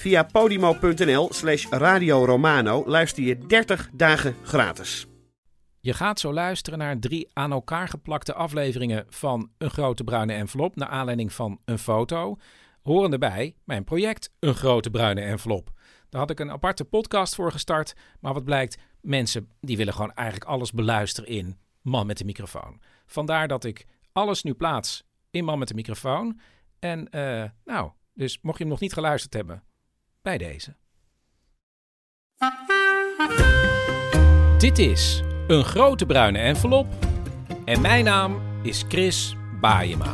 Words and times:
Via 0.00 0.22
podimo.nl 0.24 1.28
slash 1.32 1.66
Radio 1.70 2.24
Romano 2.24 2.82
luister 2.86 3.22
je 3.22 3.46
30 3.46 3.90
dagen 3.92 4.34
gratis. 4.42 5.06
Je 5.80 5.92
gaat 5.92 6.20
zo 6.20 6.32
luisteren 6.32 6.78
naar 6.78 6.98
drie 6.98 7.28
aan 7.32 7.52
elkaar 7.52 7.88
geplakte 7.88 8.34
afleveringen 8.34 9.06
van 9.08 9.50
Een 9.58 9.70
Grote 9.70 10.04
Bruine 10.04 10.32
Envelop 10.32 10.76
naar 10.76 10.88
aanleiding 10.88 11.32
van 11.32 11.60
een 11.64 11.78
foto. 11.78 12.36
Horen 12.82 13.12
erbij 13.12 13.54
mijn 13.64 13.84
project 13.84 14.32
Een 14.38 14.54
Grote 14.54 14.90
Bruine 14.90 15.20
Envelop. 15.20 15.70
Daar 16.08 16.20
had 16.20 16.30
ik 16.30 16.40
een 16.40 16.50
aparte 16.50 16.84
podcast 16.84 17.34
voor 17.34 17.52
gestart, 17.52 17.94
maar 18.20 18.34
wat 18.34 18.44
blijkt, 18.44 18.78
mensen 19.00 19.48
die 19.60 19.76
willen 19.76 19.94
gewoon 19.94 20.14
eigenlijk 20.14 20.50
alles 20.50 20.72
beluisteren 20.72 21.30
in 21.30 21.58
Man 21.82 22.06
met 22.06 22.18
de 22.18 22.24
microfoon. 22.24 22.80
Vandaar 23.06 23.48
dat 23.48 23.64
ik 23.64 23.86
alles 24.12 24.42
nu 24.42 24.54
plaats 24.54 25.04
in 25.30 25.44
Man 25.44 25.58
met 25.58 25.68
de 25.68 25.74
microfoon. 25.74 26.40
En 26.78 27.08
eh, 27.10 27.44
nou, 27.64 27.90
dus 28.14 28.38
mocht 28.42 28.58
je 28.58 28.64
hem 28.64 28.72
nog 28.72 28.80
niet 28.80 28.92
geluisterd 28.92 29.34
hebben, 29.34 29.62
bij 30.22 30.38
deze. 30.38 30.76
Dit 34.58 34.78
is 34.78 35.22
een 35.46 35.64
grote 35.64 36.06
bruine 36.06 36.38
envelop 36.38 36.86
en 37.64 37.80
mijn 37.80 38.04
naam 38.04 38.40
is 38.62 38.84
Chris 38.88 39.36
Baayema. 39.60 40.12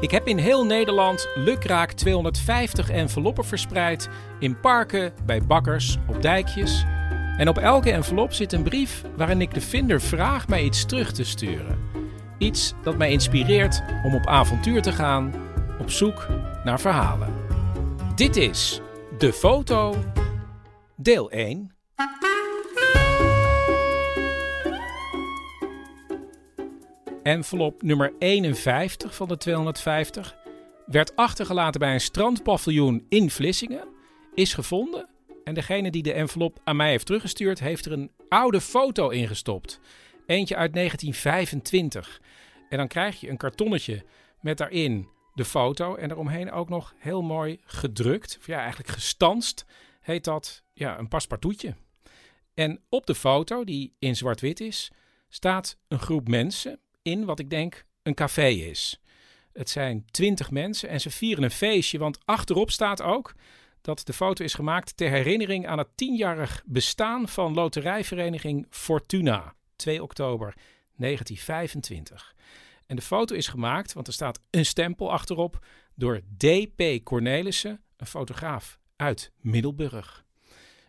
Ik 0.00 0.10
heb 0.10 0.26
in 0.26 0.38
heel 0.38 0.64
Nederland 0.64 1.28
lukraak 1.34 1.92
250 1.92 2.90
enveloppen 2.90 3.44
verspreid 3.44 4.08
in 4.38 4.60
parken, 4.60 5.12
bij 5.24 5.42
bakkers, 5.42 5.96
op 6.08 6.22
dijkjes. 6.22 6.84
En 7.36 7.48
op 7.48 7.58
elke 7.58 7.92
envelop 7.92 8.32
zit 8.32 8.52
een 8.52 8.62
brief 8.62 9.02
waarin 9.16 9.40
ik 9.40 9.54
de 9.54 9.60
vinder 9.60 10.00
vraag 10.00 10.48
mij 10.48 10.62
iets 10.62 10.84
terug 10.84 11.12
te 11.12 11.24
sturen. 11.24 11.78
Iets 12.38 12.74
dat 12.82 12.96
mij 12.96 13.10
inspireert 13.10 13.82
om 14.04 14.14
op 14.14 14.26
avontuur 14.26 14.82
te 14.82 14.92
gaan, 14.92 15.45
op 15.86 15.92
zoek 15.92 16.26
naar 16.64 16.80
verhalen. 16.80 17.34
Dit 18.14 18.36
is 18.36 18.80
De 19.18 19.32
Foto, 19.32 20.04
deel 20.96 21.30
1. 21.30 21.74
Envelop 27.22 27.82
nummer 27.82 28.12
51 28.18 29.14
van 29.14 29.28
de 29.28 29.36
250 29.36 30.36
werd 30.86 31.16
achtergelaten 31.16 31.80
bij 31.80 31.92
een 31.92 32.00
strandpaviljoen 32.00 33.06
in 33.08 33.30
Vlissingen, 33.30 33.88
is 34.34 34.54
gevonden 34.54 35.08
en 35.44 35.54
degene 35.54 35.90
die 35.90 36.02
de 36.02 36.12
envelop 36.12 36.58
aan 36.64 36.76
mij 36.76 36.90
heeft 36.90 37.06
teruggestuurd 37.06 37.60
heeft 37.60 37.86
er 37.86 37.92
een 37.92 38.10
oude 38.28 38.60
foto 38.60 39.08
ingestopt. 39.08 39.80
Eentje 40.26 40.56
uit 40.56 40.74
1925. 40.74 42.20
En 42.68 42.78
dan 42.78 42.88
krijg 42.88 43.20
je 43.20 43.30
een 43.30 43.36
kartonnetje 43.36 44.04
met 44.40 44.58
daarin 44.58 45.14
de 45.36 45.44
foto 45.44 45.94
en 45.94 46.10
eromheen 46.10 46.52
ook 46.52 46.68
nog 46.68 46.94
heel 46.98 47.22
mooi 47.22 47.60
gedrukt, 47.64 48.36
of 48.38 48.46
ja 48.46 48.58
eigenlijk 48.58 48.88
gestanst, 48.88 49.64
heet 50.00 50.24
dat 50.24 50.62
ja, 50.72 50.98
een 50.98 51.08
paspartoutje. 51.08 51.74
En 52.54 52.80
op 52.88 53.06
de 53.06 53.14
foto, 53.14 53.64
die 53.64 53.94
in 53.98 54.16
zwart-wit 54.16 54.60
is, 54.60 54.90
staat 55.28 55.78
een 55.88 55.98
groep 55.98 56.28
mensen 56.28 56.80
in 57.02 57.24
wat 57.24 57.38
ik 57.38 57.50
denk 57.50 57.84
een 58.02 58.14
café 58.14 58.46
is. 58.48 59.00
Het 59.52 59.70
zijn 59.70 60.04
twintig 60.10 60.50
mensen 60.50 60.88
en 60.88 61.00
ze 61.00 61.10
vieren 61.10 61.44
een 61.44 61.50
feestje, 61.50 61.98
want 61.98 62.18
achterop 62.24 62.70
staat 62.70 63.02
ook 63.02 63.34
dat 63.80 64.06
de 64.06 64.12
foto 64.12 64.44
is 64.44 64.54
gemaakt 64.54 64.96
ter 64.96 65.10
herinnering 65.10 65.66
aan 65.66 65.78
het 65.78 65.96
tienjarig 65.96 66.62
bestaan 66.66 67.28
van 67.28 67.54
loterijvereniging 67.54 68.66
Fortuna, 68.70 69.54
2 69.76 70.02
oktober 70.02 70.54
1925. 70.96 72.34
En 72.86 72.96
de 72.96 73.02
foto 73.02 73.34
is 73.34 73.48
gemaakt, 73.48 73.92
want 73.92 74.06
er 74.06 74.12
staat 74.12 74.40
een 74.50 74.66
stempel 74.66 75.12
achterop, 75.12 75.66
door 75.94 76.20
D.P. 76.36 77.04
Cornelissen, 77.04 77.82
een 77.96 78.06
fotograaf 78.06 78.78
uit 78.96 79.32
Middelburg. 79.40 80.24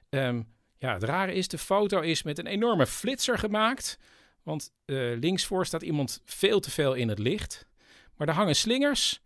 Ehm, 0.09 0.41
ja, 0.77 0.93
het 0.93 1.03
rare 1.03 1.33
is, 1.33 1.47
de 1.47 1.57
foto 1.57 1.99
is 1.99 2.23
met 2.23 2.39
een 2.39 2.47
enorme 2.47 2.87
flitser 2.87 3.37
gemaakt. 3.37 3.99
Want 4.43 4.73
eh, 4.85 4.95
linksvoor 4.95 5.65
staat 5.65 5.81
iemand 5.81 6.21
veel 6.25 6.59
te 6.59 6.71
veel 6.71 6.93
in 6.93 7.09
het 7.09 7.19
licht. 7.19 7.67
Maar 8.15 8.27
er 8.27 8.33
hangen 8.33 8.55
slingers. 8.55 9.21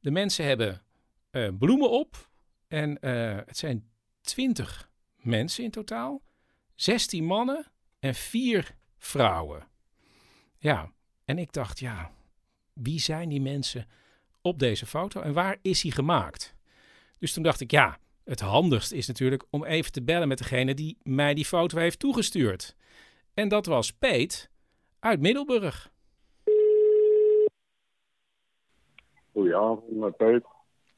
De 0.00 0.10
mensen 0.10 0.44
hebben 0.44 0.82
eh, 1.30 1.48
bloemen 1.58 1.90
op. 1.90 2.30
En 2.68 3.00
eh, 3.00 3.36
het 3.46 3.56
zijn 3.56 3.90
20 4.20 4.90
mensen 5.16 5.64
in 5.64 5.70
totaal. 5.70 6.22
16 6.74 7.24
mannen 7.24 7.66
en 7.98 8.14
4 8.14 8.76
vrouwen. 8.98 9.68
Ja, 10.58 10.92
en 11.24 11.38
ik 11.38 11.52
dacht, 11.52 11.78
ja, 11.78 12.10
wie 12.72 13.00
zijn 13.00 13.28
die 13.28 13.40
mensen 13.40 13.86
op 14.42 14.58
deze 14.58 14.86
foto 14.86 15.20
en 15.20 15.32
waar 15.32 15.58
is 15.62 15.82
hij 15.82 15.90
gemaakt? 15.90 16.54
Dus 17.18 17.32
toen 17.32 17.42
dacht 17.42 17.60
ik, 17.60 17.70
ja, 17.70 17.98
het 18.24 18.40
handigst 18.40 18.92
is 18.92 19.06
natuurlijk 19.06 19.44
om 19.50 19.64
even 19.64 19.92
te 19.92 20.02
bellen 20.02 20.28
met 20.28 20.38
degene 20.38 20.74
die 20.74 20.98
mij 21.02 21.34
die 21.34 21.44
foto 21.44 21.78
heeft 21.78 21.98
toegestuurd. 21.98 22.76
En 23.34 23.48
dat 23.48 23.66
was 23.66 23.92
Peet 23.92 24.50
uit 25.00 25.20
Middelburg. 25.20 25.92
Goedenavond, 29.32 29.90
met 29.90 30.16
Peet. 30.16 30.44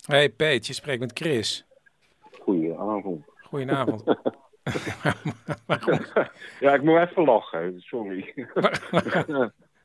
Hey 0.07 0.31
Peet, 0.31 0.67
je 0.67 0.73
spreekt 0.73 1.01
met 1.01 1.19
Chris. 1.19 1.67
Goedenavond. 2.41 3.25
Goedenavond. 3.43 4.03
Ja, 6.61 6.75
ik 6.75 6.83
moet 6.83 6.99
even 6.99 7.25
lachen, 7.25 7.81
sorry. 7.81 8.49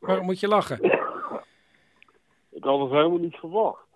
Waarom 0.01 0.25
moet 0.25 0.39
je 0.39 0.47
lachen? 0.47 0.83
ik 2.57 2.63
had 2.63 2.79
het 2.79 2.89
helemaal 2.89 3.17
niet 3.17 3.35
verwacht. 3.35 3.87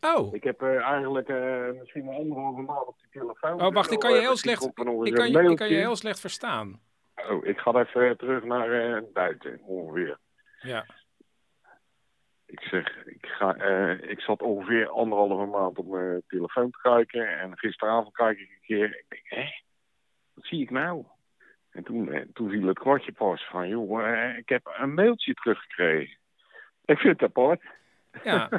Oh, 0.00 0.34
Ik 0.34 0.44
heb 0.44 0.62
eh, 0.62 0.82
eigenlijk 0.82 1.28
eh, 1.28 1.68
misschien 1.78 2.06
een 2.06 2.14
anderhalve 2.14 2.60
maand 2.60 2.86
op 2.86 2.96
die 3.00 3.20
telefoon. 3.20 3.62
oh 3.62 3.72
wacht, 3.72 3.90
ik 3.90 3.98
kan 3.98 4.12
je 4.12 4.20
heel 4.20 4.36
slecht, 4.36 4.64
ik 4.64 4.74
kan 4.74 5.30
je, 5.30 5.50
ik 5.50 5.56
kan 5.56 5.68
je 5.68 5.74
heel 5.74 5.96
slecht 5.96 6.20
verstaan. 6.20 6.80
Oh, 7.28 7.46
ik 7.46 7.58
ga 7.58 7.74
even 7.74 8.16
terug 8.16 8.44
naar 8.44 8.72
eh 8.72 9.02
buiten, 9.12 9.60
ongeveer. 9.62 10.18
Ja. 10.60 10.86
Ik 12.46 12.60
zeg, 12.60 13.06
ik, 13.06 13.26
ga, 13.26 13.54
ik 14.00 14.20
zat 14.20 14.42
ongeveer 14.42 14.88
anderhalve 14.88 15.44
maand 15.44 15.78
op 15.78 15.86
mijn 15.86 16.22
telefoon 16.26 16.70
te 16.70 16.78
kijken. 16.82 17.38
En 17.38 17.58
gisteravond 17.58 18.14
kijk 18.14 18.38
ik 18.38 18.48
een 18.50 18.66
keer. 18.66 18.84
Ik 18.84 19.04
denk, 19.08 19.22
hé, 19.24 19.62
wat 20.34 20.44
zie 20.44 20.60
ik 20.60 20.70
nou? 20.70 21.04
En 21.72 21.84
toen, 21.84 22.12
eh, 22.12 22.20
toen 22.32 22.50
viel 22.50 22.66
het 22.66 22.78
kwartje 22.78 23.12
pas 23.12 23.46
van, 23.50 23.68
joh, 23.68 24.06
eh, 24.08 24.36
ik 24.38 24.48
heb 24.48 24.76
een 24.78 24.94
mailtje 24.94 25.34
teruggekregen. 25.34 26.16
Ik 26.84 26.98
vind 26.98 27.20
het 27.20 27.28
apart. 27.30 27.60
Ja. 28.24 28.48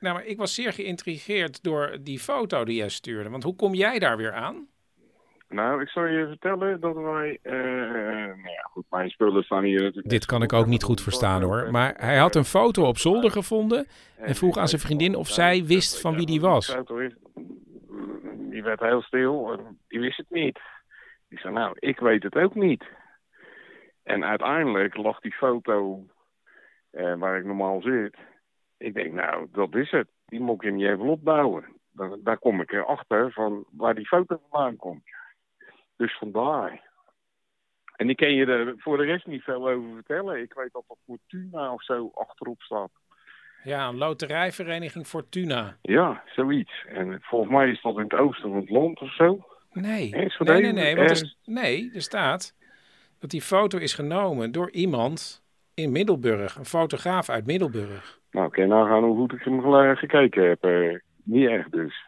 Nou, 0.00 0.14
maar 0.14 0.24
ik 0.26 0.36
was 0.36 0.54
zeer 0.54 0.72
geïntrigeerd 0.72 1.62
door 1.62 1.96
die 2.00 2.18
foto 2.18 2.64
die 2.64 2.76
jij 2.76 2.88
stuurde. 2.88 3.28
Want 3.30 3.42
hoe 3.42 3.56
kom 3.56 3.74
jij 3.74 3.98
daar 3.98 4.16
weer 4.16 4.32
aan? 4.32 4.66
Nou, 5.48 5.82
ik 5.82 5.88
zal 5.88 6.04
je 6.04 6.26
vertellen 6.26 6.80
dat 6.80 6.94
wij... 6.94 7.38
eh, 7.42 7.52
nou 7.52 8.48
ja, 8.50 8.62
goed, 8.70 8.84
mijn 8.90 9.10
spullen 9.10 9.42
staan 9.42 9.62
hier 9.64 9.80
natuurlijk... 9.82 10.08
Dit 10.08 10.26
kan 10.26 10.42
ik 10.42 10.52
ook 10.52 10.66
niet 10.66 10.82
goed 10.82 11.02
verstaan 11.02 11.42
hoor. 11.42 11.70
Maar 11.70 11.94
hij 11.96 12.16
had 12.18 12.34
een 12.34 12.44
foto 12.44 12.86
op 12.86 12.98
zolder 12.98 13.30
gevonden 13.30 13.86
en 14.16 14.34
vroeg 14.34 14.56
aan 14.56 14.68
zijn 14.68 14.80
vriendin 14.80 15.14
of 15.16 15.28
zij 15.28 15.64
wist 15.64 16.00
van 16.00 16.14
wie 16.16 16.26
die 16.26 16.40
was. 16.40 16.66
Die 16.66 16.76
foto 16.76 16.96
is- 16.98 17.14
Die 18.50 18.62
werd 18.62 18.80
heel 18.80 19.02
stil, 19.02 19.52
en 19.52 19.78
die 19.88 20.00
wist 20.00 20.16
het 20.16 20.30
niet. 20.30 20.60
Ik 21.32 21.38
zei, 21.38 21.54
nou, 21.54 21.76
ik 21.78 21.98
weet 21.98 22.22
het 22.22 22.34
ook 22.34 22.54
niet. 22.54 22.84
En 24.02 24.24
uiteindelijk 24.24 24.96
lag 24.96 25.20
die 25.20 25.32
foto 25.32 26.06
eh, 26.90 27.14
waar 27.14 27.38
ik 27.38 27.44
normaal 27.44 27.82
zit. 27.82 28.16
Ik 28.78 28.94
denk, 28.94 29.12
nou, 29.12 29.48
dat 29.52 29.74
is 29.74 29.90
het. 29.90 30.08
die 30.26 30.40
moet 30.40 30.62
ik 30.62 30.70
in 30.70 30.76
die 30.76 30.88
envelop 30.88 31.24
bouwen. 31.24 31.64
Daar, 31.92 32.10
daar 32.22 32.38
kom 32.38 32.60
ik 32.60 32.72
erachter 32.72 33.32
van 33.32 33.64
waar 33.70 33.94
die 33.94 34.06
foto 34.06 34.40
vandaan 34.48 34.76
komt. 34.76 35.04
Dus 35.96 36.18
vandaar. 36.18 36.90
En 37.96 38.10
ik 38.10 38.16
kan 38.16 38.34
je 38.34 38.46
er 38.46 38.74
voor 38.78 38.96
de 38.96 39.04
rest 39.04 39.26
niet 39.26 39.42
veel 39.42 39.68
over 39.68 39.94
vertellen. 39.94 40.42
Ik 40.42 40.52
weet 40.54 40.72
dat 40.72 40.84
er 40.88 40.96
Fortuna 41.04 41.72
of 41.72 41.84
zo 41.84 42.10
achterop 42.14 42.62
staat. 42.62 42.90
Ja, 43.64 43.88
een 43.88 43.98
loterijvereniging 43.98 45.06
Fortuna. 45.06 45.76
Ja, 45.82 46.22
zoiets. 46.26 46.84
En 46.88 47.18
volgens 47.22 47.50
mij 47.50 47.70
is 47.70 47.82
dat 47.82 47.96
in 47.96 48.02
het 48.02 48.14
oosten 48.14 48.50
van 48.50 48.60
het 48.60 48.70
land 48.70 49.00
of 49.00 49.14
zo. 49.14 49.51
Nee, 49.72 50.10
nee, 50.10 50.60
nee, 50.60 50.72
nee, 50.72 50.96
want 50.96 51.10
er, 51.10 51.34
nee, 51.44 51.90
er 51.94 52.02
staat 52.02 52.54
dat 53.18 53.30
die 53.30 53.42
foto 53.42 53.78
is 53.78 53.94
genomen 53.94 54.52
door 54.52 54.70
iemand 54.70 55.42
in 55.74 55.92
Middelburg. 55.92 56.56
Een 56.56 56.64
fotograaf 56.64 57.28
uit 57.28 57.46
Middelburg. 57.46 58.20
Nou, 58.30 58.46
ik 58.46 58.52
kan 58.52 58.68
nagaan 58.68 59.04
hoe 59.04 59.16
goed 59.16 59.32
ik 59.32 59.42
hem 59.42 59.96
gekeken 59.96 60.48
heb. 60.48 60.64
Eh, 60.64 60.98
niet 61.24 61.48
echt 61.48 61.72
dus. 61.72 62.06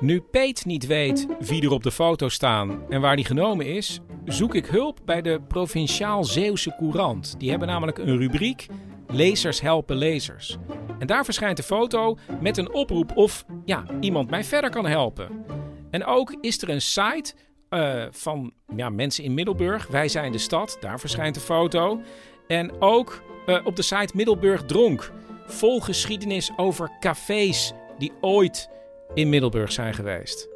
Nu 0.00 0.20
Peet 0.20 0.64
niet 0.64 0.86
weet 0.86 1.26
wie 1.38 1.62
er 1.62 1.72
op 1.72 1.82
de 1.82 1.90
foto 1.90 2.28
staan 2.28 2.90
en 2.90 3.00
waar 3.00 3.16
die 3.16 3.24
genomen 3.24 3.66
is, 3.66 4.00
zoek 4.24 4.54
ik 4.54 4.66
hulp 4.66 4.98
bij 5.04 5.22
de 5.22 5.40
Provinciaal 5.48 6.24
Zeeuwse 6.24 6.74
Courant. 6.78 7.40
Die 7.40 7.50
hebben 7.50 7.68
namelijk 7.68 7.98
een 7.98 8.18
rubriek 8.18 8.66
Lezers 9.10 9.60
helpen 9.60 9.96
lezers. 9.96 10.58
En 10.98 11.06
daar 11.06 11.24
verschijnt 11.24 11.58
een 11.58 11.64
foto 11.64 12.18
met 12.40 12.56
een 12.56 12.72
oproep 12.72 13.16
of 13.16 13.44
ja, 13.64 13.84
iemand 14.00 14.30
mij 14.30 14.44
verder 14.44 14.70
kan 14.70 14.86
helpen. 14.86 15.44
En 15.90 16.04
ook 16.04 16.36
is 16.40 16.62
er 16.62 16.68
een 16.68 16.82
site 16.82 17.34
eh, 17.68 18.04
van 18.10 18.52
ja, 18.76 18.90
mensen 18.90 19.24
in 19.24 19.34
Middelburg. 19.34 19.86
Wij 19.86 20.08
zijn 20.08 20.32
de 20.32 20.38
stad, 20.38 20.76
daar 20.80 21.00
verschijnt 21.00 21.36
een 21.36 21.42
foto. 21.42 22.00
En 22.46 22.80
ook 22.80 23.22
eh, 23.46 23.66
op 23.66 23.76
de 23.76 23.82
site 23.82 24.16
Middelburg 24.16 24.62
Dronk. 24.64 25.12
Vol 25.46 25.80
geschiedenis 25.80 26.50
over 26.56 26.90
cafés 27.00 27.72
die 27.98 28.12
ooit 28.20 28.70
in 29.14 29.28
Middelburg 29.28 29.72
zijn 29.72 29.94
geweest. 29.94 30.48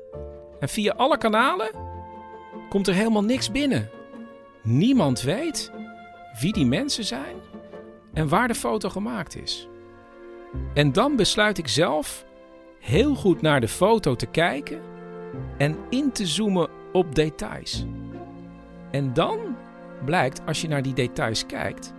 En 0.61 0.69
via 0.69 0.93
alle 0.93 1.19
kanalen 1.19 1.71
komt 2.69 2.89
er 2.89 2.94
helemaal 2.94 3.25
niks 3.25 3.50
binnen. 3.50 3.91
Niemand 4.62 5.21
weet 5.21 5.73
wie 6.41 6.53
die 6.53 6.67
mensen 6.67 7.05
zijn 7.05 7.37
en 8.12 8.29
waar 8.29 8.49
de 8.49 8.55
foto 8.55 8.89
gemaakt 8.89 9.37
is. 9.37 9.69
En 10.75 10.93
dan 10.93 11.16
besluit 11.16 11.58
ik 11.58 11.69
zelf 11.69 12.25
heel 12.78 13.14
goed 13.14 13.43
naar 13.43 13.60
de 13.60 13.69
foto 13.69 14.14
te 14.14 14.26
kijken 14.26 14.81
en 15.58 15.76
in 15.90 16.12
te 16.12 16.26
zoomen 16.26 16.69
op 16.93 17.14
details. 17.14 17.84
En 18.90 19.12
dan 19.12 19.38
blijkt, 20.04 20.40
als 20.46 20.60
je 20.60 20.69
naar 20.69 20.82
die 20.82 20.94
details 20.94 21.46
kijkt, 21.46 21.93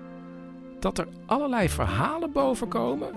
dat 0.79 0.97
er 0.97 1.07
allerlei 1.25 1.69
verhalen 1.69 2.31
bovenkomen 2.31 3.11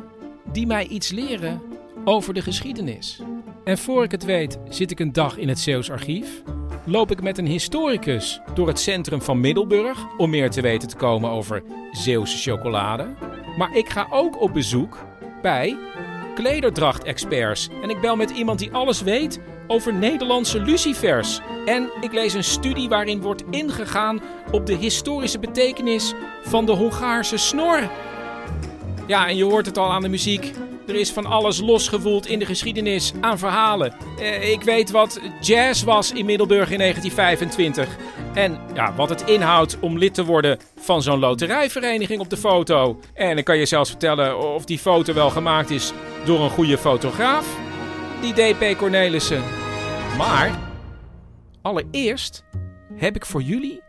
die 0.53 0.67
mij 0.67 0.87
iets 0.87 1.11
leren 1.11 1.61
over 2.05 2.35
de 2.35 2.43
geschiedenis. 2.43 3.23
En 3.65 3.79
voor 3.79 4.05
ik 4.05 4.11
het 4.11 4.25
weet, 4.25 4.59
zit 4.69 4.91
ik 4.91 5.01
een 5.01 5.13
dag 5.13 5.37
in 5.37 5.49
het 5.49 5.59
Zeeuws 5.59 5.91
archief. 5.91 6.43
Loop 6.85 7.11
ik 7.11 7.23
met 7.23 7.39
een 7.39 7.47
historicus 7.47 8.41
door 8.55 8.67
het 8.67 8.81
centrum 8.81 9.23
van 9.23 9.41
Middelburg 9.41 10.07
om 10.17 10.31
meer 10.31 10.51
te 10.51 10.61
weten 10.61 10.89
te 10.89 10.97
komen 10.97 11.31
over 11.31 11.63
Zeeuwse 11.93 12.51
chocolade. 12.51 13.07
Maar 13.59 13.77
ik 13.77 13.89
ga 13.89 14.07
ook 14.11 14.41
op 14.41 14.53
bezoek 14.53 15.06
bij 15.47 15.79
klederdracht-experts. 16.35 17.69
En 17.83 17.91
ik 17.91 18.01
bel 18.01 18.17
met 18.17 18.31
iemand 18.31 18.59
die 18.59 18.73
alles 18.73 19.03
weet 19.03 19.41
over 19.67 19.95
Nederlandse 19.95 20.61
lucifers. 20.61 21.41
En 21.65 21.89
ik 22.01 22.13
lees 22.13 22.35
een 22.35 22.45
studie 22.45 22.89
waarin 22.89 23.21
wordt 23.21 23.45
ingegaan 23.51 24.21
op 24.51 24.67
de 24.67 24.75
historische 24.75 25.39
betekenis 25.39 26.15
van 26.43 26.67
de 26.67 26.73
Hongaarse 26.73 27.37
snor. 27.37 27.91
Ja, 29.07 29.29
en 29.29 29.37
je 29.37 29.45
hoort 29.45 29.67
het 29.67 29.79
al 29.79 29.93
aan 29.93 30.03
de 30.03 30.09
muziek. 30.09 30.53
Er 30.87 30.95
is 30.95 31.13
van 31.13 31.27
alles 31.27 31.61
losgewoeld 31.61 32.27
in 32.27 32.39
de 32.39 32.47
geschiedenis 32.47 33.13
aan 33.21 33.39
verhalen. 33.39 33.95
Eh, 34.19 34.51
ik 34.51 34.63
weet 34.63 34.91
wat 34.91 35.21
jazz 35.41 35.83
was 35.83 36.13
in 36.13 36.25
Middelburg 36.25 36.71
in 36.71 36.79
1925. 36.79 37.97
En 38.35 38.59
ja, 38.75 38.95
wat 38.95 39.09
het 39.09 39.23
inhoudt 39.23 39.79
om 39.81 39.99
lid 39.99 40.15
te 40.15 40.25
worden 40.25 40.59
van 40.77 41.03
zo'n 41.03 41.19
loterijvereniging 41.19 42.21
op 42.21 42.31
de 42.31 42.37
foto. 42.37 43.01
En 43.15 43.35
dan 43.35 43.45
kan 43.45 43.59
je 43.59 43.67
zelfs 43.67 43.91
vertellen 43.91 44.55
of 44.55 44.65
die 44.65 44.79
foto 44.79 45.15
wel 45.15 45.31
gemaakt 45.31 45.71
is 45.71 45.93
door 46.25 46.41
een 46.41 46.51
goede 46.51 46.79
fotograaf. 46.79 47.59
Die 48.21 48.33
DP 48.33 48.79
Cornelissen. 48.79 49.43
Maar 50.17 50.59
allereerst 51.63 52.45
heb 52.95 53.17
ik 53.17 53.27
voor 53.27 53.43
jullie, 53.43 53.81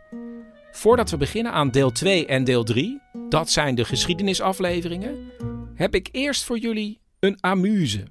voordat 0.78 1.10
we 1.10 1.16
beginnen 1.16 1.52
aan 1.52 1.70
deel 1.70 1.92
2 1.92 2.26
en 2.26 2.44
deel 2.44 2.64
3, 2.64 3.00
dat 3.28 3.50
zijn 3.50 3.74
de 3.74 3.84
geschiedenisafleveringen, 3.84 5.30
heb 5.74 5.94
ik 5.94 6.08
eerst 6.12 6.44
voor 6.44 6.58
jullie 6.58 7.00
een 7.20 7.36
amuse. 7.40 8.02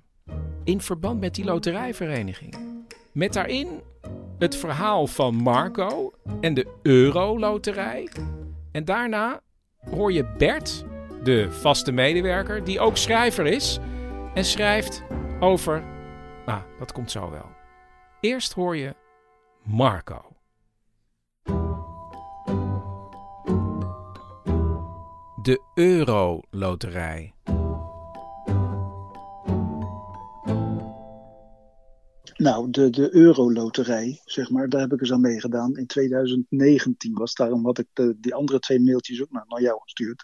In 0.64 0.81
verband 0.81 1.19
met 1.19 1.36
die 1.36 1.46
loterijvereniging. 1.46 2.56
Met 3.12 3.34
daarin 3.34 3.68
het 4.38 4.56
verhaal 4.56 5.08
van 5.08 5.36
Marco 5.36 6.14
en 6.42 6.54
de 6.54 6.68
Euro-loterij. 6.81 8.10
En 8.72 8.86
daarna 8.86 9.42
hoor 9.90 10.14
je 10.14 10.25
Bert, 10.38 10.86
de 11.24 11.52
vaste 11.52 11.92
medewerker, 11.92 12.64
die 12.64 12.80
ook 12.80 12.98
schrijver 12.98 13.46
is. 13.46 13.80
En 14.34 14.46
schrijft 14.46 15.04
over. 15.40 15.84
Nou, 16.46 16.62
dat 16.80 16.92
komt 16.92 17.12
zo 17.12 17.31
wel. 17.31 17.50
Eerst 18.22 18.54
hoor 18.54 18.78
je 18.78 18.96
Marco. 19.64 20.27
De 25.48 25.62
Euro-loterij. 25.74 27.34
Nou, 32.36 32.70
de, 32.72 32.90
de 32.90 33.16
Euroloterij, 33.16 34.22
zeg 34.26 34.50
maar, 34.50 34.70
daar 34.70 34.82
heb 34.82 34.94
ik 34.94 35.00
eens 35.00 35.12
aan 35.12 35.22
meegedaan. 35.22 35.78
In 35.78 35.88
2019 35.88 37.14
was 37.14 37.34
daarom 37.34 37.66
had 37.66 37.78
ik 37.78 37.88
de, 37.94 38.18
die 38.20 38.34
andere 38.34 38.60
twee 38.60 38.80
mailtjes 38.80 39.22
ook 39.22 39.32
naar, 39.32 39.46
naar 39.48 39.62
jou 39.62 39.80
gestuurd. 39.82 40.24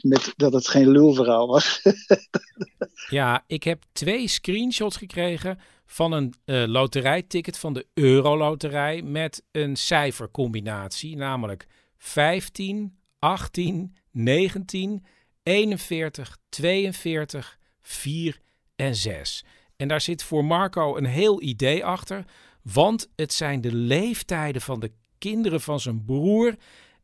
Met 0.00 0.32
dat 0.36 0.52
het 0.52 0.68
geen 0.68 0.90
lulverhaal 0.90 1.46
was. 1.46 1.82
Ja, 3.08 3.44
ik 3.46 3.62
heb 3.62 3.82
twee 3.92 4.28
screenshots 4.28 4.96
gekregen 4.96 5.58
van 5.86 6.12
een 6.12 6.34
eh, 6.44 6.64
loterijticket 6.66 7.58
van 7.58 7.72
de 7.72 7.86
Euroloterij 7.94 9.02
met 9.02 9.42
een 9.50 9.76
cijfercombinatie, 9.76 11.16
namelijk 11.16 11.66
15, 11.96 12.98
18, 13.18 13.96
19, 14.10 15.04
41, 15.42 16.38
42, 16.48 17.58
4 17.80 18.40
en 18.76 18.94
6. 18.94 19.44
En 19.76 19.88
daar 19.88 20.00
zit 20.00 20.22
voor 20.22 20.44
Marco 20.44 20.96
een 20.96 21.04
heel 21.04 21.42
idee 21.42 21.84
achter, 21.84 22.24
want 22.62 23.08
het 23.16 23.32
zijn 23.32 23.60
de 23.60 23.74
leeftijden 23.74 24.62
van 24.62 24.80
de 24.80 24.92
kinderen 25.18 25.60
van 25.60 25.80
zijn 25.80 26.04
broer 26.04 26.56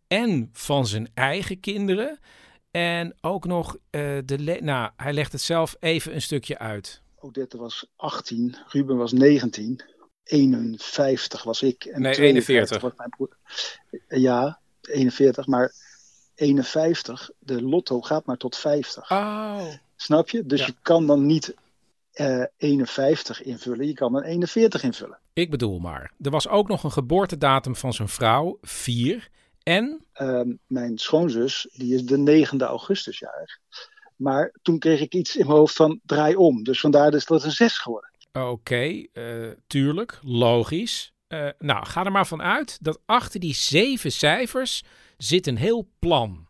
en 0.06 0.48
van 0.52 0.86
zijn 0.86 1.10
eigen 1.14 1.60
kinderen. 1.60 2.18
En 2.70 3.14
ook 3.20 3.44
nog 3.46 3.76
eh, 3.90 4.18
de. 4.24 4.58
Nou, 4.60 4.90
hij 4.96 5.12
legt 5.12 5.32
het 5.32 5.40
zelf 5.40 5.76
even 5.80 6.14
een 6.14 6.22
stukje 6.22 6.58
uit. 6.58 7.02
Odette 7.14 7.58
was 7.58 7.86
18, 7.96 8.56
Ruben 8.68 8.96
was 8.96 9.12
19, 9.12 9.80
51 10.24 11.42
was 11.42 11.62
ik. 11.62 11.84
En 11.84 12.02
Nee, 12.02 12.14
42 12.14 12.80
41. 12.80 12.80
was 12.80 12.92
mijn 12.96 13.10
broer. 13.10 13.36
Ja, 14.20 14.60
41, 14.80 15.46
maar 15.46 15.72
51, 16.36 17.30
de 17.38 17.62
lotto 17.62 18.00
gaat 18.00 18.26
maar 18.26 18.36
tot 18.36 18.56
50. 18.56 19.10
Oh. 19.10 19.64
Snap 19.96 20.28
je? 20.30 20.46
Dus 20.46 20.60
Ja. 20.60 20.66
je 20.66 20.74
kan 20.82 21.06
dan 21.06 21.26
niet 21.26 21.54
eh 22.12 22.44
51 22.56 23.42
invullen, 23.42 23.86
je 23.86 23.92
kan 23.94 24.12
dan 24.12 24.22
41 24.22 24.82
invullen. 24.82 25.18
Ik 25.32 25.50
bedoel 25.50 25.78
maar. 25.78 26.12
Er 26.20 26.30
was 26.30 26.48
ook 26.48 26.68
nog 26.68 26.84
een 26.84 26.92
geboortedatum 26.92 27.76
van 27.76 27.92
zijn 27.92 28.08
vrouw, 28.08 28.58
4. 28.62 29.28
En. 29.62 30.04
Ehm, 30.12 30.48
mijn 30.66 30.98
schoonzus, 30.98 31.68
die 31.72 31.94
is 31.94 32.02
de 32.04 32.16
9e 32.18 32.64
augustus 32.64 33.18
jarig. 33.18 33.58
Maar 34.16 34.54
toen 34.62 34.78
kreeg 34.78 35.00
ik 35.00 35.14
iets 35.14 35.36
in 35.36 35.46
mijn 35.46 35.58
hoofd 35.58 35.74
van 35.76 36.00
draai 36.04 36.36
om. 36.36 36.62
Dus 36.62 36.80
vandaar 36.80 37.14
is 37.14 37.24
dat 37.26 37.44
een 37.44 37.50
6 37.50 37.78
geworden. 37.78 38.10
Oké, 38.32 39.04
eh, 39.12 39.48
tuurlijk, 39.66 40.18
logisch. 40.22 41.12
Eh, 41.28 41.48
nou, 41.58 41.86
ga 41.86 42.04
er 42.04 42.12
maar 42.12 42.26
van 42.26 42.42
uit 42.42 42.78
dat 42.84 43.00
achter 43.06 43.40
die 43.40 43.54
zeven 43.54 44.12
cijfers 44.12 44.82
zit 45.16 45.46
een 45.46 45.56
heel 45.56 45.88
plan. 45.98 46.46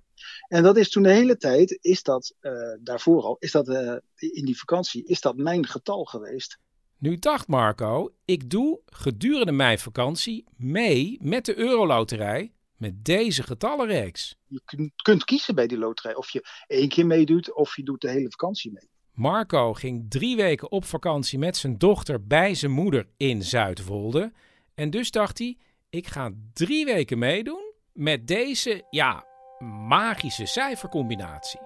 En 0.49 0.63
dat 0.63 0.77
is 0.77 0.91
toen 0.91 1.03
de 1.03 1.13
hele 1.13 1.37
tijd, 1.37 1.79
is 1.81 2.03
dat 2.03 2.35
eh, 2.41 2.53
daarvoor 2.81 3.23
al, 3.23 3.37
is 3.39 3.51
dat 3.53 3.69
eh, 3.69 3.97
in 4.15 4.45
die 4.45 4.59
vakantie, 4.59 5.05
is 5.05 5.21
dat 5.21 5.37
mijn 5.37 5.67
getal 5.67 6.05
geweest. 6.05 6.59
Nu 6.99 7.17
dacht 7.17 7.49
Marco, 7.49 8.15
ik 8.25 8.51
doe 8.51 8.81
gedurende 8.87 9.53
mijn 9.53 9.79
vakantie 9.79 10.45
mee 10.57 11.19
met 11.23 11.45
de 11.45 11.59
Euroloterij 11.59 12.53
met 12.77 13.05
deze 13.05 13.43
getallenreeks. 13.43 14.37
Je 14.47 14.61
kun- 14.65 14.93
kunt 15.03 15.25
kiezen 15.25 15.55
bij 15.55 15.67
die 15.67 15.79
loterij 15.79 16.15
of 16.15 16.31
je 16.31 16.47
één 16.67 16.89
keer 16.89 17.07
meedoet 17.07 17.55
of 17.55 17.77
je 17.77 17.83
doet 17.83 18.01
de 18.01 18.11
hele 18.11 18.31
vakantie 18.31 18.73
mee. 18.73 18.89
Marco 19.13 19.73
ging 19.75 20.07
drie 20.11 20.37
weken 20.37 20.71
op 20.71 20.85
vakantie 20.85 21.39
met 21.39 21.57
zijn 21.57 21.79
dochter 21.79 22.27
bij 22.27 22.55
zijn 22.55 22.73
moeder 22.73 23.09
in 23.17 23.43
Zuidwolde. 23.43 24.33
En 24.75 24.91
dus 24.91 25.11
dacht 25.11 25.39
hij, 25.39 25.59
ik 25.91 26.07
ga 26.07 26.33
drie 26.53 26.85
weken 26.85 27.19
meedoen 27.19 27.66
met 27.97 28.27
deze, 28.27 28.83
ja, 28.91 29.25
magische 29.59 30.47
cijfercombinatie. 30.47 31.61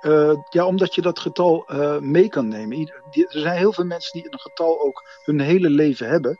Uh, 0.00 0.36
ja, 0.50 0.66
omdat 0.66 0.94
je 0.94 1.02
dat 1.02 1.18
getal 1.18 1.64
uh, 1.72 1.98
mee 1.98 2.28
kan 2.28 2.48
nemen. 2.48 2.78
Er 3.10 3.26
zijn 3.28 3.58
heel 3.58 3.72
veel 3.72 3.84
mensen 3.84 4.20
die 4.20 4.32
een 4.32 4.40
getal 4.40 4.80
ook 4.80 5.02
hun 5.24 5.40
hele 5.40 5.70
leven 5.70 6.08
hebben. 6.08 6.38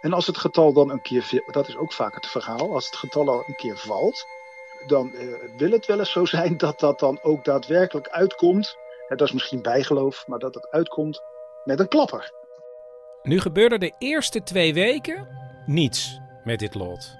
En 0.00 0.12
als 0.12 0.26
het 0.26 0.38
getal 0.38 0.72
dan 0.72 0.90
een 0.90 1.02
keer, 1.02 1.42
dat 1.46 1.68
is 1.68 1.76
ook 1.76 1.92
vaak 1.92 2.14
het 2.14 2.26
verhaal, 2.26 2.74
als 2.74 2.86
het 2.86 2.96
getal 2.96 3.28
al 3.28 3.44
een 3.46 3.56
keer 3.56 3.76
valt, 3.76 4.26
dan 4.86 5.10
uh, 5.14 5.34
wil 5.56 5.70
het 5.70 5.86
wel 5.86 5.98
eens 5.98 6.12
zo 6.12 6.24
zijn 6.24 6.56
dat 6.56 6.80
dat 6.80 6.98
dan 6.98 7.22
ook 7.22 7.44
daadwerkelijk 7.44 8.08
uitkomt. 8.08 8.76
En 9.08 9.16
dat 9.16 9.26
is 9.26 9.32
misschien 9.32 9.62
bijgeloof, 9.62 10.26
maar 10.26 10.38
dat 10.38 10.54
het 10.54 10.70
uitkomt 10.70 11.20
met 11.64 11.80
een 11.80 11.88
klapper. 11.88 12.32
Nu 13.22 13.40
gebeurde 13.40 13.78
de 13.78 13.94
eerste 13.98 14.42
twee 14.42 14.74
weken 14.74 15.40
niets 15.66 16.20
met 16.44 16.58
dit 16.58 16.74
lot. 16.74 17.16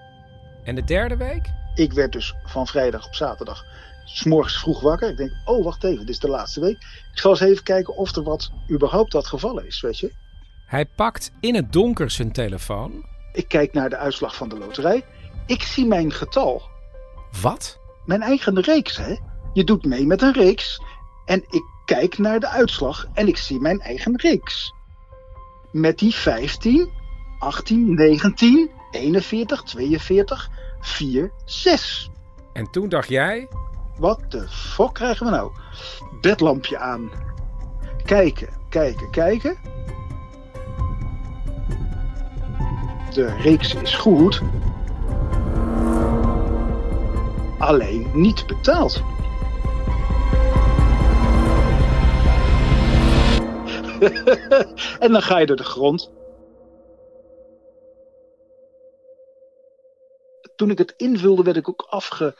En 0.65 0.75
de 0.75 0.85
derde 0.85 1.17
week? 1.17 1.51
Ik 1.75 1.93
werd 1.93 2.13
dus 2.13 2.35
van 2.45 2.67
vrijdag 2.67 3.07
op 3.07 3.15
zaterdag 3.15 3.65
s'morgens 4.05 4.59
vroeg 4.59 4.81
wakker. 4.81 5.11
Ik 5.11 5.17
denk, 5.17 5.33
oh 5.45 5.65
wacht 5.65 5.85
even, 5.85 5.99
dit 5.99 6.09
is 6.09 6.19
de 6.19 6.29
laatste 6.29 6.61
week. 6.61 6.77
Ik 7.13 7.19
zal 7.19 7.31
eens 7.31 7.41
even 7.41 7.63
kijken 7.63 7.97
of 7.97 8.17
er 8.17 8.23
wat 8.23 8.51
überhaupt 8.71 9.13
dat 9.13 9.27
geval 9.27 9.61
is, 9.61 9.81
weet 9.81 9.99
je. 9.99 10.13
Hij 10.67 10.87
pakt 10.87 11.31
in 11.41 11.55
het 11.55 11.73
donker 11.73 12.11
zijn 12.11 12.33
telefoon. 12.33 13.05
Ik 13.33 13.49
kijk 13.49 13.73
naar 13.73 13.91
de 13.91 13.97
uitslag 13.97 14.37
van 14.37 14.49
de 14.49 14.59
loterij. 14.59 15.05
Ik 15.47 15.63
zie 15.63 15.87
mijn 15.87 16.13
getal. 16.13 16.63
Wat? 17.41 17.79
Mijn 18.05 18.23
eigen 18.23 18.61
reeks, 18.61 18.97
hè? 18.97 19.17
Je 19.53 19.65
doet 19.65 19.85
mee 19.85 20.07
met 20.07 20.23
een 20.23 20.33
reeks. 20.33 20.83
En 21.25 21.45
ik 21.49 21.63
kijk 21.85 22.19
naar 22.19 22.41
de 22.41 22.49
uitslag 22.49 23.07
en 23.15 23.29
ik 23.29 23.37
zie 23.37 23.61
mijn 23.61 23.81
eigen 23.81 24.17
reeks. 24.17 24.73
Met 25.73 25.99
die 25.99 26.15
15, 26.15 26.91
18, 27.41 27.95
19, 27.95 28.71
41, 28.91 29.63
42, 29.63 30.51
4, 30.81 31.33
6. 31.45 32.11
En 32.53 32.71
toen 32.71 32.89
dacht 32.89 33.09
jij... 33.09 33.49
Wat 33.99 34.21
de 34.29 34.49
fuck 34.49 34.93
krijgen 34.93 35.27
we 35.27 35.33
nou? 35.33 35.53
Bedlampje 36.21 36.79
aan. 36.79 37.11
Kijken, 38.05 38.49
kijken, 38.69 39.11
kijken. 39.11 39.57
De 43.15 43.37
reeks 43.37 43.75
is 43.75 43.95
goed. 43.95 44.43
Alleen 47.59 48.11
niet 48.15 48.47
betaald. 48.47 49.03
en 54.99 55.13
dan 55.13 55.23
ga 55.23 55.39
je 55.39 55.47
door 55.47 55.57
de 55.57 55.65
grond. 55.65 56.11
Toen 60.61 60.71
ik 60.71 60.79
het 60.79 60.95
invulde, 60.97 61.43
werd 61.43 61.57
ik 61.57 61.69
ook 61.69 61.87
afge, 61.89 62.37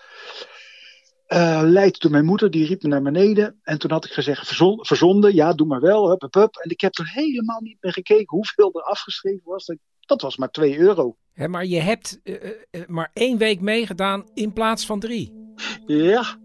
uh, 1.29 1.61
leid 1.65 2.01
door 2.01 2.11
mijn 2.11 2.25
moeder, 2.25 2.51
die 2.51 2.67
riep 2.67 2.83
me 2.83 2.89
naar 2.89 3.03
beneden. 3.03 3.61
En 3.63 3.79
toen 3.79 3.91
had 3.91 4.05
ik 4.05 4.11
gezegd, 4.11 4.47
verzon, 4.47 4.87
verzonden, 4.87 5.35
ja, 5.35 5.53
doe 5.53 5.67
maar 5.67 5.81
wel, 5.81 6.09
hup, 6.09 6.21
hup, 6.21 6.35
hup. 6.35 6.57
En 6.57 6.71
ik 6.71 6.81
heb 6.81 6.99
er 6.99 7.11
helemaal 7.13 7.61
niet 7.61 7.77
meer 7.81 7.93
gekeken 7.93 8.37
hoeveel 8.37 8.73
er 8.73 8.83
afgeschreven 8.83 9.43
was. 9.45 9.75
Dat 10.01 10.21
was 10.21 10.37
maar 10.37 10.51
2 10.51 10.79
euro. 10.79 11.17
Hè, 11.33 11.49
maar 11.49 11.67
je 11.67 11.81
hebt 11.81 12.21
uh, 12.25 12.35
uh, 12.71 12.83
maar 12.87 13.11
één 13.13 13.39
week 13.39 13.61
meegedaan 13.61 14.29
in 14.35 14.53
plaats 14.53 14.87
van 14.87 15.01
drie. 15.01 15.55
Ja, 15.87 16.39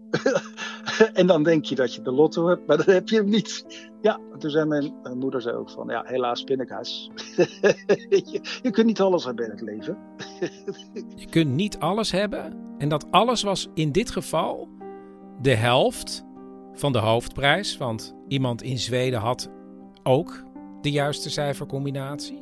en 1.12 1.26
dan 1.26 1.42
denk 1.42 1.64
je 1.64 1.74
dat 1.74 1.94
je 1.94 2.02
de 2.02 2.12
lotto 2.12 2.48
hebt, 2.48 2.66
maar 2.66 2.76
dat 2.76 2.86
heb 2.86 3.08
je 3.08 3.16
hem 3.16 3.28
niet. 3.28 3.64
Ja, 4.06 4.20
toen 4.38 4.50
zei 4.50 4.64
mijn 4.64 4.92
moeder 5.14 5.42
zei 5.42 5.56
ook 5.56 5.70
van, 5.70 5.88
ja, 5.88 6.02
helaas 6.06 6.42
pindakaas. 6.42 7.10
je, 8.08 8.58
je 8.62 8.70
kunt 8.70 8.86
niet 8.86 9.00
alles 9.00 9.24
hebben 9.24 9.44
in 9.44 9.50
het 9.50 9.60
leven. 9.60 9.98
je 11.22 11.26
kunt 11.30 11.50
niet 11.50 11.78
alles 11.78 12.10
hebben. 12.10 12.56
En 12.78 12.88
dat 12.88 13.10
alles 13.10 13.42
was 13.42 13.68
in 13.74 13.92
dit 13.92 14.10
geval 14.10 14.68
de 15.40 15.54
helft 15.54 16.24
van 16.72 16.92
de 16.92 16.98
hoofdprijs. 16.98 17.76
Want 17.76 18.14
iemand 18.28 18.62
in 18.62 18.78
Zweden 18.78 19.20
had 19.20 19.50
ook 20.02 20.44
de 20.80 20.90
juiste 20.90 21.30
cijfercombinatie. 21.30 22.40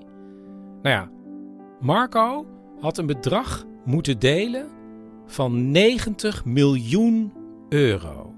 Nou 0.83 0.97
ja, 0.97 1.11
Marco 1.80 2.47
had 2.80 2.99
een 2.99 3.06
bedrag 3.06 3.64
moeten 3.85 4.18
delen 4.18 4.68
van 5.26 5.71
90 5.71 6.44
miljoen 6.44 7.33
euro. 7.68 8.34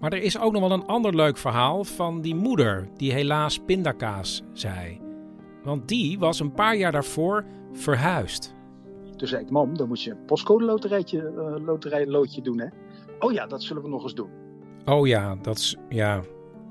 Maar 0.00 0.12
er 0.12 0.22
is 0.22 0.38
ook 0.38 0.52
nog 0.52 0.60
wel 0.60 0.72
een 0.72 0.86
ander 0.86 1.14
leuk 1.14 1.36
verhaal 1.36 1.84
van 1.84 2.20
die 2.20 2.34
moeder 2.34 2.88
die 2.96 3.12
helaas 3.12 3.58
pindakaas 3.58 4.42
zei. 4.52 5.00
Want 5.62 5.88
die 5.88 6.18
was 6.18 6.40
een 6.40 6.52
paar 6.52 6.76
jaar 6.76 6.92
daarvoor 6.92 7.44
verhuisd. 7.72 8.54
Toen 9.16 9.28
zei 9.28 9.42
ik, 9.42 9.50
mam, 9.50 9.76
dan 9.76 9.88
moet 9.88 10.02
je 10.02 10.10
een 10.10 10.24
postcode 10.24 10.64
loterijtje, 10.64 11.32
uh, 11.36 11.64
loterijloodje 11.66 12.42
doen, 12.42 12.60
hè? 12.60 12.66
Oh 13.18 13.32
ja, 13.32 13.46
dat 13.46 13.62
zullen 13.62 13.82
we 13.82 13.88
nog 13.88 14.02
eens 14.02 14.14
doen. 14.14 14.30
Oh 14.84 15.06
ja, 15.06 15.36
dat 15.42 15.56
is, 15.56 15.76
ja, 15.88 16.22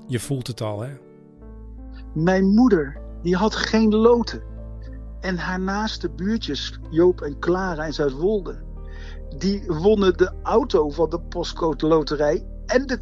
je 0.06 0.20
voelt 0.20 0.46
het 0.46 0.60
al, 0.60 0.80
hè? 0.80 0.90
Mijn 2.14 2.54
moeder, 2.54 3.00
die 3.22 3.36
had 3.36 3.54
geen 3.54 3.94
loten. 3.94 4.42
En 5.20 5.36
haar 5.36 5.60
naaste 5.60 6.10
buurtjes, 6.10 6.78
Joop 6.90 7.20
en 7.20 7.38
Clara 7.38 7.84
in 7.84 7.92
Zuidwolde, 7.92 8.64
die 9.38 9.64
wonnen 9.66 10.16
de 10.16 10.32
auto 10.42 10.90
van 10.90 11.10
de 11.10 11.20
postcode 11.20 11.86
loterij 11.86 12.46
en 12.66 12.86
de 12.86 12.98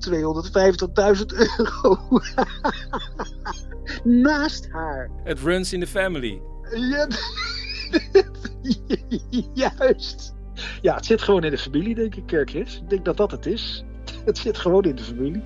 250.000 1.18 1.26
euro. 1.56 1.98
Naast 4.22 4.68
haar. 4.70 5.10
Het 5.24 5.40
runs 5.40 5.72
in 5.72 5.80
the 5.80 5.86
family. 5.86 6.40
Ja, 6.70 7.08
juist. 9.78 10.34
Ja, 10.80 10.94
het 10.94 11.06
zit 11.06 11.22
gewoon 11.22 11.44
in 11.44 11.50
de 11.50 11.58
familie, 11.58 11.94
denk 11.94 12.14
ik, 12.14 12.32
eh, 12.32 12.40
Chris. 12.44 12.80
Ik 12.82 12.90
denk 12.90 13.04
dat 13.04 13.16
dat 13.16 13.30
het 13.30 13.46
is. 13.46 13.84
Het 14.24 14.38
zit 14.38 14.58
gewoon 14.58 14.84
in 14.84 14.96
de 14.96 15.02
familie. 15.02 15.42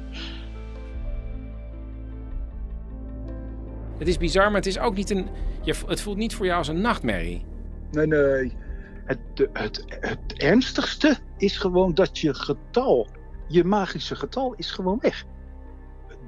Het 3.99 4.09
is 4.09 4.19
bizar, 4.19 4.45
maar 4.47 4.55
het 4.55 4.67
is 4.67 4.79
ook 4.79 4.95
niet 4.95 5.11
een. 5.11 5.29
Je, 5.63 5.75
het 5.87 6.01
voelt 6.01 6.17
niet 6.17 6.35
voor 6.35 6.47
jou 6.47 6.59
als 6.59 6.69
een 6.69 6.81
nachtmerrie. 6.81 7.45
Nee, 7.91 8.07
nee. 8.07 8.57
Het, 9.05 9.49
het, 9.53 9.85
het 9.89 10.33
ernstigste 10.37 11.17
is 11.37 11.59
gewoon 11.59 11.95
dat 11.95 12.19
je 12.19 12.35
getal, 12.35 13.09
je 13.49 13.64
magische 13.64 14.17
getal, 14.17 14.55
is 14.57 14.71
gewoon 14.71 14.99
weg. 15.00 15.25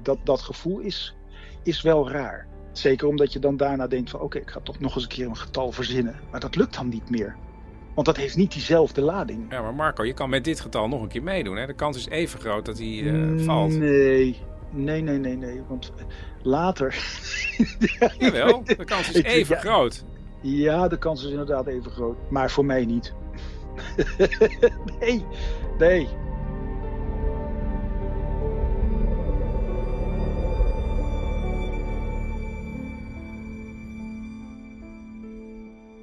Dat, 0.01 0.17
dat 0.23 0.41
gevoel 0.41 0.79
is, 0.79 1.15
is 1.63 1.81
wel 1.81 2.09
raar. 2.09 2.47
Zeker 2.71 3.07
omdat 3.07 3.33
je 3.33 3.39
dan 3.39 3.57
daarna 3.57 3.87
denkt 3.87 4.09
van 4.09 4.19
oké, 4.19 4.37
ik 4.37 4.49
ga 4.49 4.59
toch 4.59 4.79
nog 4.79 4.95
eens 4.95 5.03
een 5.03 5.09
keer 5.09 5.27
een 5.27 5.37
getal 5.37 5.71
verzinnen. 5.71 6.19
Maar 6.31 6.39
dat 6.39 6.55
lukt 6.55 6.75
dan 6.75 6.89
niet 6.89 7.09
meer. 7.09 7.35
Want 7.93 8.07
dat 8.07 8.17
heeft 8.17 8.35
niet 8.35 8.51
diezelfde 8.51 9.01
lading. 9.01 9.51
Ja, 9.51 9.61
maar 9.61 9.73
Marco, 9.73 10.05
je 10.05 10.13
kan 10.13 10.29
met 10.29 10.43
dit 10.43 10.59
getal 10.59 10.87
nog 10.87 11.01
een 11.01 11.07
keer 11.07 11.23
meedoen. 11.23 11.57
Hè? 11.57 11.65
De 11.65 11.73
kans 11.73 11.97
is 11.97 12.07
even 12.07 12.39
groot 12.39 12.65
dat 12.65 12.77
hij 12.77 12.87
uh, 12.87 13.45
valt. 13.45 13.77
Nee, 13.77 14.37
nee, 14.71 15.01
nee, 15.01 15.17
nee, 15.17 15.37
nee. 15.37 15.61
Want 15.67 15.91
later. 16.41 16.95
Jawel, 18.17 18.63
de 18.63 18.85
kans 18.85 19.11
is 19.11 19.23
even 19.23 19.57
groot. 19.57 20.03
Ja, 20.41 20.87
de 20.87 20.97
kans 20.97 21.23
is 21.23 21.29
inderdaad 21.29 21.67
even 21.67 21.91
groot. 21.91 22.17
Maar 22.29 22.51
voor 22.51 22.65
mij 22.65 22.85
niet. 22.85 23.13
nee, 24.99 25.25
nee. 25.77 26.07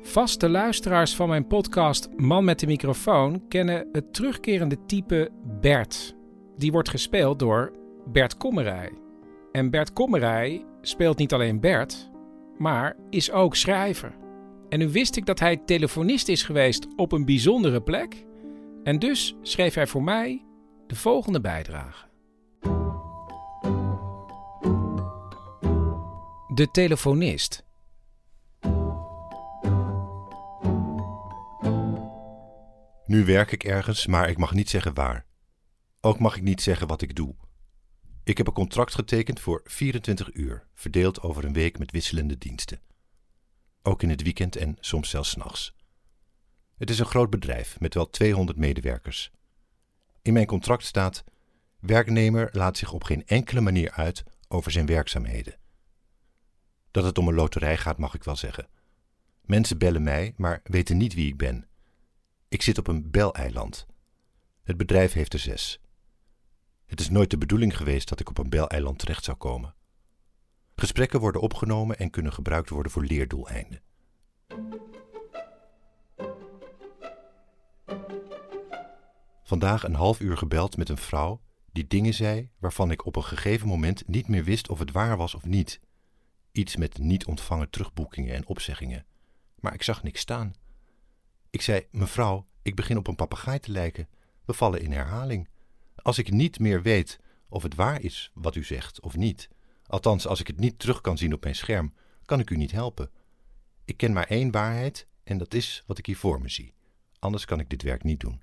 Vaste 0.08 0.48
luisteraars 0.48 1.14
van 1.14 1.28
mijn 1.28 1.46
podcast 1.46 2.08
Man 2.16 2.44
met 2.44 2.58
de 2.60 2.66
microfoon 2.66 3.48
kennen 3.48 3.88
het 3.92 4.14
terugkerende 4.14 4.84
type 4.86 5.30
Bert. 5.60 6.16
Die 6.56 6.72
wordt 6.72 6.88
gespeeld 6.88 7.38
door 7.38 7.72
Bert 8.06 8.36
Kommerij. 8.36 8.92
En 9.52 9.70
Bert 9.70 9.92
Kommerij 9.92 10.64
speelt 10.80 11.18
niet 11.18 11.32
alleen 11.32 11.60
Bert, 11.60 12.10
maar 12.58 12.96
is 13.10 13.30
ook 13.30 13.56
schrijver. 13.56 14.14
En 14.68 14.78
nu 14.78 14.88
wist 14.88 15.16
ik 15.16 15.26
dat 15.26 15.38
hij 15.38 15.56
telefonist 15.56 16.28
is 16.28 16.42
geweest 16.42 16.86
op 16.96 17.12
een 17.12 17.24
bijzondere 17.24 17.82
plek. 17.82 18.24
En 18.82 18.98
dus 18.98 19.36
schreef 19.42 19.74
hij 19.74 19.86
voor 19.86 20.02
mij 20.02 20.44
de 20.86 20.96
volgende 20.96 21.40
bijdrage. 21.40 22.06
De 26.54 26.68
telefonist. 26.72 27.67
Nu 33.08 33.24
werk 33.24 33.52
ik 33.52 33.64
ergens, 33.64 34.06
maar 34.06 34.28
ik 34.28 34.38
mag 34.38 34.52
niet 34.52 34.70
zeggen 34.70 34.94
waar. 34.94 35.26
Ook 36.00 36.18
mag 36.18 36.36
ik 36.36 36.42
niet 36.42 36.62
zeggen 36.62 36.86
wat 36.86 37.02
ik 37.02 37.14
doe. 37.14 37.34
Ik 38.24 38.36
heb 38.36 38.46
een 38.46 38.52
contract 38.52 38.94
getekend 38.94 39.40
voor 39.40 39.60
24 39.64 40.34
uur, 40.34 40.66
verdeeld 40.74 41.20
over 41.20 41.44
een 41.44 41.52
week 41.52 41.78
met 41.78 41.90
wisselende 41.90 42.38
diensten. 42.38 42.80
Ook 43.82 44.02
in 44.02 44.10
het 44.10 44.22
weekend 44.22 44.56
en 44.56 44.76
soms 44.80 45.10
zelfs 45.10 45.36
nachts. 45.36 45.74
Het 46.76 46.90
is 46.90 46.98
een 46.98 47.06
groot 47.06 47.30
bedrijf 47.30 47.80
met 47.80 47.94
wel 47.94 48.10
200 48.10 48.58
medewerkers. 48.58 49.30
In 50.22 50.32
mijn 50.32 50.46
contract 50.46 50.84
staat: 50.84 51.24
werknemer 51.80 52.48
laat 52.52 52.76
zich 52.76 52.92
op 52.92 53.04
geen 53.04 53.26
enkele 53.26 53.60
manier 53.60 53.90
uit 53.90 54.24
over 54.48 54.70
zijn 54.70 54.86
werkzaamheden. 54.86 55.58
Dat 56.90 57.04
het 57.04 57.18
om 57.18 57.28
een 57.28 57.34
loterij 57.34 57.76
gaat, 57.76 57.98
mag 57.98 58.14
ik 58.14 58.24
wel 58.24 58.36
zeggen. 58.36 58.68
Mensen 59.42 59.78
bellen 59.78 60.02
mij, 60.02 60.34
maar 60.36 60.60
weten 60.64 60.96
niet 60.96 61.14
wie 61.14 61.28
ik 61.28 61.36
ben. 61.36 61.67
Ik 62.48 62.62
zit 62.62 62.78
op 62.78 62.86
een 62.86 63.10
beleiland. 63.10 63.86
Het 64.62 64.76
bedrijf 64.76 65.12
heeft 65.12 65.32
er 65.32 65.38
zes. 65.38 65.80
Het 66.86 67.00
is 67.00 67.10
nooit 67.10 67.30
de 67.30 67.38
bedoeling 67.38 67.76
geweest 67.76 68.08
dat 68.08 68.20
ik 68.20 68.28
op 68.28 68.38
een 68.38 68.50
beleiland 68.50 68.98
terecht 68.98 69.24
zou 69.24 69.36
komen. 69.36 69.74
Gesprekken 70.76 71.20
worden 71.20 71.40
opgenomen 71.40 71.98
en 71.98 72.10
kunnen 72.10 72.32
gebruikt 72.32 72.68
worden 72.68 72.92
voor 72.92 73.04
leerdoeleinden. 73.04 73.80
Vandaag 79.42 79.84
een 79.84 79.94
half 79.94 80.20
uur 80.20 80.36
gebeld 80.36 80.76
met 80.76 80.88
een 80.88 80.98
vrouw 80.98 81.40
die 81.72 81.86
dingen 81.86 82.14
zei 82.14 82.50
waarvan 82.58 82.90
ik 82.90 83.06
op 83.06 83.16
een 83.16 83.24
gegeven 83.24 83.68
moment 83.68 84.08
niet 84.08 84.28
meer 84.28 84.44
wist 84.44 84.68
of 84.68 84.78
het 84.78 84.92
waar 84.92 85.16
was 85.16 85.34
of 85.34 85.44
niet. 85.44 85.80
Iets 86.52 86.76
met 86.76 86.98
niet 86.98 87.26
ontvangen 87.26 87.70
terugboekingen 87.70 88.34
en 88.34 88.46
opzeggingen. 88.46 89.06
Maar 89.60 89.74
ik 89.74 89.82
zag 89.82 90.02
niks 90.02 90.20
staan. 90.20 90.54
Ik 91.50 91.62
zei: 91.62 91.86
Mevrouw, 91.90 92.46
ik 92.62 92.74
begin 92.74 92.96
op 92.96 93.06
een 93.06 93.14
papegaai 93.14 93.58
te 93.58 93.70
lijken. 93.70 94.08
We 94.44 94.52
vallen 94.52 94.80
in 94.80 94.92
herhaling. 94.92 95.48
Als 95.96 96.18
ik 96.18 96.30
niet 96.30 96.58
meer 96.58 96.82
weet 96.82 97.20
of 97.48 97.62
het 97.62 97.74
waar 97.74 98.00
is 98.00 98.30
wat 98.34 98.54
u 98.54 98.64
zegt 98.64 99.00
of 99.00 99.16
niet, 99.16 99.48
althans 99.86 100.26
als 100.26 100.40
ik 100.40 100.46
het 100.46 100.58
niet 100.58 100.78
terug 100.78 101.00
kan 101.00 101.18
zien 101.18 101.32
op 101.34 101.42
mijn 101.42 101.54
scherm, 101.54 101.94
kan 102.24 102.40
ik 102.40 102.50
u 102.50 102.56
niet 102.56 102.72
helpen. 102.72 103.10
Ik 103.84 103.96
ken 103.96 104.12
maar 104.12 104.26
één 104.26 104.50
waarheid 104.50 105.06
en 105.24 105.38
dat 105.38 105.54
is 105.54 105.84
wat 105.86 105.98
ik 105.98 106.06
hier 106.06 106.16
voor 106.16 106.40
me 106.40 106.48
zie. 106.48 106.74
Anders 107.18 107.44
kan 107.44 107.60
ik 107.60 107.70
dit 107.70 107.82
werk 107.82 108.02
niet 108.02 108.20
doen. 108.20 108.42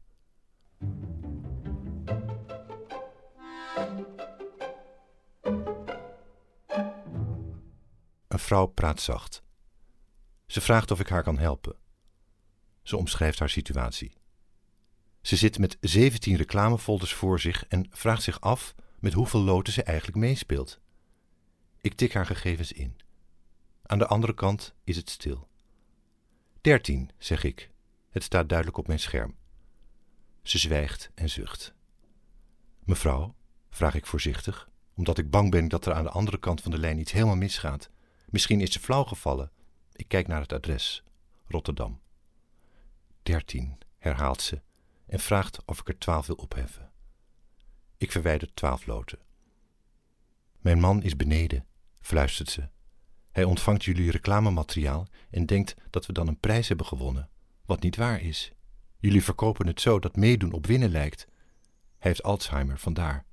Een 8.27 8.39
vrouw 8.39 8.65
praat 8.65 9.01
zacht. 9.01 9.43
Ze 10.45 10.61
vraagt 10.61 10.91
of 10.91 10.99
ik 10.99 11.07
haar 11.07 11.23
kan 11.23 11.37
helpen. 11.37 11.75
Ze 12.85 12.97
omschrijft 12.97 13.39
haar 13.39 13.49
situatie. 13.49 14.13
Ze 15.21 15.35
zit 15.35 15.59
met 15.59 15.77
17 15.81 16.35
reclamefolders 16.35 17.13
voor 17.13 17.39
zich 17.39 17.65
en 17.67 17.87
vraagt 17.89 18.23
zich 18.23 18.41
af 18.41 18.75
met 18.99 19.13
hoeveel 19.13 19.41
loten 19.41 19.73
ze 19.73 19.83
eigenlijk 19.83 20.17
meespeelt. 20.17 20.79
Ik 21.81 21.93
tik 21.93 22.13
haar 22.13 22.25
gegevens 22.25 22.71
in. 22.71 22.95
Aan 23.81 23.97
de 23.97 24.07
andere 24.07 24.33
kant 24.33 24.73
is 24.83 24.95
het 24.95 25.09
stil. 25.09 25.47
13, 26.61 27.11
zeg 27.17 27.43
ik. 27.43 27.71
Het 28.09 28.23
staat 28.23 28.49
duidelijk 28.49 28.77
op 28.77 28.87
mijn 28.87 28.99
scherm. 28.99 29.35
Ze 30.41 30.57
zwijgt 30.57 31.11
en 31.15 31.29
zucht. 31.29 31.73
Mevrouw, 32.83 33.35
vraag 33.69 33.95
ik 33.95 34.05
voorzichtig, 34.05 34.69
omdat 34.95 35.17
ik 35.17 35.29
bang 35.29 35.51
ben 35.51 35.67
dat 35.67 35.85
er 35.85 35.93
aan 35.93 36.03
de 36.03 36.09
andere 36.09 36.39
kant 36.39 36.61
van 36.61 36.71
de 36.71 36.79
lijn 36.79 36.99
iets 36.99 37.11
helemaal 37.11 37.35
misgaat. 37.35 37.89
Misschien 38.29 38.61
is 38.61 38.71
ze 38.73 38.79
flauw 38.79 39.03
gevallen. 39.03 39.51
Ik 39.91 40.07
kijk 40.07 40.27
naar 40.27 40.41
het 40.41 40.53
adres. 40.53 41.03
Rotterdam. 41.47 42.03
13, 43.25 43.77
herhaalt 43.97 44.41
ze 44.41 44.61
en 45.05 45.19
vraagt 45.19 45.65
of 45.65 45.79
ik 45.79 45.87
er 45.87 45.97
twaalf 45.97 46.27
wil 46.27 46.35
opheffen. 46.35 46.91
Ik 47.97 48.11
verwijder 48.11 48.53
twaalf 48.53 48.85
loten. 48.85 49.19
Mijn 50.59 50.79
man 50.79 51.03
is 51.03 51.15
beneden, 51.15 51.65
fluistert 52.01 52.49
ze. 52.49 52.69
Hij 53.31 53.43
ontvangt 53.43 53.83
jullie 53.83 54.11
reclamemateriaal 54.11 55.07
en 55.29 55.45
denkt 55.45 55.75
dat 55.89 56.05
we 56.05 56.13
dan 56.13 56.27
een 56.27 56.39
prijs 56.39 56.67
hebben 56.67 56.85
gewonnen, 56.85 57.29
wat 57.65 57.81
niet 57.81 57.95
waar 57.95 58.21
is. 58.21 58.51
Jullie 58.99 59.23
verkopen 59.23 59.67
het 59.67 59.81
zo 59.81 59.99
dat 59.99 60.15
meedoen 60.15 60.51
op 60.51 60.65
winnen 60.65 60.89
lijkt. 60.89 61.27
Hij 61.97 62.11
heeft 62.11 62.23
Alzheimer, 62.23 62.79
vandaar. 62.79 63.25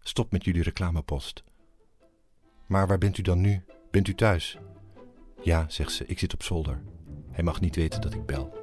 Stop 0.00 0.32
met 0.32 0.44
jullie 0.44 0.62
reclamepost. 0.62 1.44
Maar 2.66 2.86
waar 2.86 2.98
bent 2.98 3.18
u 3.18 3.22
dan 3.22 3.40
nu? 3.40 3.64
Bent 3.90 4.08
u 4.08 4.14
thuis? 4.14 4.58
Ja, 5.42 5.68
zegt 5.68 5.92
ze, 5.92 6.06
ik 6.06 6.18
zit 6.18 6.34
op 6.34 6.42
zolder. 6.42 6.82
Hij 7.30 7.44
mag 7.44 7.60
niet 7.60 7.76
weten 7.76 8.00
dat 8.00 8.14
ik 8.14 8.26
bel. 8.26 8.57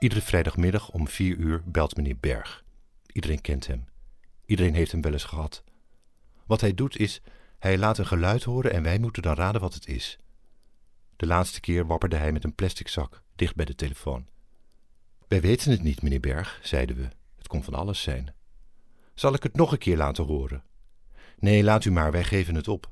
Iedere 0.00 0.20
vrijdagmiddag 0.20 0.90
om 0.90 1.08
vier 1.08 1.36
uur 1.36 1.62
belt 1.64 1.96
meneer 1.96 2.16
Berg. 2.20 2.64
Iedereen 3.12 3.40
kent 3.40 3.66
hem. 3.66 3.84
Iedereen 4.46 4.74
heeft 4.74 4.92
hem 4.92 5.00
wel 5.00 5.12
eens 5.12 5.24
gehad. 5.24 5.64
Wat 6.46 6.60
hij 6.60 6.74
doet 6.74 6.96
is, 6.96 7.20
hij 7.58 7.78
laat 7.78 7.98
een 7.98 8.06
geluid 8.06 8.44
horen 8.44 8.72
en 8.72 8.82
wij 8.82 8.98
moeten 8.98 9.22
dan 9.22 9.34
raden 9.34 9.60
wat 9.60 9.74
het 9.74 9.86
is. 9.86 10.18
De 11.16 11.26
laatste 11.26 11.60
keer 11.60 11.86
wapperde 11.86 12.16
hij 12.16 12.32
met 12.32 12.44
een 12.44 12.54
plastic 12.54 12.88
zak 12.88 13.22
dicht 13.36 13.54
bij 13.54 13.64
de 13.64 13.74
telefoon. 13.74 14.28
Wij 15.28 15.40
weten 15.40 15.70
het 15.70 15.82
niet, 15.82 16.02
meneer 16.02 16.20
Berg, 16.20 16.60
zeiden 16.62 16.96
we. 16.96 17.08
Het 17.36 17.46
kon 17.46 17.64
van 17.64 17.74
alles 17.74 18.02
zijn. 18.02 18.34
Zal 19.14 19.34
ik 19.34 19.42
het 19.42 19.56
nog 19.56 19.72
een 19.72 19.78
keer 19.78 19.96
laten 19.96 20.24
horen? 20.24 20.64
Nee, 21.38 21.62
laat 21.62 21.84
u 21.84 21.90
maar, 21.90 22.12
wij 22.12 22.24
geven 22.24 22.54
het 22.54 22.68
op. 22.68 22.90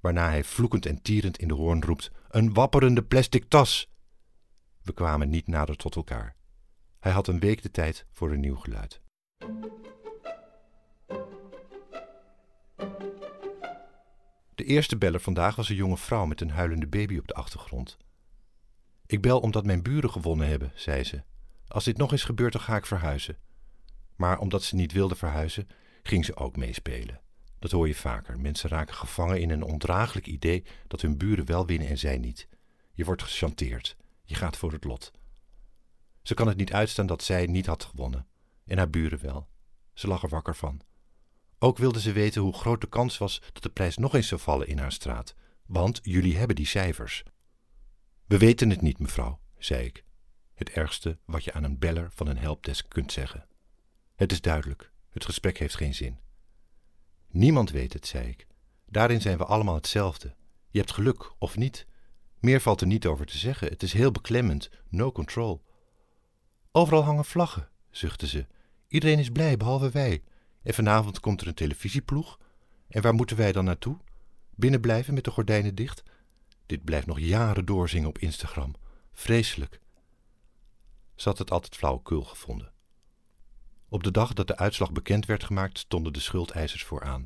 Waarna 0.00 0.28
hij 0.28 0.44
vloekend 0.44 0.86
en 0.86 1.02
tierend 1.02 1.38
in 1.38 1.48
de 1.48 1.54
hoorn 1.54 1.82
roept: 1.82 2.10
Een 2.28 2.54
wapperende 2.54 3.02
plastic 3.02 3.44
tas! 3.48 3.88
We 4.86 4.92
kwamen 4.92 5.28
niet 5.28 5.46
nader 5.46 5.76
tot 5.76 5.96
elkaar. 5.96 6.36
Hij 7.00 7.12
had 7.12 7.28
een 7.28 7.40
week 7.40 7.62
de 7.62 7.70
tijd 7.70 8.06
voor 8.10 8.32
een 8.32 8.40
nieuw 8.40 8.56
geluid. 8.56 9.00
De 14.54 14.64
eerste 14.64 14.96
beller 14.96 15.20
vandaag 15.20 15.56
was 15.56 15.68
een 15.68 15.76
jonge 15.76 15.96
vrouw 15.96 16.26
met 16.26 16.40
een 16.40 16.50
huilende 16.50 16.86
baby 16.86 17.18
op 17.18 17.26
de 17.26 17.34
achtergrond. 17.34 17.96
Ik 19.06 19.20
bel 19.20 19.40
omdat 19.40 19.64
mijn 19.64 19.82
buren 19.82 20.10
gewonnen 20.10 20.48
hebben, 20.48 20.72
zei 20.74 21.04
ze. 21.04 21.22
Als 21.68 21.84
dit 21.84 21.96
nog 21.96 22.12
eens 22.12 22.24
gebeurt, 22.24 22.52
dan 22.52 22.62
ga 22.62 22.76
ik 22.76 22.86
verhuizen. 22.86 23.38
Maar 24.16 24.38
omdat 24.38 24.62
ze 24.62 24.74
niet 24.74 24.92
wilde 24.92 25.14
verhuizen, 25.14 25.68
ging 26.02 26.24
ze 26.24 26.36
ook 26.36 26.56
meespelen. 26.56 27.20
Dat 27.58 27.70
hoor 27.70 27.86
je 27.86 27.94
vaker. 27.94 28.40
Mensen 28.40 28.70
raken 28.70 28.94
gevangen 28.94 29.40
in 29.40 29.50
een 29.50 29.62
ondraaglijk 29.62 30.26
idee 30.26 30.64
dat 30.86 31.00
hun 31.00 31.18
buren 31.18 31.46
wel 31.46 31.66
winnen 31.66 31.88
en 31.88 31.98
zij 31.98 32.18
niet. 32.18 32.48
Je 32.92 33.04
wordt 33.04 33.22
gechanteerd. 33.22 33.96
Je 34.26 34.34
gaat 34.34 34.56
voor 34.56 34.72
het 34.72 34.84
lot. 34.84 35.12
Ze 36.22 36.34
kan 36.34 36.46
het 36.46 36.56
niet 36.56 36.72
uitstaan 36.72 37.06
dat 37.06 37.22
zij 37.22 37.46
niet 37.46 37.66
had 37.66 37.84
gewonnen. 37.84 38.26
En 38.64 38.76
haar 38.76 38.90
buren 38.90 39.22
wel. 39.22 39.48
Ze 39.94 40.06
lag 40.06 40.22
er 40.22 40.28
wakker 40.28 40.56
van. 40.56 40.80
Ook 41.58 41.78
wilde 41.78 42.00
ze 42.00 42.12
weten 42.12 42.42
hoe 42.42 42.52
groot 42.52 42.80
de 42.80 42.88
kans 42.88 43.18
was 43.18 43.42
dat 43.52 43.62
de 43.62 43.68
prijs 43.68 43.96
nog 43.96 44.14
eens 44.14 44.28
zou 44.28 44.40
vallen 44.40 44.68
in 44.68 44.78
haar 44.78 44.92
straat. 44.92 45.34
Want 45.66 46.00
jullie 46.02 46.36
hebben 46.36 46.56
die 46.56 46.66
cijfers. 46.66 47.22
We 48.26 48.38
weten 48.38 48.70
het 48.70 48.80
niet, 48.80 48.98
mevrouw, 48.98 49.40
zei 49.58 49.84
ik. 49.84 50.04
Het 50.54 50.70
ergste 50.70 51.18
wat 51.24 51.44
je 51.44 51.52
aan 51.52 51.64
een 51.64 51.78
beller 51.78 52.10
van 52.10 52.26
een 52.26 52.38
helpdesk 52.38 52.88
kunt 52.88 53.12
zeggen. 53.12 53.46
Het 54.14 54.32
is 54.32 54.40
duidelijk, 54.40 54.92
het 55.10 55.24
gesprek 55.24 55.58
heeft 55.58 55.76
geen 55.76 55.94
zin. 55.94 56.18
Niemand 57.28 57.70
weet 57.70 57.92
het, 57.92 58.06
zei 58.06 58.28
ik. 58.28 58.46
Daarin 58.86 59.20
zijn 59.20 59.38
we 59.38 59.44
allemaal 59.44 59.74
hetzelfde. 59.74 60.34
Je 60.68 60.78
hebt 60.78 60.92
geluk 60.92 61.32
of 61.38 61.56
niet. 61.56 61.86
Meer 62.40 62.60
valt 62.60 62.80
er 62.80 62.86
niet 62.86 63.06
over 63.06 63.26
te 63.26 63.38
zeggen. 63.38 63.68
Het 63.68 63.82
is 63.82 63.92
heel 63.92 64.10
beklemmend. 64.10 64.70
No 64.88 65.12
control. 65.12 65.64
Overal 66.72 67.02
hangen 67.02 67.24
vlaggen, 67.24 67.68
zuchtte 67.90 68.26
ze. 68.26 68.46
Iedereen 68.88 69.18
is 69.18 69.30
blij, 69.30 69.56
behalve 69.56 69.90
wij. 69.90 70.22
En 70.62 70.74
vanavond 70.74 71.20
komt 71.20 71.40
er 71.40 71.46
een 71.46 71.54
televisieploeg. 71.54 72.38
En 72.88 73.02
waar 73.02 73.14
moeten 73.14 73.36
wij 73.36 73.52
dan 73.52 73.64
naartoe? 73.64 73.98
Binnen 74.54 74.80
blijven 74.80 75.14
met 75.14 75.24
de 75.24 75.30
gordijnen 75.30 75.74
dicht? 75.74 76.02
Dit 76.66 76.84
blijft 76.84 77.06
nog 77.06 77.20
jaren 77.20 77.64
doorzingen 77.64 78.08
op 78.08 78.18
Instagram. 78.18 78.74
Vreselijk. 79.12 79.80
Ze 81.14 81.28
had 81.28 81.38
het 81.38 81.50
altijd 81.50 81.76
flauwekul 81.76 82.22
gevonden. 82.22 82.72
Op 83.88 84.02
de 84.02 84.10
dag 84.10 84.32
dat 84.32 84.46
de 84.46 84.56
uitslag 84.56 84.92
bekend 84.92 85.26
werd 85.26 85.44
gemaakt, 85.44 85.78
stonden 85.78 86.12
de 86.12 86.20
schuldeisers 86.20 86.84
vooraan. 86.84 87.24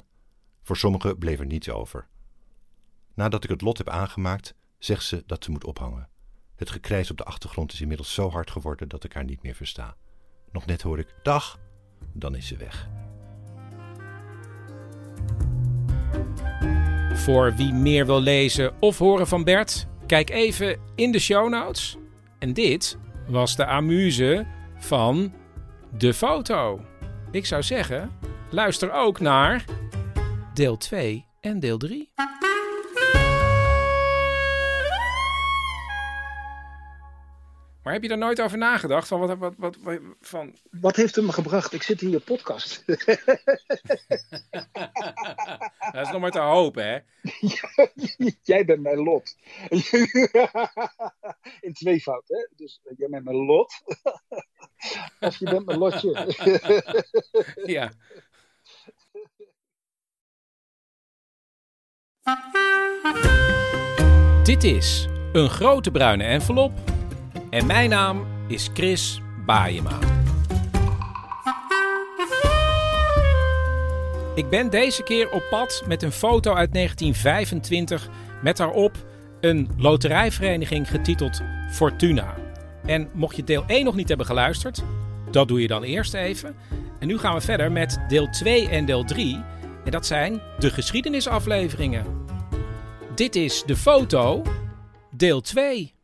Voor 0.62 0.77
sommigen 0.77 1.18
bleef 1.18 1.38
er 1.38 1.46
niets 1.46 1.68
over. 1.70 2.09
Nadat 3.14 3.44
ik 3.44 3.51
het 3.51 3.61
lot 3.61 3.79
heb 3.79 3.88
aangemaakt, 3.88 4.55
zegt 4.81 5.05
ze 5.05 5.23
dat 5.27 5.45
ze 5.45 5.51
moet 5.51 5.64
ophangen. 5.64 6.09
Het 6.57 6.71
gekrijs 6.71 7.11
op 7.11 7.16
de 7.16 7.25
achtergrond 7.25 7.73
is 7.73 7.81
inmiddels 7.81 8.14
zo 8.14 8.31
hard 8.31 8.51
geworden 8.51 8.88
dat 8.88 9.05
ik 9.05 9.12
haar 9.12 9.25
niet 9.25 9.43
meer 9.43 9.55
versta. 9.55 9.97
Nog 10.53 10.66
net 10.66 10.83
hoor 10.83 10.99
ik: 10.99 11.14
Dag! 11.23 11.59
Dan 12.12 12.35
is 12.35 12.47
ze 12.47 12.57
weg. 12.57 12.88
Voor 17.14 17.55
wie 17.55 17.73
meer 17.73 18.07
wil 18.07 18.21
lezen 18.21 18.81
of 18.81 18.99
horen 18.99 19.27
van 19.27 19.45
Bert, 19.45 19.87
kijk 20.07 20.31
even 20.31 20.81
in 20.95 21.12
de 21.12 21.19
show 21.19 21.49
notes. 21.49 21.97
En 22.38 22.53
dit 22.53 22.99
was 23.27 23.57
de 23.57 23.66
amuse 23.66 24.47
van 24.79 25.33
de 25.99 26.14
foto. 26.14 26.85
Ik 27.31 27.47
zou 27.47 27.62
zeggen, 27.62 28.11
luister 28.51 28.93
ook 28.93 29.21
naar 29.21 29.64
deel 30.55 30.77
2 30.77 31.27
en 31.40 31.61
deel 31.61 31.79
3. 31.79 32.12
Maar 37.83 37.93
heb 37.93 38.03
je 38.03 38.09
daar 38.09 38.19
nooit 38.19 38.40
over 38.40 38.59
nagedacht? 38.59 39.09
Van 39.09 39.21
wat, 39.21 39.38
wat, 39.38 39.55
wat, 39.57 39.77
van... 40.21 40.57
wat 40.71 40.97
heeft 40.97 41.14
hem 41.14 41.31
gebracht? 41.31 41.73
Ik 41.73 41.83
zit 41.83 42.03
in 42.03 42.11
je 42.11 42.21
podcast. 42.21 42.83
dat 45.93 46.07
is 46.07 46.11
nog 46.11 46.21
maar 46.21 46.31
te 46.31 46.38
hopen, 46.38 46.87
hè? 46.87 46.99
jij 48.43 48.64
bent 48.64 48.81
mijn 48.81 48.99
lot. 48.99 49.37
in 51.61 51.73
tweevoud, 51.73 52.29
hè? 52.29 52.49
Dus 52.57 52.81
jij 52.97 53.09
bent 53.09 53.25
mijn 53.25 53.37
lot. 53.37 53.83
of 55.21 55.38
je 55.38 55.45
bent 55.51 55.66
mijn 55.66 55.79
lotje. 55.79 56.35
ja. 57.64 57.93
Dit 64.43 64.64
is 64.64 65.09
een 65.33 65.51
grote 65.51 65.90
bruine 65.90 66.25
envelop 66.25 66.73
en 67.50 67.66
mijn 67.66 67.90
naam 67.90 68.26
is 68.48 68.70
Chris 68.74 69.20
Baayema. 69.46 69.98
Ik 74.34 74.48
ben 74.48 74.70
deze 74.70 75.02
keer 75.02 75.30
op 75.30 75.42
pad 75.50 75.82
met 75.86 76.02
een 76.02 76.12
foto 76.12 76.54
uit 76.54 76.72
1925 76.72 78.08
met 78.42 78.56
daarop 78.56 79.04
een 79.40 79.70
loterijvereniging 79.76 80.88
getiteld 80.88 81.42
Fortuna. 81.70 82.34
En 82.86 83.08
mocht 83.12 83.36
je 83.36 83.44
deel 83.44 83.64
1 83.66 83.84
nog 83.84 83.94
niet 83.94 84.08
hebben 84.08 84.26
geluisterd, 84.26 84.82
dat 85.30 85.48
doe 85.48 85.60
je 85.60 85.66
dan 85.66 85.82
eerst 85.82 86.14
even. 86.14 86.56
En 86.98 87.06
nu 87.06 87.18
gaan 87.18 87.34
we 87.34 87.40
verder 87.40 87.72
met 87.72 87.98
deel 88.08 88.28
2 88.30 88.68
en 88.68 88.84
deel 88.84 89.04
3. 89.04 89.42
En 89.84 89.90
dat 89.90 90.06
zijn 90.06 90.40
de 90.58 90.70
geschiedenisafleveringen. 90.70 92.04
Dit 93.14 93.36
is 93.36 93.62
de 93.66 93.76
foto, 93.76 94.42
deel 95.10 95.40
2. 95.40 95.94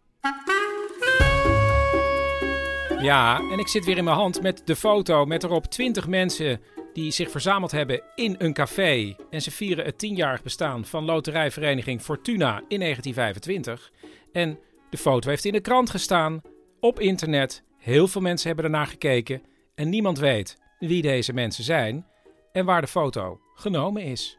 Ja, 3.07 3.41
en 3.51 3.59
ik 3.59 3.69
zit 3.69 3.85
weer 3.85 3.97
in 3.97 4.05
mijn 4.05 4.17
hand 4.17 4.43
met 4.43 4.63
de 4.65 4.77
foto 4.77 5.25
met 5.25 5.45
erop 5.45 5.67
20 5.67 6.07
mensen 6.07 6.61
die 6.93 7.11
zich 7.11 7.31
verzameld 7.31 7.71
hebben 7.71 8.03
in 8.15 8.35
een 8.39 8.53
café. 8.53 9.17
En 9.31 9.43
ze 9.43 9.51
vieren 9.51 9.85
het 9.85 9.99
tienjarig 9.99 10.43
bestaan 10.43 10.85
van 10.85 11.05
loterijvereniging 11.05 12.03
Fortuna 12.03 12.63
in 12.69 12.81
1925. 12.81 13.93
En 14.33 14.59
de 14.91 14.97
foto 14.97 15.29
heeft 15.29 15.45
in 15.45 15.53
de 15.53 15.61
krant 15.61 15.91
gestaan, 15.91 16.41
op 16.81 17.01
internet. 17.01 17.63
Heel 17.79 18.09
veel 18.09 18.21
mensen 18.21 18.47
hebben 18.47 18.65
ernaar 18.65 18.87
gekeken 18.87 19.43
en 19.75 19.89
niemand 19.89 20.19
weet 20.19 20.59
wie 20.79 21.03
deze 21.03 21.33
mensen 21.33 21.65
zijn 21.65 22.07
en 22.53 22.65
waar 22.65 22.81
de 22.81 22.87
foto 22.87 23.41
genomen 23.55 24.03
is. 24.03 24.39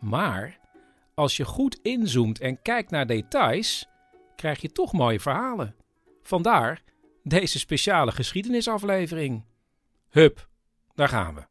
Maar 0.00 0.58
als 1.14 1.36
je 1.36 1.44
goed 1.44 1.78
inzoomt 1.82 2.40
en 2.40 2.62
kijkt 2.62 2.90
naar 2.90 3.06
details, 3.06 3.86
krijg 4.36 4.60
je 4.60 4.72
toch 4.72 4.92
mooie 4.92 5.20
verhalen. 5.20 5.74
Vandaar 6.22 6.84
deze 7.28 7.58
speciale 7.58 8.12
geschiedenisaflevering. 8.12 9.44
Hup, 10.08 10.48
daar 10.94 11.08
gaan 11.08 11.34
we. 11.34 11.44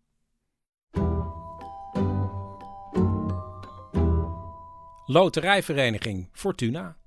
Loterijvereniging 5.05 6.29
Fortuna. 6.31 6.97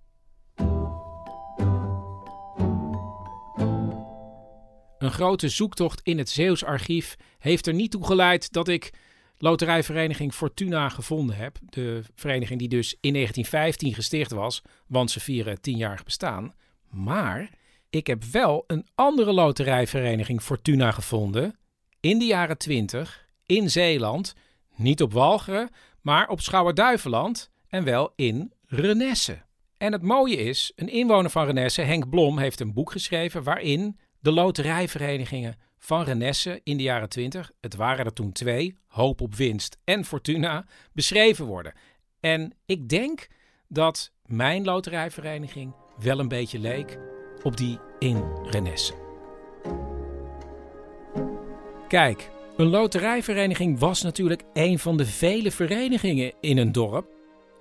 Een 4.99 5.11
grote 5.11 5.49
zoektocht 5.49 6.01
in 6.03 6.19
het 6.19 6.29
Zeeuws 6.29 6.65
archief 6.65 7.17
heeft 7.39 7.67
er 7.67 7.75
niet 7.75 7.91
toe 7.91 8.05
geleid 8.05 8.53
dat 8.53 8.69
ik 8.69 8.93
loterijvereniging 9.39 10.35
Fortuna 10.35 10.89
gevonden 10.89 11.37
heb. 11.37 11.59
De 11.61 12.03
vereniging 12.15 12.59
die 12.59 12.69
dus 12.69 12.97
in 13.01 13.13
1915 13.13 13.95
gesticht 13.95 14.31
was, 14.31 14.63
want 14.87 15.11
ze 15.11 15.21
vieren 15.21 15.61
tienjarig 15.61 16.05
bestaan. 16.05 16.55
Maar 16.91 17.58
ik 17.91 18.07
heb 18.07 18.25
wel 18.25 18.65
een 18.67 18.87
andere 18.95 19.33
loterijvereniging 19.33 20.43
Fortuna 20.43 20.91
gevonden 20.91 21.59
in 22.01 22.19
de 22.19 22.25
jaren 22.25 22.59
20 22.59 23.27
in 23.47 23.71
Zeeland. 23.71 24.35
Niet 24.75 25.03
op 25.03 25.13
Walcheren, 25.13 25.71
maar 26.01 26.29
op 26.29 26.41
Schouwen-Duiveland 26.41 27.51
en 27.69 27.85
wel 27.85 28.13
in 28.17 28.53
Renesse. 28.67 29.43
En 29.77 29.93
het 29.93 30.03
mooie 30.03 30.37
is, 30.37 30.73
een 30.77 30.89
inwoner 30.89 31.31
van 31.31 31.47
Renesse, 31.47 31.83
Henk 31.83 32.09
Blom, 32.09 32.39
heeft 32.39 32.61
een 32.61 32.73
boek 32.73 32.91
geschreven 32.91 33.43
waarin 33.43 33.99
de 34.21 34.33
loterijverenigingen 34.33 35.57
van 35.79 36.03
Renesse 36.03 36.61
in 36.65 36.77
de 36.77 36.83
jaren 36.83 37.09
20, 37.09 37.51
het 37.61 37.75
waren 37.75 38.05
er 38.05 38.13
toen 38.13 38.33
twee, 38.33 38.77
Hoop 38.87 39.21
op 39.21 39.35
Winst 39.35 39.79
en 39.85 40.05
Fortuna, 40.05 40.67
beschreven 40.93 41.45
worden. 41.45 41.73
En 42.21 42.55
ik 42.67 42.89
denk 42.89 43.29
dat 43.69 44.13
mijn 44.25 44.65
loterijvereniging 44.65 45.75
wel 45.99 46.19
een 46.19 46.29
beetje 46.29 46.59
leek 46.59 46.99
op 47.43 47.57
die 47.57 47.79
in 47.99 48.23
Renesse. 48.45 48.93
Kijk, 51.89 52.31
een 52.57 52.67
loterijvereniging 52.67 53.79
was 53.79 54.03
natuurlijk 54.03 54.43
een 54.53 54.79
van 54.79 54.97
de 54.97 55.07
vele 55.07 55.51
verenigingen 55.51 56.33
in 56.41 56.59
een 56.59 56.73
dorp. 56.73 57.07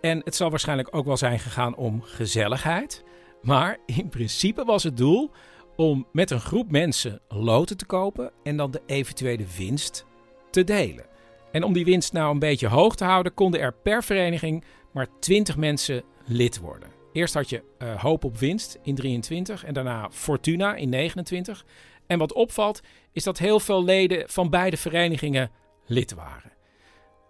En 0.01 0.21
het 0.23 0.35
zal 0.35 0.49
waarschijnlijk 0.49 0.95
ook 0.95 1.05
wel 1.05 1.17
zijn 1.17 1.39
gegaan 1.39 1.75
om 1.75 2.01
gezelligheid. 2.01 3.03
Maar 3.41 3.77
in 3.85 4.09
principe 4.09 4.63
was 4.63 4.83
het 4.83 4.97
doel 4.97 5.31
om 5.75 6.07
met 6.11 6.31
een 6.31 6.39
groep 6.39 6.71
mensen 6.71 7.19
loten 7.27 7.77
te 7.77 7.85
kopen 7.85 8.31
en 8.43 8.57
dan 8.57 8.71
de 8.71 8.81
eventuele 8.85 9.45
winst 9.57 10.05
te 10.51 10.63
delen. 10.63 11.05
En 11.51 11.63
om 11.63 11.73
die 11.73 11.85
winst 11.85 12.13
nou 12.13 12.31
een 12.31 12.39
beetje 12.39 12.67
hoog 12.67 12.95
te 12.95 13.03
houden, 13.03 13.33
konden 13.33 13.59
er 13.59 13.73
per 13.73 14.03
vereniging 14.03 14.63
maar 14.93 15.07
20 15.19 15.57
mensen 15.57 16.03
lid 16.25 16.59
worden. 16.59 16.89
Eerst 17.17 17.33
had 17.33 17.49
je 17.49 17.63
uh, 17.79 18.01
Hoop 18.01 18.23
op 18.23 18.37
Winst 18.37 18.77
in 18.83 18.95
23 18.95 19.63
en 19.63 19.73
daarna 19.73 20.09
Fortuna 20.11 20.75
in 20.75 20.89
29. 20.89 21.65
En 22.07 22.17
wat 22.17 22.33
opvalt 22.33 22.81
is 23.11 23.23
dat 23.23 23.37
heel 23.37 23.59
veel 23.59 23.83
leden 23.83 24.29
van 24.29 24.49
beide 24.49 24.77
verenigingen 24.77 25.51
lid 25.85 26.13
waren. 26.13 26.51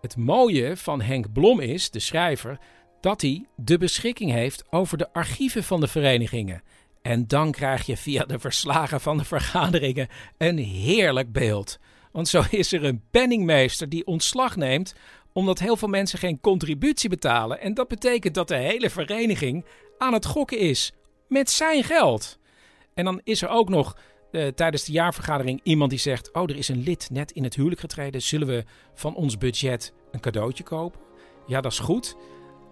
Het 0.01 0.17
mooie 0.17 0.77
van 0.77 1.01
Henk 1.01 1.33
Blom 1.33 1.59
is, 1.59 1.89
de 1.89 1.99
schrijver, 1.99 2.59
dat 3.01 3.21
hij 3.21 3.45
de 3.55 3.77
beschikking 3.77 4.31
heeft 4.31 4.63
over 4.69 4.97
de 4.97 5.13
archieven 5.13 5.63
van 5.63 5.79
de 5.79 5.87
verenigingen. 5.87 6.63
En 7.01 7.27
dan 7.27 7.51
krijg 7.51 7.85
je 7.85 7.97
via 7.97 8.23
de 8.23 8.39
verslagen 8.39 9.01
van 9.01 9.17
de 9.17 9.25
vergaderingen 9.25 10.07
een 10.37 10.57
heerlijk 10.57 11.31
beeld. 11.31 11.79
Want 12.11 12.27
zo 12.27 12.43
is 12.49 12.71
er 12.71 12.83
een 12.83 13.03
penningmeester 13.11 13.89
die 13.89 14.05
ontslag 14.05 14.55
neemt 14.55 14.95
omdat 15.37 15.59
heel 15.59 15.77
veel 15.77 15.87
mensen 15.87 16.19
geen 16.19 16.39
contributie 16.39 17.09
betalen. 17.09 17.61
En 17.61 17.73
dat 17.73 17.87
betekent 17.87 18.35
dat 18.35 18.47
de 18.47 18.55
hele 18.55 18.89
vereniging 18.89 19.65
aan 19.97 20.13
het 20.13 20.25
gokken 20.25 20.59
is 20.59 20.93
met 21.27 21.49
zijn 21.49 21.83
geld. 21.83 22.39
En 22.93 23.05
dan 23.05 23.21
is 23.23 23.41
er 23.41 23.49
ook 23.49 23.69
nog 23.69 23.97
uh, 24.31 24.47
tijdens 24.47 24.83
de 24.83 24.91
jaarvergadering 24.91 25.59
iemand 25.63 25.89
die 25.89 25.99
zegt: 25.99 26.33
Oh, 26.33 26.49
er 26.49 26.57
is 26.57 26.67
een 26.67 26.83
lid 26.83 27.09
net 27.11 27.31
in 27.31 27.43
het 27.43 27.55
huwelijk 27.55 27.79
getreden. 27.81 28.21
Zullen 28.21 28.47
we 28.47 28.63
van 28.93 29.15
ons 29.15 29.37
budget 29.37 29.93
een 30.11 30.19
cadeautje 30.19 30.63
kopen? 30.63 30.99
Ja, 31.47 31.61
dat 31.61 31.71
is 31.71 31.79
goed. 31.79 32.15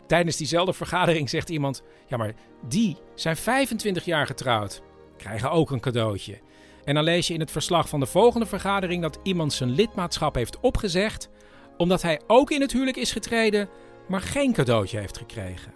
Tijdens 0.07 0.37
diezelfde 0.37 0.73
vergadering 0.73 1.29
zegt 1.29 1.49
iemand: 1.49 1.83
Ja, 2.07 2.17
maar 2.17 2.33
die 2.67 2.97
zijn 3.15 3.35
25 3.35 4.05
jaar 4.05 4.25
getrouwd. 4.25 4.81
Krijgen 5.17 5.51
ook 5.51 5.71
een 5.71 5.79
cadeautje. 5.79 6.39
En 6.83 6.95
dan 6.95 7.03
lees 7.03 7.27
je 7.27 7.33
in 7.33 7.39
het 7.39 7.51
verslag 7.51 7.89
van 7.89 7.99
de 7.99 8.05
volgende 8.05 8.45
vergadering 8.45 9.01
dat 9.01 9.19
iemand 9.23 9.53
zijn 9.53 9.71
lidmaatschap 9.71 10.35
heeft 10.35 10.59
opgezegd. 10.59 11.29
Omdat 11.77 12.01
hij 12.01 12.21
ook 12.27 12.51
in 12.51 12.61
het 12.61 12.71
huwelijk 12.71 12.97
is 12.97 13.11
getreden, 13.11 13.69
maar 14.07 14.21
geen 14.21 14.53
cadeautje 14.53 14.99
heeft 14.99 15.17
gekregen. 15.17 15.73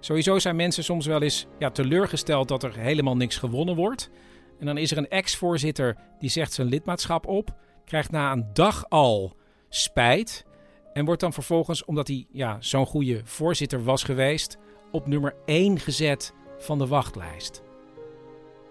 Sowieso 0.00 0.38
zijn 0.38 0.56
mensen 0.56 0.84
soms 0.84 1.06
wel 1.06 1.22
eens 1.22 1.46
ja, 1.58 1.70
teleurgesteld 1.70 2.48
dat 2.48 2.62
er 2.62 2.76
helemaal 2.76 3.16
niks 3.16 3.36
gewonnen 3.36 3.76
wordt. 3.76 4.10
En 4.58 4.66
dan 4.66 4.78
is 4.78 4.90
er 4.90 4.98
een 4.98 5.08
ex-voorzitter 5.08 5.96
die 6.18 6.30
zegt 6.30 6.52
zijn 6.52 6.68
lidmaatschap 6.68 7.26
op, 7.26 7.56
krijgt 7.84 8.10
na 8.10 8.32
een 8.32 8.46
dag 8.52 8.88
al 8.88 9.36
spijt 9.68 10.44
en 10.92 11.04
wordt 11.04 11.20
dan 11.20 11.32
vervolgens, 11.32 11.84
omdat 11.84 12.08
hij 12.08 12.26
ja, 12.32 12.56
zo'n 12.60 12.86
goede 12.86 13.20
voorzitter 13.24 13.84
was 13.84 14.02
geweest, 14.02 14.56
op 14.90 15.06
nummer 15.06 15.34
1 15.44 15.78
gezet 15.78 16.32
van 16.58 16.78
de 16.78 16.86
wachtlijst. 16.86 17.62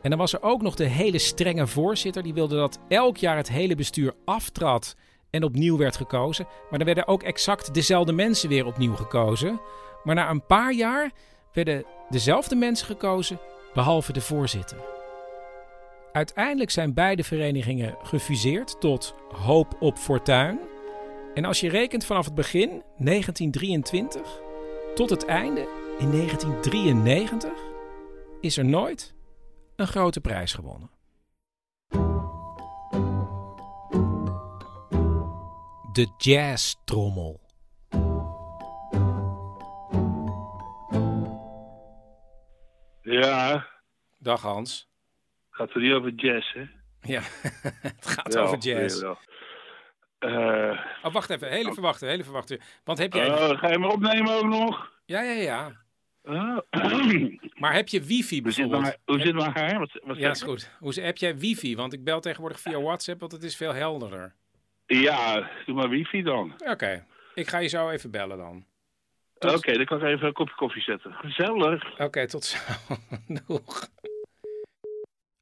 En 0.02 0.10
dan 0.10 0.20
was 0.20 0.34
er 0.34 0.42
ook 0.42 0.62
nog 0.62 0.76
de 0.76 0.88
hele 0.88 1.18
strenge 1.18 1.68
voorzitter, 1.68 2.24
die 2.24 2.34
wilde 2.34 2.56
dat 2.56 2.80
elk 2.88 3.18
jaar 3.18 3.38
het 3.38 3.50
hele 3.50 3.76
bestuur 3.76 4.14
aftrad 4.26 4.96
en 5.36 5.44
opnieuw 5.44 5.78
werd 5.78 5.98
gekozen. 5.98 6.48
Maar 6.70 6.78
dan 6.78 6.88
werden 6.88 7.08
ook 7.08 7.24
exact 7.24 7.74
dezelfde 7.74 8.14
mensen 8.14 8.50
weer 8.50 8.66
opnieuw 8.66 8.96
gekozen. 8.96 9.62
Maar 10.04 10.16
na 10.16 10.30
een 10.30 10.46
paar 10.46 10.74
jaar 10.74 11.12
werden 11.54 11.86
dezelfde 12.10 12.56
mensen 12.56 12.88
gekozen, 12.88 13.40
behalve 13.74 14.14
de 14.14 14.22
voorzitter. 14.22 14.78
Uiteindelijk 16.12 16.72
zijn 16.72 16.94
beide 16.94 17.24
verenigingen 17.24 17.98
gefuseerd 18.04 18.80
tot 18.80 19.16
Hoop 19.34 19.76
op 19.80 19.98
Fortuin. 19.98 20.60
En 21.34 21.46
als 21.46 21.60
je 21.60 21.70
rekent 21.70 22.06
vanaf 22.06 22.26
het 22.26 22.36
begin, 22.36 22.70
1923, 22.70 24.42
tot 24.94 25.10
het 25.10 25.26
einde, 25.26 25.68
in 26.00 26.12
1993, 26.12 27.52
is 28.42 28.58
er 28.58 28.66
nooit 28.66 29.14
een 29.76 29.88
grote 29.88 30.22
prijs 30.22 30.54
gewonnen. 30.54 30.95
De 35.96 36.14
jazztrommel. 36.18 37.42
Ja. 43.02 43.68
Dag 44.18 44.42
Hans. 44.42 44.88
Gaat 45.50 45.74
het 45.74 45.84
niet 45.84 45.94
over 45.94 46.12
jazz, 46.16 46.54
hè? 46.54 46.66
Ja, 47.02 47.22
het 47.82 48.08
gaat 48.08 48.38
over 48.38 48.58
jazz. 48.58 49.04
Uh, 49.04 49.16
oh, 51.04 51.14
wacht 51.14 51.30
even. 51.30 51.50
Heel 51.50 51.70
even 51.70 51.82
wachten, 51.82 52.08
heel 52.08 52.20
even 52.20 52.34
wachten. 52.34 52.60
Want 52.84 52.98
heb 52.98 53.14
jij... 53.14 53.28
Uh, 53.28 53.60
ga 53.60 53.72
je 53.72 53.80
me 53.80 53.88
opnemen 53.88 54.34
ook 54.34 54.46
nog? 54.46 54.92
Ja, 55.06 55.22
ja, 55.22 55.42
ja. 55.42 55.72
Uh, 56.24 56.58
maar 57.62 57.74
heb 57.74 57.88
je 57.88 58.02
wifi 58.02 58.42
bijvoorbeeld? 58.42 58.98
Hoe 59.06 59.20
zit 59.20 59.42
haar? 59.42 59.80
Wat, 59.80 60.00
wat 60.04 60.18
ja, 60.18 60.30
is 60.30 60.42
goed. 60.42 60.72
Hoe, 60.80 60.94
heb 60.94 61.18
jij 61.18 61.38
wifi? 61.38 61.76
Want 61.76 61.94
ik 61.94 62.04
bel 62.04 62.20
tegenwoordig 62.20 62.60
via 62.60 62.82
WhatsApp, 62.88 63.20
want 63.20 63.32
het 63.32 63.44
is 63.44 63.56
veel 63.56 63.74
helderder. 63.74 64.36
Ja, 64.86 65.50
doe 65.66 65.76
maar 65.76 65.90
wifi 65.90 66.22
dan. 66.22 66.54
Oké. 66.58 67.06
Ik 67.34 67.48
ga 67.48 67.58
je 67.58 67.68
zo 67.68 67.90
even 67.90 68.12
bellen 68.12 68.38
dan. 68.38 68.66
Oké, 69.36 69.74
dan 69.74 69.86
kan 69.86 69.98
ik 69.98 70.04
even 70.04 70.28
een 70.28 70.34
kopje 70.34 70.56
koffie 70.56 70.82
zetten. 70.82 71.14
Gezellig. 71.14 72.00
Oké, 72.00 72.28
tot 72.28 72.44
zo. 72.44 72.58
Doeg. 73.46 73.90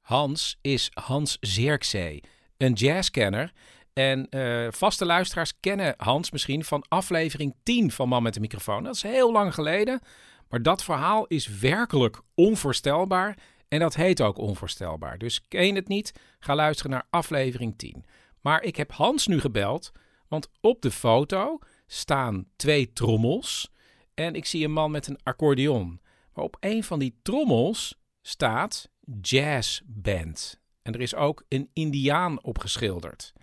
Hans 0.01 0.57
is 0.61 0.91
Hans 0.93 1.37
Zerkzee, 1.39 2.23
een 2.57 2.73
jazzkenner. 2.73 3.51
En 3.93 4.27
uh, 4.29 4.67
vaste 4.69 5.05
luisteraars 5.05 5.59
kennen 5.59 5.93
Hans 5.97 6.31
misschien 6.31 6.63
van 6.63 6.85
aflevering 6.87 7.55
10 7.63 7.91
van 7.91 8.07
Man 8.07 8.23
met 8.23 8.33
de 8.33 8.39
microfoon. 8.39 8.83
Dat 8.83 8.95
is 8.95 9.01
heel 9.01 9.31
lang 9.31 9.53
geleden. 9.53 10.01
Maar 10.49 10.61
dat 10.61 10.83
verhaal 10.83 11.25
is 11.27 11.59
werkelijk 11.59 12.21
onvoorstelbaar. 12.35 13.37
En 13.67 13.79
dat 13.79 13.95
heet 13.95 14.21
ook 14.21 14.37
onvoorstelbaar. 14.37 15.17
Dus 15.17 15.47
ken 15.47 15.65
je 15.65 15.73
het 15.73 15.87
niet? 15.87 16.13
Ga 16.39 16.55
luisteren 16.55 16.91
naar 16.91 17.07
aflevering 17.09 17.77
10. 17.77 18.05
Maar 18.43 18.63
ik 18.63 18.75
heb 18.75 18.91
Hans 18.91 19.27
nu 19.27 19.39
gebeld, 19.39 19.91
want 20.27 20.49
op 20.61 20.81
de 20.81 20.91
foto 20.91 21.59
staan 21.87 22.45
twee 22.55 22.93
trommels. 22.93 23.71
En 24.13 24.35
ik 24.35 24.45
zie 24.45 24.65
een 24.65 24.71
man 24.71 24.91
met 24.91 25.07
een 25.07 25.19
accordeon. 25.23 26.01
Maar 26.33 26.43
op 26.43 26.57
een 26.59 26.83
van 26.83 26.99
die 26.99 27.19
trommels 27.21 27.95
staat 28.21 28.89
jazzband. 29.21 30.59
En 30.81 30.93
er 30.93 31.01
is 31.01 31.15
ook 31.15 31.43
een 31.47 31.69
indiaan 31.73 32.43
opgeschilderd. 32.43 33.33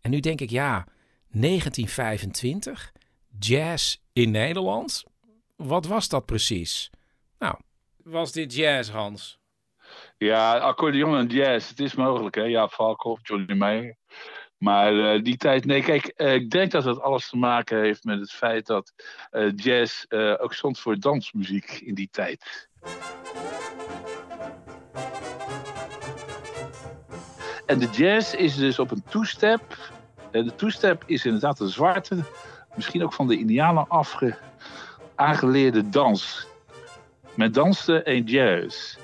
En 0.00 0.10
nu 0.10 0.20
denk 0.20 0.40
ik, 0.40 0.50
ja, 0.50 0.86
1925, 1.30 2.92
jazz 3.38 3.96
in 4.12 4.30
Nederland. 4.30 5.04
Wat 5.56 5.86
was 5.86 6.08
dat 6.08 6.26
precies? 6.26 6.90
Nou, 7.38 7.58
was 7.96 8.32
dit 8.32 8.54
jazz, 8.54 8.90
Hans? 8.90 9.38
Ja, 10.16 10.58
accordeon 10.58 11.16
en 11.16 11.26
jazz, 11.26 11.68
het 11.68 11.80
is 11.80 11.94
mogelijk, 11.94 12.34
hè? 12.34 12.42
Ja, 12.42 12.68
Valkhoff, 12.68 13.28
Johnny 13.28 13.54
May. 13.54 13.96
Maar 14.58 14.92
uh, 14.92 15.22
die 15.22 15.36
tijd, 15.36 15.64
nee, 15.64 15.82
kijk, 15.82 16.12
uh, 16.16 16.34
ik 16.34 16.50
denk 16.50 16.70
dat 16.70 16.84
het 16.84 17.00
alles 17.00 17.28
te 17.28 17.36
maken 17.36 17.78
heeft 17.80 18.04
met 18.04 18.20
het 18.20 18.30
feit 18.30 18.66
dat 18.66 18.92
uh, 19.32 19.52
jazz 19.56 20.04
ook 20.38 20.54
stond 20.54 20.80
voor 20.80 20.98
dansmuziek 20.98 21.70
in 21.70 21.94
die 21.94 22.08
tijd. 22.10 22.68
En 27.66 27.78
de 27.78 27.88
jazz 27.92 28.34
is 28.34 28.56
dus 28.56 28.78
op 28.78 28.90
een 28.90 29.02
two-step. 29.08 29.92
De 30.30 30.54
two-step 30.54 31.02
is 31.06 31.24
inderdaad 31.24 31.60
een 31.60 31.68
zwarte, 31.68 32.24
misschien 32.76 33.02
ook 33.02 33.12
van 33.12 33.26
de 33.26 33.38
Indianen 33.38 33.88
afge, 33.88 34.38
aangeleerde 35.14 35.88
dans. 35.88 36.46
Men 37.34 37.52
danste 37.52 38.02
in 38.02 38.24
jazz. 38.24 38.96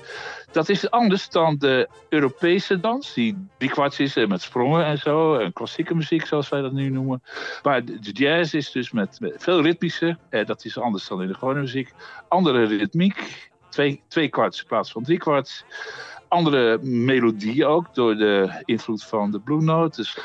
Dat 0.51 0.69
is 0.69 0.89
anders 0.89 1.29
dan 1.29 1.57
de 1.57 1.89
Europese 2.09 2.79
dans, 2.79 3.13
die 3.13 3.47
driekwart 3.57 3.99
is 3.99 4.15
met 4.15 4.41
sprongen 4.41 4.85
en 4.85 4.97
zo, 4.97 5.35
en 5.35 5.53
klassieke 5.53 5.95
muziek 5.95 6.25
zoals 6.25 6.49
wij 6.49 6.61
dat 6.61 6.71
nu 6.71 6.89
noemen. 6.89 7.23
Maar 7.63 7.85
de 7.85 8.11
jazz 8.11 8.53
is 8.53 8.71
dus 8.71 8.91
met, 8.91 9.17
veel 9.37 9.61
ritmische, 9.61 10.17
eh, 10.29 10.45
dat 10.45 10.65
is 10.65 10.77
anders 10.77 11.07
dan 11.07 11.21
in 11.21 11.27
de 11.27 11.33
gewone 11.33 11.59
muziek. 11.59 11.93
Andere 12.27 12.63
ritmiek, 12.63 13.49
twee, 13.69 14.01
twee 14.07 14.27
kwarts 14.27 14.61
in 14.61 14.67
plaats 14.67 14.91
van 14.91 15.03
drie 15.03 15.17
kwarts. 15.17 15.63
Andere 16.27 16.77
melodie 16.81 17.65
ook, 17.65 17.95
door 17.95 18.15
de 18.15 18.61
invloed 18.65 19.03
van 19.03 19.31
de 19.31 19.39
Blue 19.39 19.61
Note. 19.61 19.95
Dus 19.95 20.17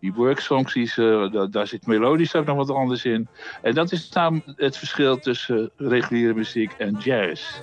die 0.00 0.12
worksongs, 0.12 0.72
die, 0.72 0.92
uh, 0.96 1.44
daar, 1.50 1.66
zit 1.66 1.86
melodisch 1.86 2.34
ook 2.34 2.46
nog 2.46 2.56
wat 2.56 2.70
anders 2.70 3.04
in. 3.04 3.28
En 3.62 3.74
dat 3.74 3.92
is 3.92 4.10
het 4.56 4.76
verschil 4.76 5.18
tussen 5.18 5.70
reguliere 5.76 6.34
muziek 6.34 6.72
en 6.72 6.96
jazz. 6.98 7.60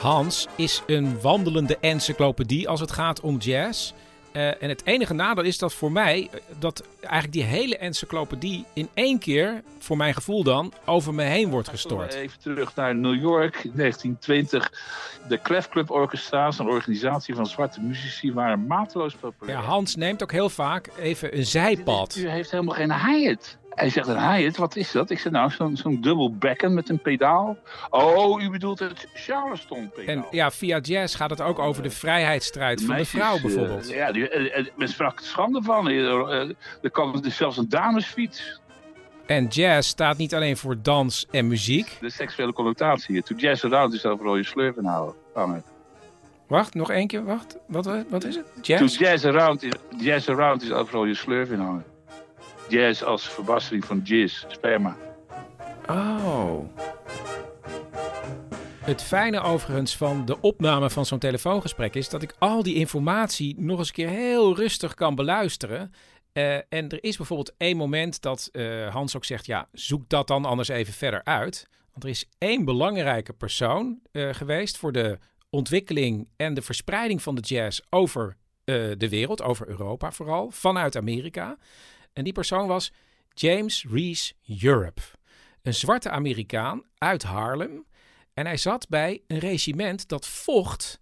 Hans 0.00 0.46
is 0.56 0.82
een 0.86 1.20
wandelende 1.20 1.78
encyclopedie 1.80 2.68
als 2.68 2.80
het 2.80 2.90
gaat 2.90 3.20
om 3.20 3.38
jazz. 3.38 3.92
Uh, 4.32 4.62
en 4.62 4.68
het 4.68 4.86
enige 4.86 5.14
nadeel 5.14 5.44
is 5.44 5.58
dat 5.58 5.74
voor 5.74 5.92
mij, 5.92 6.28
eh, 6.32 6.40
dat 6.58 6.84
eigenlijk 7.00 7.32
die 7.32 7.42
hele 7.42 7.76
encyclopedie 7.76 8.64
in 8.72 8.88
één 8.94 9.18
keer, 9.18 9.62
voor 9.78 9.96
mijn 9.96 10.14
gevoel 10.14 10.42
dan, 10.42 10.72
over 10.84 11.14
me 11.14 11.22
heen 11.22 11.50
wordt 11.50 11.68
gestort. 11.68 12.14
Even 12.14 12.38
terug 12.40 12.74
naar 12.74 12.94
New 12.94 13.20
York, 13.20 13.52
1920. 13.52 14.72
De 15.28 15.40
Clef 15.40 15.68
Club 15.68 15.90
Orchestra's, 15.90 16.58
een 16.58 16.68
organisatie 16.68 17.34
van 17.34 17.46
zwarte 17.46 17.80
muzici, 17.80 18.32
waren 18.32 18.66
mateloos 18.66 19.14
populair. 19.14 19.58
Ja, 19.58 19.64
Hans 19.64 19.96
neemt 19.96 20.22
ook 20.22 20.32
heel 20.32 20.50
vaak 20.50 20.90
even 20.98 21.36
een 21.36 21.46
zijpad. 21.46 22.16
U 22.16 22.28
heeft 22.28 22.50
helemaal 22.50 22.74
geen 22.74 22.92
hi-hat. 23.06 23.60
Hij 23.74 23.90
zegt, 23.90 24.08
een 24.08 24.32
hi 24.34 24.50
wat 24.50 24.76
is 24.76 24.92
dat? 24.92 25.10
Ik 25.10 25.18
zeg, 25.18 25.32
nou, 25.32 25.50
zo'n 25.50 25.76
zo'n 25.76 26.00
dubbel 26.00 26.36
bekken 26.36 26.74
met 26.74 26.88
een 26.88 27.00
pedaal. 27.00 27.56
Oh, 27.90 28.42
u 28.42 28.50
bedoelt 28.50 28.78
het 28.78 29.08
Charleston 29.14 29.90
pedaal. 29.94 30.14
En 30.14 30.26
ja, 30.30 30.50
via 30.50 30.78
jazz 30.78 31.16
gaat 31.16 31.30
het 31.30 31.40
ook 31.40 31.58
over 31.58 31.82
de 31.82 31.90
vrijheidsstrijd 31.90 32.82
van 32.82 32.96
de 32.96 33.04
vrouw 33.04 33.36
eh, 33.36 33.42
bijvoorbeeld. 33.42 33.88
ja, 33.88 34.12
die, 34.12 34.30
uh, 34.30 34.66
men 34.76 34.88
sprak 34.88 35.20
schande 35.20 35.62
van. 35.62 35.88
er 35.88 36.90
kan 36.90 37.20
dus 37.20 37.36
zelfs 37.36 37.56
een 37.56 37.68
damesfiets. 37.68 38.60
En 39.26 39.46
jazz 39.46 39.88
staat 39.88 40.16
niet 40.16 40.34
alleen 40.34 40.56
voor 40.56 40.76
dans 40.82 41.26
en 41.30 41.46
muziek. 41.46 41.96
De 42.00 42.10
seksuele 42.10 42.52
connotatie. 42.52 43.22
Toen 43.22 43.36
jazz 43.36 43.64
around 43.64 43.94
is 43.94 44.06
overal 44.06 44.36
je 44.36 44.44
slurf 44.44 44.74
hangen. 45.34 45.64
Wacht, 46.46 46.74
nog 46.74 46.90
één 46.90 47.06
keer, 47.06 47.24
wacht. 47.24 47.56
Wat, 47.66 47.90
wat 48.08 48.24
is 48.24 48.36
het? 48.36 48.46
Jazz? 48.62 48.96
Toen 48.96 49.06
jazz 49.06 49.24
around 49.24 49.62
is, 49.62 49.72
jazz 49.98 50.28
around 50.28 50.62
is 50.62 50.72
overal 50.72 51.04
je 51.04 51.14
slurf 51.14 51.50
in 51.50 51.58
hangen 51.58 51.84
jazz 52.72 53.02
als 53.02 53.28
verbastering 53.28 53.84
van 53.84 54.00
jizz, 54.04 54.44
sperma. 54.48 54.96
Oh. 55.86 56.58
Het 58.80 59.02
fijne 59.02 59.40
overigens 59.40 59.96
van 59.96 60.24
de 60.24 60.40
opname 60.40 60.90
van 60.90 61.06
zo'n 61.06 61.18
telefoongesprek 61.18 61.94
is 61.94 62.08
dat 62.08 62.22
ik 62.22 62.34
al 62.38 62.62
die 62.62 62.74
informatie 62.74 63.60
nog 63.60 63.78
eens 63.78 63.88
een 63.88 63.94
keer 63.94 64.08
heel 64.08 64.56
rustig 64.56 64.94
kan 64.94 65.14
beluisteren. 65.14 65.92
Uh, 66.32 66.54
en 66.54 66.88
er 66.88 67.04
is 67.04 67.16
bijvoorbeeld 67.16 67.54
één 67.56 67.76
moment 67.76 68.22
dat 68.22 68.48
uh, 68.52 68.88
Hans 68.88 69.16
ook 69.16 69.24
zegt: 69.24 69.46
ja, 69.46 69.68
zoek 69.72 70.08
dat 70.08 70.26
dan 70.26 70.44
anders 70.44 70.68
even 70.68 70.92
verder 70.92 71.24
uit. 71.24 71.68
Want 71.90 72.04
er 72.04 72.10
is 72.10 72.28
één 72.38 72.64
belangrijke 72.64 73.32
persoon 73.32 74.00
uh, 74.12 74.34
geweest 74.34 74.76
voor 74.76 74.92
de 74.92 75.18
ontwikkeling 75.50 76.28
en 76.36 76.54
de 76.54 76.62
verspreiding 76.62 77.22
van 77.22 77.34
de 77.34 77.40
jazz 77.40 77.80
over 77.90 78.36
de 78.64 79.08
wereld, 79.08 79.42
over 79.42 79.68
Europa 79.68 80.12
vooral, 80.12 80.50
vanuit 80.50 80.96
Amerika. 80.96 81.56
En 82.12 82.24
die 82.24 82.32
persoon 82.32 82.66
was 82.66 82.92
James 83.34 83.84
Reese 83.90 84.34
Europe, 84.62 85.02
een 85.62 85.74
zwarte 85.74 86.10
Amerikaan 86.10 86.82
uit 86.98 87.22
Harlem. 87.22 87.86
En 88.34 88.46
hij 88.46 88.56
zat 88.56 88.88
bij 88.88 89.22
een 89.26 89.38
regiment 89.38 90.08
dat 90.08 90.26
vocht 90.26 91.00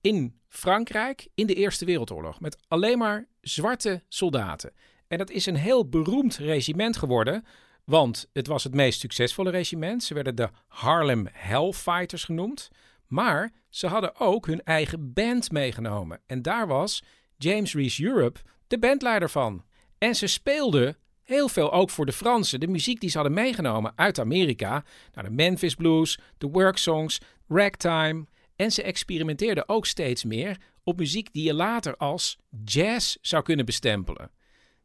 in 0.00 0.40
Frankrijk 0.48 1.28
in 1.34 1.46
de 1.46 1.54
Eerste 1.54 1.84
Wereldoorlog 1.84 2.40
met 2.40 2.58
alleen 2.68 2.98
maar 2.98 3.28
zwarte 3.40 4.02
soldaten. 4.08 4.72
En 5.08 5.18
dat 5.18 5.30
is 5.30 5.46
een 5.46 5.56
heel 5.56 5.88
beroemd 5.88 6.36
regiment 6.36 6.96
geworden, 6.96 7.44
want 7.84 8.28
het 8.32 8.46
was 8.46 8.64
het 8.64 8.74
meest 8.74 9.00
succesvolle 9.00 9.50
regiment. 9.50 10.04
Ze 10.04 10.14
werden 10.14 10.34
de 10.34 10.48
Harlem 10.66 11.28
Hellfighters 11.32 12.24
genoemd. 12.24 12.70
Maar 13.06 13.52
ze 13.68 13.86
hadden 13.86 14.20
ook 14.20 14.46
hun 14.46 14.62
eigen 14.62 15.12
band 15.12 15.50
meegenomen. 15.50 16.20
En 16.26 16.42
daar 16.42 16.66
was 16.66 17.02
James 17.36 17.74
Reese 17.74 18.04
Europe 18.04 18.40
de 18.66 18.78
bandleider 18.78 19.30
van. 19.30 19.64
En 20.00 20.14
ze 20.14 20.26
speelden 20.26 20.96
heel 21.22 21.48
veel 21.48 21.72
ook 21.72 21.90
voor 21.90 22.06
de 22.06 22.12
Fransen. 22.12 22.60
De 22.60 22.68
muziek 22.68 23.00
die 23.00 23.10
ze 23.10 23.18
hadden 23.18 23.36
meegenomen 23.36 23.92
uit 23.96 24.18
Amerika. 24.18 24.84
Nou, 25.14 25.28
de 25.28 25.34
Memphis 25.34 25.74
Blues, 25.74 26.18
de 26.38 26.46
work 26.46 26.76
songs, 26.76 27.20
ragtime. 27.48 28.24
En 28.56 28.72
ze 28.72 28.82
experimenteerden 28.82 29.68
ook 29.68 29.86
steeds 29.86 30.24
meer 30.24 30.60
op 30.84 30.98
muziek 30.98 31.32
die 31.32 31.44
je 31.44 31.54
later 31.54 31.96
als 31.96 32.38
jazz 32.64 33.16
zou 33.20 33.42
kunnen 33.42 33.64
bestempelen. 33.64 34.30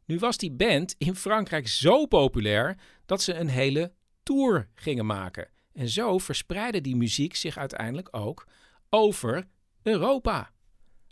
Nu 0.04 0.18
was 0.18 0.36
die 0.36 0.52
band 0.52 0.94
in 0.98 1.14
Frankrijk 1.14 1.68
zo 1.68 2.06
populair 2.06 2.78
dat 3.06 3.22
ze 3.22 3.34
een 3.34 3.48
hele 3.48 3.92
tour 4.22 4.68
gingen 4.74 5.06
maken. 5.06 5.48
En 5.72 5.88
zo 5.88 6.18
verspreidde 6.18 6.80
die 6.80 6.96
muziek 6.96 7.34
zich 7.34 7.58
uiteindelijk 7.58 8.08
ook 8.10 8.46
over 8.90 9.44
Europa. 9.82 10.50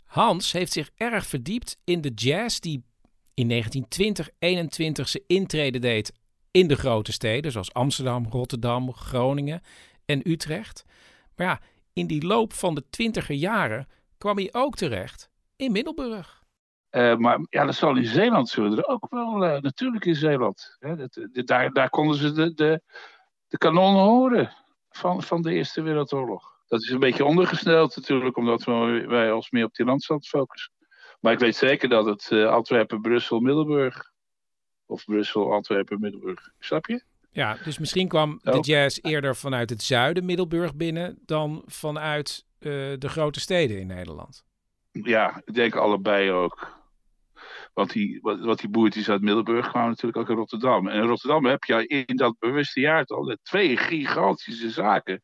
Hans 0.05 0.51
heeft 0.51 0.71
zich 0.71 0.89
erg 0.95 1.25
verdiept 1.25 1.77
in 1.83 2.01
de 2.01 2.11
jazz 2.15 2.59
die 2.59 2.83
in 3.35 3.47
1920, 3.49 4.29
21 4.39 5.07
zijn 5.07 5.23
intrede 5.27 5.79
deed 5.79 6.13
in 6.51 6.67
de 6.67 6.75
grote 6.75 7.11
steden, 7.11 7.51
zoals 7.51 7.73
Amsterdam, 7.73 8.25
Rotterdam, 8.29 8.93
Groningen 8.93 9.61
en 10.05 10.29
Utrecht. 10.29 10.85
Maar 11.35 11.47
ja, 11.47 11.59
in 11.93 12.07
die 12.07 12.25
loop 12.25 12.53
van 12.53 12.75
de 12.75 12.83
twintiger 12.89 13.35
jaren 13.35 13.87
kwam 14.17 14.37
hij 14.37 14.49
ook 14.51 14.75
terecht 14.75 15.29
in 15.55 15.71
Middelburg. 15.71 16.43
Uh, 16.91 17.15
maar 17.15 17.39
ja, 17.49 17.65
dat 17.65 17.75
zal 17.75 17.95
in 17.95 18.05
Zeeland 18.05 18.49
zullen 18.49 18.77
er 18.77 18.87
ook 18.87 19.07
wel, 19.09 19.43
uh, 19.43 19.61
natuurlijk 19.61 20.05
in 20.05 20.15
Zeeland. 20.15 20.75
Hè, 20.79 20.95
dat, 20.95 21.27
daar, 21.31 21.73
daar 21.73 21.89
konden 21.89 22.17
ze 22.17 22.31
de, 22.31 22.53
de, 22.53 22.81
de 23.47 23.57
kanonnen 23.57 24.03
horen 24.03 24.53
van, 24.89 25.23
van 25.23 25.41
de 25.41 25.53
Eerste 25.53 25.81
Wereldoorlog. 25.81 26.53
Dat 26.67 26.81
is 26.81 26.89
een 26.89 26.99
beetje 26.99 27.25
ondergesneld 27.25 27.95
natuurlijk, 27.95 28.37
omdat 28.37 28.63
wij 28.63 29.31
ons 29.31 29.51
meer 29.51 29.65
op 29.65 29.75
die 29.75 29.85
landstad 29.85 30.27
focussen. 30.27 30.73
Maar 31.25 31.33
ik 31.33 31.39
weet 31.39 31.55
zeker 31.55 31.89
dat 31.89 32.05
het 32.05 32.29
uh, 32.31 32.47
Antwerpen, 32.49 33.01
Brussel, 33.01 33.39
Middelburg. 33.39 34.11
Of 34.85 35.05
Brussel, 35.05 35.53
Antwerpen, 35.53 35.99
Middelburg. 35.99 36.49
Snap 36.59 36.85
je? 36.85 37.03
Ja, 37.31 37.57
dus 37.63 37.79
misschien 37.79 38.07
kwam 38.07 38.39
de 38.43 38.59
jazz 38.59 38.99
eerder 39.01 39.35
vanuit 39.35 39.69
het 39.69 39.83
zuiden 39.83 40.25
Middelburg 40.25 40.75
binnen 40.75 41.19
dan 41.25 41.63
vanuit 41.65 42.45
uh, 42.59 42.71
de 42.97 43.09
grote 43.09 43.39
steden 43.39 43.79
in 43.79 43.87
Nederland. 43.87 44.43
Ja, 44.91 45.41
ik 45.45 45.53
denk 45.53 45.75
allebei 45.75 46.31
ook. 46.31 46.83
Want 47.73 47.91
die, 47.91 48.19
wat, 48.21 48.39
wat 48.39 48.59
die 48.59 48.69
boertjes 48.69 49.09
uit 49.09 49.21
Middelburg 49.21 49.69
kwamen 49.69 49.89
natuurlijk 49.89 50.17
ook 50.17 50.29
in 50.29 50.35
Rotterdam. 50.35 50.87
En 50.87 51.01
in 51.01 51.07
Rotterdam 51.07 51.45
heb 51.45 51.63
je 51.63 51.87
in 51.87 52.15
dat 52.15 52.39
bewuste 52.39 52.79
jaartal 52.79 53.37
twee 53.43 53.77
gigantische 53.77 54.69
zaken. 54.69 55.21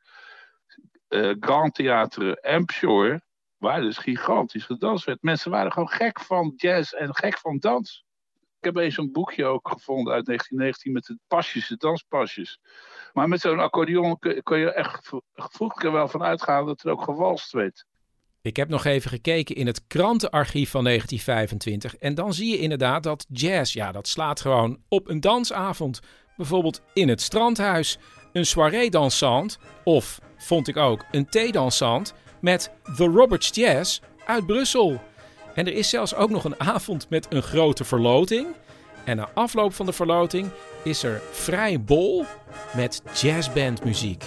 Uh, 1.09 1.33
Grand 1.39 1.73
Theater 1.73 2.33
en 2.33 2.65
Pshore, 2.65 3.21
waar 3.61 3.81
dus 3.81 3.97
gigantisch 3.97 4.65
gedanst 4.65 5.05
werd. 5.05 5.21
Mensen 5.21 5.51
waren 5.51 5.71
gewoon 5.71 5.89
gek 5.89 6.19
van 6.19 6.53
jazz 6.55 6.93
en 6.93 7.15
gek 7.15 7.37
van 7.37 7.57
dans. 7.57 8.05
Ik 8.59 8.63
heb 8.65 8.75
eens 8.75 8.97
een 8.97 9.11
boekje 9.11 9.45
ook 9.45 9.69
gevonden 9.69 10.13
uit 10.13 10.25
1919 10.25 10.91
met 10.91 11.05
de 11.05 11.17
pasjes, 11.27 11.67
de 11.67 11.77
danspasjes. 11.77 12.59
Maar 13.13 13.27
met 13.27 13.39
zo'n 13.39 13.59
accordeon 13.59 14.19
kun 14.43 14.59
je 14.59 14.73
echt 14.73 15.09
vroeg 15.33 15.83
er 15.83 15.91
wel 15.91 16.07
van 16.07 16.23
uitgaan 16.23 16.65
dat 16.65 16.83
er 16.83 16.91
ook 16.91 17.03
gewalst 17.03 17.51
werd. 17.51 17.85
Ik 18.41 18.55
heb 18.55 18.69
nog 18.69 18.85
even 18.85 19.09
gekeken 19.09 19.55
in 19.55 19.67
het 19.67 19.87
krantenarchief 19.87 20.69
van 20.69 20.83
1925. 20.83 21.95
En 21.95 22.15
dan 22.15 22.33
zie 22.33 22.51
je 22.51 22.59
inderdaad 22.59 23.03
dat 23.03 23.25
jazz, 23.29 23.73
ja, 23.73 23.91
dat 23.91 24.07
slaat 24.07 24.41
gewoon 24.41 24.81
op 24.87 25.09
een 25.09 25.19
dansavond. 25.19 25.99
Bijvoorbeeld 26.37 26.81
in 26.93 27.09
het 27.09 27.21
strandhuis. 27.21 27.97
Een 28.33 28.45
soirée 28.45 28.89
dansant. 28.89 29.57
Of, 29.83 30.19
vond 30.37 30.67
ik 30.67 30.77
ook, 30.77 31.05
een 31.11 31.29
theedansant. 31.29 32.13
Met 32.41 32.71
The 32.95 33.05
Roberts 33.05 33.49
Jazz 33.53 33.99
uit 34.25 34.45
Brussel. 34.45 35.01
En 35.55 35.67
er 35.67 35.73
is 35.73 35.89
zelfs 35.89 36.15
ook 36.15 36.29
nog 36.29 36.43
een 36.43 36.59
avond 36.59 37.09
met 37.09 37.27
een 37.29 37.41
grote 37.41 37.83
verloting. 37.83 38.47
En 39.03 39.15
na 39.15 39.29
afloop 39.33 39.73
van 39.73 39.85
de 39.85 39.93
verloting 39.93 40.49
is 40.83 41.03
er 41.03 41.21
vrij 41.31 41.81
bol 41.81 42.25
met 42.75 43.01
jazzbandmuziek. 43.13 44.23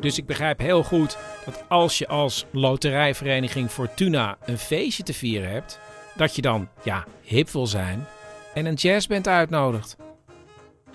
Dus 0.00 0.18
ik 0.18 0.26
begrijp 0.26 0.58
heel 0.58 0.82
goed 0.82 1.18
dat 1.44 1.64
als 1.68 1.98
je 1.98 2.08
als 2.08 2.46
loterijvereniging 2.50 3.70
Fortuna 3.70 4.36
een 4.44 4.58
feestje 4.58 5.02
te 5.02 5.14
vieren 5.14 5.50
hebt, 5.50 5.78
dat 6.16 6.36
je 6.36 6.42
dan 6.42 6.68
ja, 6.82 7.04
hip 7.22 7.48
wil 7.48 7.66
zijn 7.66 8.06
en 8.54 8.66
een 8.66 8.74
jazzband 8.74 9.28
uitnodigt. 9.28 9.96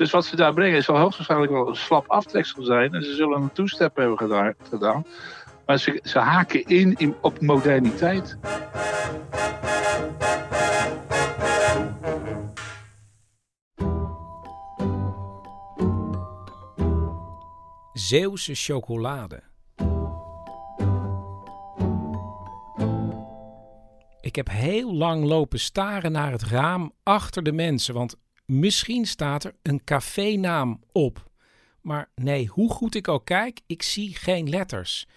Dus 0.02 0.12
wat 0.12 0.26
ze 0.26 0.36
daar 0.36 0.54
brengen 0.54 0.84
zal 0.84 0.98
hoogstwaarschijnlijk 0.98 1.52
wel 1.52 1.68
een 1.68 1.76
slap 1.76 2.08
aftreksel 2.08 2.64
zijn. 2.64 2.94
En 2.94 3.04
ze 3.04 3.16
zullen 3.16 3.42
een 3.42 3.52
toestep 3.52 3.96
hebben 3.96 4.18
gedaan. 4.70 5.06
Maar 5.66 5.78
ze, 5.78 6.00
ze 6.04 6.20
haken 6.20 6.66
in, 6.66 6.96
in 6.98 7.16
op 7.22 7.42
moderniteit. 7.42 8.38
Zeeuwse 17.94 18.56
chocolade. 18.56 19.44
Ik 24.22 24.36
heb 24.36 24.50
heel 24.50 24.94
lang 24.94 25.26
lopen 25.26 25.60
staren 25.60 26.12
naar 26.12 26.32
het 26.32 26.44
raam 26.44 26.92
achter 27.04 27.44
de 27.44 27.52
mensen, 27.52 27.94
want 27.94 28.16
misschien 28.60 29.06
staat 29.06 29.44
er 29.44 29.56
een 29.62 29.84
cafénaam 29.84 30.84
op. 30.92 31.30
Maar 31.82 32.12
nee, 32.16 32.48
hoe 32.48 32.72
goed 32.72 32.96
ik 32.96 33.08
ook 33.08 33.26
kijk, 33.26 33.62
ik 33.66 33.84
zie 33.84 34.16
geen 34.16 34.50
letters. 34.50 35.08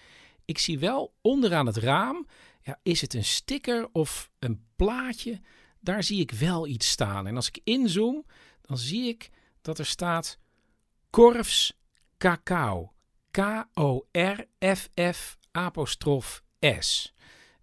Ik 0.45 0.57
zie 0.57 0.79
wel 0.79 1.13
onderaan 1.21 1.65
het 1.65 1.77
raam, 1.77 2.27
ja, 2.61 2.79
is 2.83 3.01
het 3.01 3.13
een 3.13 3.23
sticker 3.23 3.89
of 3.91 4.29
een 4.39 4.65
plaatje? 4.75 5.39
Daar 5.79 6.03
zie 6.03 6.19
ik 6.19 6.31
wel 6.31 6.67
iets 6.67 6.89
staan. 6.89 7.27
En 7.27 7.35
als 7.35 7.47
ik 7.47 7.59
inzoom, 7.63 8.25
dan 8.61 8.77
zie 8.77 9.07
ik 9.07 9.29
dat 9.61 9.79
er 9.79 9.85
staat 9.85 10.39
Korfs 11.09 11.79
Cacao. 12.17 12.93
K-O-R-F-F 13.31 15.37
apostrof 15.51 16.43
S. 16.79 17.13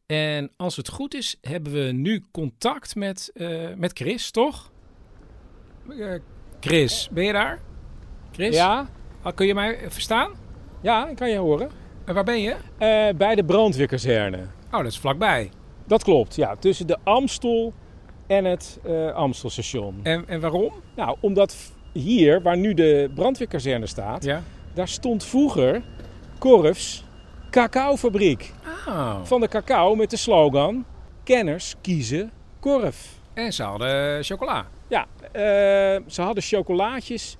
En 0.07 0.53
als 0.57 0.77
het 0.77 0.89
goed 0.89 1.15
is, 1.15 1.37
hebben 1.41 1.73
we 1.73 1.93
nu 1.93 2.25
contact 2.31 2.95
met, 2.95 3.31
uh, 3.35 3.75
met 3.75 3.99
Chris, 3.99 4.31
toch? 4.31 4.72
Uh, 5.89 6.15
Chris, 6.61 7.09
ben 7.13 7.25
je 7.25 7.33
daar? 7.33 7.61
Chris? 8.33 8.55
Ja. 8.57 8.89
Ah, 9.23 9.35
kun 9.35 9.47
je 9.47 9.55
mij 9.55 9.79
verstaan? 9.89 10.31
Ja, 10.81 11.09
ik 11.09 11.17
kan 11.17 11.31
je 11.31 11.39
horen. 11.39 11.71
En 12.05 12.15
waar 12.15 12.25
ben 12.25 12.41
je? 12.41 12.51
Uh, 12.51 13.19
bij 13.19 13.35
de 13.35 13.45
brandweerkazerne. 13.45 14.39
Oh, 14.71 14.79
dat 14.79 14.87
is 14.87 14.99
vlakbij. 14.99 15.51
Dat 15.87 16.05
klopt, 16.05 16.35
ja. 16.35 16.57
Tussen 16.57 16.87
de 16.87 16.99
Amstel 17.03 17.73
en 18.27 18.45
het 18.45 18.81
Amstelstation. 19.15 20.01
En, 20.03 20.25
en 20.29 20.41
waarom? 20.41 20.73
Nou, 20.97 21.17
omdat 21.21 21.73
hier, 21.93 22.43
waar 22.43 22.57
nu 22.57 22.75
de 22.75 23.11
brandweerkazerne 23.15 23.87
staat... 23.87 24.25
Ja? 24.25 24.43
daar 24.75 24.89
stond 24.89 25.25
vroeger 25.25 25.83
Korfs 26.39 27.05
cacaofabriek. 27.51 28.53
Oh. 28.89 29.17
Van 29.23 29.41
de 29.41 29.49
cacao 29.49 29.95
met 29.95 30.11
de 30.11 30.17
slogan: 30.17 30.85
Kenners 31.25 31.75
kiezen 31.81 32.31
Korf. 32.61 33.21
En 33.35 33.53
ze 33.53 33.63
hadden 33.63 34.25
chocola. 34.25 34.67
Ja, 34.89 35.07
uh, 35.23 36.07
ze 36.07 36.23
hadden 36.23 36.43
chocolaatjes 36.43 37.37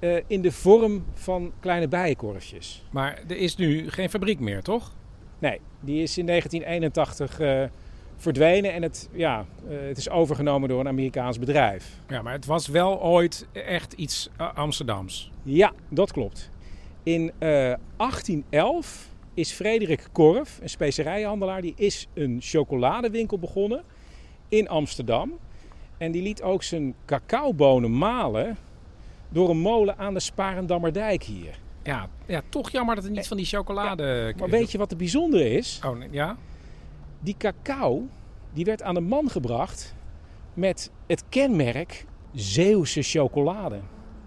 uh, 0.00 0.20
in 0.26 0.42
de 0.42 0.52
vorm 0.52 1.04
van 1.14 1.52
kleine 1.60 1.88
bijenkorfjes. 1.88 2.84
Maar 2.90 3.18
er 3.28 3.36
is 3.36 3.56
nu 3.56 3.90
geen 3.90 4.10
fabriek 4.10 4.40
meer, 4.40 4.62
toch? 4.62 4.92
Nee, 5.38 5.60
die 5.80 6.02
is 6.02 6.18
in 6.18 6.26
1981 6.26 7.40
uh, 7.40 7.62
verdwenen 8.16 8.72
en 8.72 8.82
het, 8.82 9.08
ja, 9.12 9.46
het 9.66 9.98
is 9.98 10.10
overgenomen 10.10 10.68
door 10.68 10.80
een 10.80 10.88
Amerikaans 10.88 11.38
bedrijf. 11.38 11.98
Ja, 12.08 12.22
maar 12.22 12.32
het 12.32 12.46
was 12.46 12.68
wel 12.68 13.02
ooit 13.02 13.46
echt 13.52 13.92
iets 13.92 14.28
Amsterdams. 14.54 15.30
Ja, 15.42 15.72
dat 15.88 16.12
klopt. 16.12 16.50
In 17.02 17.32
1811 17.38 19.08
is 19.34 19.52
Frederik 19.52 20.08
Korf, 20.12 20.58
een 20.62 20.68
specerijhandelaar, 20.68 21.60
die 21.60 21.74
is 21.76 22.06
een 22.14 22.38
chocoladewinkel 22.40 23.38
begonnen 23.38 23.84
in 24.56 24.68
Amsterdam. 24.68 25.32
En 25.98 26.12
die 26.12 26.22
liet 26.22 26.42
ook 26.42 26.62
zijn 26.62 26.94
cacaobonen 27.06 27.98
malen 27.98 28.56
door 29.28 29.50
een 29.50 29.58
molen 29.58 29.98
aan 29.98 30.14
de 30.14 30.20
Sparendammerdijk 30.20 31.22
hier. 31.22 31.58
Ja, 31.82 32.08
ja 32.26 32.42
toch 32.48 32.70
jammer 32.70 32.94
dat 32.94 33.04
het 33.04 33.12
niet 33.12 33.28
van 33.28 33.36
die 33.36 33.46
chocolade... 33.46 34.04
Ja, 34.04 34.38
maar 34.38 34.50
weet 34.50 34.72
je 34.72 34.78
wat 34.78 34.88
het 34.90 34.98
bijzondere 34.98 35.50
is? 35.50 35.80
Oh, 35.86 35.96
ja? 36.10 36.36
Die 37.20 37.34
cacao, 37.38 38.06
die 38.52 38.64
werd 38.64 38.82
aan 38.82 38.94
de 38.94 39.00
man 39.00 39.30
gebracht 39.30 39.94
met 40.54 40.90
het 41.06 41.24
kenmerk 41.28 42.06
Zeeuwse 42.32 43.02
chocolade. 43.02 43.80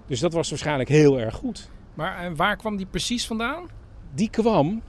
Dus 0.07 0.19
dat 0.19 0.33
was 0.33 0.49
waarschijnlijk 0.49 0.89
heel 0.89 1.19
erg 1.19 1.35
goed. 1.35 1.69
Maar 1.93 2.17
en 2.17 2.35
waar 2.35 2.55
kwam 2.55 2.77
die 2.77 2.85
precies 2.85 3.27
vandaan? 3.27 3.67
Die 4.13 4.29
kwam 4.29 4.81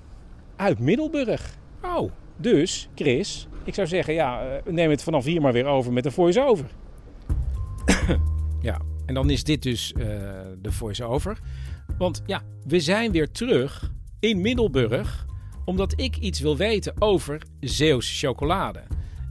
uit 0.57 0.79
Middelburg. 0.79 1.57
Oh. 1.83 2.11
Dus, 2.37 2.89
Chris, 2.95 3.49
ik 3.69 3.75
zou 3.75 3.87
zeggen, 3.87 4.15
ja, 4.15 4.61
neem 4.65 4.91
het 4.91 5.03
vanaf 5.03 5.25
hier 5.25 5.41
maar 5.41 5.53
weer 5.53 5.67
over 5.67 5.93
met 5.93 6.05
een 6.05 6.13
voice-over. 6.13 6.67
ja, 8.61 8.81
en 9.07 9.15
dan 9.15 9.31
is 9.31 9.45
dit 9.45 9.63
dus 9.63 9.93
uh, 9.97 10.05
de 10.63 10.73
voice-over. 10.73 11.39
Want 11.99 12.23
ja, 12.27 12.43
we 12.67 12.81
zijn 12.81 13.13
weer 13.13 13.31
terug 13.31 13.93
in 14.21 14.41
Middelburg, 14.41 15.27
omdat 15.65 16.01
ik 16.01 16.17
iets 16.17 16.41
wil 16.41 16.57
weten 16.57 16.95
over 16.99 17.43
Zeeuwse 17.61 18.27
chocolade. 18.27 18.83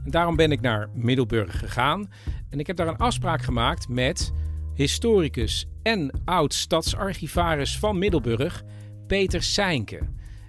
En 0.04 0.10
daarom 0.10 0.36
ben 0.36 0.52
ik 0.52 0.60
naar 0.60 0.88
Middelburg 0.94 1.58
gegaan 1.58 2.10
en 2.50 2.58
ik 2.58 2.66
heb 2.66 2.76
daar 2.76 2.88
een 2.88 2.96
afspraak 2.96 3.42
gemaakt 3.42 3.88
met 3.88 4.32
historicus 4.74 5.66
en 5.82 6.10
oud-stadsarchivaris 6.24 7.78
van 7.78 7.98
Middelburg, 7.98 8.62
Peter 9.06 9.42
Seinke. 9.42 10.00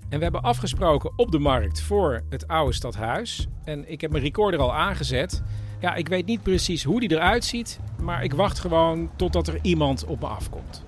En 0.10 0.17
we 0.17 0.24
hebben 0.24 0.41
afgesproken 0.41 1.12
op 1.15 1.32
de 1.32 1.39
markt 1.39 1.82
voor 1.82 2.22
het 2.30 2.48
oude 2.48 2.74
stadhuis. 2.74 3.48
En 3.63 3.91
ik 3.91 4.02
heb 4.02 4.12
mijn 4.12 4.24
recorder 4.24 4.60
al 4.60 4.74
aangezet. 4.74 5.41
Ja, 5.80 5.95
ik 5.95 6.08
weet 6.08 6.26
niet 6.26 6.43
precies 6.43 6.84
hoe 6.84 7.00
die 7.00 7.12
eruit 7.12 7.45
ziet, 7.45 7.80
maar 8.02 8.24
ik 8.24 8.34
wacht 8.34 8.60
gewoon 8.60 9.10
totdat 9.15 9.48
er 9.48 9.60
iemand 9.62 10.06
op 10.06 10.19
me 10.19 10.28
afkomt. 10.28 10.84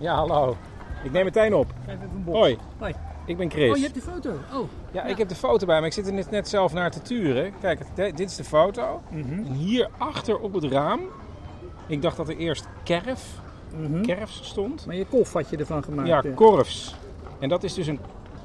Ja, 0.00 0.14
hallo. 0.14 0.56
Ik 1.04 1.12
neem 1.12 1.24
meteen 1.24 1.54
op. 1.54 1.74
Hoi. 2.24 2.58
Hoi. 2.78 2.94
Ik 3.26 3.36
ben 3.36 3.50
Chris. 3.50 3.70
Oh, 3.70 3.76
je 3.76 3.82
hebt 3.82 3.94
de 3.94 4.00
foto. 4.00 4.30
Oh. 4.30 4.68
Ja, 4.92 5.04
ik 5.04 5.18
heb 5.18 5.28
de 5.28 5.34
foto 5.34 5.66
bij 5.66 5.80
me. 5.80 5.86
Ik 5.86 5.92
zit 5.92 6.06
er 6.06 6.12
net, 6.12 6.30
net 6.30 6.48
zelf 6.48 6.72
naar 6.72 6.90
te 6.90 7.02
turen. 7.02 7.52
Kijk, 7.60 7.80
dit 7.94 8.20
is 8.20 8.36
de 8.36 8.44
foto. 8.44 9.02
Mhm. 9.10 9.32
En 9.32 9.52
hier 9.52 9.88
achter 9.98 10.38
op 10.38 10.52
het 10.52 10.64
raam, 10.64 11.00
ik 11.86 12.02
dacht 12.02 12.16
dat 12.16 12.28
er 12.28 12.36
eerst 12.36 12.68
kerf, 12.84 13.40
Mhm. 13.76 14.02
kerfs 14.02 14.40
stond. 14.42 14.86
Maar 14.86 14.96
je 14.96 15.04
kof 15.06 15.32
had 15.32 15.50
je 15.50 15.56
ervan 15.56 15.82
gemaakt. 15.84 16.08
Ja, 16.08 16.22
eh. 16.22 16.34
korfs. 16.34 16.94
En 17.38 17.48
dat 17.48 17.64
is 17.64 17.74
dus 17.74 17.86
een 17.86 17.98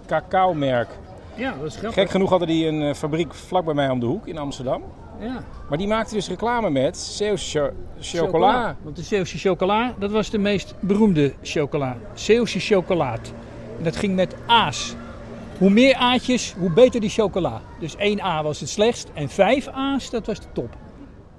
cacao-merk. 0.06 0.90
Ja, 1.36 1.54
dat 1.60 1.66
is 1.68 1.76
grappig. 1.76 2.02
Gek 2.02 2.10
genoeg 2.12 2.30
hadden 2.30 2.48
die 2.48 2.68
een 2.68 2.82
eh, 2.82 2.94
fabriek 2.94 3.34
vlak 3.34 3.66
bij 3.66 3.74
mij 3.74 3.90
om 3.90 4.00
de 4.00 4.06
hoek 4.06 4.28
in 4.28 4.38
Amsterdam. 4.38 4.84
Ja. 5.20 5.44
Maar 5.70 5.78
die 5.78 5.88
maakte 5.88 6.14
dus 6.14 6.28
reclame 6.30 6.70
met 6.70 6.98
Zeeuwse 6.98 7.60
cho- 7.60 7.72
chocola. 8.00 8.76
Want 8.82 8.96
de 8.96 9.02
Zeeuwse 9.02 9.38
chocola, 9.38 9.94
dat 10.00 10.12
was 10.12 10.30
de 10.30 10.38
meest 10.38 10.74
beroemde 10.80 11.34
chocola. 11.42 11.98
Zeeuwse 12.14 12.60
chocolaat. 12.60 13.34
En 13.78 13.84
dat 13.84 13.96
ging 13.96 14.16
met 14.16 14.36
A's. 14.48 14.96
Hoe 15.58 15.70
meer 15.70 15.96
A'tjes, 15.96 16.56
hoe 16.60 16.72
beter 16.72 17.02
die 17.02 17.10
chocola. 17.10 17.62
Dus 17.80 17.96
1 17.96 18.22
A 18.22 18.44
was 18.44 18.60
het 18.60 18.70
slechtst 18.70 19.10
en 19.14 19.30
5 19.30 19.68
A's, 19.68 20.10
dat 20.10 20.26
was 20.26 20.40
de 20.40 20.46
top. 20.54 20.76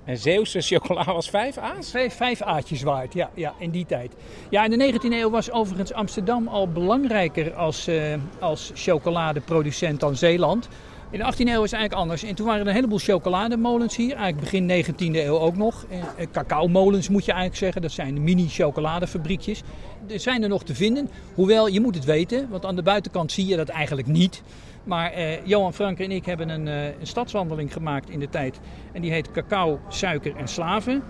En 0.04 0.18
Zeeuwse 0.18 0.60
chocola 0.60 1.04
was 1.04 1.30
5 1.30 1.58
A's? 1.58 1.90
Vijf, 1.90 2.14
vijf 2.14 2.42
A'tjes 2.42 2.82
waard, 2.82 3.14
ja, 3.14 3.30
ja, 3.34 3.54
in 3.58 3.70
die 3.70 3.86
tijd. 3.86 4.12
Ja, 4.50 4.64
in 4.64 4.70
de 4.70 4.92
19e 4.92 5.12
eeuw 5.12 5.30
was 5.30 5.50
overigens 5.50 5.92
Amsterdam 5.92 6.48
al 6.48 6.68
belangrijker 6.68 7.54
als, 7.54 7.86
eh, 7.86 8.14
als 8.38 8.70
chocoladeproducent 8.74 10.00
dan 10.00 10.16
Zeeland. 10.16 10.68
In 11.10 11.20
de 11.20 11.26
18e 11.26 11.50
eeuw 11.50 11.62
is 11.62 11.70
het 11.70 11.80
eigenlijk 11.80 11.92
anders. 11.92 12.22
En 12.22 12.34
toen 12.34 12.46
waren 12.46 12.60
er 12.60 12.68
een 12.68 12.74
heleboel 12.74 12.98
chocolademolens 12.98 13.96
hier. 13.96 14.14
Eigenlijk 14.14 14.40
begin 14.40 14.66
19e 14.66 15.24
eeuw 15.24 15.38
ook 15.38 15.56
nog. 15.56 15.86
En 16.16 16.30
cacaomolens 16.32 17.08
moet 17.08 17.24
je 17.24 17.32
eigenlijk 17.32 17.60
zeggen. 17.60 17.82
Dat 17.82 17.90
zijn 17.90 18.22
mini-chocoladefabriekjes. 18.22 19.62
Er 20.08 20.20
zijn 20.20 20.42
er 20.42 20.48
nog 20.48 20.64
te 20.64 20.74
vinden. 20.74 21.10
Hoewel, 21.34 21.68
je 21.68 21.80
moet 21.80 21.94
het 21.94 22.04
weten. 22.04 22.48
Want 22.50 22.64
aan 22.64 22.76
de 22.76 22.82
buitenkant 22.82 23.32
zie 23.32 23.46
je 23.46 23.56
dat 23.56 23.68
eigenlijk 23.68 24.08
niet. 24.08 24.42
Maar 24.84 25.12
eh, 25.12 25.46
Johan 25.46 25.74
Frank 25.74 25.98
en 25.98 26.10
ik 26.10 26.26
hebben 26.26 26.48
een, 26.48 26.66
uh, 26.66 26.84
een, 26.84 27.06
stadswandeling 27.06 27.72
gemaakt 27.72 28.10
in 28.10 28.20
de 28.20 28.28
tijd. 28.28 28.60
En 28.92 29.02
die 29.02 29.12
heet 29.12 29.30
Cacao, 29.30 29.80
Suiker 29.88 30.36
en 30.36 30.48
Slaven. 30.48 31.02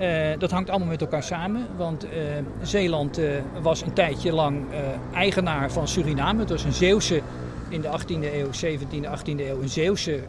Uh, 0.00 0.38
dat 0.38 0.50
hangt 0.50 0.70
allemaal 0.70 0.88
met 0.88 1.00
elkaar 1.00 1.22
samen. 1.22 1.66
Want 1.76 2.06
Zeeland 2.62 3.20
was 3.62 3.82
een 3.82 3.92
tijdje 3.92 4.32
lang 4.32 4.64
eigenaar 5.12 5.72
van 5.72 5.88
Suriname. 5.88 6.40
Het 6.40 6.50
was 6.50 6.64
een 6.64 6.72
Zeeuwse 6.72 7.22
in 7.68 7.80
de 7.80 7.88
18e 7.88 8.34
eeuw, 8.34 8.46
17e, 8.46 9.18
18e 9.18 9.40
eeuw 9.40 9.62
een 9.62 9.68
Zeeuwse 9.68 10.20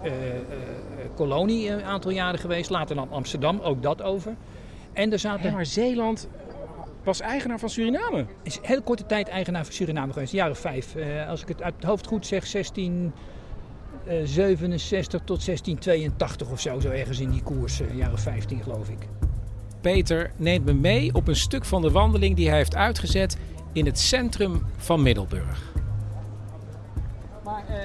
kolonie 1.15 1.69
een 1.69 1.83
aantal 1.83 2.11
jaren 2.11 2.39
geweest. 2.39 2.69
Later 2.69 2.95
dan 2.95 3.07
Amsterdam, 3.11 3.59
ook 3.59 3.83
dat 3.83 4.01
over. 4.01 4.35
En 4.93 5.11
er 5.11 5.19
zaten... 5.19 5.53
maar 5.53 5.65
Zeeland 5.65 6.27
was 7.05 7.19
eigenaar 7.19 7.59
van 7.59 7.69
Suriname. 7.69 8.25
Is 8.43 8.59
heel 8.61 8.81
korte 8.81 9.05
tijd 9.05 9.27
eigenaar 9.27 9.63
van 9.63 9.73
Suriname 9.73 10.13
geweest, 10.13 10.49
of 10.49 10.59
vijf. 10.59 10.95
Uh, 10.95 11.29
als 11.29 11.41
ik 11.41 11.47
het 11.47 11.61
uit 11.61 11.73
het 11.75 11.83
hoofd 11.83 12.07
goed 12.07 12.25
zeg, 12.25 12.51
1667 12.51 15.21
tot 15.25 15.45
1682 15.45 16.49
of 16.49 16.61
zo, 16.61 16.79
zo 16.79 16.89
ergens 16.89 17.19
in 17.19 17.29
die 17.29 17.43
koers, 17.43 17.81
uh, 17.81 17.95
jaren 17.95 18.19
15 18.19 18.63
geloof 18.63 18.89
ik. 18.89 19.07
Peter 19.81 20.31
neemt 20.35 20.65
me 20.65 20.73
mee 20.73 21.13
op 21.13 21.27
een 21.27 21.35
stuk 21.35 21.65
van 21.65 21.81
de 21.81 21.91
wandeling 21.91 22.35
die 22.35 22.47
hij 22.47 22.57
heeft 22.57 22.75
uitgezet 22.75 23.37
in 23.73 23.85
het 23.85 23.99
centrum 23.99 24.65
van 24.77 25.01
Middelburg. 25.01 25.73
Maar 27.43 27.63
uh, 27.69 27.75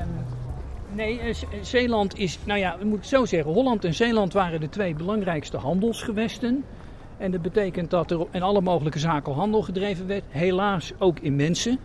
um, 0.00 0.08
nee, 0.92 1.20
Zeeland 1.62 2.18
is, 2.18 2.38
nou 2.44 2.58
ja, 2.58 2.78
we 2.78 2.84
moeten 2.84 3.00
het 3.00 3.08
zo 3.08 3.24
zeggen, 3.24 3.52
Holland 3.52 3.84
en 3.84 3.94
Zeeland 3.94 4.32
waren 4.32 4.60
de 4.60 4.68
twee 4.68 4.94
belangrijkste 4.94 5.56
handelsgewesten. 5.56 6.64
En 7.24 7.30
dat 7.30 7.42
betekent 7.42 7.90
dat 7.90 8.10
er 8.10 8.26
in 8.30 8.42
alle 8.42 8.60
mogelijke 8.60 8.98
zaken 8.98 9.32
handel 9.32 9.62
gedreven 9.62 10.06
werd. 10.06 10.24
Helaas 10.28 10.92
ook 10.98 11.18
in 11.18 11.36
mensen. 11.36 11.78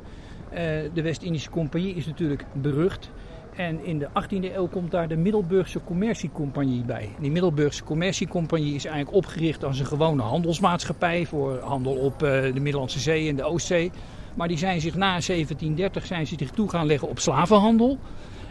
Uh, 0.54 0.58
de 0.94 1.02
West-Indische 1.02 1.50
Compagnie 1.50 1.96
is 1.96 2.06
natuurlijk 2.06 2.46
berucht. 2.54 3.10
En 3.56 3.86
in 3.86 4.00
de 4.00 4.08
18e 4.08 4.56
eeuw 4.56 4.68
komt 4.68 4.92
daar 4.92 5.08
de 5.08 5.16
Middelburgse 5.16 5.84
Commerciecompagnie 5.84 6.84
bij. 6.84 7.10
Die 7.20 7.32
Middelburgse 7.32 7.84
Commerciecompagnie 7.84 8.76
is 8.76 8.86
eigenlijk 8.86 9.16
opgericht 9.16 9.64
als 9.64 9.80
een 9.80 9.86
gewone 9.86 10.22
handelsmaatschappij 10.22 11.26
voor 11.26 11.60
handel 11.60 11.94
op 11.94 12.14
uh, 12.14 12.20
de 12.54 12.60
Middellandse 12.60 13.00
Zee 13.00 13.30
en 13.30 13.36
de 13.36 13.44
Oostzee. 13.44 13.92
Maar 14.36 14.48
die 14.48 14.58
zijn 14.58 14.82
zich 14.82 14.94
na 14.94 15.10
1730 15.10 16.06
zijn 16.06 16.28
ze 16.28 16.36
zich 16.38 16.52
toe 16.52 16.70
gaan 16.70 16.86
leggen 16.86 17.08
op 17.08 17.20
slavenhandel. 17.20 17.98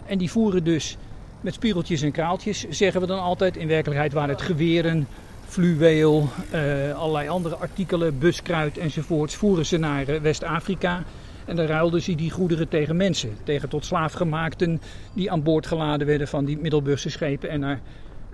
En 0.07 0.19
die 0.19 0.31
voeren 0.31 0.65
dus 0.65 0.97
met 1.41 1.55
spiegeltjes 1.55 2.03
en 2.03 2.13
kraaltjes, 2.13 2.69
zeggen 2.69 3.01
we 3.01 3.07
dan 3.07 3.21
altijd. 3.21 3.57
In 3.57 3.69
werkelijkheid 3.69 4.13
waren 4.13 4.35
het 4.35 4.43
geweren, 4.43 5.07
fluweel, 5.49 6.29
uh, 6.55 6.99
allerlei 6.99 7.29
andere 7.29 7.57
artikelen, 7.57 8.19
buskruid 8.19 8.79
enzovoorts, 8.79 9.35
voeren 9.35 9.67
ze 9.67 9.77
naar 9.77 10.09
uh, 10.09 10.21
West-Afrika. 10.21 11.03
En 11.45 11.57
dan 11.57 11.67
ruilden 11.67 12.03
ze 12.03 12.15
die 12.15 12.31
goederen 12.31 12.69
tegen 12.69 12.97
mensen, 12.97 13.31
tegen 13.45 13.69
tot 13.69 13.85
slaafgemaakten 13.85 14.81
die 15.13 15.31
aan 15.31 15.43
boord 15.43 15.67
geladen 15.67 16.07
werden 16.07 16.29
van 16.29 16.45
die 16.45 16.59
Middelburgse 16.59 17.11
schepen 17.11 17.49
en 17.49 17.61
naar, 17.61 17.81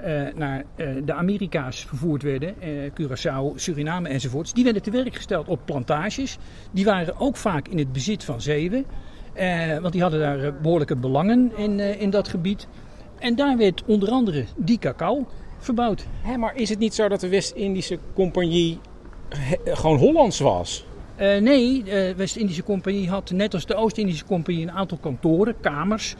uh, 0.07 0.23
naar 0.35 0.65
de 1.05 1.12
Amerika's 1.12 1.85
vervoerd 1.85 2.23
werden, 2.23 2.55
Curaçao, 3.01 3.55
Suriname 3.55 4.09
enzovoorts. 4.09 4.53
Die 4.53 4.65
werden 4.65 4.83
te 4.83 4.91
werk 4.91 5.15
gesteld 5.15 5.49
op 5.49 5.61
plantages. 5.65 6.39
Die 6.71 6.85
waren 6.85 7.21
ook 7.21 7.37
vaak 7.37 7.69
in 7.69 7.79
het 7.79 7.93
bezit 7.93 8.25
van 8.25 8.41
zeeuwen, 8.41 8.85
want 9.81 9.93
die 9.93 10.03
hadden 10.03 10.21
daar 10.21 10.55
behoorlijke 10.55 10.97
belangen 10.97 11.53
in, 11.57 11.81
in 11.81 12.11
dat 12.11 12.29
gebied. 12.29 12.69
En 13.19 13.35
daar 13.35 13.57
werd 13.57 13.83
onder 13.87 14.11
andere 14.11 14.45
die 14.57 14.79
cacao 14.79 15.27
verbouwd. 15.65 16.07
Maar 16.39 16.57
is 16.57 16.69
het 16.69 16.79
niet 16.79 16.95
zo 16.95 17.09
dat 17.09 17.21
de 17.21 17.29
West-Indische 17.29 17.99
Compagnie 18.15 18.79
gewoon 19.65 19.99
Hollands 19.99 20.39
was? 20.39 20.87
Uh, 21.21 21.37
nee, 21.37 21.83
de 21.83 22.15
West-Indische 22.17 22.62
Compagnie 22.62 23.09
had 23.09 23.31
net 23.31 23.55
als 23.55 23.67
de 23.67 23.75
Oost-Indische 23.75 24.25
Compagnie 24.25 24.62
een 24.62 24.73
aantal 24.73 24.99
kantoren, 24.99 25.55
kamers. 25.61 26.15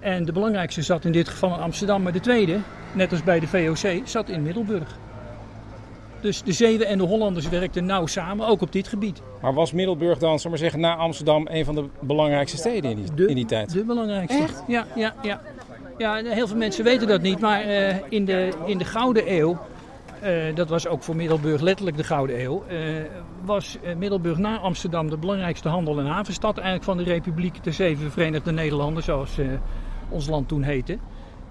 En 0.00 0.24
de 0.24 0.32
belangrijkste 0.32 0.82
zat 0.82 1.04
in 1.04 1.12
dit 1.12 1.28
geval 1.28 1.54
in 1.54 1.60
Amsterdam, 1.60 2.02
maar 2.02 2.12
de 2.12 2.20
tweede, 2.20 2.58
net 2.94 3.10
als 3.10 3.22
bij 3.22 3.40
de 3.40 3.46
VOC, 3.46 4.00
zat 4.04 4.28
in 4.28 4.42
Middelburg. 4.42 4.98
Dus 6.20 6.42
de 6.42 6.52
Zeeuwen 6.52 6.86
en 6.86 6.98
de 6.98 7.04
Hollanders 7.04 7.48
werkten 7.48 7.84
nauw 7.84 8.06
samen, 8.06 8.46
ook 8.46 8.60
op 8.60 8.72
dit 8.72 8.88
gebied. 8.88 9.22
Maar 9.40 9.54
was 9.54 9.72
Middelburg 9.72 10.18
dan, 10.18 10.38
zal 10.38 10.50
maar 10.50 10.58
zeggen, 10.58 10.80
na 10.80 10.96
Amsterdam 10.96 11.46
een 11.50 11.64
van 11.64 11.74
de 11.74 11.84
belangrijkste 12.00 12.56
steden 12.56 12.90
in 12.90 12.96
die, 12.96 13.14
de, 13.14 13.26
in 13.26 13.34
die 13.34 13.46
tijd? 13.46 13.72
De 13.72 13.84
belangrijkste. 13.84 14.42
Echt? 14.42 14.62
Ja, 14.66 14.86
ja, 14.94 15.14
ja. 15.22 15.40
Ja, 16.00 16.14
heel 16.24 16.46
veel 16.46 16.56
mensen 16.56 16.84
weten 16.84 17.08
dat 17.08 17.22
niet, 17.22 17.40
maar 17.40 17.66
uh, 17.66 17.96
in, 18.08 18.24
de, 18.24 18.52
in 18.66 18.78
de 18.78 18.84
Gouden 18.84 19.32
Eeuw, 19.32 19.58
uh, 20.22 20.54
dat 20.54 20.68
was 20.68 20.86
ook 20.86 21.02
voor 21.02 21.16
Middelburg 21.16 21.60
letterlijk 21.60 21.96
de 21.96 22.04
Gouden 22.04 22.40
Eeuw, 22.42 22.64
uh, 22.70 22.78
was 23.44 23.78
Middelburg 23.96 24.38
na 24.38 24.58
Amsterdam 24.58 25.10
de 25.10 25.16
belangrijkste 25.16 25.68
handel- 25.68 25.98
en 25.98 26.06
havenstad 26.06 26.54
eigenlijk 26.54 26.84
van 26.84 26.96
de 26.96 27.02
Republiek 27.02 27.62
de 27.64 27.72
Zeven 27.72 28.10
Verenigde 28.10 28.52
Nederlanden, 28.52 29.02
zoals 29.02 29.38
ons 30.08 30.28
land 30.28 30.48
toen 30.48 30.62
heette. 30.62 30.98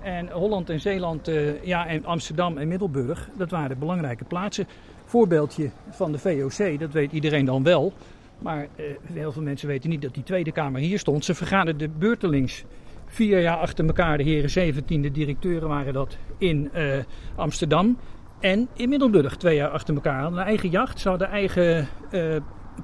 En 0.02 0.30
Holland 0.30 0.70
en 0.70 0.80
Zeeland, 0.80 1.32
ja, 1.64 1.88
en 1.88 2.06
Amsterdam 2.06 2.58
en 2.58 2.68
Middelburg, 2.68 3.30
dat 3.38 3.52
waren 3.52 3.80
belangrijke 3.80 4.24
plaatsen. 4.24 4.68
Voorbeeldje 5.06 5.70
van 5.90 6.12
de 6.12 6.20
VOC, 6.20 6.80
dat 6.80 6.92
weet 6.92 7.12
iedereen 7.12 7.46
dan 7.46 7.64
wel. 7.64 7.94
Maar 8.40 8.68
heel 9.14 9.32
veel 9.32 9.42
mensen 9.42 9.68
weten 9.68 9.90
niet 9.90 10.02
dat 10.02 10.14
die 10.14 10.24
Tweede 10.24 10.52
Kamer 10.52 10.82
hier 10.82 11.00
stond. 11.00 11.26
Ze 11.26 11.36
vergaderden 11.36 11.94
beurtelings 11.98 12.66
Vier 13.12 13.42
jaar 13.42 13.58
achter 13.58 13.86
elkaar, 13.86 14.18
de 14.18 14.24
heren 14.24 14.74
17e 14.74 15.12
directeuren 15.12 15.70
waren 15.70 15.94
dat 15.94 16.18
in 16.38 16.70
uh, 16.76 16.94
Amsterdam. 17.36 17.98
En 18.40 18.68
in 18.74 18.90
Middelburg 18.90 19.38
twee 19.38 19.56
jaar 19.56 19.70
achter 19.70 19.94
elkaar. 19.94 20.22
Hadden 20.22 20.40
een 20.40 20.46
eigen 20.46 20.70
jacht, 20.70 21.00
ze 21.00 21.10
hadden 21.10 21.30
eigen 21.30 21.88
uh, 22.12 22.36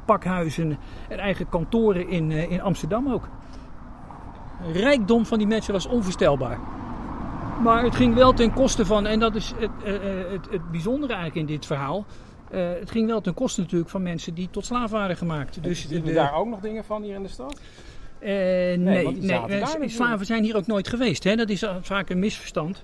pakhuizen 0.06 0.78
en 1.10 1.20
eigen 1.20 1.50
kantoren 1.50 2.10
in, 2.10 2.32
uh, 2.32 2.52
in 2.52 2.62
Amsterdam 2.62 3.14
ook. 3.14 3.30
Rijkdom 4.74 5.26
van 5.26 5.38
die 5.38 5.48
mensen 5.48 5.74
was 5.74 5.86
onvoorstelbaar. 5.86 6.60
Maar 7.64 7.84
het 7.84 7.96
ging 7.96 8.16
wel 8.16 8.34
ten 8.34 8.54
koste 8.54 8.86
van, 8.86 9.06
en 9.06 9.20
dat 9.20 9.36
is 9.36 9.54
het, 9.58 9.72
het, 10.32 10.48
het 10.52 10.72
bijzondere 10.72 11.14
eigenlijk 11.14 11.50
in 11.50 11.56
dit 11.56 11.66
verhaal. 11.66 12.06
het 12.50 12.92
ging 12.92 13.08
wel 13.08 13.22
ten 13.22 13.34
koste 13.34 13.62
natuurlijk 13.62 13.90
van 13.90 14.04
mensen 14.04 14.34
die 14.34 14.50
tot 14.52 14.66
slaaf 14.66 14.92
waren 14.92 15.18
gemaakt. 15.18 15.64
Dus 15.64 15.88
zien 15.88 16.04
we 16.04 16.14
daar 16.14 16.34
ook 16.34 16.48
nog 16.48 16.60
dingen 16.60 16.84
van 16.84 17.04
hier 17.04 17.16
in 17.16 17.24
de 17.24 17.30
stad? 17.30 17.60
Uh, 18.26 18.32
nee, 18.32 18.78
nee, 18.78 19.40
nee 19.80 19.90
slaven 19.90 20.26
zijn 20.26 20.44
hier 20.44 20.56
ook 20.56 20.68
nooit 20.68 20.88
geweest. 20.88 21.24
Hè? 21.24 21.36
Dat 21.36 21.50
is 21.50 21.66
vaak 21.82 22.10
een 22.10 22.20
misverstand. 22.20 22.84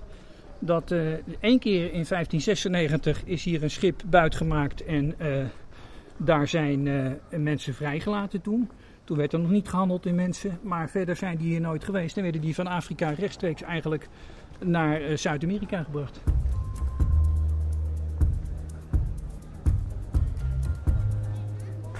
Dat 0.58 0.90
uh, 0.90 1.00
één 1.40 1.58
keer 1.58 1.84
in 1.84 2.04
1596 2.08 3.22
is 3.24 3.44
hier 3.44 3.62
een 3.62 3.70
schip 3.70 4.02
buitgemaakt 4.06 4.84
en 4.84 5.14
uh, 5.18 5.44
daar 6.16 6.48
zijn 6.48 6.88
mensen 7.30 7.74
vrijgelaten 7.74 8.40
toen. 8.40 8.70
Toen 9.04 9.16
werd 9.16 9.32
er 9.32 9.40
nog 9.40 9.50
niet 9.50 9.68
gehandeld 9.68 10.06
in 10.06 10.14
mensen, 10.14 10.58
maar 10.62 10.90
verder 10.90 11.16
zijn 11.16 11.36
die 11.36 11.48
hier 11.48 11.60
nooit 11.60 11.84
geweest. 11.84 12.16
En 12.16 12.22
werden 12.22 12.40
die 12.40 12.54
van 12.54 12.66
Afrika 12.66 13.10
rechtstreeks 13.10 13.62
eigenlijk 13.62 14.08
naar 14.64 15.18
Zuid-Amerika 15.18 15.82
gebracht. 15.82 16.20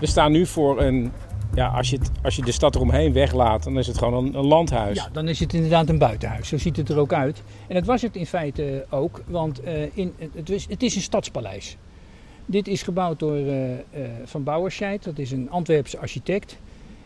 We 0.01 0.07
staan 0.07 0.32
nu 0.32 0.47
voor 0.47 0.82
een 0.82 1.12
ja, 1.55 1.68
als 1.68 1.90
je, 1.90 1.98
als 2.22 2.36
je 2.36 2.42
de 2.42 2.53
stad 2.53 2.74
eromheen 2.74 3.12
weglaat, 3.12 3.62
dan 3.62 3.78
is 3.78 3.86
het 3.86 3.98
gewoon 3.98 4.34
een, 4.34 4.46
landhuis. 4.46 4.96
Ja, 4.96 5.09
dan 5.12 5.28
is 5.28 5.40
het 5.40 5.55
inderdaad 5.55 5.88
een 5.88 5.98
buitenhuis. 5.98 6.48
Zo 6.48 6.59
ziet 6.59 6.76
het 6.76 6.88
er 6.88 6.98
ook 6.98 7.12
uit. 7.12 7.42
En 7.68 7.74
dat 7.74 7.84
was 7.84 8.03
het 8.03 8.16
in 8.16 8.26
feite 8.26 8.86
ook, 8.90 9.22
want 9.26 9.64
uh, 9.64 9.96
in, 9.96 10.14
het, 10.34 10.50
is, 10.50 10.66
het 10.68 10.82
is 10.82 10.94
een 10.94 11.03
stadspaleis. 11.03 11.76
Dit 12.46 12.68
is 12.68 12.82
gebouwd 12.82 13.18
door 13.18 13.36
uh, 13.36 13.70
uh, 13.70 13.76
Van 14.24 14.42
Bouwerscheid, 14.42 15.05
dat 15.05 15.18
is 15.18 15.30
een 15.30 15.50
Antwerpse 15.50 15.98
architect. 15.98 16.59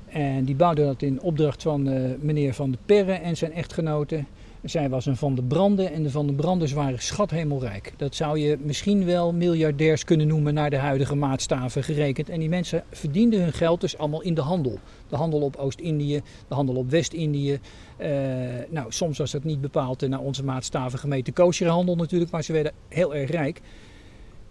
En 0.07 0.44
die 0.44 0.55
bouwde 0.55 0.84
dat 0.84 1.03
in 1.03 1.20
opdracht 1.20 1.62
van 1.62 1.82
meneer 2.20 2.55
Van 2.55 2.70
de 2.70 2.78
Perre 2.86 3.12
en 3.12 3.36
zijn 3.36 3.53
echtgenote. 3.53 4.24
Zij 4.62 4.88
was 4.88 5.07
een 5.07 5.16
Van 5.16 5.34
de 5.34 5.42
Branden 5.42 5.92
en 5.92 6.02
de 6.02 6.11
Van 6.11 6.26
de 6.26 6.32
Branders 6.32 6.72
waren 6.72 7.02
schathemelrijk. 7.02 7.92
Dat 7.96 8.14
zou 8.14 8.38
je 8.38 8.59
misschien 8.61 9.04
wel 9.04 9.32
miljardairs 9.32 10.04
kunnen 10.04 10.26
noemen 10.26 10.54
naar 10.54 10.70
de 10.70 10.76
huidige 10.76 11.14
maatstaven 11.14 11.82
gerekend. 11.82 12.28
En 12.28 12.40
die 12.40 12.48
mensen 12.48 12.84
verdienden 12.90 13.42
hun 13.42 13.52
geld 13.52 13.80
dus 13.80 13.98
allemaal 13.98 14.22
in 14.22 14.34
de 14.34 14.40
handel. 14.40 14.78
De 15.09 15.16
handel 15.16 15.40
op 15.40 15.57
Oost-Indië, 15.57 16.22
de 16.48 16.54
handel 16.54 16.74
op 16.74 16.90
West-Indië. 16.90 17.61
Uh, 18.00 18.09
nou, 18.68 18.92
soms 18.92 19.18
was 19.18 19.30
dat 19.30 19.44
niet 19.44 19.61
bepaald 19.61 20.09
naar 20.09 20.20
onze 20.20 20.44
maatstaven 20.44 20.98
gemeten 20.98 21.32
kosherhandel 21.32 21.96
natuurlijk, 21.96 22.30
maar 22.30 22.44
ze 22.44 22.52
werden 22.52 22.72
heel 22.88 23.14
erg 23.14 23.30
rijk. 23.30 23.61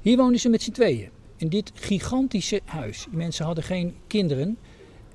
Hier 0.02 0.18
woonden 0.18 0.40
ze 0.40 0.50
met 0.50 0.62
z'n 0.62 0.72
tweeën. 0.72 1.10
In 1.38 1.50
dit 1.50 1.72
gigantische 1.74 2.62
huis. 2.66 3.06
Die 3.10 3.18
mensen 3.18 3.46
hadden 3.46 3.64
geen 3.64 3.96
kinderen. 4.08 4.58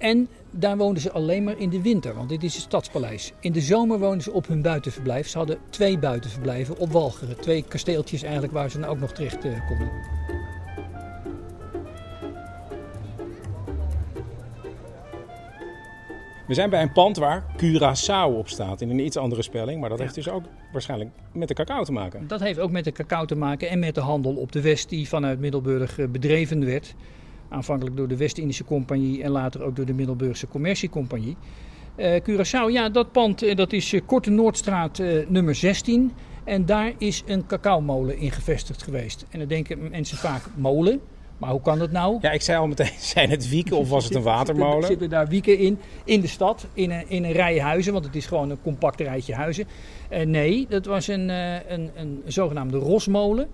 En 0.00 0.28
daar 0.50 0.76
woonden 0.76 1.02
ze 1.02 1.12
alleen 1.12 1.44
maar 1.44 1.58
in 1.58 1.70
de 1.70 1.82
winter, 1.82 2.14
want 2.14 2.28
dit 2.28 2.42
is 2.42 2.54
het 2.54 2.62
stadspaleis. 2.62 3.32
In 3.40 3.52
de 3.52 3.60
zomer 3.60 3.98
woonden 3.98 4.22
ze 4.22 4.32
op 4.32 4.46
hun 4.46 4.62
buitenverblijf. 4.62 5.28
Ze 5.28 5.38
hadden 5.38 5.58
twee 5.70 5.98
buitenverblijven 5.98 6.78
op 6.78 6.92
Walcheren. 6.92 7.40
Twee 7.40 7.64
kasteeltjes 7.68 8.22
eigenlijk 8.22 8.52
waar 8.52 8.70
ze 8.70 8.80
dan 8.80 8.88
ook 8.88 8.98
nog 8.98 9.12
terecht 9.12 9.44
uh, 9.44 9.66
konden. 9.68 9.90
We 16.46 16.54
zijn 16.54 16.70
bij 16.70 16.82
een 16.82 16.92
pand 16.92 17.16
waar 17.16 17.44
Curaçao 17.56 18.36
op 18.36 18.48
staat. 18.48 18.80
In 18.80 18.90
een 18.90 18.98
iets 18.98 19.16
andere 19.16 19.42
spelling. 19.42 19.80
Maar 19.80 19.88
dat 19.88 19.98
heeft 19.98 20.14
dus 20.14 20.28
ook 20.28 20.44
waarschijnlijk 20.72 21.10
met 21.32 21.48
de 21.48 21.54
cacao 21.54 21.84
te 21.84 21.92
maken. 21.92 22.26
Dat 22.26 22.40
heeft 22.40 22.58
ook 22.58 22.70
met 22.70 22.84
de 22.84 22.92
cacao 22.92 23.24
te 23.24 23.36
maken 23.36 23.68
en 23.68 23.78
met 23.78 23.94
de 23.94 24.00
handel 24.00 24.34
op 24.34 24.52
de 24.52 24.60
West 24.60 24.88
die 24.88 25.08
vanuit 25.08 25.38
Middelburg 25.38 25.98
eh, 25.98 26.08
bedreven 26.08 26.64
werd. 26.64 26.94
Aanvankelijk 27.50 27.96
door 27.96 28.08
de 28.08 28.16
West-Indische 28.16 28.64
Compagnie 28.64 29.22
en 29.22 29.30
later 29.30 29.62
ook 29.62 29.76
door 29.76 29.86
de 29.86 29.94
Middelburgse 29.94 30.48
Commerciecompagnie. 30.48 31.36
Uh, 31.96 32.14
Curaçao, 32.20 32.72
ja, 32.72 32.88
dat 32.88 33.12
pand 33.12 33.42
uh, 33.42 33.56
dat 33.56 33.72
is 33.72 33.94
Korte 34.06 34.30
Noordstraat 34.30 35.02
nummer 35.28 35.54
16. 35.54 36.12
En 36.44 36.66
daar 36.66 36.92
is 36.98 37.22
een 37.26 37.46
cacaomolen 37.46 38.18
in 38.18 38.30
gevestigd 38.30 38.82
geweest. 38.82 39.26
En 39.30 39.38
dan 39.38 39.48
denken 39.48 39.90
mensen 39.90 40.16
vaak 40.16 40.42
molen. 40.54 41.00
Maar 41.40 41.50
hoe 41.50 41.60
kan 41.60 41.78
dat 41.78 41.90
nou? 41.90 42.18
Ja, 42.20 42.30
ik 42.30 42.42
zei 42.42 42.58
al 42.58 42.66
meteen, 42.66 42.92
zijn 43.14 43.30
het 43.30 43.48
wieken 43.48 43.76
of 43.76 43.88
was 43.88 44.04
het 44.04 44.14
een 44.14 44.22
watermolen? 44.22 44.72
Zitten, 44.72 44.88
zitten 44.88 45.08
daar 45.08 45.28
wieken 45.28 45.58
in, 45.58 45.78
in 46.04 46.20
de 46.20 46.26
stad, 46.26 46.66
in 46.72 46.90
een, 46.90 47.04
in 47.08 47.24
een 47.24 47.32
rij 47.32 47.60
huizen, 47.60 47.92
want 47.92 48.04
het 48.04 48.16
is 48.16 48.26
gewoon 48.26 48.50
een 48.50 48.62
compact 48.62 49.00
rijtje 49.00 49.34
huizen. 49.34 49.66
Uh, 50.12 50.26
nee, 50.26 50.66
dat 50.68 50.86
was 50.86 51.08
een, 51.08 51.28
uh, 51.28 51.54
een, 51.68 51.90
een 51.94 52.22
zogenaamde 52.26 52.78
rosmolen. 52.78 53.48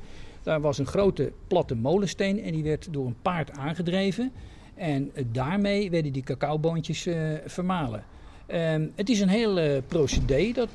Daar 0.46 0.60
was 0.60 0.78
een 0.78 0.86
grote 0.86 1.32
platte 1.46 1.74
molensteen 1.74 2.42
en 2.42 2.52
die 2.52 2.62
werd 2.62 2.88
door 2.90 3.06
een 3.06 3.16
paard 3.22 3.50
aangedreven. 3.50 4.32
En 4.74 5.10
uh, 5.14 5.24
daarmee 5.32 5.90
werden 5.90 6.12
die 6.12 6.22
cacaoboontjes 6.22 7.08
vermalen. 7.46 8.04
Um, 8.52 8.92
het 8.94 9.08
is 9.08 9.20
een 9.20 9.28
heel 9.28 9.82
procedé, 9.82 10.52
dat 10.52 10.70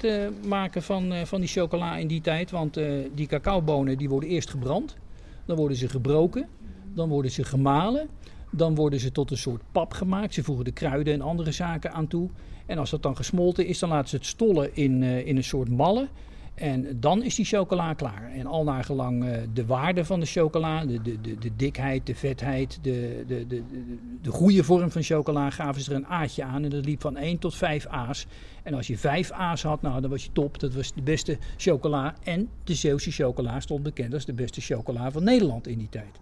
maken 0.47 0.83
van, 0.83 1.13
van 1.25 1.39
die 1.39 1.49
chocola 1.49 1.97
in 1.97 2.07
die 2.07 2.21
tijd. 2.21 2.51
Want 2.51 2.79
die 3.13 3.27
cacaobonen 3.27 3.97
die 3.97 4.09
worden 4.09 4.29
eerst 4.29 4.49
gebrand, 4.49 4.97
dan 5.45 5.57
worden 5.57 5.77
ze 5.77 5.89
gebroken. 5.89 6.47
Dan 6.93 7.09
worden 7.09 7.31
ze 7.31 7.43
gemalen. 7.43 8.09
Dan 8.49 8.75
worden 8.75 8.99
ze 8.99 9.11
tot 9.11 9.31
een 9.31 9.37
soort 9.37 9.61
pap 9.71 9.93
gemaakt. 9.93 10.33
Ze 10.33 10.43
voegen 10.43 10.65
de 10.65 10.71
kruiden 10.71 11.13
en 11.13 11.21
andere 11.21 11.51
zaken 11.51 11.91
aan 11.91 12.07
toe. 12.07 12.29
En 12.65 12.77
als 12.77 12.89
dat 12.89 13.03
dan 13.03 13.15
gesmolten 13.15 13.65
is, 13.65 13.79
dan 13.79 13.89
laten 13.89 14.09
ze 14.09 14.15
het 14.15 14.25
stollen 14.25 14.75
in, 14.75 15.01
uh, 15.01 15.27
in 15.27 15.37
een 15.37 15.43
soort 15.43 15.69
mallen. 15.69 16.09
En 16.61 16.99
dan 16.99 17.23
is 17.23 17.35
die 17.35 17.45
chocola 17.45 17.93
klaar. 17.93 18.31
En 18.31 18.45
al 18.45 18.63
naar 18.63 18.83
gelang 18.83 19.23
uh, 19.23 19.37
de 19.53 19.65
waarde 19.65 20.05
van 20.05 20.19
de 20.19 20.25
chocola, 20.25 20.85
de, 20.85 21.01
de, 21.01 21.21
de, 21.21 21.37
de 21.37 21.55
dikheid, 21.55 22.05
de 22.05 22.15
vetheid, 22.15 22.79
de, 22.81 23.23
de, 23.27 23.47
de, 23.47 23.63
de, 24.21 24.31
goede 24.31 24.63
vorm 24.63 24.91
van 24.91 25.03
chocola, 25.03 25.49
gaven 25.49 25.81
ze 25.81 25.89
er 25.91 25.95
een 25.95 26.07
aatje 26.07 26.43
aan. 26.43 26.63
En 26.63 26.69
dat 26.69 26.85
liep 26.85 27.01
van 27.01 27.17
1 27.17 27.39
tot 27.39 27.55
5 27.55 27.87
a's. 27.87 28.27
En 28.63 28.73
als 28.73 28.87
je 28.87 28.97
5 28.97 29.31
a's 29.31 29.63
had, 29.63 29.81
nou, 29.81 30.01
dan 30.01 30.09
was 30.09 30.23
je 30.23 30.31
top. 30.31 30.59
Dat 30.59 30.73
was 30.73 30.93
de 30.93 31.01
beste 31.01 31.37
chocola. 31.57 32.15
En 32.23 32.49
de 32.63 32.73
Zeeuwse 32.75 33.11
chocola 33.11 33.59
stond 33.59 33.83
bekend 33.83 34.13
als 34.13 34.25
de 34.25 34.33
beste 34.33 34.61
chocola 34.61 35.11
van 35.11 35.23
Nederland 35.23 35.67
in 35.67 35.77
die 35.77 35.89
tijd. 35.89 36.19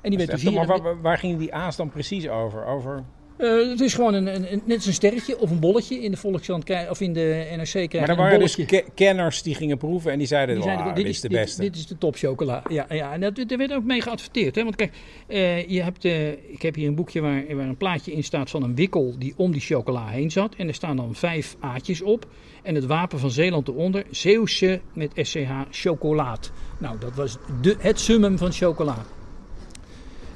En 0.00 0.10
die 0.10 0.18
werd 0.18 0.30
dus 0.30 0.42
hier... 0.42 0.52
Maar 0.52 0.66
waar, 0.66 1.00
waar 1.00 1.18
gingen 1.18 1.38
die 1.38 1.54
A's 1.54 1.76
dan 1.76 1.90
precies 1.90 2.28
over? 2.28 2.64
over... 2.64 3.04
Uh, 3.38 3.70
het 3.70 3.80
is 3.80 3.94
gewoon 3.94 4.14
een, 4.14 4.52
een, 4.52 4.62
net 4.64 4.86
een 4.86 4.92
sterretje 4.92 5.38
of 5.38 5.50
een 5.50 5.60
bolletje 5.60 6.02
in 6.02 6.10
de 6.10 6.16
Volkskrant 6.16 6.70
of 6.90 7.00
in 7.00 7.12
de 7.12 7.46
NRC 7.56 7.70
krijgen. 7.70 8.00
Maar 8.00 8.08
er 8.08 8.16
waren 8.16 8.38
dus 8.38 8.54
ke 8.54 8.84
kenners 8.94 9.42
die 9.42 9.54
gingen 9.54 9.78
proeven 9.78 10.12
en 10.12 10.18
die 10.18 10.26
zeiden, 10.26 10.54
die 10.54 10.64
zeiden 10.64 10.94
dit, 10.94 11.06
is 11.06 11.20
de 11.20 11.28
beste. 11.28 11.60
Dit, 11.60 11.76
is 11.76 11.86
de 11.86 11.98
top 11.98 12.16
chocola. 12.16 12.62
Ja, 12.68 12.86
ja 12.88 13.12
en 13.12 13.20
dat, 13.20 13.36
daar 13.46 13.58
werd 13.58 13.72
ook 13.72 13.84
mee 13.84 14.00
geadverteerd. 14.00 14.54
Hè? 14.54 14.62
Want 14.62 14.76
kijk, 14.76 14.92
uh, 15.28 15.68
je 15.68 15.82
hebt, 15.82 16.04
uh, 16.04 16.28
ik 16.28 16.62
heb 16.62 16.74
hier 16.74 16.88
een 16.88 16.94
boekje 16.94 17.20
waar, 17.20 17.56
waar 17.56 17.66
een 17.66 17.76
plaatje 17.76 18.12
in 18.12 18.24
staat 18.24 18.50
van 18.50 18.62
een 18.62 18.74
wikkel 18.74 19.14
die 19.18 19.34
om 19.36 19.52
die 19.52 19.60
chocola 19.60 20.06
heen 20.08 20.30
zat. 20.30 20.54
En 20.54 20.68
er 20.68 20.74
staan 20.74 20.96
dan 20.96 21.14
vijf 21.14 21.56
aatjes 21.60 22.02
op. 22.02 22.26
En 22.62 22.74
het 22.74 22.86
wapen 22.86 23.18
van 23.18 23.30
Zeeland 23.30 23.68
eronder, 23.68 24.04
Zeeuwse 24.10 24.80
met 24.92 25.12
SCH 25.14 25.50
chocolaat. 25.70 26.52
Nou, 26.78 26.98
dat 26.98 27.14
was 27.14 27.38
de, 27.60 27.76
het 27.78 28.00
summum 28.00 28.38
van 28.38 28.52
chocola. 28.52 28.96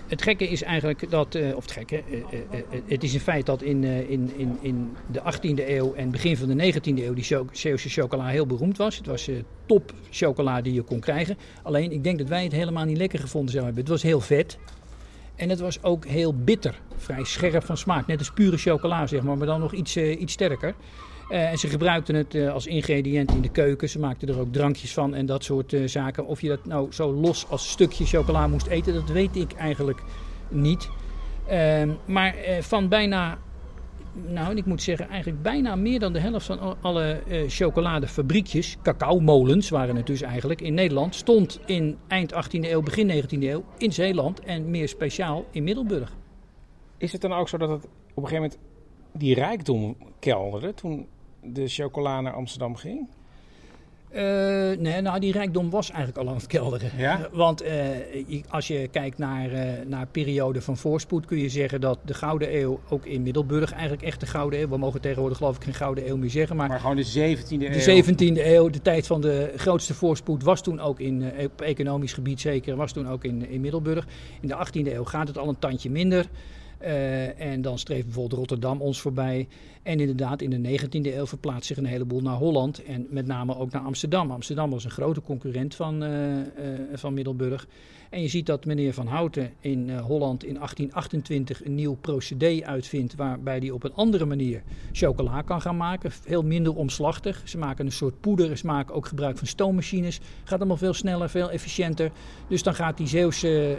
Het 0.07 0.23
gekke 0.23 0.49
is 0.49 0.63
eigenlijk 0.63 1.11
dat, 1.11 1.35
uh, 1.35 1.57
of 1.57 1.63
het 1.63 1.73
gekke, 1.73 2.03
uh, 2.11 2.19
uh, 2.19 2.61
het 2.85 3.03
is 3.03 3.15
een 3.15 3.21
feit 3.21 3.47
dat 3.47 3.63
in, 3.63 3.85
in, 3.85 4.31
in, 4.37 4.59
in 4.61 4.97
de 5.11 5.21
18e 5.21 5.69
eeuw 5.69 5.95
en 5.95 6.11
begin 6.11 6.37
van 6.37 6.57
de 6.57 6.73
19e 6.73 6.81
eeuw 6.85 7.15
die 7.15 7.27
Zeeuwse 7.53 7.89
chocola 7.89 8.27
heel 8.27 8.47
beroemd 8.47 8.77
was. 8.77 8.97
Het 8.97 9.07
was 9.07 9.31
top 9.67 9.93
chocola 10.11 10.61
die 10.61 10.75
je 10.75 10.83
kon 10.83 11.01
krijgen. 11.01 11.37
Alleen 11.63 11.93
ik 11.93 12.05
denk 12.05 12.19
dat 12.19 12.29
wij 12.29 12.43
het 12.43 12.53
helemaal 12.53 12.85
niet 12.85 12.97
lekker 12.97 13.19
gevonden 13.19 13.51
zouden 13.51 13.75
hebben. 13.75 13.93
Het 13.93 14.03
was 14.03 14.11
heel 14.11 14.21
vet 14.21 14.59
en 15.37 15.49
het 15.49 15.61
was 15.61 15.83
ook 15.83 16.07
heel 16.07 16.35
bitter, 16.35 16.81
vrij 16.97 17.25
scherp 17.25 17.65
van 17.65 17.77
smaak. 17.77 18.07
Net 18.07 18.19
als 18.19 18.31
pure 18.31 18.57
chocola 18.57 19.07
zeg 19.07 19.23
maar, 19.23 19.37
maar 19.37 19.47
dan 19.47 19.61
nog 19.61 19.73
iets, 19.73 19.97
iets 19.97 20.33
sterker. 20.33 20.75
Uh, 21.31 21.51
en 21.51 21.59
ze 21.59 21.69
gebruikten 21.69 22.15
het 22.15 22.35
uh, 22.35 22.53
als 22.53 22.67
ingrediënt 22.67 23.31
in 23.31 23.41
de 23.41 23.49
keuken. 23.49 23.89
Ze 23.89 23.99
maakten 23.99 24.29
er 24.29 24.39
ook 24.39 24.53
drankjes 24.53 24.93
van 24.93 25.15
en 25.15 25.27
dat 25.27 25.45
soort 25.45 25.73
uh, 25.73 25.89
zaken. 25.89 26.27
Of 26.27 26.41
je 26.41 26.49
dat 26.49 26.65
nou 26.65 26.93
zo 26.93 27.13
los 27.13 27.49
als 27.49 27.71
stukje 27.71 28.07
chocola 28.07 28.47
moest 28.47 28.67
eten, 28.67 28.95
dat 28.95 29.09
weet 29.09 29.37
ik 29.37 29.53
eigenlijk 29.53 30.03
niet. 30.49 30.89
Ehm, 31.47 31.91
maar 32.05 32.35
van 32.61 32.89
bijna, 32.89 33.39
nou 34.13 34.57
ik 34.57 34.67
moet 34.67 34.83
zeggen, 34.83 35.09
eigenlijk 35.09 35.43
bijna 35.43 35.77
meer 35.77 35.99
dan 35.99 36.13
de 36.13 36.19
helft 36.19 36.47
van 36.47 36.77
alle 36.81 37.21
chocoladefabriekjes, 37.49 38.77
cacaomolens 38.83 39.69
waren 39.69 39.97
het 39.97 40.07
dus 40.07 40.23
eigenlijk, 40.23 40.61
in 40.61 40.75
Nederland, 40.75 41.15
stond 41.15 41.61
in 41.67 41.97
eind 42.09 42.33
18e 42.33 42.61
eeuw, 42.61 42.83
begin 42.83 43.11
19e 43.11 43.39
eeuw 43.41 43.65
in 43.79 43.93
Zeeland 43.93 44.41
en 44.41 44.71
meer 44.71 44.89
speciaal 44.89 45.45
in 45.51 45.65
Middelburg. 45.65 46.17
Is 46.97 47.13
het 47.13 47.21
dan 47.21 47.33
ook 47.33 47.49
zo 47.49 47.57
dat 47.57 47.69
het 47.69 47.85
op 47.85 48.23
een 48.23 48.29
gegeven 48.29 48.43
moment 48.43 48.59
die 49.13 49.35
rijkdom 49.35 49.97
kelderde 50.19 50.75
toen 50.75 51.07
de 51.53 51.69
chocola 51.69 52.21
naar 52.21 52.33
Amsterdam 52.33 52.77
ging? 52.77 53.09
Uh, 54.17 54.23
nee, 54.79 55.01
nou 55.01 55.21
die 55.21 55.33
rijkdom 55.33 55.71
was 55.71 55.91
eigenlijk 55.91 56.19
al 56.19 56.29
aan 56.29 56.39
het 56.39 56.47
kelderen. 56.47 56.91
Ja? 56.97 57.29
Want 57.33 57.63
uh, 57.63 57.71
als 58.49 58.67
je 58.67 58.89
kijkt 58.89 59.19
naar, 59.19 59.53
uh, 59.53 59.61
naar 59.87 60.07
periode 60.07 60.63
van 60.63 60.77
voorspoed, 60.77 61.27
kun 61.27 61.39
je 61.39 61.49
zeggen 61.49 61.81
dat 61.81 61.99
de 62.05 62.15
Gouden 62.15 62.61
Eeuw 62.61 62.81
ook 62.89 63.07
in 63.07 63.23
Middelburg 63.23 63.73
eigenlijk 63.73 64.03
echt 64.03 64.21
de 64.21 64.27
Gouden 64.27 64.61
Eeuw. 64.61 64.69
We 64.69 64.77
mogen 64.77 65.01
tegenwoordig 65.01 65.39
geloof 65.39 65.57
ik 65.57 65.65
geen 65.65 65.75
Gouden 65.75 66.09
Eeuw 66.09 66.17
meer 66.17 66.31
zeggen. 66.31 66.57
Maar, 66.57 66.69
maar 66.69 66.81
gewoon 66.81 66.97
de 66.97 67.37
17e 67.37 67.49
eeuw. 67.49 67.59
De 67.59 68.05
17e 68.05 68.47
eeuw, 68.47 68.71
de 68.71 68.83
tijd 68.83 69.07
van 69.07 69.21
de 69.21 69.53
grootste 69.57 69.95
voorspoed, 69.95 70.43
was 70.43 70.63
toen 70.63 70.81
ook 70.81 71.01
in, 71.01 71.33
op 71.45 71.61
economisch 71.61 72.13
gebied 72.13 72.41
zeker, 72.41 72.77
was 72.77 72.93
toen 72.93 73.09
ook 73.09 73.25
in, 73.25 73.49
in 73.49 73.61
Middelburg. 73.61 74.07
In 74.41 74.49
de 74.49 74.67
18e 74.67 74.93
eeuw 74.93 75.05
gaat 75.05 75.29
het 75.29 75.39
al 75.39 75.49
een 75.49 75.59
tandje 75.59 75.91
minder. 75.91 76.29
Uh, 76.87 77.41
en 77.41 77.63
dan 77.63 77.79
streeft 77.79 78.05
bijvoorbeeld 78.05 78.39
Rotterdam 78.39 78.81
ons 78.81 79.01
voorbij. 79.01 79.49
En 79.83 80.01
inderdaad, 80.01 80.43
in 80.43 80.51
de 80.51 80.79
19e 80.81 81.15
eeuw 81.15 81.27
verplaatst 81.27 81.67
zich 81.67 81.77
een 81.77 81.85
heleboel 81.85 82.21
naar 82.21 82.37
Holland. 82.37 82.85
En 82.85 83.07
met 83.11 83.27
name 83.27 83.57
ook 83.57 83.71
naar 83.71 83.83
Amsterdam. 83.83 84.31
Amsterdam 84.31 84.71
was 84.71 84.85
een 84.85 84.91
grote 84.91 85.21
concurrent 85.21 85.75
van, 85.75 86.03
uh, 86.03 86.37
uh, 86.37 86.45
van 86.93 87.15
Middelburg. 87.15 87.67
En 88.11 88.23
je 88.23 88.29
ziet 88.29 88.47
dat 88.47 88.65
meneer 88.65 88.93
Van 88.93 89.07
Houten 89.07 89.53
in 89.61 89.99
Holland 89.99 90.45
in 90.45 90.55
1828 90.55 91.65
een 91.65 91.75
nieuw 91.75 91.97
procedé 92.01 92.61
uitvindt. 92.65 93.15
Waarbij 93.15 93.59
hij 93.59 93.71
op 93.71 93.85
een 93.85 93.95
andere 93.95 94.25
manier 94.25 94.63
chocola 94.93 95.43
kan 95.43 95.61
gaan 95.61 95.77
maken. 95.77 96.13
Heel 96.25 96.43
minder 96.43 96.75
omslachtig. 96.75 97.43
Ze 97.45 97.59
maken 97.59 97.87
een 97.87 97.93
soort 97.93 98.21
poeder. 98.21 98.57
Ze 98.57 98.67
maken 98.67 98.95
ook 98.95 99.07
gebruik 99.07 99.39
van 99.39 99.47
stoommachines. 99.47 100.21
Gaat 100.45 100.59
allemaal 100.59 100.77
veel 100.77 100.95
sneller, 100.95 101.31
veel 101.31 101.51
efficiënter. 101.51 102.11
Dus 102.49 102.63
dan 102.63 102.75
gaat 102.75 102.97
die 102.97 103.07
Zeeuwse 103.07 103.79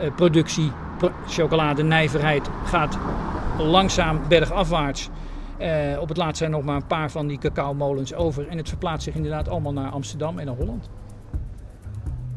uh, 0.00 0.14
productie, 0.16 0.70
pro 0.98 1.10
chocoladenijverheid 1.26 2.48
gaat 2.64 2.98
langzaam 3.58 4.20
bergafwaarts. 4.28 5.08
Uh, 5.60 6.00
op 6.00 6.08
het 6.08 6.16
laatst 6.16 6.36
zijn 6.36 6.50
nog 6.50 6.62
maar 6.62 6.76
een 6.76 6.86
paar 6.86 7.10
van 7.10 7.26
die 7.26 7.38
cacaomolens 7.38 8.14
over. 8.14 8.48
En 8.48 8.56
het 8.56 8.68
verplaatst 8.68 9.04
zich 9.04 9.14
inderdaad 9.14 9.48
allemaal 9.48 9.72
naar 9.72 9.90
Amsterdam 9.90 10.38
en 10.38 10.46
naar 10.46 10.56
Holland. 10.56 10.88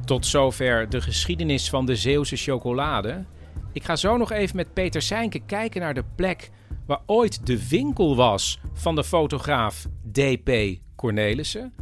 Tot 0.05 0.25
zover 0.25 0.89
de 0.89 1.01
geschiedenis 1.01 1.69
van 1.69 1.85
de 1.85 1.95
Zeeuwse 1.95 2.35
chocolade. 2.35 3.25
Ik 3.73 3.83
ga 3.83 3.95
zo 3.95 4.17
nog 4.17 4.31
even 4.31 4.55
met 4.55 4.73
Peter 4.73 5.01
Seinke 5.01 5.39
kijken 5.39 5.81
naar 5.81 5.93
de 5.93 6.03
plek 6.15 6.51
waar 6.85 6.99
ooit 7.05 7.45
de 7.45 7.67
winkel 7.67 8.15
was 8.15 8.59
van 8.73 8.95
de 8.95 9.03
fotograaf 9.03 9.85
D.P. 10.11 10.51
Cornelissen. 10.95 11.73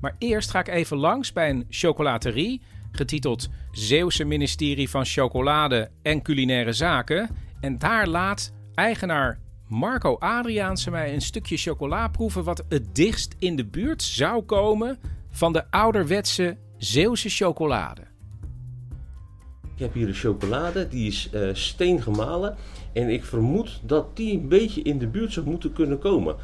Maar 0.00 0.14
eerst 0.18 0.50
ga 0.50 0.58
ik 0.58 0.68
even 0.68 0.96
langs 0.96 1.32
bij 1.32 1.50
een 1.50 1.66
chocolaterie 1.68 2.62
getiteld 2.92 3.48
Zeeuwse 3.70 4.24
ministerie 4.24 4.90
van 4.90 5.04
Chocolade 5.04 5.90
en 6.02 6.22
Culinaire 6.22 6.72
Zaken. 6.72 7.36
En 7.60 7.78
daar 7.78 8.06
laat 8.06 8.52
eigenaar 8.74 9.38
Marco 9.68 10.16
Adriaanse 10.18 10.90
mij 10.90 11.14
een 11.14 11.20
stukje 11.20 11.56
chocola 11.56 12.08
proeven 12.08 12.44
wat 12.44 12.64
het 12.68 12.94
dichtst 12.94 13.34
in 13.38 13.56
de 13.56 13.66
buurt 13.66 14.02
zou 14.02 14.42
komen 14.42 14.98
van 15.30 15.52
de 15.52 15.70
ouderwetse 15.70 16.56
Zeeuwse 16.82 17.28
chocolade. 17.28 18.00
Ik 19.74 19.78
heb 19.78 19.92
hier 19.92 20.08
een 20.08 20.14
chocolade, 20.14 20.88
die 20.88 21.06
is 21.06 21.30
uh, 21.34 21.48
steen 21.52 22.02
gemalen. 22.02 22.56
En 22.92 23.08
ik 23.08 23.24
vermoed 23.24 23.80
dat 23.82 24.16
die 24.16 24.38
een 24.38 24.48
beetje 24.48 24.82
in 24.82 24.98
de 24.98 25.06
buurt 25.06 25.32
zou 25.32 25.46
moeten 25.46 25.72
kunnen 25.72 25.98
komen. 25.98 26.36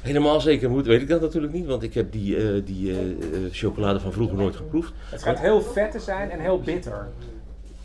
Helemaal 0.00 0.40
zeker 0.40 0.70
moet, 0.70 0.86
weet 0.86 1.00
ik 1.00 1.08
dat 1.08 1.20
natuurlijk 1.20 1.52
niet, 1.52 1.66
want 1.66 1.82
ik 1.82 1.94
heb 1.94 2.12
die, 2.12 2.36
uh, 2.36 2.62
die 2.64 2.90
uh, 2.90 2.98
chocolade 3.50 4.00
van 4.00 4.12
vroeger 4.12 4.36
nooit 4.36 4.56
geproefd. 4.56 4.92
Het 5.10 5.22
gaat 5.22 5.40
heel 5.40 5.62
vet 5.62 5.90
te 5.90 5.98
zijn 5.98 6.30
en 6.30 6.40
heel 6.40 6.60
bitter. 6.60 7.08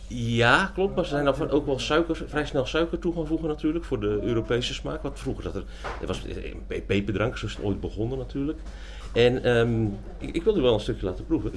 Ja, 0.07 0.71
klopt, 0.73 0.95
maar 0.95 1.03
ze 1.03 1.09
zijn 1.09 1.25
dan 1.25 1.49
ook 1.49 1.65
wel 1.65 1.79
suiker, 1.79 2.15
vrij 2.15 2.45
snel 2.45 2.65
suiker 2.65 2.99
toe 2.99 3.13
gaan 3.13 3.27
voegen 3.27 3.47
natuurlijk, 3.47 3.85
voor 3.85 3.99
de 3.99 4.19
Europese 4.21 4.73
smaak. 4.73 5.01
Wat 5.01 5.19
vroeger 5.19 5.43
dat 5.43 5.55
er, 5.55 5.63
er 6.01 6.07
was 6.07 6.25
peperdrank, 6.85 7.37
zo 7.37 7.45
is 7.45 7.55
het 7.55 7.65
ooit 7.65 7.79
begonnen 7.79 8.17
natuurlijk. 8.17 8.59
En 9.13 9.49
um, 9.57 9.97
ik, 10.17 10.35
ik 10.35 10.43
wil 10.43 10.57
u 10.57 10.61
wel 10.61 10.73
een 10.73 10.79
stukje 10.79 11.05
laten 11.05 11.25
proeven. 11.25 11.51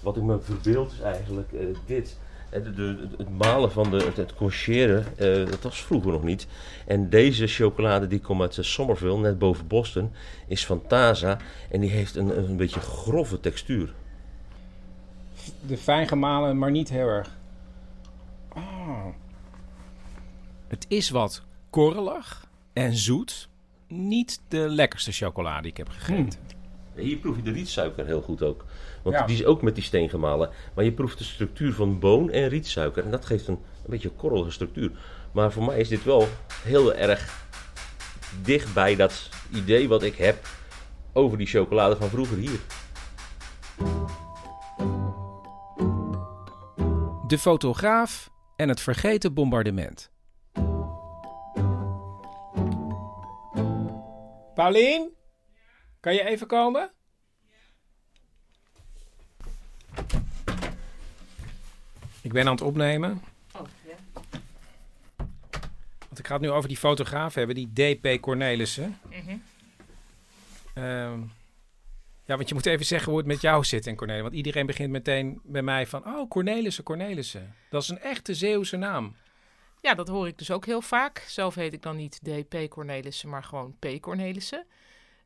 Wat 0.00 0.16
ik 0.16 0.22
me 0.22 0.40
verbeeld 0.40 0.92
is 0.92 1.00
eigenlijk 1.00 1.52
uh, 1.52 1.76
dit. 1.86 2.18
De, 2.50 2.74
de, 2.74 3.08
het 3.18 3.38
malen 3.38 3.72
van 3.72 3.90
de, 3.90 3.96
het, 3.96 4.16
het 4.16 4.34
concheren, 4.34 5.04
uh, 5.18 5.46
dat 5.46 5.62
was 5.62 5.82
vroeger 5.82 6.12
nog 6.12 6.22
niet. 6.22 6.46
En 6.86 7.10
deze 7.10 7.46
chocolade 7.46 8.06
die 8.06 8.20
komt 8.20 8.40
uit 8.40 8.58
Somerville, 8.60 9.18
net 9.18 9.38
boven 9.38 9.66
Boston, 9.66 10.12
is 10.46 10.66
van 10.66 10.86
Taza. 10.86 11.38
En 11.70 11.80
die 11.80 11.90
heeft 11.90 12.16
een, 12.16 12.38
een 12.38 12.56
beetje 12.56 12.80
grove 12.80 13.40
textuur. 13.40 13.94
De 15.66 15.76
fijn 15.76 16.08
gemalen, 16.08 16.58
maar 16.58 16.70
niet 16.70 16.88
heel 16.88 17.08
erg. 17.08 17.38
Oh. 18.56 19.06
Het 20.68 20.86
is 20.88 21.10
wat 21.10 21.42
korrelig 21.70 22.48
en 22.72 22.96
zoet. 22.96 23.48
Niet 23.88 24.40
de 24.48 24.68
lekkerste 24.68 25.12
chocolade 25.12 25.62
die 25.62 25.70
ik 25.70 25.76
heb 25.76 25.88
gegeten. 25.88 26.38
Hier 26.94 27.16
proef 27.16 27.36
je 27.36 27.42
de 27.42 27.52
rietsuiker 27.52 28.06
heel 28.06 28.20
goed 28.22 28.42
ook. 28.42 28.64
Want 29.02 29.26
die 29.26 29.36
is 29.36 29.44
ook 29.44 29.62
met 29.62 29.74
die 29.74 29.84
steen 29.84 30.08
gemalen. 30.08 30.50
Maar 30.74 30.84
je 30.84 30.92
proeft 30.92 31.18
de 31.18 31.24
structuur 31.24 31.72
van 31.72 31.98
boon 31.98 32.30
en 32.30 32.48
rietsuiker. 32.48 33.04
En 33.04 33.10
dat 33.10 33.24
geeft 33.24 33.48
een, 33.48 33.54
een 33.54 33.90
beetje 33.90 34.10
korrelige 34.10 34.50
structuur. 34.50 34.90
Maar 35.32 35.52
voor 35.52 35.64
mij 35.64 35.78
is 35.78 35.88
dit 35.88 36.04
wel 36.04 36.28
heel 36.62 36.94
erg 36.94 37.48
dicht 38.42 38.74
bij 38.74 38.96
dat 38.96 39.28
idee 39.52 39.88
wat 39.88 40.02
ik 40.02 40.14
heb 40.14 40.48
over 41.12 41.38
die 41.38 41.46
chocolade 41.46 41.96
van 41.96 42.08
vroeger 42.08 42.36
hier. 42.36 42.60
De 47.26 47.38
fotograaf 47.38 48.30
en 48.56 48.68
het 48.68 48.80
vergeten 48.80 49.34
bombardement. 49.34 50.10
Paulien? 54.54 55.19
Kan 56.00 56.14
je 56.14 56.24
even 56.24 56.46
komen? 56.46 56.90
Ik 62.22 62.32
ben 62.32 62.46
aan 62.46 62.52
het 62.52 62.62
opnemen. 62.62 63.22
Oh, 63.56 63.66
ja. 63.86 63.94
Want 66.08 66.18
ik 66.18 66.26
ga 66.26 66.32
het 66.32 66.42
nu 66.42 66.50
over 66.50 66.68
die 66.68 66.76
fotograaf 66.76 67.34
hebben, 67.34 67.54
die 67.54 67.98
D.P. 67.98 68.20
Cornelissen. 68.20 68.98
Mm 69.10 69.42
ja, 72.30 72.36
want 72.36 72.48
je 72.48 72.54
moet 72.54 72.66
even 72.66 72.86
zeggen 72.86 73.08
hoe 73.08 73.18
het 73.18 73.28
met 73.28 73.40
jou 73.40 73.64
zit 73.64 73.86
in 73.86 73.96
Cornelissen. 73.96 74.30
Want 74.30 74.46
iedereen 74.46 74.66
begint 74.66 74.90
meteen 74.90 75.40
bij 75.44 75.62
mij 75.62 75.86
van... 75.86 76.06
Oh, 76.06 76.28
Cornelissen, 76.28 76.84
Cornelissen. 76.84 77.54
Dat 77.70 77.82
is 77.82 77.88
een 77.88 78.00
echte 78.00 78.34
Zeeuwse 78.34 78.76
naam. 78.76 79.16
Ja, 79.80 79.94
dat 79.94 80.08
hoor 80.08 80.26
ik 80.26 80.38
dus 80.38 80.50
ook 80.50 80.66
heel 80.66 80.80
vaak. 80.80 81.18
Zelf 81.18 81.54
heet 81.54 81.72
ik 81.72 81.82
dan 81.82 81.96
niet 81.96 82.20
D.P. 82.22 82.68
Cornelissen, 82.68 83.28
maar 83.28 83.42
gewoon 83.42 83.76
P. 83.78 84.00
Cornelissen. 84.00 84.66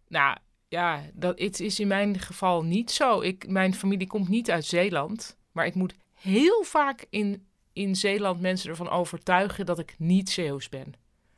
Nou, 0.09 0.37
ja, 0.75 1.03
dat 1.13 1.39
het 1.39 1.61
is 1.61 1.81
in 1.81 1.89
mijn 1.89 2.19
geval 2.19 2.65
niet 2.65 2.91
zo. 2.91 3.21
Ik, 3.21 3.49
mijn 3.49 3.75
familie 3.75 4.07
komt 4.07 4.29
niet 4.29 4.51
uit 4.51 4.65
Zeeland. 4.65 5.37
Maar 5.53 5.67
ik 5.67 5.75
moet 5.75 5.95
heel 6.15 6.63
vaak 6.63 7.07
in, 7.11 7.47
in 7.73 7.97
Zeeland 7.97 8.41
mensen 8.41 8.71
ervan 8.71 8.89
overtuigen 8.89 9.67
dat 9.67 9.79
ik 9.79 9.95
niet 9.99 10.31
Zeeuws 10.31 10.69
ben. 10.69 10.95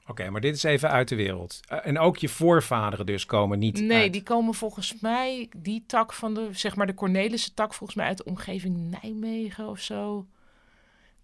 Oké, 0.07 0.31
maar 0.31 0.41
dit 0.41 0.55
is 0.55 0.63
even 0.63 0.91
uit 0.91 1.09
de 1.09 1.15
wereld. 1.15 1.61
Eh, 1.69 1.79
en 1.87 1.99
ook 1.99 2.17
je 2.17 2.29
voorvaderen 2.29 3.07
dus 3.07 3.27
komen 3.27 3.59
niet 3.59 3.81
Nee, 3.81 4.11
die 4.11 4.23
komen 4.23 4.55
volgens 4.55 5.01
mij, 5.01 5.49
die 5.57 5.85
tak 5.87 6.13
van 6.13 6.35
de, 6.35 6.49
zeg 6.53 6.77
maar 6.77 6.87
de 6.87 6.95
Cornelissen 6.95 7.55
tak, 7.55 7.75
volgens 7.75 7.99
mij 7.99 8.07
uit 8.07 8.17
de 8.17 8.25
omgeving 8.25 8.99
Nijmegen 9.03 9.69
of 9.69 9.81
zo. 9.81 10.27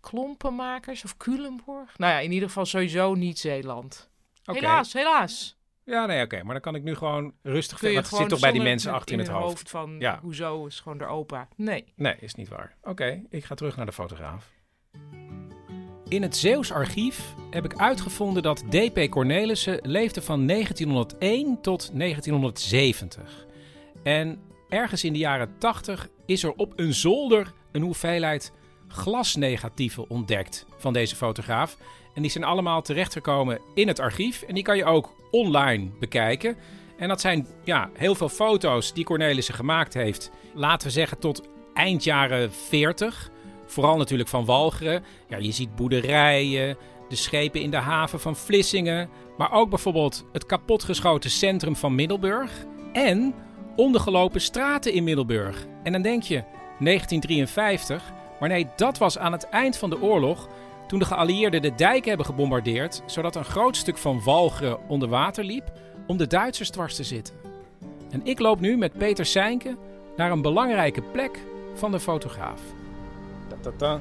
Klompenmakers 0.01 1.05
of 1.05 1.17
Culemborg. 1.17 1.99
Nou 1.99 2.13
ja, 2.13 2.19
in 2.19 2.33
ieder 2.33 2.49
geval 2.49 2.67
sowieso 2.67 3.15
niet 3.15 3.39
Zeeland. 3.39 4.11
Helaas, 4.45 4.93
helaas. 4.93 5.57
Ja, 5.85 6.07
nee, 6.07 6.23
oké. 6.25 6.43
Maar 6.43 6.53
dan 6.53 6.61
kan 6.63 6.75
ik 6.75 6.83
nu 6.83 6.95
gewoon 6.95 7.33
rustig 7.43 7.79
verder. 7.79 7.97
Het 7.99 8.07
zit 8.07 8.29
toch 8.29 8.41
bij 8.41 8.53
die 8.53 8.63
mensen 8.63 8.93
achter 8.93 9.13
in 9.13 9.19
het 9.19 9.29
hoofd. 9.29 9.45
hoofd 9.45 9.71
van, 9.71 9.97
ja. 9.99 10.19
hoezo 10.23 10.67
is 10.67 10.81
gewoon 10.81 10.99
de 10.99 11.05
opa. 11.05 11.49
Nee. 11.57 11.93
Nee, 11.97 12.17
is 12.21 12.35
niet 12.35 12.49
waar. 12.49 12.77
Oké, 12.83 13.23
ik 13.31 13.45
ga 13.45 13.55
terug 13.55 13.77
naar 13.77 13.87
de 13.87 13.93
fotograaf. 13.93 14.51
In 16.09 16.23
het 16.23 16.37
Zeeuws 16.37 16.73
archief 16.73 17.35
heb 17.51 17.65
ik 17.65 17.77
uitgevonden 17.77 18.43
dat 18.43 18.65
D.P. 18.71 19.11
Cornelissen 19.11 19.79
leefde 19.83 20.23
van 20.23 20.47
1901 20.47 21.61
tot 21.61 21.91
1970. 21.99 23.47
En 24.03 24.41
ergens 24.69 25.05
in 25.05 25.13
de 25.13 25.19
jaren 25.19 25.55
80 25.59 26.09
is 26.27 26.43
er 26.43 26.53
op 26.53 26.73
een 26.77 26.95
zolder 26.95 27.53
een 27.73 27.83
hoeveelheid 27.83 28.53
glasnegatieven 28.89 30.11
ontdekt 30.11 30.67
van 30.77 30.93
deze 30.93 31.17
fotograaf. 31.17 31.77
En 32.15 32.23
die 32.23 32.31
zijn 32.31 32.45
allemaal 32.45 32.83
terechtgekomen 32.83 33.61
in 33.75 33.89
het 33.89 33.99
archief. 33.99 34.43
En 34.43 34.55
die 34.55 34.63
kan 34.63 34.77
je 34.77 34.85
ook 34.85 35.13
online 35.31 35.91
bekijken. 35.99 36.57
En 36.97 37.09
dat 37.09 37.21
zijn 37.21 37.47
ja, 37.65 37.91
heel 37.93 38.15
veel 38.15 38.29
foto's 38.29 38.93
die 38.93 39.05
Cornelissen 39.05 39.55
gemaakt 39.55 39.95
heeft. 39.95 40.31
Laten 40.55 40.87
we 40.87 40.93
zeggen 40.93 41.19
tot 41.19 41.43
eind 41.75 42.05
jaren 42.05 42.53
40. 42.53 43.31
Vooral 43.67 43.97
natuurlijk 43.97 44.29
van 44.29 44.45
Walcheren. 44.45 45.05
Ja, 45.29 45.37
je 45.37 45.53
ziet 45.53 45.75
boerderijen, 45.75 46.77
de 47.09 47.17
schepen 47.17 47.61
in 47.61 47.71
de 47.71 47.77
haven 47.77 48.21
van 48.21 48.37
Vlissingen. 48.37 49.09
Maar 49.37 49.53
ook 49.53 49.71
bijvoorbeeld 49.71 50.25
het 50.33 50.47
kapotgeschoten 50.47 51.31
centrum 51.31 51.77
van 51.77 51.95
Middelburg. 51.95 52.51
En 52.93 53.35
ondergelopen 53.77 54.41
straten 54.41 54.93
in 54.93 55.05
Middelburg. 55.05 55.67
En 55.83 55.93
dan 55.93 56.03
denk 56.03 56.23
je, 56.23 56.45
1953. 56.79 58.13
Maar 58.41 58.49
nee, 58.49 58.67
dat 58.77 58.99
was 58.99 59.19
aan 59.19 59.33
het 59.33 59.49
eind 59.49 59.77
van 59.77 59.91
de 59.91 60.03
oorlog 60.03 60.49
toen 60.93 61.01
de 61.01 61.07
geallieerden 61.07 61.63
de 61.63 61.75
dijken 61.75 62.09
hebben 62.09 62.27
gebombardeerd, 62.27 63.03
zodat 63.07 63.37
een 63.37 63.45
groot 63.45 63.77
stuk 63.77 63.99
van 63.99 64.23
Walcheren 64.25 64.89
onder 64.89 65.09
water 65.09 65.45
liep 65.45 65.73
om 66.07 66.17
de 66.17 66.27
Duitsers 66.27 66.71
dwars 66.71 66.97
te 66.97 67.05
zitten. 67.05 67.35
En 68.11 68.21
ik 68.25 68.39
loop 68.39 68.61
nu 68.61 68.77
met 68.77 68.93
Peter 68.93 69.27
Seinke 69.27 69.77
naar 70.17 70.31
een 70.31 70.43
belangrijke 70.43 71.03
plek 71.03 71.45
van 71.75 71.91
de 71.91 72.01
fotograaf. 72.01 72.61
Ta 73.49 73.57
-ta 73.61 73.71
-ta. 73.77 74.01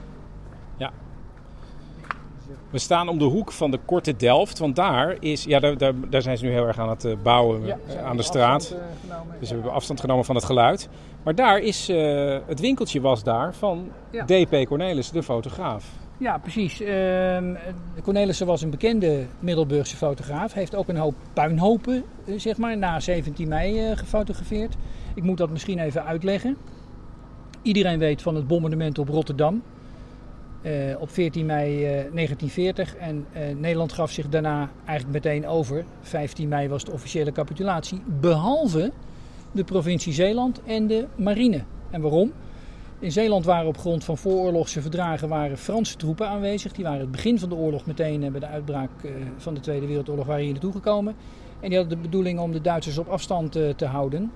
We 2.69 2.79
staan 2.79 3.09
om 3.09 3.17
de 3.17 3.25
hoek 3.25 3.51
van 3.51 3.71
de 3.71 3.79
Korte 3.85 4.15
Delft, 4.15 4.59
want 4.59 4.75
daar 4.75 5.15
is, 5.19 5.43
ja, 5.43 5.59
daar, 5.59 5.77
daar, 5.77 5.93
daar 6.09 6.21
zijn 6.21 6.37
ze 6.37 6.45
nu 6.45 6.51
heel 6.51 6.67
erg 6.67 6.79
aan 6.79 6.89
het 6.89 7.05
eh, 7.05 7.13
bouwen 7.23 7.69
eh, 7.69 8.05
aan 8.05 8.17
de 8.17 8.23
straat. 8.23 8.75
Uh, 9.07 9.15
dus 9.39 9.49
we 9.49 9.55
hebben 9.55 9.73
afstand 9.73 9.99
genomen 9.99 10.25
van 10.25 10.35
het 10.35 10.45
geluid. 10.45 10.89
Maar 11.23 11.35
daar 11.35 11.59
is, 11.59 11.89
uh, 11.89 12.37
het 12.45 12.59
winkeltje 12.59 13.01
was 13.01 13.23
daar 13.23 13.53
van 13.53 13.89
ja. 14.11 14.25
DP 14.25 14.65
Cornelis, 14.65 15.11
de 15.11 15.23
fotograaf. 15.23 15.85
Ja, 16.21 16.37
precies. 16.37 16.81
Uh, 16.81 17.37
Cornelissen 18.03 18.47
was 18.47 18.61
een 18.61 18.69
bekende 18.69 19.25
Middelburgse 19.39 19.95
fotograaf. 19.95 20.53
Heeft 20.53 20.75
ook 20.75 20.87
een 20.87 20.97
hoop 20.97 21.15
puinhopen, 21.33 22.03
eh, 22.25 22.33
zeg 22.39 22.57
maar, 22.57 22.77
na 22.77 22.99
17 22.99 23.47
mei 23.47 23.95
gefotografeerd. 23.95 24.75
Ik 25.15 25.23
moet 25.23 25.37
dat 25.37 25.49
misschien 25.49 25.79
even 25.79 26.05
uitleggen. 26.05 26.57
Iedereen 27.61 27.99
weet 27.99 28.21
van 28.21 28.35
het 28.35 28.47
bombardement 28.47 28.99
op 28.99 29.09
Rotterdam. 29.09 29.63
Uh, 30.61 31.01
op 31.01 31.09
14 31.09 31.45
mei 31.45 31.79
1940. 31.79 32.95
En 32.95 33.25
Nederland 33.57 33.93
gaf 33.93 34.11
zich 34.11 34.29
daarna 34.29 34.69
eigenlijk 34.85 35.23
meteen 35.23 35.47
over. 35.47 35.85
15 36.01 36.47
mei 36.47 36.67
was 36.67 36.83
de 36.83 36.91
officiële 36.91 37.31
capitulatie. 37.31 38.01
Behalve 38.05 38.91
de 39.51 39.63
provincie 39.63 40.13
Zeeland 40.13 40.61
en 40.65 40.87
de 40.87 41.07
marine. 41.15 41.63
En 41.89 42.01
waarom? 42.01 42.31
In 43.01 43.11
Zeeland 43.11 43.45
waren 43.45 43.67
op 43.67 43.77
grond 43.77 44.03
van 44.03 44.17
vooroorlogse 44.17 44.81
verdragen 44.81 45.29
waren 45.29 45.57
Franse 45.57 45.97
troepen 45.97 46.27
aanwezig. 46.27 46.71
Die 46.71 46.83
waren 46.83 46.99
het 46.99 47.11
begin 47.11 47.39
van 47.39 47.49
de 47.49 47.55
oorlog 47.55 47.85
meteen 47.85 48.23
eh, 48.23 48.31
bij 48.31 48.39
de 48.39 48.45
uitbraak 48.45 48.89
eh, 49.03 49.11
van 49.37 49.53
de 49.53 49.59
Tweede 49.59 49.85
Wereldoorlog 49.85 50.25
waren 50.25 50.43
hier 50.43 50.51
naartoe 50.51 50.71
gekomen. 50.71 51.15
En 51.59 51.69
die 51.69 51.77
hadden 51.77 51.97
de 51.97 52.03
bedoeling 52.03 52.39
om 52.39 52.51
de 52.51 52.61
Duitsers 52.61 52.97
op 52.97 53.07
afstand 53.07 53.55
eh, 53.55 53.69
te 53.69 53.85
houden. 53.85 54.31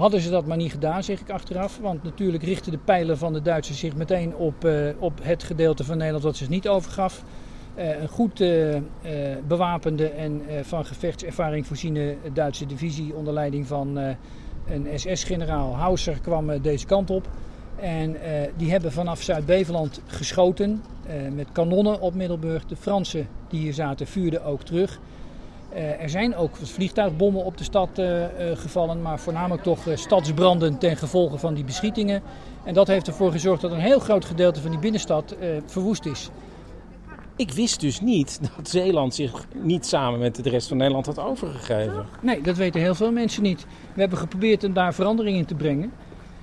Hadden 0.00 0.20
ze 0.20 0.30
dat 0.30 0.46
maar 0.46 0.56
niet 0.56 0.70
gedaan, 0.70 1.02
zeg 1.02 1.20
ik 1.20 1.30
achteraf. 1.30 1.78
Want 1.78 2.02
natuurlijk 2.02 2.42
richten 2.42 2.72
de 2.72 2.78
pijlen 2.78 3.18
van 3.18 3.32
de 3.32 3.42
Duitsers 3.42 3.78
zich 3.78 3.96
meteen 3.96 4.34
op, 4.34 4.68
op 4.98 5.18
het 5.22 5.42
gedeelte 5.42 5.84
van 5.84 5.96
Nederland 5.96 6.24
dat 6.24 6.36
ze 6.36 6.46
niet 6.48 6.68
overgaf. 6.68 7.24
een 7.74 8.08
goed 8.08 8.44
bewapende 9.46 10.08
en 10.08 10.42
van 10.62 10.84
gevechtservaring 10.84 11.66
voorziene 11.66 12.16
Duitse 12.32 12.66
divisie 12.66 13.14
onder 13.14 13.32
leiding 13.32 13.66
van 13.66 13.96
een 14.66 14.88
SS-generaal 14.94 15.76
Hauser 15.76 16.20
kwam 16.20 16.60
deze 16.62 16.86
kant 16.86 17.10
op. 17.10 17.28
En 17.76 18.16
die 18.56 18.70
hebben 18.70 18.92
vanaf 18.92 19.22
Zuid-Beveland 19.22 20.00
geschoten 20.06 20.82
met 21.34 21.52
kanonnen 21.52 22.00
op 22.00 22.14
Middelburg. 22.14 22.66
De 22.66 22.76
Fransen 22.76 23.28
die 23.48 23.60
hier 23.60 23.74
zaten 23.74 24.06
vuurden 24.06 24.44
ook 24.44 24.62
terug. 24.62 25.00
Uh, 25.74 26.02
er 26.02 26.10
zijn 26.10 26.36
ook 26.36 26.56
vliegtuigbommen 26.56 27.44
op 27.44 27.58
de 27.58 27.64
stad 27.64 28.02
gevallen, 28.54 29.02
maar 29.02 29.18
voornamelijk 29.18 29.62
toch 29.62 29.78
stadsbranden 29.94 30.78
ten 30.78 30.96
gevolge 30.96 31.38
van 31.38 31.54
die 31.54 31.64
beschietingen. 31.64 32.22
En 32.64 32.74
dat 32.74 32.86
heeft 32.86 33.06
ervoor 33.06 33.32
gezorgd 33.32 33.62
dat 33.62 33.70
een 33.70 33.78
heel 33.78 33.98
groot 33.98 34.24
gedeelte 34.24 34.60
van 34.60 34.70
die 34.70 34.80
binnenstad 34.80 35.36
verwoest 35.66 36.06
is. 36.06 36.30
Ik 37.40 37.52
wist 37.52 37.80
dus 37.80 38.00
niet 38.00 38.40
dat 38.56 38.68
Zeeland 38.68 39.14
zich 39.14 39.46
niet 39.54 39.86
samen 39.86 40.18
met 40.18 40.44
de 40.44 40.50
rest 40.50 40.68
van 40.68 40.76
Nederland 40.76 41.06
had 41.06 41.18
overgegeven. 41.18 42.06
Nee, 42.22 42.42
dat 42.42 42.56
weten 42.56 42.80
heel 42.80 42.94
veel 42.94 43.12
mensen 43.12 43.42
niet. 43.42 43.66
We 43.94 44.00
hebben 44.00 44.18
geprobeerd 44.18 44.64
om 44.64 44.72
daar 44.72 44.94
verandering 44.94 45.36
in 45.36 45.44
te 45.44 45.54
brengen. 45.54 45.92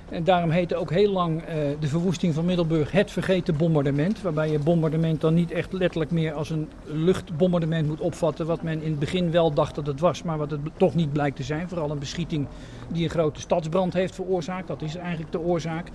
En 0.10 0.24
daarom 0.24 0.50
heette 0.50 0.76
ook 0.76 0.92
heel 0.92 1.12
lang 1.12 1.42
uh, 1.42 1.48
de 1.80 1.88
verwoesting 1.88 2.34
van 2.34 2.46
Middelburg 2.46 2.92
het 2.92 3.12
vergeten 3.12 3.58
bombardement. 3.58 4.22
Waarbij 4.22 4.52
je 4.52 4.60
bombardement 4.60 5.22
dan 5.22 5.34
niet 5.34 5.52
echt 5.52 5.74
letterlijk 5.74 6.12
meer 6.12 6.34
als 6.34 6.50
een 6.50 6.70
luchtbombardement 6.84 7.88
moet 7.88 8.00
opvatten. 8.00 8.46
Wat 8.46 8.62
men 8.62 8.82
in 8.82 8.90
het 8.90 9.00
begin 9.00 9.32
wel 9.32 9.54
dacht 9.54 9.76
dat 9.76 9.88
het 9.88 10.00
was, 10.00 10.24
maar 10.24 10.38
wat 10.38 10.52
het 10.52 10.60
toch 10.78 10.96
niet 10.96 11.14
blijkt 11.14 11.36
te 11.36 11.44
zijn. 11.44 11.70
Vooral 11.70 11.92
een 11.92 12.00
beschieting 12.00 12.48
die 12.88 13.04
een 13.04 13.10
grote 13.10 13.40
stadsbrand 13.40 13.94
heeft 13.94 14.16
veroorzaakt. 14.16 14.68
Dat 14.68 14.82
is 14.82 14.96
eigenlijk 14.96 15.32
de 15.32 15.40
oorzaak. 15.40 15.88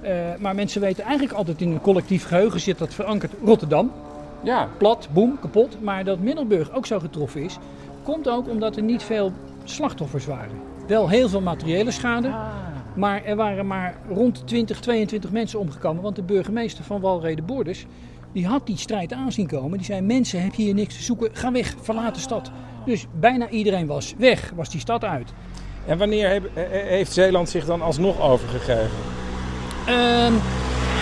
Eh, 0.00 0.12
maar 0.38 0.54
mensen 0.54 0.80
weten 0.80 1.04
eigenlijk 1.04 1.34
altijd 1.34 1.60
in 1.60 1.70
een 1.70 1.80
collectief 1.80 2.26
geheugen 2.26 2.60
zit 2.60 2.78
dat 2.78 2.94
verankerd 2.94 3.32
Rotterdam. 3.44 3.92
Ja. 4.42 4.68
Plat, 4.78 5.08
boem, 5.12 5.38
kapot. 5.40 5.82
Maar 5.82 6.04
dat 6.04 6.18
Middelburg 6.18 6.72
ook 6.72 6.86
zo 6.86 6.98
getroffen 6.98 7.42
is, 7.42 7.58
komt 8.02 8.28
ook 8.28 8.48
omdat 8.48 8.76
er 8.76 8.82
niet 8.82 9.02
veel 9.02 9.32
slachtoffers 9.64 10.26
waren. 10.26 10.56
Wel 10.86 11.08
heel 11.08 11.28
veel 11.28 11.40
materiële 11.40 11.90
schade, 11.90 12.34
maar 12.94 13.24
er 13.24 13.36
waren 13.36 13.66
maar 13.66 13.96
rond 14.08 14.46
20, 14.46 14.80
22 14.80 15.30
mensen 15.30 15.58
omgekomen. 15.58 16.02
Want 16.02 16.16
de 16.16 16.22
burgemeester 16.22 16.84
van 16.84 17.00
Walrede 17.00 17.42
Borders, 17.42 17.86
die 18.32 18.46
had 18.46 18.66
die 18.66 18.76
strijd 18.76 19.12
aanzien 19.12 19.46
komen. 19.46 19.78
Die 19.78 19.86
zei, 19.86 20.00
mensen, 20.00 20.42
heb 20.42 20.54
je 20.54 20.62
hier 20.62 20.74
niks 20.74 20.96
te 20.96 21.02
zoeken, 21.02 21.30
ga 21.32 21.52
weg, 21.52 21.74
verlaat 21.82 22.14
de 22.14 22.20
stad. 22.20 22.50
Dus 22.84 23.06
bijna 23.20 23.48
iedereen 23.48 23.86
was 23.86 24.14
weg, 24.18 24.52
was 24.54 24.70
die 24.70 24.80
stad 24.80 25.04
uit. 25.04 25.32
En 25.86 25.98
wanneer 25.98 26.28
heb- 26.28 26.50
heeft 26.70 27.12
Zeeland 27.12 27.48
zich 27.48 27.64
dan 27.64 27.82
alsnog 27.82 28.20
overgegeven? 28.20 28.96
Ehm, 29.86 30.32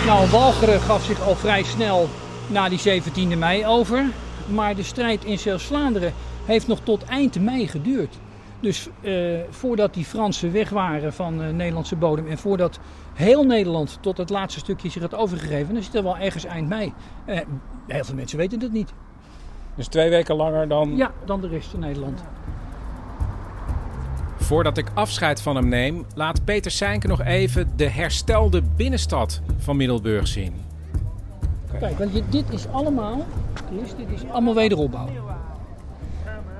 nou, 0.05 0.29
Walcheren 0.29 0.79
gaf 0.79 1.03
zich 1.05 1.21
al 1.27 1.35
vrij 1.35 1.63
snel 1.63 2.07
na 2.47 2.69
die 2.69 2.79
17e 2.79 3.35
mei 3.37 3.65
over. 3.65 4.05
Maar 4.47 4.75
de 4.75 4.83
strijd 4.83 5.25
in 5.25 5.39
Zeeuws-Vlaanderen 5.39 6.13
heeft 6.45 6.67
nog 6.67 6.79
tot 6.83 7.03
eind 7.03 7.39
mei 7.39 7.67
geduurd. 7.67 8.15
Dus 8.63 8.89
eh, 9.01 9.13
voordat 9.49 9.93
die 9.93 10.05
Fransen 10.05 10.51
weg 10.51 10.69
waren 10.69 11.13
van 11.13 11.41
eh, 11.43 11.49
Nederlandse 11.49 11.95
bodem 11.95 12.27
en 12.27 12.37
voordat 12.37 12.79
heel 13.13 13.43
Nederland 13.43 13.97
tot 14.01 14.17
het 14.17 14.29
laatste 14.29 14.59
stukje 14.59 14.89
zich 14.89 15.01
had 15.01 15.15
overgegeven, 15.15 15.73
dan 15.73 15.83
zit 15.83 15.95
er 15.95 16.03
wel 16.03 16.17
ergens 16.17 16.45
eind 16.45 16.69
mei. 16.69 16.93
Eh, 17.25 17.39
heel 17.87 18.03
veel 18.03 18.15
mensen 18.15 18.37
weten 18.37 18.59
het 18.61 18.71
niet. 18.71 18.93
Dus 19.75 19.87
twee 19.87 20.09
weken 20.09 20.35
langer 20.35 20.67
dan. 20.67 20.95
Ja, 20.95 21.11
dan 21.25 21.41
de 21.41 21.47
rest 21.47 21.67
van 21.69 21.79
Nederland. 21.79 22.23
Voordat 24.37 24.77
ik 24.77 24.87
afscheid 24.93 25.41
van 25.41 25.55
hem 25.55 25.67
neem, 25.67 26.05
laat 26.15 26.45
Peter 26.45 26.71
Seinke 26.71 27.07
nog 27.07 27.21
even 27.21 27.71
de 27.75 27.89
herstelde 27.89 28.61
binnenstad 28.75 29.41
van 29.57 29.77
Middelburg 29.77 30.27
zien. 30.27 30.53
Kijk, 31.79 31.97
want 31.97 32.13
je- 32.13 32.23
dit 32.29 32.45
is 32.49 32.67
allemaal, 32.67 33.25
dit 33.97 34.09
is 34.15 34.29
allemaal 34.31 34.55
wederopbouw. 34.55 35.07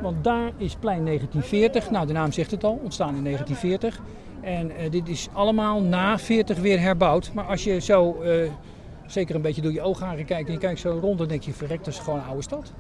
Want 0.04 0.24
daar 0.24 0.52
is 0.58 0.76
plein 0.76 1.06
1940, 1.06 1.92
nou 1.92 2.08
de 2.08 2.14
naam 2.14 2.32
zegt 2.32 2.52
het 2.52 2.64
al, 2.64 2.80
ontstaan 2.84 3.16
in 3.16 3.24
1940. 3.24 4.00
En 4.42 4.76
eh, 4.76 4.92
dit 4.92 5.08
is 5.08 5.28
allemaal 5.34 5.82
na 5.82 6.20
40 6.20 6.60
weer 6.60 6.80
herbouwd. 6.80 7.34
Maar 7.34 7.46
als 7.46 7.64
je 7.64 7.80
zo, 7.80 8.22
eh, 8.22 8.52
zeker 9.08 9.36
een 9.36 9.42
beetje 9.42 9.62
door 9.62 9.72
je 9.72 9.82
oogharen 9.82 10.26
kijkt 10.26 10.48
en 10.48 10.54
je 10.54 10.60
kijkt 10.60 10.80
zo 10.80 10.98
rond, 11.02 11.18
dan 11.18 11.28
denk 11.28 11.44
je, 11.44 11.54
verrekt, 11.54 11.86
dat 11.86 11.94
is 11.94 12.00
gewoon 12.00 12.20
een 12.20 12.26
oude 12.26 12.42
stad. 12.42 12.74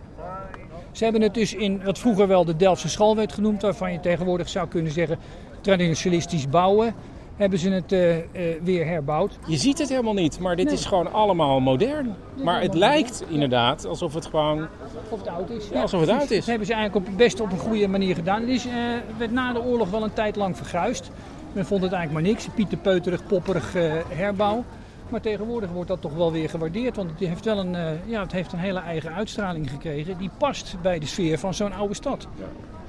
Ze 0.91 1.03
hebben 1.03 1.21
het 1.21 1.33
dus 1.33 1.53
in 1.53 1.83
wat 1.83 1.99
vroeger 1.99 2.27
wel 2.27 2.45
de 2.45 2.55
Delftse 2.55 2.89
school 2.89 3.15
werd 3.15 3.33
genoemd, 3.33 3.61
waarvan 3.61 3.91
je 3.91 3.99
tegenwoordig 3.99 4.49
zou 4.49 4.67
kunnen 4.67 4.91
zeggen 4.91 5.17
traditionalistisch 5.61 6.49
bouwen, 6.49 6.95
hebben 7.43 7.59
ze 7.61 7.69
het 7.69 7.91
eh, 7.91 8.17
eh, 8.17 8.23
weer 8.63 8.85
herbouwd. 8.85 9.37
Je 9.47 9.57
ziet 9.57 9.77
het 9.79 9.89
helemaal 9.89 10.13
niet, 10.13 10.39
maar 10.39 10.55
dit 10.55 10.65
Nee. 10.65 10.73
is 10.73 10.85
gewoon 10.85 11.13
allemaal 11.13 11.59
modern. 11.59 12.15
Maar 12.43 12.61
het 12.61 12.73
lijkt 12.73 13.23
inderdaad 13.27 13.85
alsof 13.85 14.13
het 14.13 14.25
gewoon. 14.25 14.67
Of 15.09 15.19
het 15.19 15.27
oud 15.27 15.49
is. 15.49 15.67
Ja, 15.71 15.81
alsof 15.81 15.99
het 15.99 16.09
oud 16.09 16.29
is. 16.31 16.37
Dat 16.37 16.45
hebben 16.45 16.67
ze 16.67 16.73
eigenlijk 16.73 17.07
op, 17.07 17.17
best 17.17 17.39
op 17.39 17.51
een 17.51 17.57
goede 17.57 17.87
manier 17.87 18.15
gedaan. 18.15 18.39
Het 18.41 18.49
is, 18.49 18.65
eh, 18.65 18.73
werd 19.17 19.31
na 19.31 19.53
de 19.53 19.61
oorlog 19.63 19.89
wel 19.89 20.03
een 20.03 20.13
tijd 20.13 20.35
lang 20.35 20.57
verguisd. 20.57 21.11
Men 21.53 21.65
vond 21.65 21.83
het 21.83 21.91
eigenlijk 21.91 22.23
maar 22.23 22.33
niks. 22.33 22.47
Pieter 22.55 22.77
Peuterig, 22.77 23.27
popperig 23.27 23.73
herbouw. 24.09 24.63
Maar 25.09 25.21
tegenwoordig 25.21 25.71
wordt 25.71 25.87
dat 25.89 26.01
toch 26.01 26.13
wel 26.13 26.31
weer 26.31 26.49
gewaardeerd. 26.49 26.95
Want 26.95 27.09
het 27.09 27.19
heeft 27.19 27.45
wel 27.45 27.57
een, 27.59 27.75
ja, 28.05 28.21
het 28.21 28.31
heeft 28.31 28.53
een 28.53 28.59
hele 28.59 28.79
eigen 28.79 29.13
uitstraling 29.13 29.69
gekregen. 29.69 30.17
Die 30.17 30.29
past 30.37 30.75
bij 30.81 30.99
de 30.99 31.05
sfeer 31.05 31.39
van 31.39 31.53
zo'n 31.53 31.73
oude 31.73 31.93
stad. 31.93 32.27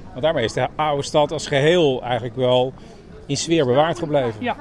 Want 0.09 0.21
daarmee 0.21 0.43
is 0.43 0.53
de 0.53 0.67
oude 0.75 1.03
stad 1.03 1.31
als 1.31 1.47
geheel 1.47 2.03
eigenlijk 2.03 2.35
wel 2.35 2.73
in 3.25 3.37
sfeer 3.37 3.65
bewaard 3.65 3.99
gebleven. 3.99 4.43
Ja. 4.43 4.55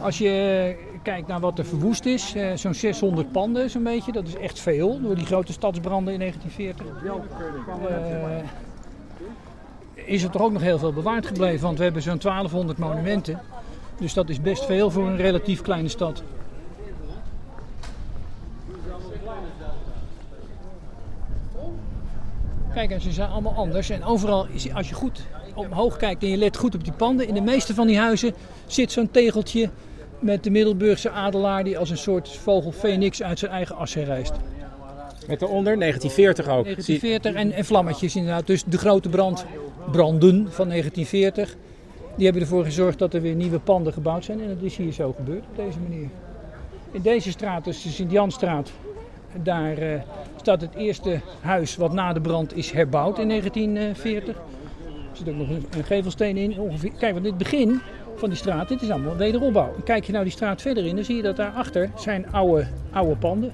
Als 0.00 0.18
je 0.18 0.76
kijkt 1.02 1.26
naar 1.26 1.40
wat 1.40 1.58
er 1.58 1.64
verwoest 1.64 2.04
is, 2.04 2.34
eh, 2.34 2.52
zo'n 2.54 2.74
600 2.74 3.32
panden 3.32 3.70
zo'n 3.70 3.82
beetje. 3.82 4.12
Dat 4.12 4.26
is 4.26 4.36
echt 4.36 4.58
veel 4.58 5.00
door 5.00 5.14
die 5.14 5.26
grote 5.26 5.52
stadsbranden 5.52 6.12
in 6.12 6.18
1940. 6.18 6.86
Eh, 9.94 10.04
is 10.04 10.22
er 10.22 10.30
toch 10.30 10.42
ook 10.42 10.52
nog 10.52 10.62
heel 10.62 10.78
veel 10.78 10.92
bewaard 10.92 11.26
gebleven. 11.26 11.60
Want 11.60 11.78
we 11.78 11.84
hebben 11.84 12.02
zo'n 12.02 12.18
1200 12.18 12.78
monumenten. 12.78 13.40
Dus 13.98 14.14
dat 14.14 14.28
is 14.28 14.40
best 14.40 14.64
veel 14.64 14.90
voor 14.90 15.06
een 15.06 15.16
relatief 15.16 15.60
kleine 15.60 15.88
stad. 15.88 16.22
Kijk, 22.74 22.90
en 22.90 23.00
ze 23.00 23.12
zijn 23.12 23.30
allemaal 23.30 23.54
anders. 23.54 23.90
En 23.90 24.04
overal, 24.04 24.46
als 24.74 24.88
je 24.88 24.94
goed 24.94 25.26
omhoog 25.54 25.96
kijkt 25.96 26.22
en 26.22 26.28
je 26.28 26.36
let 26.36 26.56
goed 26.56 26.74
op 26.74 26.84
die 26.84 26.92
panden, 26.92 27.28
in 27.28 27.34
de 27.34 27.40
meeste 27.40 27.74
van 27.74 27.86
die 27.86 27.98
huizen 27.98 28.34
zit 28.66 28.92
zo'n 28.92 29.10
tegeltje 29.10 29.70
met 30.20 30.44
de 30.44 30.50
Middelburgse 30.50 31.10
adelaar 31.10 31.64
die 31.64 31.78
als 31.78 31.90
een 31.90 31.98
soort 31.98 32.28
vogel 32.28 32.72
Phoenix 32.72 33.22
uit 33.22 33.38
zijn 33.38 33.50
eigen 33.50 33.76
as 33.76 33.94
herrijst. 33.94 34.32
Met 35.26 35.40
daaronder 35.40 35.78
1940 35.78 36.44
ook. 36.44 36.64
1940 36.64 37.34
en, 37.34 37.52
en 37.52 37.64
vlammetjes 37.64 38.16
inderdaad. 38.16 38.46
Dus 38.46 38.64
de 38.64 38.78
grote 38.78 39.08
brand, 39.08 39.44
branden 39.90 40.52
van 40.52 40.68
1940, 40.68 41.56
die 42.16 42.24
hebben 42.24 42.42
ervoor 42.42 42.64
gezorgd 42.64 42.98
dat 42.98 43.14
er 43.14 43.20
weer 43.20 43.34
nieuwe 43.34 43.58
panden 43.58 43.92
gebouwd 43.92 44.24
zijn. 44.24 44.40
En 44.40 44.48
dat 44.48 44.62
is 44.62 44.76
hier 44.76 44.92
zo 44.92 45.12
gebeurd 45.12 45.44
op 45.50 45.56
deze 45.56 45.78
manier. 45.88 46.08
In 46.90 47.02
deze 47.02 47.30
straat, 47.30 47.64
dus 47.64 47.82
de 47.82 47.88
Sint-Janstraat, 47.88 48.70
daar 49.42 49.78
eh, 49.78 50.00
staat 50.36 50.60
het 50.60 50.74
eerste 50.74 51.20
huis 51.40 51.76
wat 51.76 51.92
na 51.92 52.12
de 52.12 52.20
brand 52.20 52.56
is 52.56 52.70
herbouwd 52.70 53.18
in 53.18 53.28
1940. 53.28 54.36
Zit 55.24 55.28
ook 55.28 55.40
nog 55.40 55.48
een, 55.48 55.66
een 55.76 55.84
gevelsteen 55.84 56.36
in. 56.36 56.58
Ongeveer. 56.58 56.90
Kijk, 56.98 57.12
want 57.12 57.24
dit 57.24 57.38
begin 57.38 57.80
van 58.16 58.28
die 58.28 58.38
straat, 58.38 58.68
dit 58.68 58.82
is 58.82 58.90
allemaal 58.90 59.16
wederopbouw. 59.16 59.74
Kijk 59.84 60.04
je 60.04 60.12
nou 60.12 60.24
die 60.24 60.32
straat 60.32 60.62
verder 60.62 60.86
in, 60.86 60.94
dan 60.94 61.04
zie 61.04 61.16
je 61.16 61.22
dat 61.22 61.36
daarachter 61.36 61.90
zijn 61.96 62.32
oude, 62.32 62.68
oude 62.90 63.16
panden. 63.16 63.52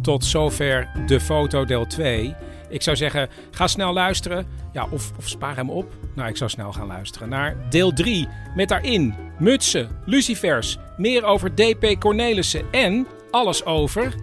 Tot 0.00 0.24
zover 0.24 0.88
de 1.06 1.20
foto 1.20 1.64
deel 1.64 1.86
2. 1.86 2.34
Ik 2.68 2.82
zou 2.82 2.96
zeggen, 2.96 3.28
ga 3.50 3.66
snel 3.66 3.92
luisteren. 3.92 4.46
Ja, 4.72 4.86
of, 4.90 5.12
of 5.18 5.28
spaar 5.28 5.56
hem 5.56 5.70
op. 5.70 5.92
Nou, 6.14 6.28
ik 6.28 6.36
zou 6.36 6.50
snel 6.50 6.72
gaan 6.72 6.86
luisteren 6.86 7.28
naar 7.28 7.56
deel 7.70 7.92
3. 7.92 8.28
Met 8.54 8.68
daarin 8.68 9.14
mutsen, 9.38 9.88
lucifers, 10.04 10.78
meer 10.96 11.24
over 11.24 11.54
DP 11.54 11.96
Cornelissen 11.98 12.62
en 12.70 13.06
alles 13.30 13.64
over 13.64 14.14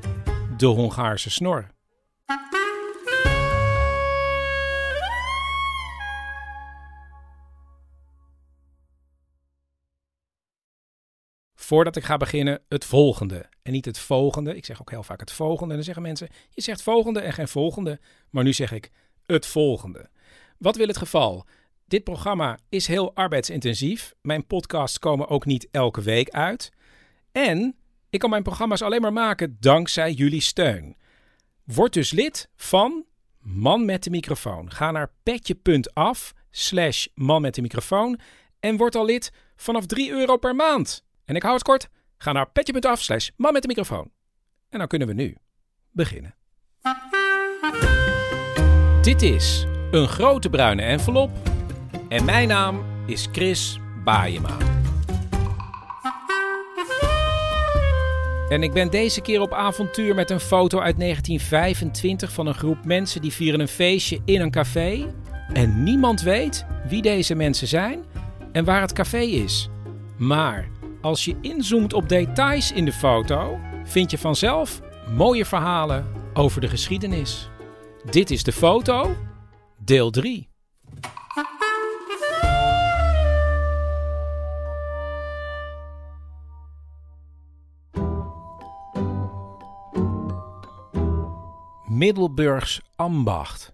de 0.57 0.65
Hongaarse 0.65 1.29
snor. 1.29 1.71
Voordat 11.63 11.95
ik 11.95 12.03
ga 12.03 12.17
beginnen, 12.17 12.61
het 12.69 12.85
volgende. 12.85 13.45
En 13.61 13.71
niet 13.71 13.85
het 13.85 13.99
volgende. 13.99 14.55
Ik 14.55 14.65
zeg 14.65 14.81
ook 14.81 14.89
heel 14.89 15.03
vaak 15.03 15.19
het 15.19 15.31
volgende. 15.31 15.69
En 15.69 15.75
dan 15.75 15.83
zeggen 15.83 16.03
mensen, 16.03 16.29
je 16.49 16.61
zegt 16.61 16.81
volgende 16.81 17.19
en 17.19 17.33
geen 17.33 17.47
volgende. 17.47 17.99
Maar 18.29 18.43
nu 18.43 18.53
zeg 18.53 18.71
ik 18.71 18.91
het 19.25 19.45
volgende. 19.45 20.09
Wat 20.57 20.75
wil 20.75 20.87
het 20.87 20.97
geval? 20.97 21.45
Dit 21.87 22.03
programma 22.03 22.59
is 22.69 22.87
heel 22.87 23.15
arbeidsintensief. 23.15 24.13
Mijn 24.21 24.47
podcasts 24.47 24.99
komen 24.99 25.27
ook 25.27 25.45
niet 25.45 25.67
elke 25.71 26.01
week 26.01 26.29
uit. 26.29 26.71
En 27.31 27.75
ik 28.09 28.19
kan 28.19 28.29
mijn 28.29 28.43
programma's 28.43 28.81
alleen 28.81 29.01
maar 29.01 29.13
maken 29.13 29.57
dankzij 29.59 30.11
jullie 30.11 30.41
steun. 30.41 30.97
Word 31.63 31.93
dus 31.93 32.11
lid 32.11 32.49
van 32.55 33.05
Man 33.39 33.85
met 33.85 34.03
de 34.03 34.09
microfoon. 34.09 34.71
Ga 34.71 34.91
naar 34.91 35.11
petje.af 35.23 36.33
slash 36.51 37.07
man 37.15 37.41
met 37.41 37.55
de 37.55 37.61
microfoon 37.61 38.19
en 38.59 38.77
word 38.77 38.95
al 38.95 39.05
lid 39.05 39.31
vanaf 39.55 39.85
3 39.85 40.11
euro 40.11 40.37
per 40.37 40.55
maand. 40.55 41.03
En 41.25 41.35
ik 41.35 41.41
hou 41.41 41.53
het 41.53 41.63
kort. 41.63 41.89
Ga 42.17 42.31
naar 42.31 42.49
petje.af 42.49 43.01
slash 43.01 43.29
man 43.35 43.53
met 43.53 43.61
de 43.61 43.67
microfoon. 43.67 44.11
En 44.69 44.79
dan 44.79 44.87
kunnen 44.87 45.07
we 45.07 45.13
nu 45.13 45.35
beginnen. 45.91 46.35
Dit 49.01 49.21
is 49.21 49.65
een 49.91 50.07
grote 50.07 50.49
bruine 50.49 50.81
envelop. 50.81 51.31
En 52.09 52.25
mijn 52.25 52.47
naam 52.47 52.83
is 53.05 53.27
Chris 53.31 53.79
Baayema. 54.03 54.57
En 58.49 58.63
ik 58.63 58.73
ben 58.73 58.91
deze 58.91 59.21
keer 59.21 59.41
op 59.41 59.53
avontuur 59.53 60.15
met 60.15 60.29
een 60.29 60.39
foto 60.39 60.79
uit 60.79 60.99
1925 60.99 62.31
van 62.31 62.47
een 62.47 62.53
groep 62.53 62.85
mensen 62.85 63.21
die 63.21 63.33
vieren 63.33 63.59
een 63.59 63.67
feestje 63.67 64.19
in 64.25 64.41
een 64.41 64.51
café. 64.51 65.13
En 65.53 65.83
niemand 65.83 66.21
weet 66.21 66.65
wie 66.87 67.01
deze 67.01 67.35
mensen 67.35 67.67
zijn 67.67 68.03
en 68.51 68.65
waar 68.65 68.81
het 68.81 68.93
café 68.93 69.19
is. 69.19 69.69
Maar 70.17 70.69
als 71.03 71.25
je 71.25 71.35
inzoomt 71.41 71.93
op 71.93 72.09
details 72.09 72.71
in 72.71 72.85
de 72.85 72.93
foto, 72.93 73.59
vind 73.83 74.11
je 74.11 74.17
vanzelf 74.17 74.81
mooie 75.15 75.45
verhalen 75.45 76.05
over 76.33 76.61
de 76.61 76.67
geschiedenis. 76.67 77.49
Dit 78.09 78.31
is 78.31 78.43
de 78.43 78.51
foto, 78.51 79.15
deel 79.77 80.09
3. 80.09 80.49
Middelburgs 91.87 92.81
ambacht. 92.95 93.73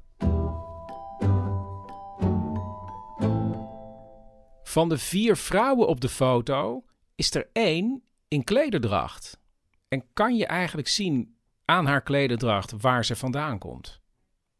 Van 4.63 4.89
de 4.89 4.97
vier 4.97 5.37
vrouwen 5.37 5.87
op 5.87 6.01
de 6.01 6.09
foto 6.09 6.83
is 7.19 7.35
er 7.35 7.49
één 7.53 8.01
in 8.27 8.43
klederdracht. 8.43 9.39
En 9.87 10.03
kan 10.13 10.35
je 10.35 10.45
eigenlijk 10.45 10.87
zien 10.87 11.35
aan 11.65 11.85
haar 11.85 12.01
klederdracht 12.01 12.73
waar 12.81 13.05
ze 13.05 13.15
vandaan 13.15 13.57
komt? 13.57 13.99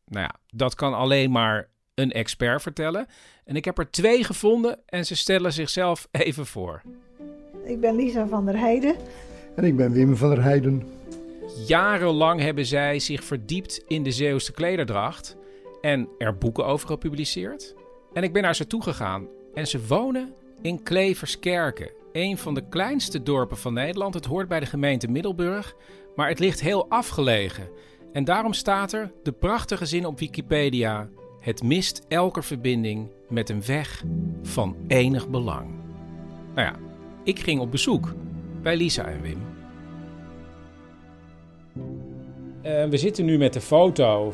Nou 0.05 0.23
ja, 0.23 0.35
dat 0.47 0.75
kan 0.75 0.93
alleen 0.93 1.31
maar 1.31 1.69
een 1.93 2.11
expert 2.11 2.61
vertellen. 2.61 3.07
En 3.45 3.55
ik 3.55 3.65
heb 3.65 3.77
er 3.77 3.91
twee 3.91 4.23
gevonden 4.23 4.79
en 4.85 5.05
ze 5.05 5.15
stellen 5.15 5.53
zichzelf 5.53 6.07
even 6.11 6.45
voor. 6.45 6.81
Ik 7.63 7.79
ben 7.79 7.95
Lisa 7.95 8.27
van 8.27 8.45
der 8.45 8.57
Heijden. 8.57 8.95
En 9.55 9.63
ik 9.63 9.75
ben 9.75 9.91
Wim 9.91 10.15
van 10.15 10.29
der 10.29 10.43
Heijden. 10.43 10.87
Jarenlang 11.67 12.41
hebben 12.41 12.65
zij 12.65 12.99
zich 12.99 13.23
verdiept 13.23 13.83
in 13.87 14.03
de 14.03 14.11
Zeeuwse 14.11 14.51
klederdracht 14.51 15.37
en 15.81 16.09
er 16.17 16.37
boeken 16.37 16.65
over 16.65 16.87
gepubliceerd. 16.87 17.75
En 18.13 18.23
ik 18.23 18.33
ben 18.33 18.41
naar 18.41 18.55
ze 18.55 18.67
toegegaan 18.67 19.27
en 19.53 19.67
ze 19.67 19.85
wonen 19.87 20.33
in 20.61 20.83
Kleverskerken, 20.83 21.91
een 22.11 22.37
van 22.37 22.53
de 22.53 22.67
kleinste 22.69 23.23
dorpen 23.23 23.57
van 23.57 23.73
Nederland. 23.73 24.13
Het 24.13 24.25
hoort 24.25 24.47
bij 24.47 24.59
de 24.59 24.65
gemeente 24.65 25.07
Middelburg, 25.07 25.75
maar 26.15 26.29
het 26.29 26.39
ligt 26.39 26.61
heel 26.61 26.89
afgelegen. 26.89 27.69
En 28.13 28.23
daarom 28.23 28.53
staat 28.53 28.93
er 28.93 29.11
de 29.23 29.31
prachtige 29.31 29.85
zin 29.85 30.05
op 30.05 30.19
Wikipedia: 30.19 31.09
Het 31.39 31.63
mist 31.63 32.05
elke 32.07 32.41
verbinding 32.41 33.09
met 33.29 33.49
een 33.49 33.65
weg 33.65 34.03
van 34.43 34.75
enig 34.87 35.29
belang. 35.29 35.69
Nou 36.55 36.67
ja, 36.67 36.75
ik 37.23 37.39
ging 37.39 37.59
op 37.59 37.71
bezoek 37.71 38.13
bij 38.61 38.77
Lisa 38.77 39.05
en 39.05 39.21
Wim. 39.21 39.41
Uh, 42.63 42.85
we 42.85 42.97
zitten 42.97 43.25
nu 43.25 43.37
met 43.37 43.53
de 43.53 43.61
foto 43.61 44.33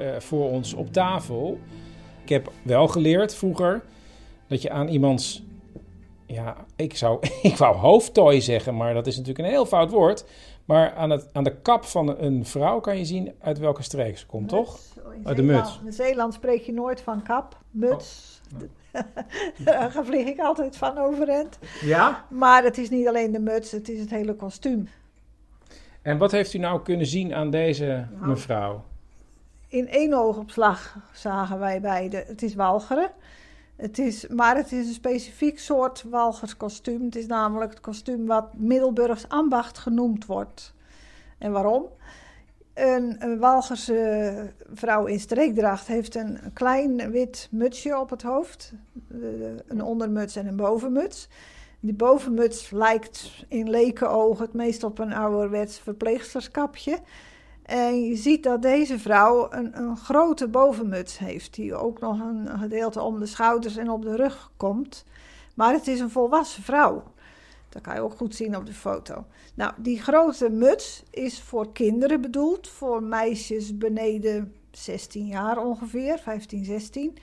uh, 0.00 0.16
voor 0.18 0.50
ons 0.50 0.74
op 0.74 0.92
tafel. 0.92 1.60
Ik 2.22 2.28
heb 2.28 2.52
wel 2.62 2.88
geleerd 2.88 3.34
vroeger 3.34 3.82
dat 4.46 4.62
je 4.62 4.70
aan 4.70 4.88
iemands. 4.88 5.46
Ja, 6.28 6.56
ik 6.76 6.96
zou. 6.96 7.18
Ik 7.42 7.56
wou 7.56 7.76
hoofdtooi 7.76 8.40
zeggen, 8.40 8.76
maar 8.76 8.94
dat 8.94 9.06
is 9.06 9.16
natuurlijk 9.16 9.44
een 9.44 9.50
heel 9.54 9.66
fout 9.66 9.90
woord. 9.90 10.24
Maar 10.64 10.94
aan, 10.94 11.10
het, 11.10 11.28
aan 11.32 11.44
de 11.44 11.56
kap 11.56 11.84
van 11.84 12.18
een 12.18 12.44
vrouw 12.44 12.80
kan 12.80 12.98
je 12.98 13.04
zien 13.04 13.32
uit 13.40 13.58
welke 13.58 13.82
streek 13.82 14.18
ze 14.18 14.26
komt, 14.26 14.48
toch? 14.48 14.78
Uit 15.24 15.36
de 15.36 15.42
muts. 15.42 15.80
In 15.84 15.92
Zeeland 15.92 16.34
spreek 16.34 16.62
je 16.62 16.72
nooit 16.72 17.00
van 17.00 17.22
kap, 17.22 17.56
muts. 17.70 18.40
Oh. 18.54 18.60
Daar 19.64 19.92
vlieg 20.04 20.26
ik 20.26 20.38
altijd 20.38 20.76
van 20.76 20.98
overend. 20.98 21.58
Ja? 21.80 22.24
Maar 22.30 22.64
het 22.64 22.78
is 22.78 22.90
niet 22.90 23.08
alleen 23.08 23.32
de 23.32 23.40
muts, 23.40 23.70
het 23.70 23.88
is 23.88 24.00
het 24.00 24.10
hele 24.10 24.34
kostuum. 24.34 24.88
En 26.02 26.18
wat 26.18 26.32
heeft 26.32 26.54
u 26.54 26.58
nou 26.58 26.82
kunnen 26.82 27.06
zien 27.06 27.34
aan 27.34 27.50
deze 27.50 28.06
nou, 28.12 28.26
mevrouw? 28.26 28.84
In 29.68 29.88
één 29.88 30.12
oogopslag 30.14 30.96
zagen 31.12 31.58
wij 31.58 31.80
beide. 31.80 32.24
Het 32.26 32.42
is 32.42 32.54
walgeren. 32.54 33.10
Het 33.78 33.98
is, 33.98 34.26
maar 34.26 34.56
het 34.56 34.72
is 34.72 34.86
een 34.86 34.94
specifiek 34.94 35.58
soort 35.58 36.02
walgerskostuum. 36.02 37.04
Het 37.04 37.16
is 37.16 37.26
namelijk 37.26 37.70
het 37.70 37.80
kostuum 37.80 38.26
wat 38.26 38.54
Middelburgs 38.54 39.28
ambacht 39.28 39.78
genoemd 39.78 40.26
wordt. 40.26 40.74
En 41.38 41.52
waarom? 41.52 41.86
Een, 42.74 43.16
een 43.18 43.38
Walgerse 43.38 44.52
vrouw 44.72 45.06
in 45.06 45.20
streekdracht 45.20 45.86
heeft 45.86 46.14
een 46.14 46.38
klein 46.52 47.10
wit 47.10 47.48
mutsje 47.50 47.98
op 47.98 48.10
het 48.10 48.22
hoofd. 48.22 48.72
Eh, 49.10 49.18
een 49.66 49.82
ondermuts 49.82 50.36
en 50.36 50.46
een 50.46 50.56
bovenmuts. 50.56 51.28
Die 51.80 51.94
bovenmuts 51.94 52.70
lijkt 52.70 53.44
in 53.48 53.70
lekenogen 53.70 54.44
het 54.44 54.54
meest 54.54 54.84
op 54.84 54.98
een 54.98 55.12
ouderwets 55.12 55.78
verpleegsterskapje. 55.78 56.98
En 57.68 58.04
je 58.04 58.16
ziet 58.16 58.42
dat 58.42 58.62
deze 58.62 58.98
vrouw 58.98 59.52
een, 59.52 59.78
een 59.78 59.96
grote 59.96 60.48
bovenmuts 60.48 61.18
heeft, 61.18 61.54
die 61.54 61.74
ook 61.74 62.00
nog 62.00 62.20
een 62.20 62.48
gedeelte 62.58 63.02
om 63.02 63.18
de 63.18 63.26
schouders 63.26 63.76
en 63.76 63.90
op 63.90 64.02
de 64.02 64.16
rug 64.16 64.50
komt. 64.56 65.04
Maar 65.54 65.72
het 65.72 65.86
is 65.86 66.00
een 66.00 66.10
volwassen 66.10 66.62
vrouw. 66.62 67.02
Dat 67.68 67.82
kan 67.82 67.94
je 67.94 68.00
ook 68.00 68.16
goed 68.16 68.34
zien 68.34 68.56
op 68.56 68.66
de 68.66 68.72
foto. 68.72 69.24
Nou, 69.54 69.72
die 69.76 70.00
grote 70.00 70.50
muts 70.50 71.02
is 71.10 71.40
voor 71.40 71.72
kinderen 71.72 72.20
bedoeld, 72.20 72.68
voor 72.68 73.02
meisjes 73.02 73.78
beneden 73.78 74.54
16 74.70 75.26
jaar 75.26 75.64
ongeveer, 75.64 76.18
15, 76.18 76.64
16. 76.64 77.18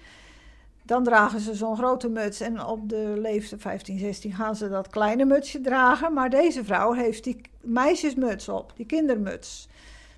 Dan 0.83 1.03
dragen 1.03 1.39
ze 1.39 1.55
zo'n 1.55 1.77
grote 1.77 2.09
muts 2.09 2.39
en 2.39 2.65
op 2.65 2.89
de 2.89 3.13
leeftijd 3.17 3.61
15, 3.61 3.99
16 3.99 4.33
gaan 4.33 4.55
ze 4.55 4.69
dat 4.69 4.89
kleine 4.89 5.25
mutsje 5.25 5.61
dragen. 5.61 6.13
Maar 6.13 6.29
deze 6.29 6.63
vrouw 6.63 6.91
heeft 6.91 7.23
die 7.23 7.41
meisjesmuts 7.61 8.49
op, 8.49 8.73
die 8.75 8.85
kindermuts. 8.85 9.67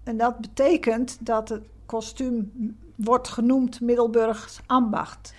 En 0.08 0.18
dat 0.18 0.38
betekent 0.38 1.26
dat 1.26 1.49
het 1.49 1.64
kostuum 1.86 2.51
wordt 2.95 3.28
genoemd 3.28 3.82
Middelburgs 3.82 4.60
ambacht. 4.66 5.34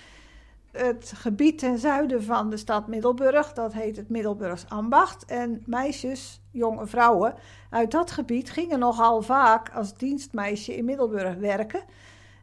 Het 0.71 1.13
gebied 1.15 1.59
ten 1.59 1.79
zuiden 1.79 2.23
van 2.23 2.51
de 2.51 2.57
stad 2.57 2.87
Middelburg, 2.87 3.53
dat 3.53 3.73
heet 3.73 3.97
het 3.97 4.09
Middelburgs 4.09 4.69
ambacht. 4.69 5.25
En 5.25 5.63
meisjes, 5.67 6.41
jonge 6.51 6.87
vrouwen 6.87 7.35
uit 7.71 7.91
dat 7.91 8.11
gebied 8.11 8.51
gingen 8.51 8.79
nogal 8.79 9.23
vaak 9.23 9.71
als 9.71 9.95
dienstmeisje 9.95 10.77
in 10.77 10.85
Middelburg 10.85 11.35
werken. 11.35 11.83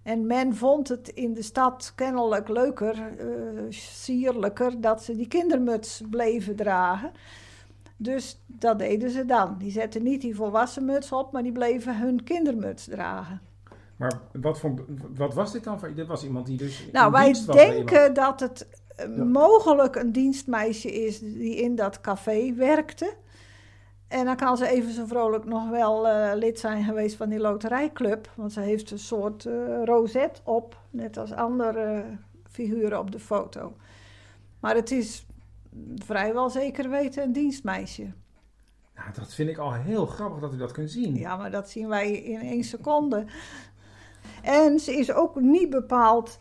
En 0.04 0.28
men 0.28 0.56
vond 0.56 0.88
het 0.88 1.08
in 1.08 1.34
de 1.34 1.44
stad 1.44 1.92
kennelijk 1.96 2.48
leuker, 2.48 2.96
uh, 2.96 3.62
sierlijker, 3.70 4.82
dat 4.82 5.04
ze 5.04 5.16
die 5.16 5.28
kindermuts 5.28 6.02
bleven 6.10 6.56
dragen. 6.56 7.12
Dus 7.98 8.44
dat 8.46 8.80
deden 8.80 9.10
ze 9.10 9.26
dan. 9.26 9.56
Die 9.58 9.72
zetten 9.72 10.04
niet 10.04 10.22
die 10.22 10.36
volwassen 10.36 10.86
muts 10.86 11.12
op, 11.12 11.32
maar 11.32 11.44
die 11.44 11.52
bleven 11.52 11.98
hun 11.98 12.24
kindermuts 12.24 12.86
dragen. 12.86 13.42
Maar 13.96 14.20
wat, 14.32 14.60
voor, 14.60 14.86
wat 15.16 15.34
was 15.34 15.52
dit 15.52 15.64
dan? 15.64 15.80
Dit 15.96 16.08
was 16.08 16.24
iemand 16.24 16.46
die 16.46 16.58
dus. 16.58 16.90
Nou, 16.92 17.12
wij 17.12 17.36
denken 17.52 18.14
dat 18.14 18.40
het 18.40 18.68
eh, 18.96 19.08
mogelijk 19.16 19.96
een 19.96 20.12
dienstmeisje 20.12 20.92
is 20.92 21.20
die 21.20 21.56
in 21.56 21.76
dat 21.76 22.02
café 22.02 22.54
werkte. 22.54 23.14
En 24.08 24.26
dan 24.26 24.36
kan 24.36 24.58
ze 24.58 24.68
even 24.68 24.92
zo 24.92 25.06
vrolijk 25.06 25.46
nog 25.46 25.70
wel 25.70 26.08
uh, 26.08 26.32
lid 26.34 26.60
zijn 26.60 26.84
geweest 26.84 27.16
van 27.16 27.30
die 27.30 27.40
loterijclub. 27.40 28.32
Want 28.36 28.54
ze 28.54 28.60
heeft 28.60 28.92
een 28.92 29.00
soort 29.00 29.46
uh, 29.46 29.84
rozet 29.84 30.42
op, 30.44 30.80
net 30.90 31.18
als 31.18 31.34
andere 31.34 32.04
figuren 32.50 33.00
op 33.00 33.12
de 33.12 33.20
foto. 33.20 33.74
Maar 34.60 34.76
het 34.76 34.92
is 34.92 35.25
vrijwel 35.96 36.50
zeker 36.50 36.90
weten 36.90 37.24
een 37.24 37.32
dienstmeisje. 37.32 38.14
Nou, 38.96 39.12
dat 39.14 39.34
vind 39.34 39.50
ik 39.50 39.58
al 39.58 39.74
heel 39.74 40.06
grappig 40.06 40.40
dat 40.40 40.54
u 40.54 40.58
dat 40.58 40.72
kunt 40.72 40.92
zien. 40.92 41.16
Ja, 41.16 41.36
maar 41.38 41.52
dat 41.52 41.70
zien 41.70 41.88
wij 41.88 42.12
in 42.12 42.40
één 42.40 42.64
seconde. 42.64 43.26
En 44.42 44.80
ze 44.80 44.98
is 44.98 45.12
ook 45.12 45.40
niet 45.40 45.70
bepaald 45.70 46.38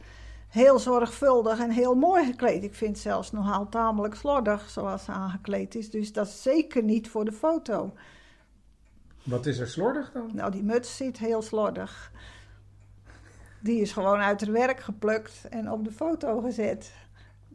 heel 0.48 0.78
zorgvuldig 0.78 1.58
en 1.58 1.70
heel 1.70 1.94
mooi 1.94 2.24
gekleed. 2.24 2.64
Ik 2.64 2.74
vind 2.74 2.98
zelfs 2.98 3.32
nogal 3.32 3.68
tamelijk 3.68 4.14
slordig 4.14 4.70
zoals 4.70 5.04
ze 5.04 5.12
aangekleed 5.12 5.74
is. 5.74 5.90
Dus 5.90 6.12
dat 6.12 6.26
is 6.26 6.42
zeker 6.42 6.82
niet 6.82 7.08
voor 7.08 7.24
de 7.24 7.32
foto. 7.32 7.94
Wat 9.22 9.46
is 9.46 9.58
er 9.58 9.68
slordig 9.68 10.12
dan? 10.12 10.30
Nou, 10.32 10.50
die 10.50 10.62
muts 10.62 10.96
zit 10.96 11.18
heel 11.18 11.42
slordig. 11.42 12.12
Die 13.60 13.80
is 13.80 13.92
gewoon 13.92 14.18
uit 14.18 14.40
haar 14.40 14.52
werk 14.52 14.80
geplukt 14.80 15.48
en 15.48 15.70
op 15.70 15.84
de 15.84 15.92
foto 15.92 16.40
gezet. 16.40 16.92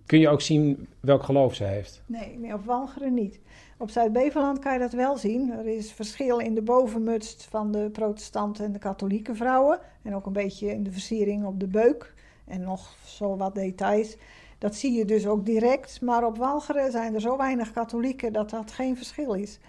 Kun 0.10 0.20
je 0.20 0.30
ook 0.30 0.42
zien 0.42 0.88
welk 1.00 1.24
geloof 1.24 1.56
ze 1.56 1.64
heeft? 1.64 2.02
Nee, 2.06 2.38
nee 2.38 2.54
op 2.54 2.66
Walcheren 2.66 3.14
niet. 3.14 3.40
Op 3.78 3.90
Zuid-Beveland 3.90 4.60
kan 4.60 4.74
je 4.74 4.80
dat 4.80 4.94
wel 4.94 5.18
zien. 5.18 5.52
Er 5.52 5.68
is 5.68 5.92
verschil 5.92 6.40
in 6.40 6.56
de 6.56 6.62
bovenmuts 6.62 7.36
van 7.50 7.72
de 7.72 7.90
protestanten 7.90 8.66
en 8.66 8.72
de 8.72 8.80
katholieke 8.80 9.36
vrouwen. 9.36 9.80
En 10.02 10.16
ook 10.16 10.26
een 10.26 10.34
beetje 10.34 10.72
in 10.72 10.84
de 10.84 10.92
versiering 10.92 11.46
op 11.46 11.60
de 11.60 11.68
beuk. 11.68 12.14
En 12.46 12.62
nog 12.62 12.96
zo 13.06 13.38
wat 13.38 13.56
details. 13.56 14.18
Dat 14.58 14.76
zie 14.76 14.92
je 14.92 15.06
dus 15.06 15.28
ook 15.28 15.46
direct. 15.46 16.02
Maar 16.02 16.26
op 16.26 16.38
Walcheren 16.38 16.92
zijn 16.92 17.14
er 17.14 17.22
zo 17.22 17.38
weinig 17.38 17.72
katholieken 17.72 18.34
dat 18.34 18.50
dat 18.50 18.72
geen 18.72 18.98
verschil 18.98 19.34
is. 19.34 19.60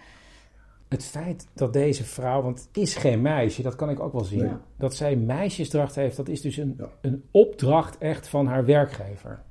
Het 0.89 1.05
feit 1.05 1.47
dat 1.55 1.73
deze 1.73 2.05
vrouw, 2.05 2.43
want 2.43 2.59
het 2.59 2.77
is 2.77 2.95
geen 2.95 3.23
meisje, 3.23 3.63
dat 3.63 3.77
kan 3.77 3.91
ik 3.91 4.01
ook 4.01 4.13
wel 4.13 4.25
zien. 4.25 4.59
Dat 4.77 4.95
zij 4.95 5.17
meisjesdracht 5.17 5.95
heeft, 5.95 6.17
dat 6.17 6.29
is 6.29 6.41
dus 6.41 6.57
een, 6.57 6.81
een 7.01 7.25
opdracht 7.31 7.99
echt 7.99 8.29
van 8.29 8.47
haar 8.47 8.65
werkgever. 8.65 9.43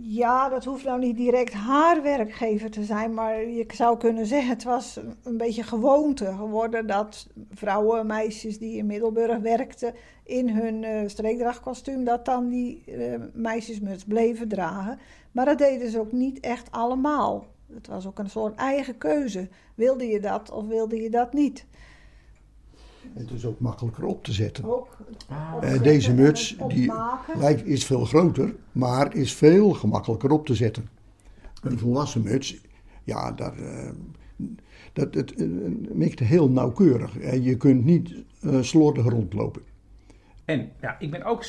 Ja, 0.00 0.48
dat 0.48 0.64
hoeft 0.64 0.84
nou 0.84 0.98
niet 0.98 1.16
direct 1.16 1.52
haar 1.52 2.02
werkgever 2.02 2.70
te 2.70 2.84
zijn, 2.84 3.14
maar 3.14 3.48
je 3.48 3.64
zou 3.74 3.98
kunnen 3.98 4.26
zeggen, 4.26 4.50
het 4.50 4.64
was 4.64 5.00
een 5.22 5.36
beetje 5.36 5.62
gewoonte 5.62 6.24
geworden 6.24 6.86
dat 6.86 7.28
vrouwen, 7.50 8.06
meisjes 8.06 8.58
die 8.58 8.76
in 8.76 8.86
Middelburg 8.86 9.38
werkten, 9.38 9.94
in 10.24 10.48
hun 10.48 10.82
uh, 10.82 11.08
streekdrachtkostuum, 11.08 12.04
dat 12.04 12.24
dan 12.24 12.48
die 12.48 12.82
uh, 12.86 13.14
meisjesmuts 13.32 14.04
bleven 14.04 14.48
dragen. 14.48 14.98
Maar 15.32 15.44
dat 15.44 15.58
deden 15.58 15.90
ze 15.90 16.00
ook 16.00 16.12
niet 16.12 16.40
echt 16.40 16.70
allemaal. 16.70 17.46
Het 17.74 17.86
was 17.86 18.06
ook 18.06 18.18
een 18.18 18.30
soort 18.30 18.54
eigen 18.54 18.98
keuze. 18.98 19.48
Wilde 19.74 20.06
je 20.06 20.20
dat 20.20 20.50
of 20.50 20.66
wilde 20.66 21.02
je 21.02 21.10
dat 21.10 21.32
niet? 21.32 21.66
Het 23.14 23.30
is 23.30 23.46
ook 23.46 23.60
makkelijker 23.60 24.04
op 24.04 24.24
te 24.24 24.32
zetten. 24.32 24.64
Ook, 24.64 24.96
uh, 25.62 25.82
deze 25.82 26.14
muts 26.14 26.56
die 26.68 26.92
lijkt, 27.34 27.66
is 27.66 27.84
veel 27.84 28.04
groter, 28.04 28.54
maar 28.72 29.14
is 29.14 29.34
veel 29.34 29.70
gemakkelijker 29.70 30.30
op 30.30 30.46
te 30.46 30.54
zetten. 30.54 30.88
Een 31.62 31.78
volwassen 31.78 32.22
muts, 32.22 32.60
ja, 33.04 33.32
daar, 33.32 33.58
uh, 33.58 33.90
dat, 34.92 35.14
het 35.14 35.40
uh, 35.40 36.16
heel 36.16 36.48
nauwkeurig. 36.48 37.42
je 37.42 37.56
kunt 37.56 37.84
niet 37.84 38.14
slordig 38.60 39.04
rondlopen. 39.04 39.62
En 40.44 40.70
ja, 40.80 40.96
ik 40.98 41.10
ben 41.10 41.24
ook 41.24 41.44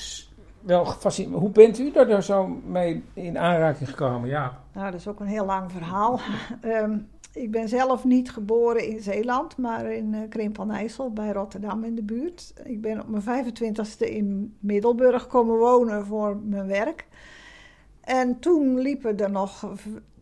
wel 0.62 0.86
gefascineerd. 0.86 1.40
Hoe 1.40 1.50
bent 1.50 1.80
u 1.80 1.92
er 1.92 2.24
zo 2.24 2.48
mee 2.66 3.04
in 3.14 3.38
aanraking 3.38 3.90
gekomen? 3.90 4.30
Ja. 4.30 4.60
Nou, 4.74 4.92
dat 4.92 5.00
is 5.00 5.08
ook 5.08 5.20
een 5.20 5.28
heel 5.28 5.46
lang 5.46 5.72
verhaal. 5.72 6.20
Ehm, 6.62 6.98
ik 7.34 7.52
ben 7.52 7.70
zelf 7.70 8.04
niet 8.04 8.32
geboren 8.32 8.88
in 8.88 9.02
Zeeland, 9.02 9.58
maar 9.58 9.92
in 9.92 10.14
uh, 10.14 10.20
Krimp 10.30 10.66
bij 11.12 11.32
Rotterdam 11.32 11.84
in 11.84 11.96
de 11.96 12.04
buurt. 12.04 12.54
Ik 12.64 12.82
ben 12.82 13.02
op 13.02 13.08
mijn 13.08 13.46
25ste 13.46 14.10
in 14.10 14.58
Middelburg 14.60 15.28
komen 15.28 15.58
wonen 15.58 16.06
voor 16.06 16.38
mijn 16.44 16.68
werk. 16.68 17.08
En 18.02 18.40
toen 18.40 18.80
liepen 18.80 19.20
er 19.20 19.32
nog 19.32 19.74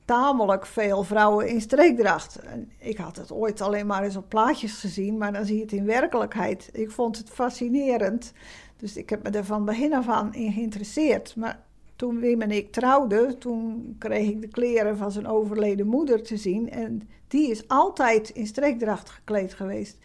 tamelijk 0.05 0.65
veel 0.65 1.03
vrouwen 1.03 1.47
in 1.47 1.61
streekdracht. 1.61 2.39
Ik 2.77 2.97
had 2.97 3.15
het 3.15 3.31
ooit 3.31 3.61
alleen 3.61 3.87
maar 3.87 4.03
eens 4.03 4.15
op 4.15 4.29
plaatjes 4.29 4.79
gezien, 4.79 5.17
maar 5.17 5.33
dan 5.33 5.45
zie 5.45 5.55
je 5.55 5.61
het 5.61 5.71
in 5.71 5.85
werkelijkheid. 5.85 6.69
Ik 6.73 6.91
vond 6.91 7.17
het 7.17 7.29
fascinerend. 7.29 8.33
Dus 8.77 8.97
ik 8.97 9.09
heb 9.09 9.23
me 9.23 9.29
er 9.29 9.45
van 9.45 9.65
begin 9.65 9.93
af 9.93 10.07
aan 10.07 10.33
in 10.33 10.51
geïnteresseerd. 10.51 11.35
Maar 11.35 11.63
toen 12.01 12.19
Wim 12.19 12.41
en 12.41 12.51
ik 12.51 12.71
trouwden, 12.71 13.37
toen 13.37 13.95
kreeg 13.99 14.29
ik 14.29 14.41
de 14.41 14.47
kleren 14.47 14.97
van 14.97 15.11
zijn 15.11 15.27
overleden 15.27 15.87
moeder 15.87 16.23
te 16.23 16.37
zien. 16.37 16.69
En 16.71 17.09
die 17.27 17.49
is 17.49 17.67
altijd 17.67 18.29
in 18.29 18.47
streekdracht 18.47 19.09
gekleed 19.09 19.53
geweest. 19.53 19.97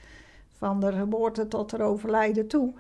Van 0.59 0.81
de 0.81 0.93
geboorte 0.93 1.49
tot 1.49 1.71
haar 1.71 1.81
overlijden 1.81 2.47
toe. 2.47 2.73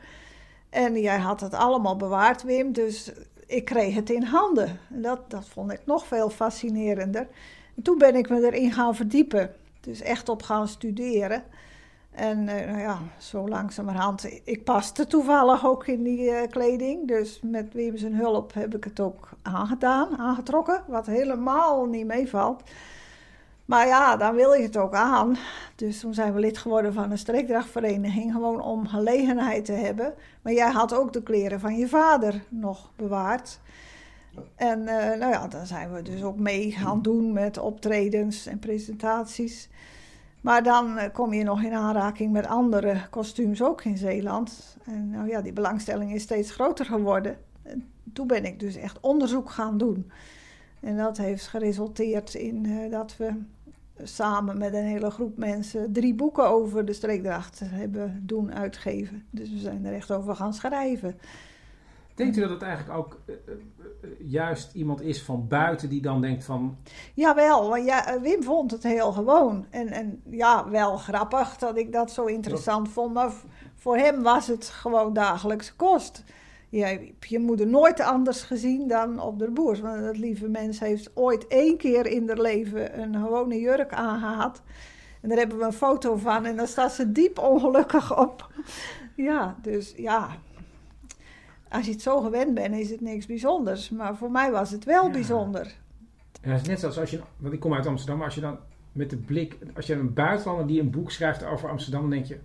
En 0.71 1.01
jij 1.01 1.19
had 1.19 1.41
het 1.41 1.55
allemaal 1.55 1.97
bewaard, 1.97 2.43
Wim. 2.43 2.73
Dus 2.73 3.13
ik 3.47 3.65
kreeg 3.65 3.95
het 3.95 4.11
in 4.11 4.23
handen. 4.23 4.81
En 4.91 5.03
dat, 5.03 5.31
dat 5.31 5.47
vond 5.47 5.73
ik 5.73 5.81
nog 5.85 6.07
veel 6.07 6.31
fascinerender. 6.31 7.29
En 7.77 7.83
toen 7.83 7.99
ben 7.99 8.15
ik 8.15 8.29
me 8.29 8.47
erin 8.47 8.73
gaan 8.73 8.95
verdiepen. 8.95 9.55
Dus 9.81 10.01
echt 10.01 10.29
op 10.29 10.43
gaan 10.43 10.69
studeren. 10.69 11.43
En 12.17 12.39
uh, 12.39 12.55
nou 12.55 12.79
ja, 12.79 12.99
zo 13.19 13.49
langzamerhand. 13.49 14.25
Ik 14.45 14.65
paste 14.65 15.07
toevallig 15.07 15.67
ook 15.67 15.87
in 15.87 16.03
die 16.03 16.31
uh, 16.31 16.39
kleding. 16.51 17.09
Dus 17.09 17.41
met 17.43 17.73
Wim 17.73 17.97
zijn 17.97 18.15
hulp 18.15 18.55
heb 18.55 18.75
ik 18.75 18.85
het 18.85 19.01
ook 19.01 19.29
aangedaan, 19.43 20.19
aangetrokken. 20.19 20.83
Wat 20.87 21.07
helemaal 21.07 21.85
niet 21.85 22.07
meevalt. 22.07 22.63
Maar 23.65 23.87
ja, 23.87 24.17
dan 24.17 24.35
wil 24.35 24.53
je 24.53 24.63
het 24.63 24.77
ook 24.77 24.95
aan. 24.95 25.37
Dus 25.75 26.01
toen 26.01 26.15
zijn 26.15 26.35
we 26.35 26.41
lid 26.41 26.59
geworden 26.59 26.93
van 26.93 27.11
een 27.11 27.19
streekdrachtvereniging. 27.19 28.33
Gewoon 28.33 28.61
om 28.61 28.87
gelegenheid 28.87 29.65
te 29.65 29.73
hebben. 29.73 30.15
Maar 30.43 30.53
jij 30.53 30.71
had 30.71 30.95
ook 30.95 31.13
de 31.13 31.23
kleren 31.23 31.61
van 31.61 31.77
je 31.77 31.89
vader 31.89 32.45
nog 32.49 32.91
bewaard. 32.97 33.61
En 34.55 34.81
uh, 34.81 34.95
nou 34.95 35.33
ja, 35.33 35.49
dan 35.49 35.67
zijn 35.67 35.93
we 35.93 36.03
dus 36.03 36.23
ook 36.23 36.39
mee 36.39 36.71
gaan 36.71 37.03
doen 37.03 37.33
met 37.33 37.59
optredens 37.59 38.47
en 38.47 38.59
presentaties. 38.59 39.69
Maar 40.47 40.63
dan 40.63 40.99
eh, 40.99 41.13
kom 41.13 41.33
je 41.33 41.45
nog 41.45 41.63
in 41.63 41.73
aanraking 41.73 42.33
met 42.33 42.47
andere 42.47 43.07
kostuums 43.11 43.63
ook 43.63 43.85
in 43.85 43.97
Zeeland. 43.97 44.77
En 44.85 45.11
nou 45.11 45.29
ja, 45.29 45.41
die 45.41 45.53
belangstelling 45.53 46.15
is 46.15 46.23
steeds 46.23 46.51
groter 46.51 46.85
geworden. 46.85 47.39
En 47.63 47.85
toen 48.13 48.27
ben 48.27 48.45
ik 48.45 48.61
dus 48.61 48.77
echt 48.77 49.01
onderzoek 49.01 49.51
gaan 49.51 49.79
doen. 49.79 50.11
En 50.81 50.97
dat 50.97 51.17
heeft 51.17 51.47
geresulteerd 51.47 52.35
in 52.35 52.65
uh, 52.65 52.91
dat 52.91 53.17
we 53.17 53.31
samen 54.03 54.59
met 54.59 54.75
een 54.75 54.85
hele 54.85 55.11
groep 55.11 55.37
mensen 55.37 55.93
drie 55.93 56.15
boeken 56.15 56.49
over 56.49 56.85
de 56.85 56.93
streekdracht 56.93 57.61
hebben 57.65 58.23
doen 58.23 58.55
uitgeven. 58.55 59.25
Dus 59.31 59.51
we 59.51 59.59
zijn 59.59 59.85
er 59.85 59.95
echt 59.95 60.13
over 60.13 60.37
gaan 60.37 60.55
schrijven. 60.55 61.19
Denkt 62.17 62.37
u 62.37 62.41
dat 62.41 62.51
het 62.51 62.63
eigenlijk 62.63 62.99
ook 62.99 63.21
uh, 63.27 63.35
juist 64.19 64.75
iemand 64.75 65.01
is 65.01 65.23
van 65.23 65.49
buiten 65.49 65.89
die 65.89 66.03
dan 66.03 66.21
denkt 66.21 66.45
van... 66.45 66.77
Jawel, 67.15 67.69
want 67.69 68.21
Wim 68.23 68.43
vond 68.43 68.71
het 68.71 68.83
heel 68.83 69.13
gewoon. 69.13 69.67
En, 69.71 69.89
en 69.89 70.23
ja, 70.31 70.69
wel 70.71 70.97
grappig 70.97 71.57
dat 71.57 71.77
ik 71.77 71.93
dat 71.93 72.11
zo 72.11 72.25
interessant 72.25 72.89
vond. 72.89 73.15
Maar 73.15 73.33
voor 73.75 73.97
hem 73.97 74.23
was 74.23 74.47
het 74.47 74.65
gewoon 74.67 75.13
dagelijkse 75.13 75.75
kost. 75.75 76.25
Je 76.69 76.85
hebt 76.85 77.29
je 77.29 77.39
moeder 77.39 77.67
nooit 77.67 78.01
anders 78.01 78.43
gezien 78.43 78.89
dan 78.89 79.21
op 79.21 79.39
de 79.39 79.51
boers. 79.51 79.81
Want 79.81 80.01
dat 80.01 80.19
lieve 80.19 80.49
mens 80.49 80.81
heeft 80.81 81.11
ooit 81.15 81.47
één 81.47 81.77
keer 81.77 82.07
in 82.07 82.29
haar 82.29 82.41
leven 82.41 83.01
een 83.01 83.15
gewone 83.15 83.61
jurk 83.61 83.93
aangehad. 83.93 84.63
En 85.23 85.29
daar 85.29 85.39
hebben 85.39 85.59
we 85.59 85.65
een 85.65 85.73
foto 85.73 86.17
van 86.17 86.45
en 86.45 86.57
daar 86.57 86.69
staat 86.69 86.93
ze 86.93 87.13
diep 87.13 87.39
ongelukkig 87.39 88.19
op. 88.19 88.51
Ja, 89.17 89.57
dus 89.63 89.93
ja, 89.97 90.29
als 91.77 91.87
je 91.87 91.93
het 91.93 92.03
zo 92.03 92.21
gewend 92.21 92.55
bent, 92.55 92.75
is 92.75 92.91
het 92.91 93.01
niks 93.01 93.27
bijzonders. 93.27 93.91
Maar 93.91 94.17
voor 94.17 94.31
mij 94.31 94.51
was 94.51 94.71
het 94.71 94.85
wel 94.85 95.11
bijzonder. 95.11 95.75
Ja, 96.43 96.51
het 96.51 96.61
is 96.61 96.69
net 96.69 96.81
zoals 96.81 96.99
als 96.99 97.11
je, 97.11 97.21
want 97.37 97.55
ik 97.55 97.61
kom 97.61 97.75
uit 97.75 97.87
Amsterdam, 97.87 98.23
als 98.23 98.35
je 98.35 98.41
dan 98.41 98.59
met 98.93 99.11
de 99.11 99.17
blik, 99.17 99.59
als 99.75 99.87
je 99.87 99.95
een 99.95 100.15
buitenlander 100.15 100.67
die 100.67 100.81
een 100.81 100.91
boek 100.91 101.11
schrijft 101.11 101.45
over 101.45 101.69
Amsterdam, 101.69 102.01
dan 102.01 102.11
denk 102.11 102.27
je, 102.27 102.39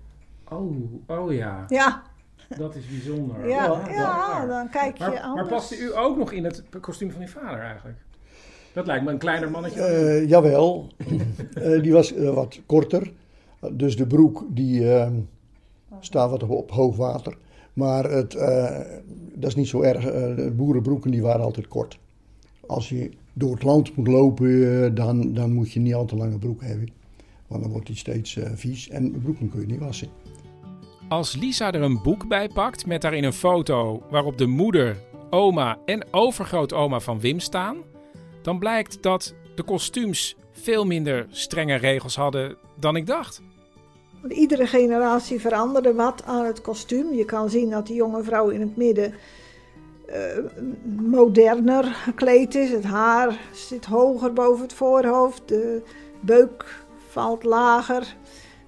oh, 0.50 0.94
oh 1.08 1.34
ja. 1.34 1.66
Ja. 1.68 2.04
Dat 2.58 2.76
is 2.76 2.88
bijzonder. 2.88 3.48
Ja, 3.48 3.82
ja, 3.90 4.46
dan 4.46 4.70
kijk 4.70 4.98
je 4.98 5.04
maar, 5.04 5.20
anders. 5.20 5.50
Maar 5.50 5.60
paste 5.60 5.78
u 5.78 5.98
ook 5.98 6.18
nog 6.18 6.32
in 6.32 6.44
het 6.44 6.64
kostuum 6.80 7.12
van 7.12 7.22
uw 7.22 7.28
vader 7.28 7.60
eigenlijk? 7.60 7.98
Dat 8.74 8.86
lijkt 8.86 9.04
me 9.06 9.12
een 9.12 9.18
kleiner 9.18 9.52
mannetje. 9.52 9.80
Uh, 9.80 10.30
jawel, 10.30 10.88
uh, 11.58 11.82
die 11.84 11.94
was 11.94 12.14
uh, 12.14 12.34
wat 12.34 12.60
korter. 12.66 13.12
Dus 13.72 13.96
de 13.96 14.08
broek 14.08 14.46
die 14.50 14.94
ehm, 14.94 15.14
staat 16.00 16.30
wat 16.30 16.44
op 16.44 16.72
hoog 16.72 16.96
water. 16.96 17.38
Maar 17.74 18.04
het, 18.04 18.32
dat 19.34 19.50
is 19.50 19.56
niet 19.56 19.68
zo 19.68 19.82
erg. 19.82 20.04
de 20.36 20.52
boerenbroeken 20.56 21.12
die 21.12 21.22
waren 21.22 21.46
altijd 21.46 21.68
kort. 21.68 22.00
Als 22.68 22.90
je 22.90 23.12
door 23.34 23.54
het 23.54 23.64
land 23.64 23.96
moet 23.96 24.08
lopen, 24.08 24.96
dan, 24.96 25.34
dan 25.34 25.54
moet 25.54 25.72
je 25.72 25.80
niet 25.80 25.94
al 25.94 26.06
te 26.06 26.16
lange 26.16 26.38
broek 26.38 26.62
hebben. 26.62 26.90
Want 27.48 27.62
dan 27.62 27.72
wordt 27.72 27.88
die 27.88 27.96
steeds 27.96 28.38
vies 28.56 28.90
en 28.90 29.22
broeken 29.22 29.50
kun 29.50 29.60
je 29.60 29.68
niet 29.68 29.80
wassen. 29.80 30.08
Als 31.10 31.36
Lisa 31.36 31.72
er 31.72 31.82
een 31.82 32.02
boek 32.02 32.28
bij 32.28 32.50
pakt 32.50 32.86
met 32.86 33.02
daarin 33.02 33.24
een 33.24 33.34
foto 33.34 34.04
waarop 34.10 34.38
de 34.38 34.46
moeder, 34.46 34.98
oma 35.30 35.78
en 35.86 36.06
overgrootoma 36.12 37.00
van 37.00 37.20
Wim 37.20 37.40
staan, 37.40 37.78
dan 38.42 38.60
blijkt 38.60 39.04
dat 39.04 39.36
de 39.56 39.64
kostuums 39.64 40.36
veel 40.52 40.86
minder 40.86 41.28
strenge 41.30 41.76
regels 41.76 42.16
hadden 42.16 42.58
dan 42.80 42.96
ik 42.96 43.06
dacht. 43.06 43.42
Iedere 44.28 44.68
generatie 44.68 45.42
veranderde 45.42 45.94
wat 45.94 46.24
aan 46.26 46.46
het 46.46 46.62
kostuum. 46.62 47.14
Je 47.14 47.26
kan 47.26 47.50
zien 47.50 47.70
dat 47.70 47.88
de 47.88 47.94
jonge 47.94 48.24
vrouw 48.24 48.50
in 48.50 48.62
het 48.62 48.78
midden 48.78 49.14
uh, 50.10 50.16
moderner 50.98 51.84
gekleed 51.84 52.56
is. 52.56 52.72
Het 52.72 52.84
haar 52.84 53.40
zit 53.52 53.86
hoger 53.86 54.34
boven 54.34 54.62
het 54.62 54.74
voorhoofd, 54.74 55.48
de 55.48 55.84
beuk 56.20 56.86
valt 57.08 57.44
lager, 57.44 58.16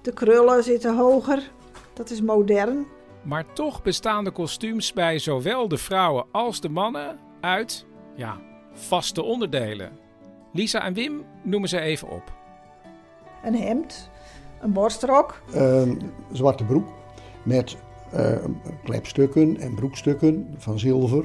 de 0.02 0.12
krullen 0.12 0.64
zitten 0.64 0.96
hoger. 0.96 1.50
Dat 1.92 2.10
is 2.10 2.20
modern. 2.20 2.86
Maar 3.22 3.52
toch 3.52 3.82
bestaan 3.82 4.24
de 4.24 4.30
kostuums 4.30 4.92
bij 4.92 5.18
zowel 5.18 5.68
de 5.68 5.78
vrouwen 5.78 6.24
als 6.30 6.60
de 6.60 6.68
mannen 6.68 7.18
uit, 7.40 7.86
ja, 8.16 8.40
vaste 8.72 9.22
onderdelen. 9.22 9.98
Lisa 10.52 10.84
en 10.84 10.94
Wim 10.94 11.24
noemen 11.42 11.68
ze 11.68 11.80
even 11.80 12.08
op. 12.08 12.32
Een 13.44 13.56
hemd, 13.56 14.10
een 14.64 14.72
borstrok. 14.72 15.42
Een 15.52 16.00
zwarte 16.32 16.64
broek 16.64 16.88
met 17.42 17.76
uh, 18.14 18.36
klepstukken 18.84 19.56
en 19.60 19.74
broekstukken 19.74 20.46
van 20.56 20.78
zilver, 20.78 21.24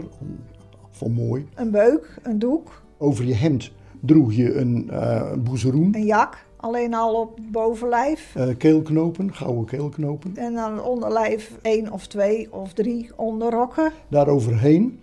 van 0.89 1.11
mooi. 1.11 1.47
Een 1.55 1.71
beuk, 1.71 2.19
een 2.23 2.39
doek. 2.39 2.81
Over 2.97 3.25
je 3.25 3.33
hemd 3.33 3.71
droeg 3.99 4.33
je 4.33 4.55
een 4.55 4.89
uh, 4.91 5.33
boezeroen. 5.33 5.95
Een 5.95 6.05
jak. 6.05 6.47
Alleen 6.55 6.93
al 6.93 7.21
op 7.21 7.35
het 7.35 7.51
bovenlijf. 7.51 8.35
Uh, 8.37 8.55
keelknopen, 8.57 9.33
gouden 9.33 9.65
keelknopen. 9.65 10.37
En 10.37 10.53
dan 10.53 10.83
onderlijf 10.83 11.51
één 11.61 11.91
of 11.91 12.07
twee 12.07 12.53
of 12.53 12.73
drie 12.73 13.09
onderrokken. 13.15 13.91
Daaroverheen, 14.07 14.99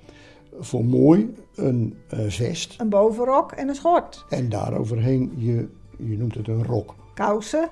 voor 0.59 0.85
mooi, 0.85 1.35
een 1.55 1.97
uh, 2.15 2.21
vest. 2.29 2.81
Een 2.81 2.89
bovenrok 2.89 3.53
en 3.53 3.69
een 3.69 3.75
schort. 3.75 4.25
En 4.29 4.49
daaroverheen, 4.49 5.33
je, 5.37 5.69
je 5.97 6.19
noemt 6.19 6.35
het 6.35 6.49
een 6.49 6.65
rok. 6.65 6.95
Kousen, 7.15 7.69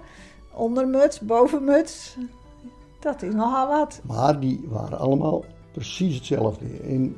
ondermuts, 0.56 1.20
bovenmuts. 1.20 2.16
Dat 3.00 3.22
is 3.22 3.34
nogal 3.34 3.68
wat. 3.68 4.00
Maar 4.06 4.40
die 4.40 4.60
waren 4.68 4.98
allemaal 4.98 5.44
precies 5.72 6.14
hetzelfde. 6.14 6.64
In, 6.82 7.16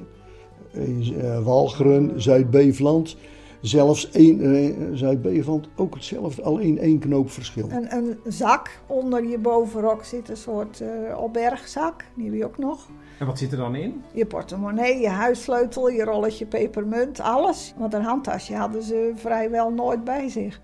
in 0.71 1.15
uh, 1.17 1.45
Walcheren, 1.45 2.23
Zuid-Beveland 2.23 3.17
Zelfs 3.61 4.11
één, 4.11 4.41
uh, 4.41 4.75
Zuid-Beveland 4.93 5.69
ook 5.77 5.95
hetzelfde, 5.95 6.43
alleen 6.43 6.79
één 6.79 6.99
knoop 6.99 7.31
verschil. 7.31 7.71
Een, 7.71 7.97
een 7.97 8.19
zak 8.27 8.81
onder 8.87 9.25
je 9.25 9.39
bovenrok 9.39 10.05
zit 10.05 10.29
een 10.29 10.37
soort 10.37 10.81
uh, 10.81 11.19
opbergzak, 11.19 12.05
die 12.15 12.25
heb 12.25 12.35
je 12.35 12.45
ook 12.45 12.59
nog. 12.59 12.87
En 13.19 13.27
wat 13.27 13.39
zit 13.39 13.53
er 13.53 13.59
dan 13.59 13.75
in? 13.75 14.03
Je 14.13 14.27
portemonnee, 14.27 15.01
je 15.01 15.09
huissleutel, 15.09 15.89
je 15.89 16.05
rolletje 16.05 16.47
pepermunt, 16.47 17.21
alles. 17.21 17.75
Want 17.77 17.95
een 17.95 18.03
handtasje 18.03 18.55
hadden 18.55 18.83
ze 18.83 19.13
vrijwel 19.15 19.71
nooit 19.71 20.05
bij 20.05 20.29
zich. 20.29 20.61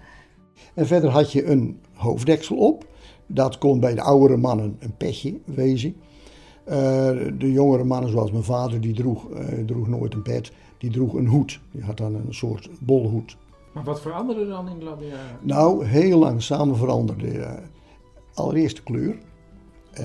En 0.75 0.87
verder 0.87 1.11
had 1.11 1.33
je 1.33 1.45
een 1.45 1.81
hoofddeksel 1.95 2.57
op. 2.57 2.87
Dat 3.27 3.59
kon 3.59 3.81
bij 3.81 3.95
de 3.95 4.03
oudere 4.03 4.37
mannen 4.37 4.77
een 4.79 4.97
petje 4.97 5.41
wezen. 5.45 5.97
Uh, 6.69 6.75
de 7.39 7.53
jongere 7.53 7.85
mannen, 7.85 8.11
zoals 8.11 8.31
mijn 8.31 8.45
vader, 8.45 8.81
die 8.81 8.95
droeg, 8.95 9.27
droeg 9.67 9.89
nooit 9.89 10.15
een 10.15 10.23
pet 10.23 10.53
die 10.83 10.91
droeg 10.91 11.15
een 11.15 11.27
hoed. 11.27 11.61
Die 11.71 11.83
had 11.83 11.97
dan 11.97 12.15
een 12.15 12.35
soort 12.35 12.71
bolhoed. 12.81 13.37
Maar 13.73 13.85
wat 13.85 14.01
veranderde 14.01 14.41
er 14.41 14.47
dan 14.47 14.69
in 14.69 14.79
de 14.79 14.85
jaren? 14.85 15.39
Nou, 15.41 15.85
heel 15.85 16.19
langzaam 16.19 16.77
veranderde 16.77 17.27
uh, 17.27 17.53
allereerst 18.35 18.77
de 18.77 18.83
kleur. 18.83 19.19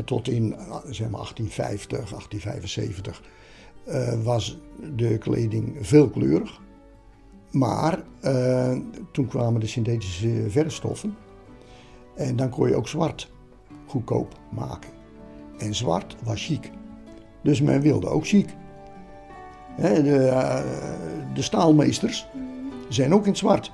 Tot 0.06 0.28
in 0.28 0.56
zeg 0.90 1.10
maar 1.10 1.22
1850, 1.22 2.10
1875 2.10 3.22
eh, 3.86 4.24
was 4.24 4.60
de 4.96 5.18
kleding 5.18 5.78
veelkleurig. 5.82 6.62
Maar 7.52 8.04
eh, 8.22 8.78
toen 9.12 9.28
kwamen 9.28 9.60
de 9.60 9.68
synthetische 9.68 10.46
verfstoffen. 10.48 11.16
En 12.16 12.36
dan 12.36 12.50
kon 12.50 12.68
je 12.68 12.76
ook 12.76 12.88
zwart 12.88 13.32
goedkoop 13.86 14.40
maken. 14.52 14.90
En 15.58 15.76
zwart 15.76 16.16
was 16.24 16.46
chic. 16.46 16.72
Dus 17.44 17.62
men 17.62 17.82
wilde 17.82 18.08
ook 18.08 18.28
chic. 18.28 18.50
Hè, 19.76 20.04
de, 20.04 20.28
eh, 20.28 20.64
de 21.34 21.42
staalmeesters 21.42 22.28
zijn 22.90 23.14
ook 23.14 23.24
in 23.24 23.30
het 23.30 23.38
zwart. 23.38 23.72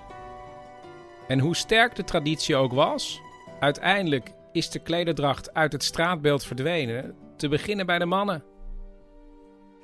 En 1.27 1.39
hoe 1.39 1.55
sterk 1.55 1.95
de 1.95 2.03
traditie 2.03 2.55
ook 2.55 2.73
was, 2.73 3.21
uiteindelijk 3.59 4.33
is 4.51 4.69
de 4.69 4.79
klederdracht 4.79 5.53
uit 5.53 5.71
het 5.71 5.83
straatbeeld 5.83 6.43
verdwenen. 6.43 7.15
Te 7.35 7.49
beginnen 7.49 7.85
bij 7.85 7.99
de 7.99 8.05
mannen. 8.05 8.43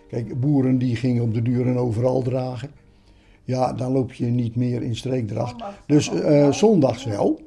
Kijk, 0.07 0.39
boeren 0.39 0.77
die 0.77 0.95
gingen 0.95 1.23
op 1.23 1.33
de 1.33 1.41
duur 1.41 1.67
en 1.67 1.77
overal 1.77 2.21
dragen. 2.21 2.71
Ja, 3.49 3.73
dan 3.73 3.91
loop 3.91 4.13
je 4.13 4.25
niet 4.25 4.55
meer 4.55 4.81
in 4.81 4.95
streekdracht. 4.95 5.63
Dus 5.85 6.09
eh, 6.09 6.51
zondags 6.51 7.03
wel. 7.03 7.41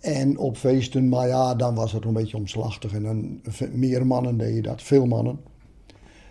En 0.00 0.38
op 0.38 0.56
feesten, 0.56 1.08
maar 1.08 1.28
ja, 1.28 1.54
dan 1.54 1.74
was 1.74 1.92
het 1.92 2.04
een 2.04 2.12
beetje 2.12 2.36
omslachtig. 2.36 2.92
En 2.92 3.02
dan 3.02 3.40
meer 3.72 4.06
mannen 4.06 4.36
deden 4.36 4.62
dat, 4.62 4.82
veel 4.82 5.06
mannen. 5.06 5.40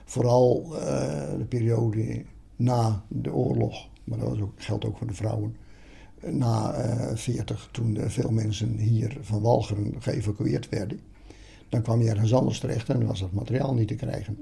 Vooral 0.06 0.76
eh, 0.76 1.38
de 1.38 1.46
periode 1.50 2.24
na 2.56 3.04
de 3.08 3.34
oorlog, 3.34 3.88
maar 4.04 4.20
dat 4.20 4.30
was 4.30 4.40
ook, 4.40 4.54
geldt 4.56 4.86
ook 4.86 4.98
voor 4.98 5.08
de 5.08 5.14
vrouwen. 5.14 5.56
Na 6.22 6.86
uh, 6.86 7.16
40, 7.16 7.70
toen 7.72 7.98
veel 8.08 8.32
mensen 8.32 8.78
hier 8.78 9.18
van 9.22 9.42
Walcheren 9.42 9.96
geëvacueerd 10.00 10.70
werden. 10.70 11.00
Dan 11.70 11.82
kwam 11.82 12.02
je 12.02 12.10
ergens 12.10 12.34
anders 12.34 12.60
terecht 12.60 12.90
en 12.90 13.06
was 13.06 13.20
dat 13.20 13.32
materiaal 13.32 13.74
niet 13.74 13.88
te 13.88 13.96
krijgen. 13.96 14.38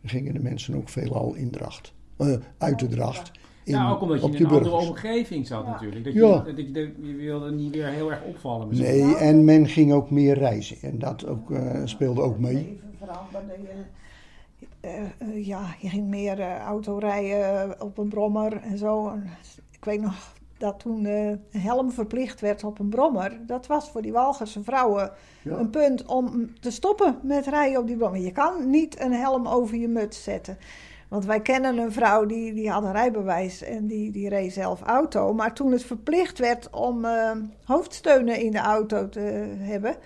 Dan 0.00 0.10
gingen 0.10 0.34
de 0.34 0.42
mensen 0.42 0.74
ook 0.74 0.88
veelal 0.88 1.34
in 1.34 1.50
dracht. 1.50 1.92
Uh, 2.18 2.36
uit 2.58 2.78
de 2.78 2.86
dracht. 2.88 3.30
In, 3.64 3.72
ja, 3.74 3.90
ook 3.90 4.00
omdat 4.00 4.20
je 4.20 4.26
in 4.26 4.32
een 4.32 4.38
burgers. 4.48 4.70
andere 4.72 4.88
omgeving 4.88 5.46
zat 5.46 5.66
natuurlijk. 5.66 6.04
Dat 6.04 6.12
je, 6.12 6.20
dat 6.20 6.56
je, 6.56 6.94
je 7.06 7.14
wilde 7.16 7.50
niet 7.52 7.74
weer 7.74 7.86
heel 7.86 8.10
erg 8.10 8.22
opvallen. 8.24 8.68
misschien. 8.68 9.06
Nee, 9.06 9.16
en 9.16 9.44
men 9.44 9.66
ging 9.68 9.92
ook 9.92 10.10
meer 10.10 10.38
reizen. 10.38 10.76
En 10.82 10.98
dat 10.98 11.26
ook, 11.26 11.50
eh, 11.50 11.80
speelde 11.84 12.20
ook 12.22 12.38
mee. 12.38 12.80
veranderde. 12.98 13.52
Eh, 14.80 15.00
eh, 15.18 15.46
ja, 15.46 15.74
je 15.80 15.88
ging 15.88 16.08
meer 16.08 16.40
eh, 16.40 16.58
auto 16.58 16.98
rijden 16.98 17.80
op 17.82 17.98
een 17.98 18.08
brommer 18.08 18.56
en 18.62 18.78
zo. 18.78 19.08
En 19.08 19.26
ik 19.70 19.84
weet 19.84 20.00
nog 20.00 20.32
dat 20.58 20.78
toen 20.80 21.06
eh, 21.06 21.28
een 21.28 21.40
helm 21.60 21.90
verplicht 21.92 22.40
werd 22.40 22.64
op 22.64 22.78
een 22.78 22.88
brommer. 22.88 23.38
Dat 23.46 23.66
was 23.66 23.90
voor 23.90 24.02
die 24.02 24.12
Walgerse 24.12 24.62
vrouwen 24.62 25.10
Ja. 25.42 25.56
een 25.58 25.70
punt 25.70 26.04
om 26.06 26.50
te 26.60 26.70
stoppen 26.70 27.18
met 27.22 27.46
rijden 27.46 27.80
op 27.80 27.86
die 27.86 27.96
brommer. 27.96 28.20
Je 28.20 28.32
kan 28.32 28.70
niet 28.70 29.00
een 29.00 29.12
helm 29.12 29.46
over 29.48 29.76
je 29.76 29.88
muts 29.88 30.22
zetten. 30.22 30.56
Want 31.14 31.26
wij 31.26 31.40
kennen 31.40 31.78
een 31.78 31.92
vrouw 31.92 32.26
die, 32.26 32.54
die 32.54 32.70
had 32.70 32.82
een 32.82 32.92
rijbewijs 32.92 33.62
en 33.62 33.86
die, 33.86 34.10
die 34.10 34.28
reed 34.28 34.52
zelf 34.52 34.82
auto. 34.82 35.34
Maar 35.34 35.54
toen 35.54 35.72
het 35.72 35.84
verplicht 35.84 36.38
werd 36.38 36.70
om 36.70 37.04
eh, 37.04 37.30
hoofdsteunen 37.64 38.40
in 38.40 38.50
de 38.50 38.58
auto 38.58 39.08
te 39.08 39.20
hebben, 39.58 39.96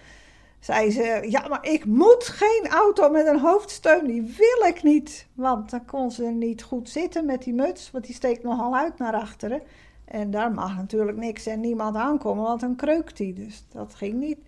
zei 0.61 0.91
ze: 0.91 1.27
Ja, 1.29 1.49
maar 1.49 1.67
ik 1.67 1.85
moet 1.85 2.25
geen 2.25 2.71
auto 2.71 3.11
met 3.11 3.27
een 3.27 3.41
hoofdsteun. 3.41 4.07
Die 4.07 4.23
wil 4.23 4.69
ik 4.69 4.83
niet. 4.83 5.27
Want 5.35 5.71
dan 5.71 5.85
kon 5.85 6.11
ze 6.11 6.25
niet 6.25 6.63
goed 6.63 6.89
zitten 6.89 7.27
met 7.27 7.43
die 7.43 7.55
muts, 7.55 7.91
want 7.91 8.05
die 8.07 8.15
steekt 8.15 8.43
nogal 8.43 8.77
uit 8.77 8.99
naar 8.99 9.15
achteren. 9.15 9.63
En 10.05 10.31
daar 10.31 10.53
mag 10.53 10.77
natuurlijk 10.77 11.19
niks 11.19 11.47
en 11.47 11.61
niemand 11.61 11.97
aankomen, 11.97 12.45
want 12.45 12.61
dan 12.61 12.77
kreukt 12.77 13.17
die. 13.17 13.33
Dus 13.33 13.65
dat 13.73 13.95
ging 13.95 14.15
niet. 14.15 14.39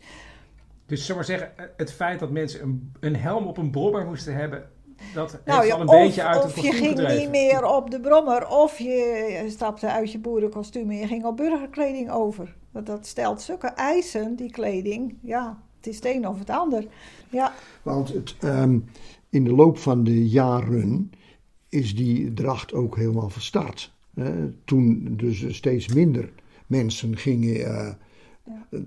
Dus 0.86 1.06
zeg 1.06 1.16
maar 1.16 1.24
zeggen, 1.24 1.52
het 1.76 1.92
feit 1.92 2.18
dat 2.18 2.30
mensen 2.30 2.62
een, 2.62 2.92
een 3.00 3.16
helm 3.16 3.46
op 3.46 3.56
een 3.56 3.70
brommer 3.70 4.04
moesten 4.04 4.34
hebben, 4.34 4.70
dat 5.14 5.40
Nou 5.44 5.58
heeft 5.58 5.68
ja, 5.68 5.74
al 5.74 5.80
een 5.80 5.88
of, 5.88 5.94
beetje 5.94 6.22
uit 6.24 6.44
of 6.44 6.54
het 6.54 6.64
je 6.64 6.72
ging 6.72 6.88
gedreven. 6.88 7.18
niet 7.18 7.30
meer 7.30 7.64
op 7.64 7.90
de 7.90 8.00
brommer, 8.00 8.48
of 8.48 8.78
je 8.78 9.44
stapte 9.48 9.90
uit 9.90 10.12
je 10.12 10.18
boerenkostuum 10.18 10.90
en 10.90 10.96
je 10.96 11.06
ging 11.06 11.24
op 11.24 11.36
burgerkleding 11.36 12.10
over. 12.10 12.56
Want 12.70 12.86
dat 12.86 13.06
stelt 13.06 13.42
zulke 13.42 13.66
eisen, 13.66 14.36
die 14.36 14.50
kleding. 14.50 15.14
Ja, 15.22 15.62
het 15.76 15.86
is 15.86 15.96
het 15.96 16.04
een 16.04 16.28
of 16.28 16.38
het 16.38 16.50
ander. 16.50 16.86
Ja, 17.28 17.52
Want 17.82 18.12
het, 18.12 18.36
ehm, 18.40 18.78
in 19.28 19.44
de 19.44 19.54
loop 19.54 19.78
van 19.78 20.04
de 20.04 20.28
jaren 20.28 21.10
is 21.68 21.94
die 21.94 22.34
dracht 22.34 22.72
ook 22.74 22.96
helemaal 22.96 23.30
verstart. 23.30 23.92
hè. 24.14 24.52
toen 24.64 25.14
dus 25.16 25.54
steeds 25.56 25.88
minder 25.88 26.32
mensen 26.66 27.16
gingen 27.16 27.66
eh, 27.66 27.92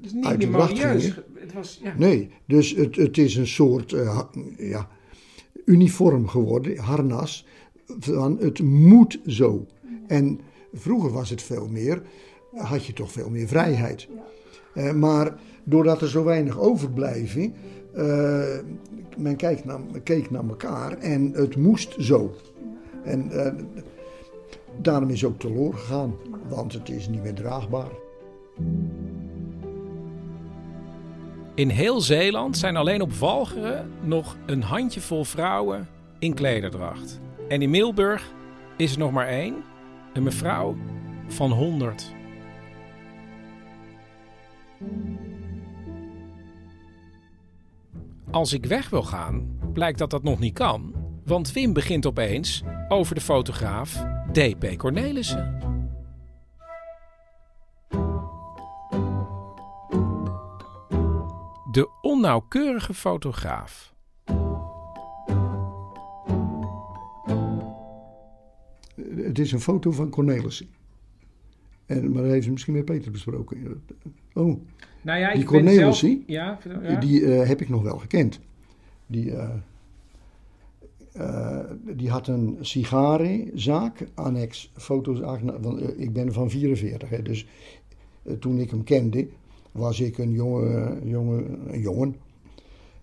is 0.02 0.14
niet 0.14 0.26
uit 0.26 0.42
de 0.42 0.48
meer 0.48 0.56
dracht 0.56 0.80
gingen. 0.80 1.24
Het 1.40 1.54
was, 1.54 1.80
ja. 1.84 1.94
Nee, 1.98 2.30
dus 2.46 2.76
het, 2.76 2.96
het 2.96 3.18
is 3.18 3.36
een 3.36 3.48
soort 3.48 3.94
eh, 3.94 4.22
ja, 4.58 4.88
uniform 5.66 6.28
geworden, 6.28 6.78
harnas, 6.78 7.46
van 8.00 8.38
het 8.40 8.62
moet 8.62 9.20
zo. 9.26 9.66
En 10.08 10.40
vroeger 10.74 11.12
was 11.12 11.30
het 11.30 11.42
veel 11.42 11.68
meer, 11.68 12.02
had 12.56 12.86
je 12.86 12.94
toch 12.94 13.12
veel 13.12 13.30
meer 13.30 13.48
vrijheid. 13.48 14.08
Eh, 14.74 14.92
maar 14.94 15.40
doordat 15.64 16.02
er 16.02 16.10
zo 16.10 16.24
weinig 16.24 16.60
overblijven, 16.60 17.54
eh, 17.94 18.58
men 19.18 19.36
kijkt 19.36 19.66
naar, 19.66 19.80
keek 20.04 20.32
naar 20.32 20.48
elkaar 20.48 20.98
en 20.98 21.32
het 21.32 21.56
moest 21.56 21.96
zo. 21.98 22.34
En 23.04 23.32
eh, 23.32 23.54
daarom 24.82 25.10
is 25.10 25.26
ook 25.26 25.40
teloor 25.40 25.74
gegaan, 25.74 26.16
want 26.50 26.74
het 26.74 26.90
is 26.90 27.08
niet 27.08 27.24
meer 27.24 27.34
draagbaar. 27.34 27.92
In 31.56 31.70
heel 31.70 32.02
Zeeland 32.02 32.58
zijn 32.58 32.76
alleen 32.76 33.02
op 33.02 33.14
Walcheren 33.14 33.92
nog 34.02 34.38
een 34.46 34.62
handjevol 34.62 35.24
vrouwen 35.24 35.88
in 36.20 36.34
klederdracht. 36.34 37.22
En 37.48 37.62
in 37.62 37.70
Middelburg 37.70 38.32
is 38.78 38.92
er 38.92 39.00
nog 39.00 39.12
maar 39.12 39.28
één, 39.28 39.64
een 40.14 40.24
mevrouw 40.24 40.76
van 41.28 41.52
100. 41.52 42.14
Als 48.32 48.54
ik 48.54 48.66
weg 48.66 48.90
wil 48.90 49.04
gaan, 49.04 49.58
blijkt 49.74 50.00
dat 50.00 50.10
dat 50.10 50.24
nog 50.24 50.40
niet 50.40 50.54
kan. 50.54 50.94
Want 51.26 51.52
Wim 51.52 51.74
begint 51.74 52.06
opeens 52.06 52.64
over 52.88 53.16
de 53.16 53.22
fotograaf 53.22 54.06
D.P. 54.32 54.78
Cornelissen. 54.78 55.73
De 61.74 61.90
onnauwkeurige 62.02 62.94
fotograaf. 62.94 63.94
Het 69.16 69.40
is 69.40 69.52
een 69.52 69.60
foto 69.60 69.92
van 69.92 70.10
Cornelissen. 70.10 70.68
En, 71.86 72.12
maar 72.12 72.22
dat 72.22 72.32
heeft 72.32 72.44
ze 72.46 72.52
misschien 72.52 72.74
met 72.74 72.86
Peter 72.86 73.12
besproken. 73.12 73.84
Oh, 74.34 74.60
Nou 75.02 75.20
ja, 75.20 75.32
die 75.32 75.42
ik 75.42 75.48
Cornelissen, 75.48 76.10
zelf- 76.10 76.22
ja, 76.28 76.60
ja. 76.82 77.00
die 77.00 77.26
eh, 77.26 77.48
heb 77.48 77.62
ik 77.62 77.70
nog 77.70 77.82
wel 77.82 77.98
gekend. 77.98 78.40
Die, 79.08 79.32
eh, 79.36 79.50
eh, 81.14 81.70
die 81.86 82.10
had 82.10 82.28
een 82.28 82.58
sigarenzaak, 82.62 84.08
annex 84.14 84.72
foto's. 84.76 85.42
Ik 85.98 86.14
ben 86.14 86.34
van 86.34 86.50
44, 86.50 87.10
hè, 87.10 87.22
dus 87.22 87.48
toen 88.40 88.60
ik 88.60 88.70
hem 88.70 88.84
kende, 88.84 89.28
was 89.74 90.00
ik 90.00 90.18
een 90.18 90.32
jonge, 90.32 91.00
jongen. 91.74 92.16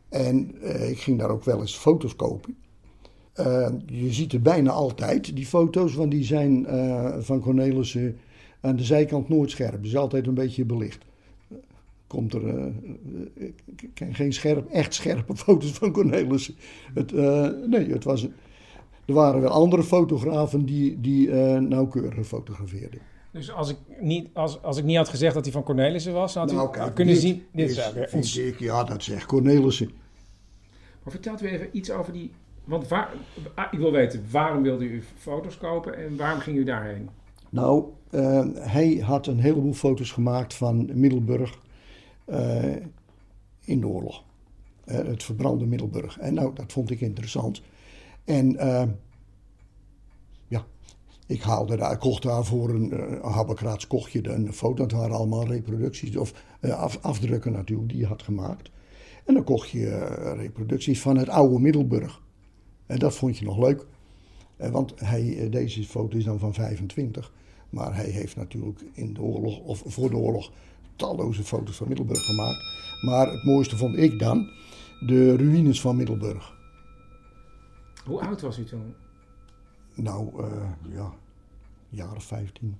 En 0.08 0.54
eh, 0.62 0.90
ik 0.90 0.98
ging 0.98 1.18
daar 1.18 1.30
ook 1.30 1.44
wel 1.44 1.60
eens 1.60 1.76
foto's 1.76 2.16
kopen. 2.16 2.56
Eh, 3.32 3.68
je 3.86 4.12
ziet 4.12 4.32
er 4.32 4.42
bijna 4.42 4.70
altijd 4.70 5.36
die 5.36 5.46
foto's, 5.46 5.94
want 5.94 6.10
die 6.10 6.24
zijn 6.24 6.66
eh, 6.66 7.16
van 7.18 7.40
Cornelissen 7.40 8.16
aan 8.60 8.76
de 8.76 8.84
zijkant 8.84 9.28
nooit 9.28 9.50
scherp. 9.50 9.82
Dus 9.82 9.96
altijd 9.96 10.26
een 10.26 10.34
beetje 10.34 10.64
belicht. 10.64 11.04
Komt 12.06 12.34
er, 12.34 12.72
geen 13.94 14.32
scherp, 14.32 14.70
echt 14.70 14.94
scherpe 14.94 15.36
foto's 15.44 15.70
van 15.70 15.92
Cornelissen. 15.92 16.54
Het, 16.94 17.12
nee, 17.66 17.90
het 17.90 18.04
was, 18.04 18.28
er 19.04 19.14
waren 19.14 19.40
wel 19.40 19.50
andere 19.50 19.82
fotografen 19.82 20.64
die, 20.64 21.00
die 21.00 21.30
eh 21.30 21.60
nauwkeurig 21.60 22.26
fotografeerden. 22.26 23.00
Dus 23.32 23.52
als 23.52 23.68
ik, 23.68 23.76
niet, 24.00 24.28
als, 24.32 24.62
als 24.62 24.76
ik 24.76 24.84
niet 24.84 24.96
had 24.96 25.08
gezegd 25.08 25.34
dat 25.34 25.44
hij 25.44 25.52
van 25.52 25.62
Cornelissen 25.62 26.12
was, 26.12 26.32
dan 26.32 26.42
had 26.42 26.52
Nou, 26.54 26.68
u 26.68 26.72
kijk, 26.72 26.94
kunnen 26.94 27.14
dit 27.14 27.22
zien. 27.22 27.46
Dit 27.52 27.70
is, 27.70 27.76
is, 27.76 27.92
weer 27.92 28.08
vind 28.08 28.22
ons. 28.22 28.36
ik, 28.36 28.58
ja, 28.58 28.84
dat 28.84 29.02
zegt 29.02 29.26
Cornelissen. 29.26 29.90
Maar 31.02 31.12
vertelt 31.12 31.42
u 31.42 31.46
even 31.46 31.68
iets 31.72 31.90
over 31.90 32.12
die. 32.12 32.32
Want 32.64 32.88
waar, 32.88 33.12
ah, 33.54 33.66
ik 33.70 33.78
wil 33.78 33.92
weten, 33.92 34.24
waarom 34.30 34.62
wilde 34.62 34.84
u 34.84 35.02
foto's 35.16 35.56
kopen 35.56 35.96
en 35.96 36.16
waarom 36.16 36.40
ging 36.40 36.56
u 36.56 36.64
daarheen? 36.64 37.08
Nou, 37.48 37.84
eh, 38.10 38.46
hij 38.54 38.96
had 38.96 39.26
een 39.26 39.40
heleboel 39.40 39.72
foto's 39.72 40.10
gemaakt 40.12 40.54
van 40.54 40.90
Middelburg 40.94 41.58
eh, 42.24 42.76
in 43.64 43.80
de 43.80 43.86
oorlog. 43.86 44.22
Eh, 44.84 44.96
het 44.96 45.22
verbrande 45.22 45.66
Middelburg. 45.66 46.18
En 46.18 46.34
nou, 46.34 46.54
dat 46.54 46.72
vond 46.72 46.90
ik 46.90 47.00
interessant. 47.00 47.62
En 48.24 48.56
eh, 48.56 48.82
ik 51.30 51.42
haalde 51.42 51.76
daar, 51.76 51.98
kocht 51.98 52.22
daar 52.22 52.44
voor 52.44 52.70
een 52.70 52.92
uh, 52.94 53.34
habbekraats 53.34 53.86
kocht 53.86 54.12
je 54.12 54.28
een 54.28 54.52
foto. 54.52 54.82
Het 54.82 54.92
waren 54.92 55.16
allemaal 55.16 55.46
reproducties, 55.46 56.16
of 56.16 56.32
eh, 56.60 56.78
af, 56.78 56.98
afdrukken 57.02 57.52
natuurlijk, 57.52 57.88
die 57.88 57.98
je 57.98 58.06
had 58.06 58.22
gemaakt. 58.22 58.70
En 59.24 59.34
dan 59.34 59.44
kocht 59.44 59.70
je 59.70 59.88
eh, 59.88 60.36
reproducties 60.36 61.00
van 61.00 61.16
het 61.16 61.28
oude 61.28 61.58
Middelburg. 61.58 62.22
En 62.86 62.98
dat 62.98 63.14
vond 63.14 63.38
je 63.38 63.44
nog 63.44 63.58
leuk. 63.58 63.86
Want 64.56 64.92
hij, 64.96 65.48
deze 65.50 65.84
foto 65.84 66.16
is 66.16 66.24
dan 66.24 66.38
van 66.38 66.54
25. 66.54 67.32
Maar 67.70 67.94
hij 67.94 68.10
heeft 68.10 68.36
natuurlijk 68.36 68.80
in 68.92 69.14
de 69.14 69.20
oorlog, 69.20 69.58
of 69.58 69.82
voor 69.86 70.10
de 70.10 70.16
oorlog, 70.16 70.52
talloze 70.96 71.42
foto's 71.44 71.76
van 71.76 71.88
Middelburg 71.88 72.24
gemaakt. 72.24 72.62
Maar 73.00 73.30
het 73.30 73.44
mooiste 73.44 73.76
vond 73.76 73.96
ik 73.96 74.18
dan 74.18 74.50
de 75.06 75.36
ruïnes 75.36 75.80
van 75.80 75.96
Middelburg. 75.96 76.58
Hoe 78.04 78.20
oud 78.20 78.40
was 78.40 78.58
u 78.58 78.64
toen? 78.64 78.94
Nou, 79.94 80.28
uh, 80.38 80.46
ja, 80.94 81.14
jaar 81.88 82.16
of 82.16 82.24
15, 82.24 82.76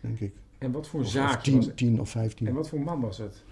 denk 0.00 0.20
ik. 0.20 0.32
En 0.58 0.72
wat 0.72 0.88
voor 0.88 1.00
of, 1.00 1.08
zaak 1.08 1.36
of 1.36 1.42
tien, 1.42 1.56
was 1.56 1.66
het? 1.66 1.76
10 1.76 2.00
of 2.00 2.10
15. 2.10 2.46
En 2.46 2.54
wat 2.54 2.68
voor 2.68 2.80
man 2.80 3.00
was 3.00 3.18
het? 3.18 3.44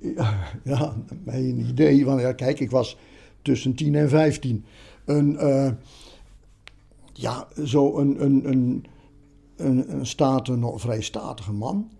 Ja, 0.00 0.38
ja 0.64 0.94
mijn 1.24 1.58
idee. 1.58 2.04
Want 2.04 2.20
ja, 2.20 2.32
kijk, 2.32 2.60
ik 2.60 2.70
was 2.70 2.96
tussen 3.42 3.74
10 3.74 3.94
en 3.94 4.08
15. 4.08 4.64
Een, 5.04 5.32
uh, 5.32 5.70
ja, 7.12 7.48
zo 7.64 7.98
een, 7.98 8.24
een, 8.24 8.48
een, 8.48 8.84
een, 9.56 9.94
een 9.94 10.06
staten, 10.06 10.78
vrij 10.78 11.02
statige 11.02 11.52
man. 11.52 11.90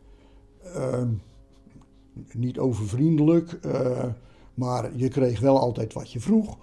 Uh, 0.64 1.02
niet 2.32 2.58
overvriendelijk, 2.58 3.58
uh, 3.66 4.04
maar 4.54 4.96
je 4.96 5.08
kreeg 5.08 5.40
wel 5.40 5.58
altijd 5.58 5.92
wat 5.92 6.12
je 6.12 6.20
vroeg. 6.20 6.58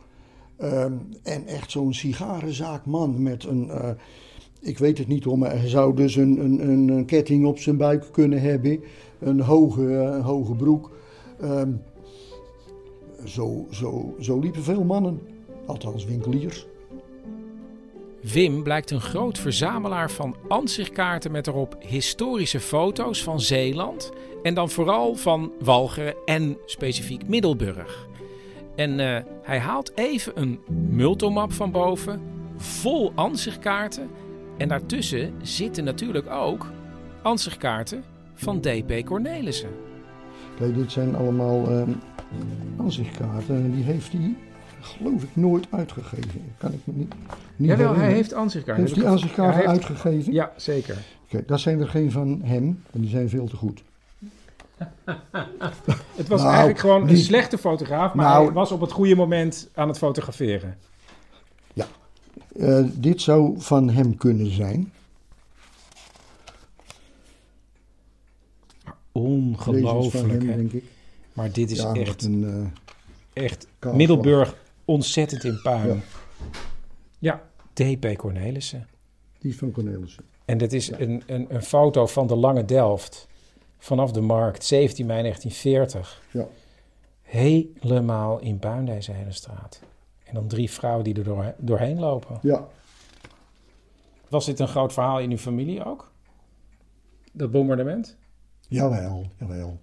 Um, 0.63 1.09
en 1.23 1.45
echt 1.45 1.71
zo'n 1.71 1.93
sigarenzaakman 1.93 3.21
met 3.21 3.43
een. 3.43 3.67
Uh, 3.67 3.89
ik 4.61 4.77
weet 4.77 4.97
het 4.97 5.07
niet 5.07 5.23
hoor, 5.23 5.37
maar 5.37 5.57
hij 5.57 5.67
zou 5.67 5.95
dus 5.95 6.15
een, 6.15 6.39
een, 6.39 6.89
een 6.89 7.05
ketting 7.05 7.45
op 7.45 7.59
zijn 7.59 7.77
buik 7.77 8.07
kunnen 8.11 8.41
hebben. 8.41 8.79
Een 9.19 9.39
hoge, 9.39 10.19
hoge 10.23 10.55
broek. 10.55 10.91
Um, 11.43 11.81
zo, 13.25 13.65
zo, 13.71 14.15
zo 14.19 14.39
liepen 14.39 14.63
veel 14.63 14.83
mannen, 14.83 15.21
althans 15.65 16.05
winkeliers. 16.05 16.67
Wim 18.21 18.63
blijkt 18.63 18.91
een 18.91 19.01
groot 19.01 19.37
verzamelaar 19.37 20.11
van 20.11 20.35
ansichtkaarten 20.47 21.31
met 21.31 21.47
erop 21.47 21.77
historische 21.79 22.59
foto's 22.59 23.23
van 23.23 23.41
Zeeland. 23.41 24.11
En 24.43 24.53
dan 24.53 24.69
vooral 24.69 25.15
van 25.15 25.51
Walcheren 25.59 26.15
en 26.25 26.57
specifiek 26.65 27.27
Middelburg. 27.27 28.06
En 28.77 28.99
uh, 28.99 29.17
hij 29.43 29.59
haalt 29.59 29.91
even 29.95 30.31
een 30.41 30.59
multomap 30.89 31.53
van 31.53 31.71
boven, 31.71 32.21
vol 32.57 33.11
ansichtkaarten. 33.15 34.07
En 34.57 34.67
daartussen 34.67 35.33
zitten 35.41 35.83
natuurlijk 35.83 36.29
ook 36.29 36.71
ansichtkaarten 37.21 38.03
van 38.33 38.59
D.P. 38.61 39.05
Cornelissen. 39.05 39.69
Kijk, 40.57 40.75
dit 40.75 40.91
zijn 40.91 41.15
allemaal 41.15 41.71
uh, 41.71 41.81
ansichtkaarten 42.77 43.55
en 43.55 43.71
die 43.71 43.83
heeft 43.83 44.11
hij, 44.11 44.35
geloof 44.81 45.23
ik, 45.23 45.29
nooit 45.33 45.67
uitgegeven. 45.69 46.41
Kan 46.57 46.71
ik 46.73 46.79
me 46.83 46.93
niet, 46.95 47.13
niet 47.55 47.69
Jawel, 47.69 47.75
herinneren. 47.77 48.03
hij 48.03 48.13
heeft 48.13 48.33
ansichtkaarten. 48.33 48.85
Heeft 48.85 48.95
hij 48.97 49.07
ansichtkaarten 49.11 49.63
Hij 49.63 49.71
heeft- 49.73 49.87
uitgegeven? 49.87 50.33
Ja, 50.33 50.51
zeker. 50.55 50.97
Kijk, 51.27 51.47
dat 51.47 51.59
zijn 51.59 51.79
er 51.79 51.87
geen 51.87 52.11
van 52.11 52.41
hem 52.43 52.83
en 52.91 53.01
die 53.01 53.09
zijn 53.09 53.29
veel 53.29 53.47
te 53.47 53.55
goed. 53.55 53.83
Het 56.15 56.27
was 56.27 56.39
Nou, 56.39 56.49
eigenlijk 56.49 56.79
gewoon 56.79 57.09
een 57.09 57.17
slechte 57.17 57.57
fotograaf, 57.57 58.13
maar 58.13 58.25
Nou- 58.25 58.45
hij 58.45 58.53
was 58.53 58.71
op 58.71 58.81
het 58.81 58.91
goede 58.91 59.15
moment 59.15 59.69
aan 59.73 59.87
het 59.87 59.97
fotograferen. 59.97 60.77
Eh, 62.57 62.83
dit 62.93 63.21
zou 63.21 63.61
van 63.61 63.89
hem 63.89 64.17
kunnen 64.17 64.51
zijn. 64.51 64.79
Deze 68.83 68.87
is 68.87 69.13
van 69.13 69.23
Ongelooflijk, 69.23 70.27
hem, 70.43 70.45
denk 70.45 70.71
ik. 70.71 70.83
Maar 71.33 71.51
dit 71.51 71.71
is 71.71 71.77
Ja, 71.77 71.93
echt, 71.93 72.23
een, 72.23 72.71
eh, 73.33 73.43
echt. 73.43 73.67
Middelburg 73.93 74.55
ontzettend 74.85 75.43
in 75.43 75.59
puin. 75.63 76.03
Ja. 77.19 77.41
Ja, 77.73 77.95
D.P. 77.95 78.17
Cornelissen. 78.17 78.87
Die 79.39 79.51
is 79.51 79.57
van 79.57 79.71
Cornelissen. 79.71 80.23
En 80.45 80.57
dit 80.57 80.73
is 80.73 80.91
een, 80.91 81.23
een, 81.25 81.45
een 81.49 81.63
foto 81.63 82.07
van 82.07 82.27
de 82.27 82.35
Lange 82.35 82.65
Delft 82.65 83.27
vanaf 83.77 84.11
de 84.11 84.21
markt, 84.21 84.63
17 84.65 85.05
mei 85.05 85.21
1940. 85.21 86.21
Ja. 86.31 86.47
Helemaal 87.21 88.39
in 88.39 88.59
puin 88.59 88.85
deze 88.85 89.11
hele 89.11 89.31
straat. 89.31 89.81
En 90.23 90.33
dan 90.33 90.47
drie 90.47 90.71
vrouwen 90.71 91.03
die 91.03 91.15
er 91.15 91.23
door, 91.23 91.53
doorheen 91.57 91.99
lopen. 91.99 92.39
Ja. 92.41 92.67
Was 94.29 94.45
dit 94.45 94.59
een 94.59 94.67
groot 94.67 94.93
verhaal 94.93 95.19
in 95.19 95.31
uw 95.31 95.37
familie 95.37 95.85
ook? 95.85 96.11
Dat 97.31 97.51
bombardement? 97.51 98.17
Jawel, 98.67 99.25
jawel. 99.39 99.79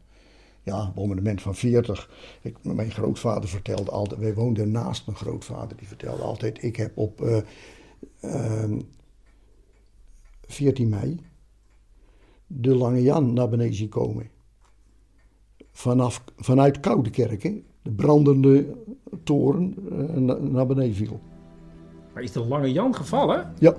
Ja, 0.63 0.91
bombardement 0.95 1.43
van 1.43 1.55
40. 1.55 2.11
Ik, 2.43 2.57
mijn 2.63 2.91
grootvader 2.91 3.49
vertelde 3.49 3.91
altijd, 3.91 4.21
wij 4.21 4.35
woonden 4.35 4.71
naast 4.71 5.07
mijn 5.07 5.19
grootvader, 5.19 5.77
die 5.77 5.89
vertelde 5.89 6.23
altijd, 6.23 6.63
ik 6.63 6.77
heb 6.77 6.97
op 6.97 7.21
eh, 7.21 7.41
ehm, 8.21 8.81
14 10.47 10.89
mei 10.89 11.21
de 12.47 12.75
Lange 12.75 13.03
Jan 13.03 13.33
naar 13.33 13.49
beneden 13.49 13.75
zien 13.75 13.89
komen. 13.89 14.29
Vanaf, 15.73 16.25
vanuit 16.37 16.81
Koudekerk, 16.81 17.43
hè, 17.43 17.63
de 17.83 17.91
brandende 17.91 18.67
toren 19.25 19.75
eh, 19.91 20.15
na- 20.17 20.39
naar 20.39 20.67
beneden 20.67 20.95
viel. 20.95 21.21
Maar 22.15 22.23
is 22.23 22.33
de 22.33 22.45
Lange 22.45 22.73
Jan 22.73 22.95
gevallen? 22.95 23.53
Ja. 23.59 23.75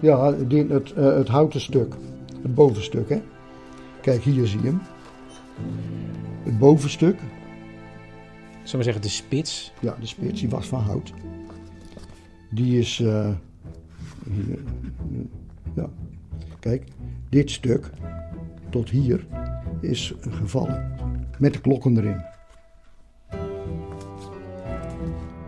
Ja, 0.00 0.32
die- 0.32 0.66
het, 0.66 0.92
eh, 0.92 1.04
het 1.16 1.28
houten 1.28 1.60
stuk. 1.60 1.94
Het 2.42 2.54
bovenstuk, 2.54 3.08
hè. 3.08 3.20
Kijk, 4.02 4.22
hier 4.22 4.46
zie 4.46 4.60
je 4.60 4.66
hem. 4.66 4.80
Het 6.42 6.58
bovenstuk. 6.58 7.18
Zullen 8.62 8.78
we 8.78 8.82
zeggen 8.92 9.02
de 9.02 9.08
spits? 9.08 9.72
Ja, 9.80 9.96
de 10.00 10.06
spits, 10.06 10.40
die 10.40 10.48
was 10.50 10.66
van 10.66 10.80
hout. 10.80 11.12
Die 12.50 12.78
is... 12.78 13.00
eh, 13.00 13.28
hier, 14.30 14.58
eh, 14.58 15.20
ja. 15.74 15.90
Kijk, 16.64 16.84
dit 17.28 17.50
stuk 17.50 17.90
tot 18.70 18.90
hier 18.90 19.26
is 19.80 20.14
gevallen. 20.20 20.94
Met 21.38 21.52
de 21.52 21.60
klokken 21.60 21.96
erin. 21.96 22.24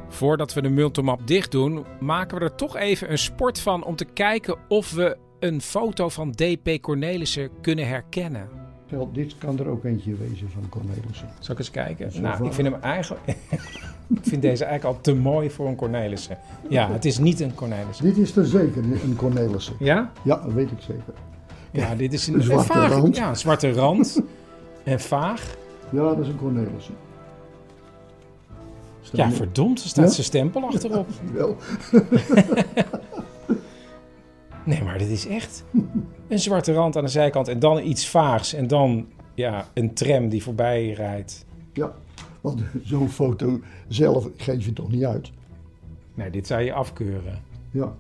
Voordat 0.09 0.55
we 0.55 0.62
de 0.62 0.68
multimap 0.68 1.26
dicht 1.26 1.51
doen, 1.51 1.84
maken 2.01 2.38
we 2.38 2.44
er 2.44 2.55
toch 2.55 2.76
even 2.76 3.10
een 3.10 3.18
sport 3.18 3.60
van 3.60 3.84
om 3.84 3.97
te 3.97 4.05
kijken 4.05 4.56
of 4.68 4.93
we 4.93 5.16
een 5.40 5.60
foto 5.60 6.09
van 6.09 6.32
D.P. 6.32 6.78
Cornelissen 6.80 7.51
kunnen 7.60 7.88
herkennen. 7.88 8.48
Dit 9.12 9.38
kan 9.38 9.59
er 9.59 9.66
ook 9.68 9.84
eentje 9.84 10.14
wezen 10.14 10.51
van 10.51 10.68
Cornelissen. 10.68 11.28
Zal 11.38 11.52
ik 11.55 11.59
eens 11.60 11.70
kijken? 11.70 12.12
Zo 12.12 12.20
nou, 12.20 12.36
van- 12.36 12.47
ik 12.47 12.52
vind 12.52 12.68
hem 12.68 12.80
eigenlijk... 12.82 13.22
ik 14.08 14.18
vind 14.22 14.42
deze 14.42 14.64
eigenlijk 14.64 14.96
al 14.96 15.02
te 15.02 15.14
mooi 15.14 15.50
voor 15.50 15.66
een 15.68 15.76
Cornelissen. 15.76 16.38
Ja, 16.68 16.92
het 16.92 17.04
is 17.04 17.18
niet 17.18 17.40
een 17.40 17.54
Cornelissen. 17.54 18.04
Dit 18.04 18.16
is 18.16 18.36
er 18.36 18.46
zeker 18.46 18.84
een 18.84 19.16
Cornelissen. 19.16 19.74
Ja? 19.78 20.12
Ja, 20.22 20.36
dat 20.36 20.52
weet 20.52 20.70
ik 20.70 20.78
zeker. 20.80 21.14
Ja, 21.70 21.94
dit 21.94 22.12
is 22.12 22.26
een, 22.26 22.34
Een 22.34 22.42
zwarte 22.42 22.66
vaag- 22.72 22.90
rand. 22.92 23.16
Ja, 23.16 23.28
een 23.28 23.36
zwarte 23.36 23.72
rand. 23.72 24.22
en 24.84 25.00
vaag. 25.00 25.56
Ja, 25.90 26.02
dat 26.08 26.18
is 26.18 26.28
een 26.28 26.36
Cornelissen. 26.36 26.94
Ja, 29.12 29.30
verdomd, 29.30 29.82
er 29.82 29.88
staat 29.88 30.04
Ja? 30.04 30.10
zijn 30.10 30.26
stempel 30.26 30.62
achterop. 30.64 31.06
Wel. 31.34 31.56
nee, 34.64 34.82
maar 34.82 34.98
dit 34.98 35.08
is 35.10 35.26
echt 35.26 35.64
een 36.28 36.38
zwarte 36.38 36.72
rand 36.72 36.96
aan 36.96 37.04
de 37.04 37.10
zijkant 37.10 37.48
en 37.48 37.58
dan 37.58 37.82
iets 37.82 38.08
vaags 38.08 38.52
en 38.54 38.66
dan 38.66 39.06
ja, 39.34 39.64
een 39.74 39.94
tram 39.94 40.28
die 40.28 40.42
voorbij 40.42 40.90
rijdt. 40.90 41.44
Ja, 41.72 41.92
want 42.47 42.62
zo'n 42.90 43.09
foto 43.09 43.60
zelf 43.89 44.28
geef 44.36 44.64
je 44.64 44.73
toch 44.73 44.90
niet 44.90 45.05
uit? 45.05 45.31
Nee, 46.14 46.31
dit 46.31 46.47
zou 46.47 46.62
je 46.62 46.73
afkeuren. 46.73 47.43
Ja. 47.70 47.97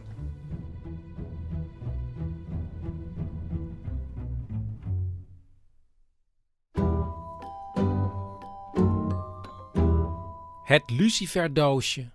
Het 10.64 10.90
luciferdoosje. 10.90 12.14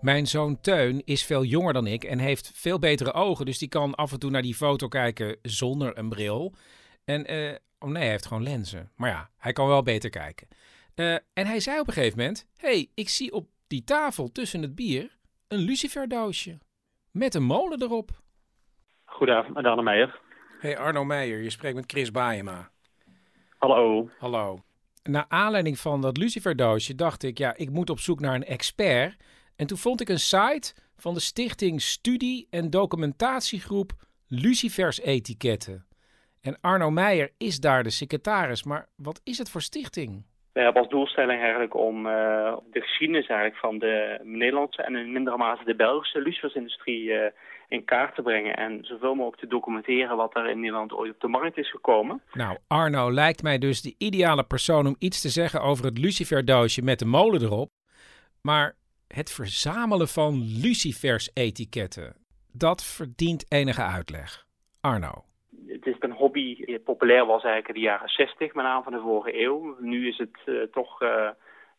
Mijn 0.00 0.26
zoon 0.26 0.60
Teun 0.60 1.02
is 1.04 1.24
veel 1.24 1.44
jonger 1.44 1.72
dan 1.72 1.86
ik 1.86 2.04
en 2.04 2.18
heeft 2.18 2.50
veel 2.54 2.78
betere 2.78 3.12
ogen. 3.12 3.46
Dus 3.46 3.58
die 3.58 3.68
kan 3.68 3.94
af 3.94 4.12
en 4.12 4.18
toe 4.18 4.30
naar 4.30 4.42
die 4.42 4.54
foto 4.54 4.88
kijken 4.88 5.36
zonder 5.42 5.98
een 5.98 6.08
bril. 6.08 6.54
En, 7.06 7.26
eh, 7.26 7.54
oh 7.78 7.88
nee, 7.88 8.02
hij 8.02 8.10
heeft 8.10 8.26
gewoon 8.26 8.42
lenzen. 8.42 8.90
Maar 8.96 9.10
ja, 9.10 9.30
hij 9.36 9.52
kan 9.52 9.68
wel 9.68 9.82
beter 9.82 10.10
kijken. 10.10 10.48
Eh, 10.94 11.14
en 11.14 11.46
hij 11.46 11.60
zei 11.60 11.80
op 11.80 11.86
een 11.86 11.92
gegeven 11.92 12.18
moment: 12.18 12.46
hey, 12.56 12.90
ik 12.94 13.08
zie 13.08 13.32
op 13.32 13.48
die 13.66 13.84
tafel 13.84 14.32
tussen 14.32 14.62
het 14.62 14.74
bier 14.74 15.16
een 15.48 15.58
luciferdoosje. 15.58 16.58
Met 17.10 17.34
een 17.34 17.42
molen 17.42 17.82
erop. 17.82 18.10
Goedenavond, 19.04 19.56
Arne 19.56 19.82
Meijer. 19.82 20.20
Hey 20.60 20.78
Arno 20.78 21.04
Meijer, 21.04 21.42
je 21.42 21.50
spreekt 21.50 21.74
met 21.74 21.84
Chris 21.86 22.10
Baayema. 22.10 22.70
Hallo. 23.58 24.10
Hallo. 24.18 24.64
Naar 25.02 25.24
aanleiding 25.28 25.78
van 25.78 26.00
dat 26.00 26.16
luciferdoosje 26.16 26.94
dacht 26.94 27.22
ik, 27.22 27.38
ja, 27.38 27.56
ik 27.56 27.70
moet 27.70 27.90
op 27.90 27.98
zoek 27.98 28.20
naar 28.20 28.34
een 28.34 28.44
expert. 28.44 29.16
En 29.56 29.66
toen 29.66 29.78
vond 29.78 30.00
ik 30.00 30.08
een 30.08 30.18
site 30.18 30.74
van 30.96 31.14
de 31.14 31.20
stichting 31.20 31.82
Studie- 31.82 32.46
en 32.50 32.70
Documentatiegroep 32.70 33.92
Lucifers 34.26 35.00
Etiketten. 35.00 35.85
En 36.46 36.58
Arno 36.60 36.90
Meijer 36.90 37.30
is 37.38 37.60
daar 37.60 37.82
de 37.82 37.90
secretaris, 37.90 38.64
maar 38.64 38.88
wat 38.96 39.20
is 39.24 39.38
het 39.38 39.50
voor 39.50 39.62
stichting? 39.62 40.24
We 40.52 40.60
hebben 40.60 40.82
als 40.82 40.90
doelstelling 40.90 41.40
eigenlijk 41.40 41.74
om 41.74 42.06
uh, 42.06 42.56
de 42.70 42.80
geschiedenis 42.80 43.26
eigenlijk 43.26 43.60
van 43.60 43.78
de 43.78 44.20
Nederlandse 44.22 44.82
en 44.82 44.96
in 44.96 45.12
mindere 45.12 45.36
mate 45.36 45.64
de 45.64 45.76
Belgische 45.76 46.20
lucifersindustrie 46.20 47.02
uh, 47.02 47.24
in 47.68 47.84
kaart 47.84 48.14
te 48.14 48.22
brengen. 48.22 48.56
En 48.56 48.84
zoveel 48.84 49.14
mogelijk 49.14 49.40
te 49.40 49.46
documenteren 49.46 50.16
wat 50.16 50.36
er 50.36 50.48
in 50.48 50.60
Nederland 50.60 50.92
ooit 50.92 51.14
op 51.14 51.20
de 51.20 51.28
markt 51.28 51.56
is 51.56 51.70
gekomen. 51.70 52.22
Nou, 52.32 52.58
Arno 52.66 53.12
lijkt 53.12 53.42
mij 53.42 53.58
dus 53.58 53.82
de 53.82 53.94
ideale 53.98 54.44
persoon 54.44 54.86
om 54.86 54.96
iets 54.98 55.20
te 55.20 55.28
zeggen 55.28 55.62
over 55.62 55.84
het 55.84 55.98
luciferdoosje 55.98 56.82
met 56.82 56.98
de 56.98 57.04
molen 57.06 57.42
erop. 57.42 57.70
Maar 58.42 58.76
het 59.08 59.32
verzamelen 59.32 60.08
van 60.08 60.42
lucifers-etiketten, 60.60 62.16
dat 62.52 62.84
verdient 62.84 63.52
enige 63.52 63.82
uitleg. 63.82 64.46
Arno 64.80 65.24
hobby 66.36 66.64
die 66.64 66.78
populair 66.78 67.26
was 67.26 67.42
eigenlijk 67.44 67.68
in 67.68 67.74
de 67.74 67.88
jaren 67.88 68.08
60, 68.08 68.54
met 68.54 68.64
name 68.64 68.82
van 68.82 68.92
de 68.92 69.00
vorige 69.00 69.42
eeuw. 69.42 69.76
Nu 69.80 70.08
is 70.08 70.18
het 70.18 70.38
uh, 70.46 70.62
toch 70.72 71.02
uh, 71.02 71.28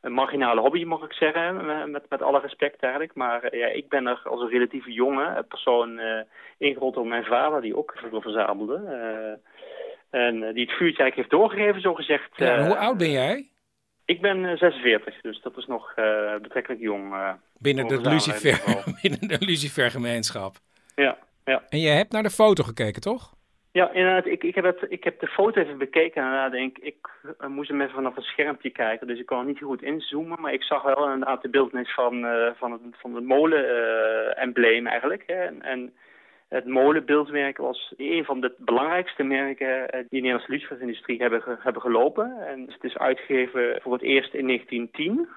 een 0.02 0.12
marginale 0.12 0.62
hobby, 0.62 0.84
mag 0.84 1.04
ik 1.04 1.14
zeggen, 1.14 1.66
met, 1.92 2.10
met 2.10 2.22
alle 2.22 2.40
respect 2.40 2.82
eigenlijk. 2.82 3.16
Maar 3.16 3.56
ja, 3.56 3.68
ik 3.68 3.90
ben 3.90 4.08
er 4.08 4.22
als 4.24 4.42
een 4.42 4.50
relatief 4.50 4.86
jonge 4.86 5.46
persoon 5.48 6.00
ingerold 6.58 6.94
door 6.94 7.08
mijn 7.08 7.26
vader, 7.26 7.62
die 7.62 7.78
ook 7.78 7.94
veel 8.10 8.22
verzamelde. 8.22 8.76
en 10.10 10.40
die 10.40 10.66
het 10.66 10.78
vuurtje 10.78 11.04
eigenlijk 11.04 11.16
heeft 11.16 11.30
doorgegeven, 11.30 11.82
zo 11.82 11.94
gezegd. 11.94 12.30
Ja, 12.36 12.66
hoe 12.66 12.78
oud 12.78 12.98
ben 12.98 13.12
jij? 13.12 13.50
Ik 14.06 14.22
ben 14.22 14.58
46, 14.58 15.22
dus 15.22 15.42
dat 15.42 15.58
is 15.58 15.66
nog 15.66 15.94
betrekkelijk 16.42 16.82
jong. 16.82 17.16
binnen, 17.58 17.88
de 17.88 18.02
Lucifer, 18.02 18.84
binnen 19.02 19.28
de 19.28 19.46
Lucifer-gemeenschap. 19.46 20.56
Ja, 20.96 21.18
ja. 21.46 21.64
En 21.70 21.80
je 21.80 21.90
hebt 21.90 22.12
naar 22.12 22.24
de 22.24 22.30
foto 22.30 22.64
gekeken, 22.64 23.02
toch? 23.02 23.37
Ja, 23.78 23.92
inderdaad. 23.92 24.26
Ik, 24.26 24.44
ik, 24.44 24.56
heb 24.56 24.64
het, 24.64 24.86
ik 24.90 25.04
heb 25.04 25.20
de 25.20 25.28
foto 25.28 25.62
even 25.62 25.78
bekeken. 25.78 26.24
En 26.24 26.52
denk, 26.52 26.78
ik 26.78 27.10
uh, 27.42 27.48
moest 27.48 27.70
hem 27.70 27.82
even 27.82 27.94
vanaf 27.94 28.18
een 28.18 28.22
schermpje 28.24 28.70
kijken. 28.70 29.08
Dus 29.08 29.20
ik 29.20 29.26
kon 29.26 29.46
niet 29.46 29.60
goed 29.60 29.82
inzoomen. 29.82 30.42
Maar 30.42 30.54
ik 30.54 30.64
zag 30.64 30.84
wel 30.84 31.12
inderdaad 31.12 31.42
de 31.42 31.50
beeldnis 31.50 31.94
van, 31.94 32.26
uh, 32.26 32.52
van, 32.56 32.72
het, 32.72 32.82
van 32.92 33.12
uh, 33.54 34.88
eigenlijk. 34.88 35.24
Hè. 35.28 35.34
En, 35.34 35.62
en, 35.62 35.94
het 36.48 36.66
molenbeeldmerk 36.66 37.58
was 37.58 37.94
een 37.98 38.26
van 38.26 38.42
de 38.42 38.54
belangrijkste 38.58 39.24
merken 39.24 39.88
die 39.92 40.06
de 40.10 40.16
Nederlandse 40.16 40.52
lucifersindustrie 40.52 41.22
hebben, 41.22 41.42
hebben 41.60 41.82
gelopen. 41.82 42.48
En 42.48 42.62
het 42.62 42.84
is 42.84 42.98
uitgegeven 42.98 43.82
voor 43.82 43.94
het 43.94 44.02
eerst 44.02 44.34
in 44.34 44.48
1910. 44.48 45.28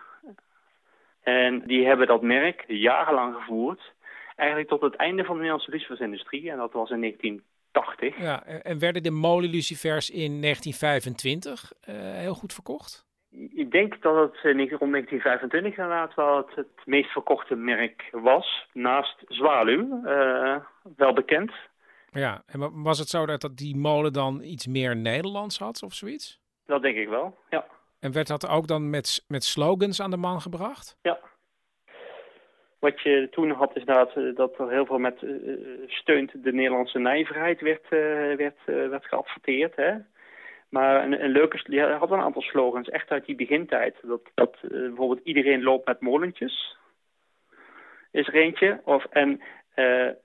En 1.23 1.63
die 1.67 1.87
hebben 1.87 2.07
dat 2.07 2.23
merk 2.23 2.65
jarenlang 2.67 3.35
gevoerd. 3.35 3.93
Eigenlijk 4.37 4.69
tot 4.69 4.81
het 4.81 4.95
einde 4.95 5.25
van 5.25 5.35
de 5.35 5.41
Nederlandse 5.41 5.71
lucifersindustrie. 5.71 6.51
En 6.51 6.57
dat 6.57 6.73
was 6.73 6.91
in 6.91 7.01
19 7.01 7.43
80. 7.73 8.19
Ja, 8.19 8.45
en 8.45 8.79
werden 8.79 9.03
de 9.03 9.11
molenlucifers 9.11 10.11
in 10.11 10.41
1925 10.41 11.73
uh, 11.89 11.95
heel 11.97 12.35
goed 12.35 12.53
verkocht? 12.53 13.09
Ik 13.55 13.71
denk 13.71 14.03
dat 14.03 14.15
het 14.15 14.41
rond 14.43 14.93
1925 14.93 15.77
inderdaad 15.77 16.15
wel 16.15 16.37
het, 16.37 16.55
het 16.55 16.87
meest 16.87 17.11
verkochte 17.11 17.55
merk 17.55 18.09
was. 18.13 18.67
Naast 18.73 19.25
Zwaluw, 19.29 20.01
uh, 20.05 20.57
wel 20.97 21.13
bekend. 21.13 21.53
Ja, 22.13 22.43
en 22.47 22.83
was 22.83 22.99
het 22.99 23.09
zo 23.09 23.27
dat, 23.27 23.41
dat 23.41 23.57
die 23.57 23.77
molen 23.77 24.13
dan 24.13 24.43
iets 24.43 24.67
meer 24.67 24.97
Nederlands 24.97 25.59
had 25.59 25.83
of 25.83 25.95
zoiets? 25.95 26.41
Dat 26.67 26.83
denk 26.83 26.97
ik 26.97 27.09
wel, 27.09 27.39
ja. 27.51 27.67
En 28.01 28.13
werd 28.13 28.27
dat 28.27 28.49
ook 28.49 28.67
dan 28.67 28.91
met, 28.91 29.25
met 29.29 29.45
slogans 29.45 30.01
aan 30.01 30.11
de 30.11 30.17
man 30.17 30.41
gebracht? 30.41 30.99
Ja, 31.03 31.19
wat 32.81 33.01
je 33.01 33.29
toen 33.31 33.51
had 33.51 33.77
is 33.77 33.85
dat, 33.85 34.13
eh, 34.17 34.35
dat 34.35 34.59
er 34.59 34.71
heel 34.71 34.87
veel 34.87 34.99
met 34.99 35.23
uh, 35.23 35.55
steunt 35.87 36.45
de 36.45 36.53
Nederlandse 36.53 36.99
nijverheid 36.99 37.61
werd, 37.61 37.85
uh, 37.85 38.35
werd, 38.37 38.59
uh, 38.67 38.89
werd 38.89 39.07
geadverteerd. 39.07 39.77
Hè? 39.77 39.95
Maar 40.69 41.05
een, 41.05 41.25
een 41.25 41.31
leuke, 41.31 41.61
die 41.65 41.81
had 41.81 42.11
een 42.11 42.21
aantal 42.21 42.43
slogans, 42.43 42.89
echt 42.89 43.11
uit 43.11 43.27
die 43.27 43.35
begintijd. 43.35 43.97
Dat, 44.03 44.21
dat 44.35 44.57
bijvoorbeeld 44.61 45.21
iedereen 45.25 45.63
loopt 45.63 45.87
met 45.87 46.01
molentjes, 46.01 46.77
is 48.11 48.27
er 48.27 48.35
eentje. 48.35 48.81
Of, 48.85 49.05
en 49.11 49.41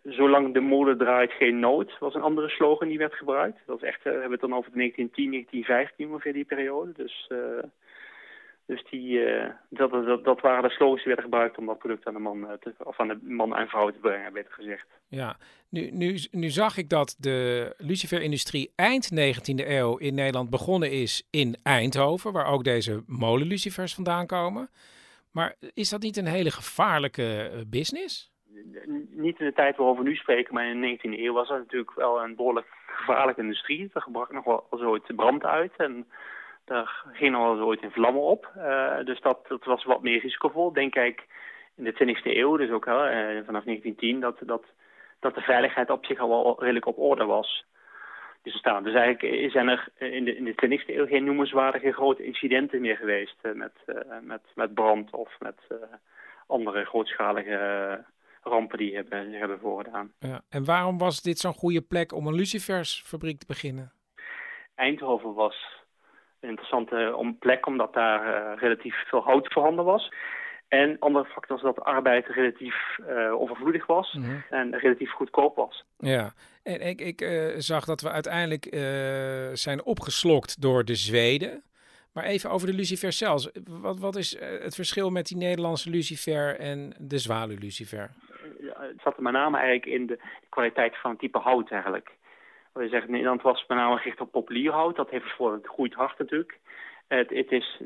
zolang 0.04 0.54
de 0.54 0.60
molen 0.60 0.98
draait 0.98 1.32
geen 1.32 1.60
nood, 1.60 1.98
was 2.00 2.14
een 2.14 2.22
andere 2.22 2.50
slogan 2.50 2.88
die 2.88 2.98
werd 2.98 3.14
gebruikt. 3.14 3.60
Dat 3.66 3.82
is 3.82 3.88
echt, 3.88 4.04
we 4.04 4.10
hebben 4.10 4.32
het 4.32 4.42
dan 4.42 4.56
over 4.56 4.72
1910, 4.74 5.32
1915 5.32 6.08
ongeveer 6.08 6.34
die 6.34 6.46
periode. 6.46 6.92
Dus... 6.92 7.30
Dus 8.66 8.84
die, 8.90 9.10
uh, 9.10 9.50
dat, 9.70 9.92
dat, 9.92 10.24
dat 10.24 10.42
waren 10.42 10.64
de 10.64 10.70
slogans 10.70 11.04
die 11.04 11.08
werden 11.08 11.24
gebruikt 11.24 11.58
om 11.58 11.66
dat 11.66 11.78
product 11.78 12.06
aan 12.06 12.14
de 12.14 12.20
man, 12.20 12.50
eh, 12.50 12.58
te, 12.58 12.74
of 12.84 13.00
aan 13.00 13.08
de 13.08 13.20
man 13.22 13.56
en 13.56 13.68
vrouw 13.68 13.90
te 13.90 14.00
brengen, 14.00 14.34
beter 14.34 14.52
gezegd. 14.52 14.88
Ja, 15.08 15.36
nu, 15.70 15.90
nu, 15.92 16.18
nu 16.32 16.50
zag 16.50 16.78
ik 16.78 16.90
dat 16.90 17.16
de 17.20 17.74
luciferindustrie 17.78 18.72
eind 18.76 19.12
19e 19.12 19.68
eeuw 19.68 19.98
in 19.98 20.16
Nederland 20.16 20.50
begonnen 20.50 20.92
is 20.92 21.28
in 21.32 21.56
Eindhoven, 21.64 22.32
waar 22.32 22.46
ook 22.46 22.64
deze 22.64 23.04
molenlucifers 23.08 23.94
vandaan 23.94 24.28
komen. 24.28 24.70
Maar 25.32 25.56
is 25.74 25.90
dat 25.90 26.02
niet 26.02 26.18
een 26.18 26.26
hele 26.26 26.52
gevaarlijke 26.52 27.52
eh, 27.54 27.60
business? 27.68 28.34
Niet 29.10 29.40
in 29.40 29.46
de 29.46 29.54
tijd 29.54 29.78
waarover 29.78 30.04
we 30.04 30.10
nu 30.10 30.16
spreken, 30.16 30.54
maar 30.54 30.66
in 30.66 30.82
de 30.82 30.98
19e 30.98 31.20
eeuw 31.20 31.34
was 31.34 31.48
dat 31.48 31.58
natuurlijk 31.58 31.96
wel 31.96 32.24
een 32.24 32.36
behoorlijk 32.36 32.68
gevaarlijke 32.86 33.42
industrie. 33.42 33.90
Er 33.94 34.08
brak 34.12 34.32
nog 34.32 34.44
wel 34.44 34.68
zoiets 34.72 35.12
brand 35.16 35.44
uit 35.44 35.74
en 35.78 36.08
daar 36.66 37.04
ging 37.14 37.36
al 37.36 37.60
ooit 37.60 37.82
in 37.82 37.92
vlammen 37.92 38.22
op. 38.22 38.52
Uh, 38.58 39.04
dus 39.04 39.22
dat, 39.22 39.48
dat 39.48 39.64
was 39.64 39.84
wat 39.84 40.02
meer 40.02 40.22
risicovol. 40.22 40.74
Denk 40.74 40.96
ik 40.96 41.26
in 41.76 41.84
de 41.84 41.94
20e 41.94 42.24
eeuw, 42.24 42.58
dus 42.58 42.70
ook 42.70 42.86
uh, 42.86 42.94
vanaf 43.46 43.64
1910, 43.64 44.20
dat, 44.20 44.38
dat, 44.40 44.64
dat 45.20 45.36
de 45.36 45.42
veiligheid 45.42 45.90
op 45.90 46.06
zich 46.06 46.20
al 46.20 46.30
wel 46.30 46.56
redelijk 46.60 46.86
op 46.86 46.98
orde 46.98 47.26
was. 47.26 47.66
Dus, 48.42 48.54
staan. 48.54 48.84
dus 48.84 48.94
eigenlijk 48.94 49.52
zijn 49.52 49.68
er 49.68 49.88
in 49.98 50.26
de, 50.26 50.36
in 50.36 50.44
de 50.44 50.80
20e 50.80 50.96
eeuw 50.96 51.06
geen 51.06 51.24
noemenswaardige 51.24 51.92
grote 51.92 52.24
incidenten 52.24 52.82
meer 52.82 52.98
geweest 52.98 53.36
uh, 53.42 53.54
met, 53.54 53.74
met, 54.22 54.42
met 54.56 54.74
brand 54.74 55.12
of 55.12 55.40
met 55.40 55.62
andere 56.48 56.86
grootschalige 56.86 58.04
rampen 58.44 58.78
die 58.78 58.96
hebben, 58.96 59.32
hebben 59.32 59.60
voorgedaan. 59.60 60.14
Ja. 60.20 60.42
En 60.50 60.66
waarom 60.66 60.98
was 60.98 61.22
dit 61.22 61.38
zo'n 61.38 61.54
goede 61.54 61.82
plek 61.82 62.14
om 62.14 62.28
een 62.28 62.36
lucifersfabriek 62.36 63.40
te 63.40 63.46
beginnen? 63.46 63.92
Eindhoven 64.76 65.34
was 65.34 65.85
interessante 66.48 67.36
plek, 67.40 67.66
omdat 67.66 67.94
daar 67.94 68.28
uh, 68.28 68.62
relatief 68.62 68.96
veel 69.08 69.22
hout 69.22 69.54
voorhanden 69.54 69.86
was. 69.86 70.14
En 70.68 71.00
andere 71.00 71.26
factor 71.26 71.56
is 71.56 71.62
dat 71.62 71.80
arbeid 71.80 72.28
relatief 72.28 72.76
uh, 73.00 73.42
overvloedig 73.42 73.86
was 73.86 74.14
mm 74.14 74.24
-hmm. 74.24 74.44
en 74.50 74.78
relatief 74.78 75.12
goedkoop 75.12 75.56
was. 75.56 75.86
Ja, 75.98 76.34
en 76.64 76.82
ik, 76.82 77.02
ik 77.02 77.22
uh, 77.22 77.54
zag 77.58 77.86
dat 77.86 78.02
we 78.02 78.10
uiteindelijk 78.10 78.68
zijn 79.54 79.84
opgeslokt 79.84 80.62
door 80.62 80.86
de 80.86 80.96
Zweden. 80.96 81.64
Maar 82.14 82.24
even 82.24 82.50
over 82.50 82.68
de 82.68 82.74
lucifer 82.74 83.12
zelfs. 83.12 83.50
Wat, 83.68 84.00
wat 84.00 84.16
is 84.16 84.40
het 84.40 84.76
verschil 84.76 85.10
met 85.10 85.28
die 85.28 85.38
Nederlandse 85.38 85.90
lucifer 85.90 86.60
en 86.60 86.94
de 87.00 87.18
zwaluw-lucifer? 87.18 88.10
het 88.80 89.02
zat 89.04 89.18
er 89.18 89.24
met 89.24 89.34
name 89.34 89.58
eigenlijk 89.58 89.86
in 89.86 90.06
de 90.06 90.20
kwaliteit 90.50 90.98
van 90.98 91.12
het 91.12 91.20
type 91.20 91.38
hout 91.38 91.72
eigenlijk. 91.72 92.12
We 92.76 92.88
zeggen, 92.88 93.12
Nederland 93.12 93.42
was 93.42 93.66
met 93.68 93.78
name 93.78 93.98
gericht 93.98 94.22
op 94.22 94.32
populierhout. 94.32 94.96
Dat 94.96 95.10
heeft 95.10 95.32
voor 95.32 95.54
het 95.54 95.68
groeit 95.68 95.94
hard 95.94 96.18
natuurlijk. 96.18 96.60
Het, 97.08 97.30
het, 97.30 97.52
is, 97.52 97.80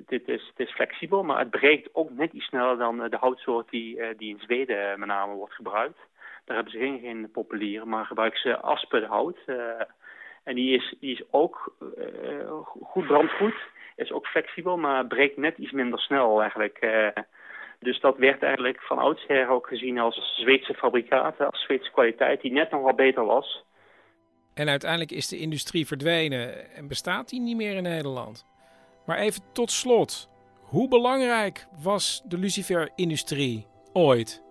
is, 0.56 0.72
flexibel, 0.72 1.24
maar 1.24 1.40
het 1.40 1.49
breekt 1.49 1.90
ook 1.91 2.10
net 2.10 2.34
iets 2.34 2.45
sneller 2.45 2.78
dan 2.78 2.98
de 3.10 3.18
houtsoort 3.20 3.70
die, 3.70 4.02
eh, 4.02 4.18
die 4.18 4.30
in 4.30 4.40
Zweden 4.40 4.99
met 4.99 5.07
name 5.07 5.34
wordt 5.34 5.53
gebruikt. 5.53 5.98
Daar 6.45 6.56
hebben 6.56 6.74
ze 6.74 6.80
geen, 6.80 6.99
geen 6.99 7.32
populier, 7.32 7.88
maar 7.88 8.06
gebruiken 8.06 8.40
ze 8.40 8.60
aspenhout. 8.60 9.38
En 10.44 10.56
die 10.56 10.76
is, 10.76 10.95
die 10.99 11.14
is 11.14 11.24
ook 11.32 11.76
goed 12.82 13.07
brandgoed, 13.07 13.56
is 13.95 14.11
ook 14.11 14.28
flexibel, 14.28 14.78
maar 14.78 15.07
breekt 15.07 15.38
net 15.38 15.57
iets 15.57 15.72
minder 15.72 15.99
snel 15.99 16.41
eigenlijk. 16.41 16.80
Dus 17.80 17.99
dat 17.99 18.18
werd 18.18 18.44
eigenlijk 18.44 18.82
van 18.82 18.98
oudsher 18.98 19.49
ook 19.49 19.68
gezien 19.68 19.99
als 19.99 20.36
Zweedse 20.36 20.74
fabrikaat, 20.74 21.40
als 21.40 21.61
Zweedse 21.61 21.91
kwaliteit, 21.91 22.41
die 22.41 22.52
net 22.52 22.72
nog 22.72 22.95
beter 22.95 23.26
was. 23.26 23.64
En 24.60 24.69
uiteindelijk 24.69 25.11
is 25.11 25.27
de 25.27 25.38
industrie 25.38 25.88
verdwenen 25.88 26.73
en 26.76 26.88
bestaat 26.88 27.30
die 27.30 27.41
niet 27.41 27.56
meer 27.56 27.76
in 27.76 27.84
Nederland. 27.84 28.45
Maar 29.06 29.18
even 29.18 29.41
tot 29.53 29.72
slot, 29.72 30.30
hoe 30.61 30.88
belangrijk 30.88 31.65
was 31.84 32.22
de 32.26 32.38
lucifer-industrie 32.38 33.68
ooit? 33.94 34.44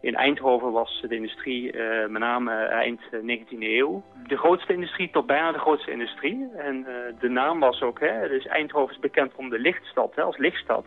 In 0.00 0.14
Eindhoven 0.14 0.72
was 0.72 1.04
de 1.08 1.14
industrie 1.14 1.72
uh, 1.72 2.06
met 2.06 2.20
name 2.20 2.52
eind 2.54 3.00
19e 3.12 3.58
eeuw 3.58 4.02
de 4.26 4.36
grootste 4.36 4.72
industrie 4.72 5.10
tot 5.10 5.26
bijna 5.26 5.52
de 5.52 5.58
grootste 5.58 5.90
industrie. 5.90 6.48
En 6.56 6.86
de 7.20 7.28
naam 7.28 7.60
was 7.60 7.82
ook, 7.82 8.00
hè, 8.00 8.28
dus 8.28 8.46
Eindhoven 8.46 8.94
is 8.94 9.00
bekend 9.00 9.34
om 9.34 9.48
de 9.48 9.58
lichtstad, 9.58 10.14
hè, 10.14 10.22
als 10.22 10.36
lichtstad. 10.36 10.84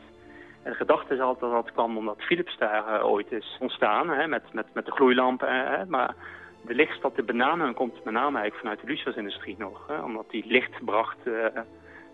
En 0.63 0.71
de 0.71 0.77
gedachte 0.77 1.13
is 1.13 1.19
altijd 1.19 1.51
dat 1.51 1.63
dat 1.63 1.73
kwam 1.73 1.97
omdat 1.97 2.21
Philips 2.21 2.57
daar 2.57 3.05
ooit 3.05 3.31
is 3.31 3.57
ontstaan, 3.59 4.09
hè, 4.09 4.27
met, 4.27 4.53
met, 4.53 4.65
met 4.73 4.85
de 4.85 4.91
gloeilampen. 4.91 5.85
maar 5.87 6.15
de 6.61 6.73
lichtstad 6.73 7.15
de 7.15 7.23
bananen 7.23 7.73
komt 7.73 8.03
met 8.03 8.13
name 8.13 8.39
eigenlijk 8.39 8.55
vanuit 8.55 8.81
de 8.81 8.87
lucifersindustrie 8.87 9.55
nog. 9.57 9.87
Hè, 9.87 10.01
omdat 10.01 10.29
die 10.29 10.45
licht 10.47 10.85
bracht 10.85 11.17
uh, 11.23 11.45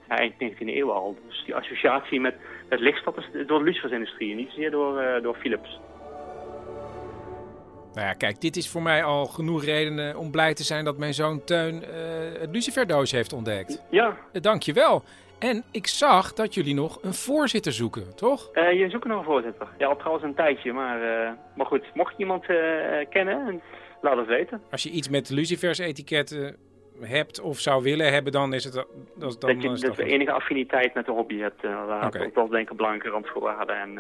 eind 0.08 0.34
19e 0.34 0.58
eeuw 0.58 0.92
al. 0.92 1.18
Dus 1.28 1.44
die 1.46 1.56
associatie 1.56 2.20
met, 2.20 2.36
met 2.70 2.80
lichtstad 2.80 3.18
is 3.18 3.48
door 3.48 3.60
de 3.60 3.66
lucifersindustrie, 3.66 4.36
niet 4.36 4.50
zozeer 4.50 4.72
door, 4.72 5.02
uh, 5.02 5.22
door 5.22 5.36
Philips. 5.36 5.80
Nou 7.94 8.08
ja, 8.08 8.14
kijk, 8.14 8.42
dit 8.42 8.56
is 8.56 8.70
voor 8.70 8.82
mij 8.82 9.04
al 9.04 9.26
genoeg 9.26 9.64
redenen 9.64 10.18
om 10.18 10.32
blij 10.32 10.54
te 10.54 10.64
zijn 10.64 10.86
dat 10.86 10.98
mijn 10.98 11.14
zoon 11.14 11.44
Teun 11.44 11.76
uh, 11.76 12.40
het 12.40 12.50
luciferdoos 12.52 13.12
heeft 13.12 13.34
ontdekt. 13.34 13.86
Ja. 13.90 14.18
Dank 14.32 14.64
je 14.64 14.74
wel. 14.74 15.04
En 15.40 15.64
ik 15.72 15.88
zag 15.88 16.34
dat 16.34 16.54
jullie 16.54 16.74
nog 16.74 17.00
een 17.02 17.14
voorzitter 17.14 17.72
zoeken, 17.72 18.16
toch? 18.16 18.50
Uh, 18.54 18.80
je 18.80 18.90
zoekt 18.90 19.06
nog 19.06 19.18
een 19.18 19.26
voorzitter. 19.26 19.68
Ja, 19.78 19.88
al 19.88 19.96
trouwens 19.96 20.24
een 20.24 20.36
tijdje, 20.36 20.74
maar, 20.74 21.02
uh, 21.02 21.30
maar 21.56 21.66
goed. 21.66 21.84
Mocht 21.94 22.12
je 22.12 22.18
iemand 22.18 22.46
kennen, 23.10 23.62
laat 24.06 24.18
het 24.18 24.28
weten. 24.28 24.62
Als 24.72 24.84
je 24.84 24.90
iets 24.90 25.10
met 25.10 25.30
Lucifers 25.30 25.78
etiketten 25.78 26.56
hebt 27.02 27.42
of 27.42 27.60
zou 27.60 27.84
willen 27.84 28.14
hebben, 28.14 28.32
dan 28.32 28.54
is 28.54 28.64
het... 28.64 28.74
Dat, 28.74 28.88
dan 29.16 29.60
dat 29.60 29.62
je 29.62 29.88
dat 29.88 29.98
enige 29.98 30.32
affiniteit 30.32 30.94
met 30.94 31.06
de 31.06 31.12
hobby 31.12 31.38
hebt. 31.38 31.64
Uh, 31.64 32.02
okay. 32.06 32.32
Dat 32.34 32.52
denk 32.52 32.70
ik 32.70 32.78
belangrijke 32.78 33.10
randvoorwaarden. 33.10 33.80
En 33.80 33.92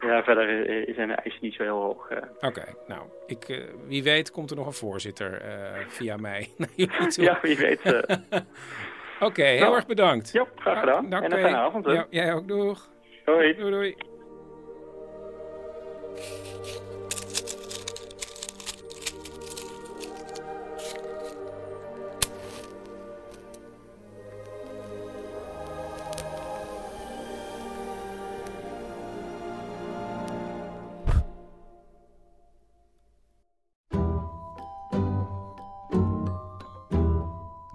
ja, 0.00 0.22
verder 0.22 0.46
zijn 0.94 1.08
de 1.08 1.14
eisen 1.14 1.40
niet 1.42 1.54
zo 1.54 1.62
heel 1.62 1.80
hoog. 1.80 2.08
Oké, 2.40 2.64
nou, 2.86 3.02
ik, 3.26 3.68
wie 3.86 4.02
weet 4.02 4.30
komt 4.30 4.50
er 4.50 4.56
nog 4.56 4.66
een 4.66 4.72
voorzitter 4.72 5.42
via 5.88 6.16
mij 6.16 6.48
Ja, 7.16 7.38
wie 7.42 7.56
weet. 7.56 7.80
Oké, 9.20 9.42
heel 9.42 9.60
nou, 9.60 9.74
erg 9.74 9.86
bedankt. 9.86 10.32
Ja, 10.32 10.46
graag 10.56 10.80
gedaan. 10.80 11.08
Dank 11.10 11.24
en 11.24 11.32
een 11.32 11.38
fijne 11.38 11.56
avond. 11.56 11.86
Ja, 11.86 12.06
jij 12.10 12.34
ook, 12.34 12.48
doeg. 12.48 12.88
Hoi. 13.24 13.54
Doei, 13.54 13.70
doei. 13.70 13.96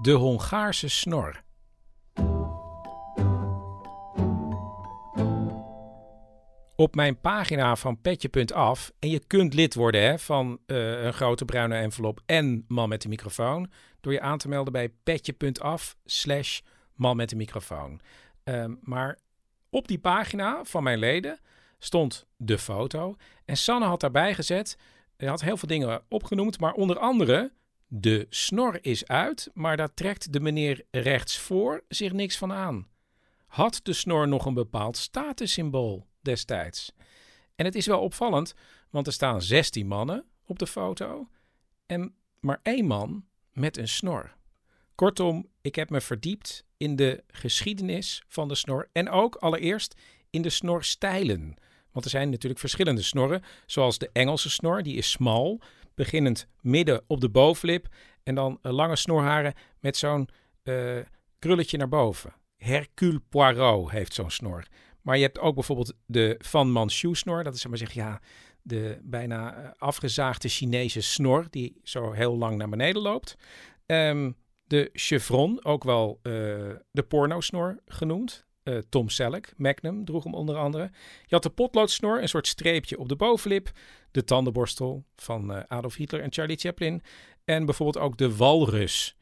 De 0.09 0.15
Hongaarse 0.15 0.87
snor. 0.87 1.41
Op 6.75 6.95
mijn 6.95 7.19
pagina 7.19 7.75
van 7.75 8.01
petje.af, 8.01 8.91
en 8.99 9.09
je 9.09 9.19
kunt 9.27 9.53
lid 9.53 9.75
worden 9.75 10.01
hè, 10.01 10.19
van 10.19 10.59
uh, 10.67 11.03
een 11.03 11.13
grote 11.13 11.45
bruine 11.45 11.75
envelop 11.75 12.21
en 12.25 12.65
man 12.67 12.89
met 12.89 13.01
de 13.01 13.09
microfoon, 13.09 13.71
door 14.01 14.13
je 14.13 14.21
aan 14.21 14.37
te 14.37 14.47
melden 14.47 14.73
bij 14.73 14.89
petje.af 15.03 15.95
slash 16.05 16.59
man 16.95 17.15
met 17.15 17.29
de 17.29 17.35
microfoon. 17.35 17.99
Um, 18.43 18.79
maar 18.81 19.17
op 19.69 19.87
die 19.87 19.99
pagina 19.99 20.63
van 20.63 20.83
mijn 20.83 20.99
leden 20.99 21.39
stond 21.79 22.25
de 22.37 22.57
foto 22.57 23.15
en 23.45 23.57
Sanne 23.57 23.85
had 23.85 23.99
daarbij 23.99 24.33
gezet, 24.33 24.77
hij 25.17 25.27
had 25.27 25.41
heel 25.41 25.57
veel 25.57 25.67
dingen 25.67 26.01
opgenoemd, 26.07 26.59
maar 26.59 26.73
onder 26.73 26.99
andere 26.99 27.51
de 27.91 28.25
snor 28.29 28.77
is 28.81 29.07
uit, 29.07 29.49
maar 29.53 29.77
daar 29.77 29.93
trekt 29.93 30.33
de 30.33 30.39
meneer 30.39 30.85
rechtsvoor 30.91 31.83
zich 31.87 32.13
niks 32.13 32.37
van 32.37 32.51
aan. 32.51 32.87
Had 33.47 33.79
de 33.83 33.93
snor 33.93 34.27
nog 34.27 34.45
een 34.45 34.53
bepaald 34.53 34.97
statussymbool 34.97 36.07
destijds? 36.21 36.93
En 37.55 37.65
het 37.65 37.75
is 37.75 37.85
wel 37.85 37.99
opvallend, 37.99 38.53
want 38.89 39.07
er 39.07 39.13
staan 39.13 39.41
16 39.41 39.87
mannen 39.87 40.25
op 40.45 40.59
de 40.59 40.67
foto 40.67 41.27
en 41.85 42.13
maar 42.39 42.59
één 42.63 42.85
man 42.85 43.25
met 43.53 43.77
een 43.77 43.87
snor. 43.87 44.35
Kortom, 44.95 45.47
ik 45.61 45.75
heb 45.75 45.89
me 45.89 46.01
verdiept 46.01 46.63
in 46.77 46.95
de 46.95 47.23
geschiedenis 47.27 48.23
van 48.27 48.47
de 48.47 48.55
snor 48.55 48.89
en 48.91 49.09
ook 49.09 49.35
allereerst 49.35 50.01
in 50.29 50.41
de 50.41 50.49
snorstijlen. 50.49 51.55
Want 51.91 52.05
er 52.05 52.11
zijn 52.11 52.29
natuurlijk 52.29 52.59
verschillende 52.59 53.01
snorren, 53.01 53.43
zoals 53.65 53.97
de 53.97 54.09
Engelse 54.13 54.49
snor, 54.49 54.83
die 54.83 54.95
is 54.95 55.11
smal, 55.11 55.61
beginnend 55.99 56.47
midden 56.61 57.03
op 57.07 57.21
de 57.21 57.29
bovenlip 57.29 57.87
en 58.23 58.35
dan 58.35 58.59
lange 58.61 58.95
snorharen 58.95 59.53
met 59.79 59.97
zo'n 59.97 60.29
uh, 60.63 60.97
krulletje 61.39 61.77
naar 61.77 61.87
boven. 61.87 62.33
Hercule 62.57 63.19
Poirot 63.29 63.91
heeft 63.91 64.13
zo'n 64.13 64.31
snor. 64.31 64.67
Maar 65.01 65.17
je 65.17 65.23
hebt 65.23 65.39
ook 65.39 65.55
bijvoorbeeld 65.55 65.93
de 66.05 66.35
Van 66.39 66.71
Manchu 66.71 67.15
snor. 67.15 67.43
Dat 67.43 67.55
is 67.55 67.65
maar 67.65 67.77
zeggen, 67.77 68.01
ja, 68.01 68.21
de 68.61 68.99
bijna 69.03 69.55
eh, 69.55 69.69
afgezaagde 69.77 70.49
Chinese 70.49 71.01
snor 71.01 71.47
die 71.49 71.79
zo 71.83 72.11
heel 72.11 72.37
lang 72.37 72.57
naar 72.57 72.69
beneden 72.69 73.01
loopt. 73.01 73.35
Um, 73.85 74.35
de 74.63 74.89
chevron, 74.93 75.65
ook 75.65 75.83
wel 75.83 76.19
uh, 76.23 76.33
de 76.91 77.03
pornosnor 77.07 77.79
genoemd. 77.85 78.45
Uh, 78.69 78.77
Tom 78.89 79.09
Selleck, 79.09 79.53
Magnum, 79.57 80.05
droeg 80.05 80.23
hem 80.23 80.33
onder 80.33 80.55
andere. 80.55 80.83
Je 81.25 81.35
had 81.35 81.43
de 81.43 81.49
potloodsnor, 81.49 82.21
een 82.21 82.29
soort 82.29 82.47
streepje 82.47 82.99
op 82.99 83.09
de 83.09 83.15
bovenlip. 83.15 83.71
De 84.11 84.23
tandenborstel 84.23 85.03
van 85.15 85.51
uh, 85.51 85.59
Adolf 85.67 85.95
Hitler 85.95 86.21
en 86.21 86.33
Charlie 86.33 86.57
Chaplin. 86.57 87.01
En 87.45 87.65
bijvoorbeeld 87.65 88.03
ook 88.05 88.17
de 88.17 88.35
walrus. 88.35 89.17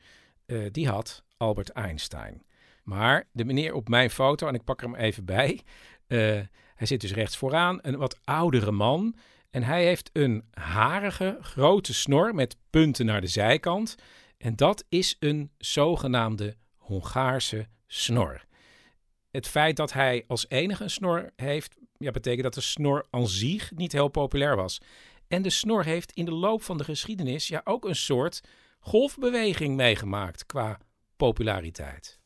Uh, 0.45 0.65
die 0.71 0.87
had 0.87 1.23
Albert 1.37 1.69
Einstein. 1.69 2.43
Maar 2.83 3.27
de 3.31 3.45
meneer 3.45 3.73
op 3.73 3.89
mijn 3.89 4.09
foto, 4.09 4.47
en 4.47 4.53
ik 4.53 4.63
pak 4.63 4.81
er 4.81 4.87
hem 4.87 4.95
even 4.95 5.25
bij. 5.25 5.61
hij 6.07 6.85
zit 6.85 7.01
dus 7.01 7.13
rechts 7.13 7.37
vooraan, 7.37 7.79
een 7.81 7.97
wat 7.97 8.19
oudere 8.23 8.71
man. 8.71 9.15
En 9.49 9.63
hij 9.63 9.83
heeft 9.83 10.09
een 10.13 10.45
harige, 10.51 11.37
grote 11.41 11.93
snor 11.93 12.35
met 12.35 12.57
punten 12.69 13.05
naar 13.05 13.21
de 13.21 13.27
zijkant. 13.27 13.95
En 14.37 14.55
dat 14.55 14.85
is 14.89 15.15
een 15.19 15.51
zogenaamde 15.57 16.55
Hongaarse 16.75 17.67
snor 17.87 18.46
het 19.37 19.47
feit 19.47 19.75
dat 19.75 19.93
hij 19.93 20.23
als 20.27 20.49
enige 20.49 20.83
een 20.83 20.89
snor 20.89 21.31
heeft, 21.35 21.75
ja, 21.97 22.11
betekent 22.11 22.43
dat 22.43 22.53
de 22.53 22.61
snor 22.61 23.05
aan 23.09 23.27
zich 23.27 23.71
niet 23.75 23.91
heel 23.91 24.07
populair 24.07 24.55
was. 24.55 24.81
En 25.27 25.41
de 25.41 25.49
snor 25.49 25.83
heeft 25.83 26.11
in 26.11 26.25
de 26.25 26.31
loop 26.31 26.63
van 26.63 26.77
de 26.77 26.83
geschiedenis 26.83 27.47
ja 27.47 27.61
ook 27.63 27.85
een 27.85 27.95
soort 27.95 28.41
golfbeweging 28.79 29.75
meegemaakt 29.75 30.45
qua 30.45 30.79
populariteit. 31.17 32.19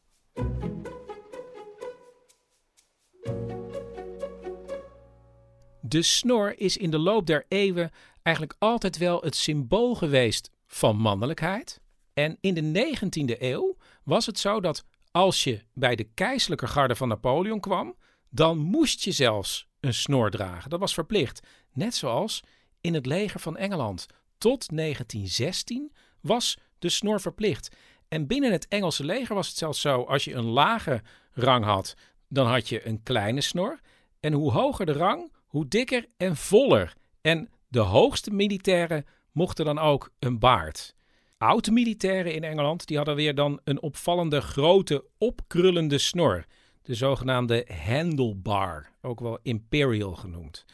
De 5.81 6.01
snor 6.01 6.59
is 6.59 6.77
in 6.77 6.91
de 6.91 6.99
loop 6.99 7.25
der 7.27 7.45
eeuwen 7.47 7.91
eigenlijk 8.21 8.55
altijd 8.59 8.97
wel 8.97 9.21
het 9.21 9.35
symbool 9.35 9.95
geweest 9.95 10.51
van 10.67 10.97
mannelijkheid. 10.97 11.81
En 12.13 12.37
in 12.41 12.53
de 12.53 12.95
19e 12.95 13.41
eeuw 13.41 13.77
was 14.03 14.25
het 14.25 14.39
zo 14.39 14.59
dat 14.59 14.85
als 15.11 15.43
je 15.43 15.61
bij 15.73 15.95
de 15.95 16.03
keizerlijke 16.03 16.67
garde 16.67 16.95
van 16.95 17.07
Napoleon 17.07 17.59
kwam, 17.59 17.95
dan 18.29 18.57
moest 18.57 19.03
je 19.03 19.11
zelfs 19.11 19.67
een 19.79 19.93
snor 19.93 20.31
dragen. 20.31 20.69
Dat 20.69 20.79
was 20.79 20.93
verplicht. 20.93 21.47
Net 21.73 21.95
zoals 21.95 22.43
in 22.81 22.93
het 22.93 23.05
leger 23.05 23.39
van 23.39 23.57
Engeland. 23.57 24.07
Tot 24.37 24.75
1916 24.75 25.91
was 26.21 26.57
de 26.79 26.89
snor 26.89 27.21
verplicht. 27.21 27.75
En 28.07 28.27
binnen 28.27 28.51
het 28.51 28.67
Engelse 28.67 29.03
leger 29.03 29.35
was 29.35 29.47
het 29.47 29.57
zelfs 29.57 29.81
zo: 29.81 30.03
als 30.03 30.23
je 30.23 30.33
een 30.33 30.49
lage 30.49 31.01
rang 31.31 31.65
had, 31.65 31.93
dan 32.27 32.47
had 32.47 32.69
je 32.69 32.87
een 32.87 33.03
kleine 33.03 33.41
snor. 33.41 33.79
En 34.19 34.33
hoe 34.33 34.51
hoger 34.51 34.85
de 34.85 34.91
rang, 34.91 35.33
hoe 35.45 35.67
dikker 35.67 36.05
en 36.17 36.35
voller. 36.35 36.93
En 37.21 37.49
de 37.67 37.79
hoogste 37.79 38.31
militairen 38.31 39.05
mochten 39.31 39.65
dan 39.65 39.79
ook 39.79 40.11
een 40.19 40.39
baard. 40.39 40.95
Oud-militairen 41.41 42.33
in 42.33 42.43
Engeland 42.43 42.87
die 42.87 42.97
hadden 42.97 43.15
weer 43.15 43.35
dan 43.35 43.59
een 43.63 43.81
opvallende 43.81 44.41
grote 44.41 45.05
opkrullende 45.17 45.97
snor. 45.97 46.45
De 46.81 46.95
zogenaamde 46.95 47.67
handlebar, 47.85 48.91
ook 49.01 49.19
wel 49.19 49.39
imperial 49.41 50.15
genoemd. 50.15 50.65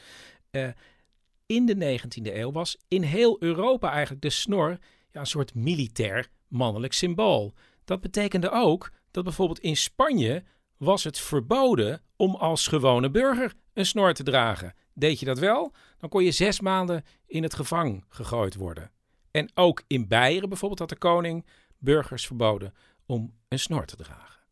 Uh, 0.52 0.68
in 1.46 1.66
de 1.66 2.00
19e 2.00 2.36
eeuw 2.36 2.52
was 2.52 2.78
in 2.88 3.02
heel 3.02 3.38
Europa 3.40 3.92
eigenlijk 3.92 4.22
de 4.22 4.30
snor 4.30 4.78
ja, 5.12 5.20
een 5.20 5.26
soort 5.26 5.56
militair 5.56 6.28
mannelijk 6.48 6.94
symbool. 6.94 7.54
Dat 7.86 8.02
betekende 8.02 8.50
ook 8.50 8.92
dat 9.12 9.24
bijvoorbeeld 9.24 9.60
in 9.60 9.78
Spanje 9.78 10.44
was 10.78 11.04
het 11.04 11.20
verboden 11.20 12.02
om 12.16 12.36
als 12.36 12.68
gewone 12.68 13.10
burger 13.10 13.54
een 13.74 13.86
snor 13.86 14.14
te 14.14 14.24
dragen. 14.24 14.74
Deed 14.94 15.20
je 15.20 15.26
dat 15.26 15.40
wel, 15.40 15.74
dan 15.98 16.10
kon 16.10 16.24
je 16.24 16.32
zes 16.32 16.60
maanden 16.60 17.04
in 17.26 17.44
het 17.44 17.54
gevang 17.54 18.06
gegooid 18.10 18.56
worden. 18.56 18.92
En 19.32 19.52
ook 19.54 19.84
in 19.88 20.08
Beieren 20.08 20.50
bijvoorbeeld 20.50 20.80
had 20.80 20.90
de 20.90 20.98
koning 20.98 21.46
burgers 21.78 22.26
verboden 22.26 22.74
om 23.06 23.34
een 23.48 23.60
snor 23.60 23.86
te 23.86 23.96
dragen. 23.96 24.46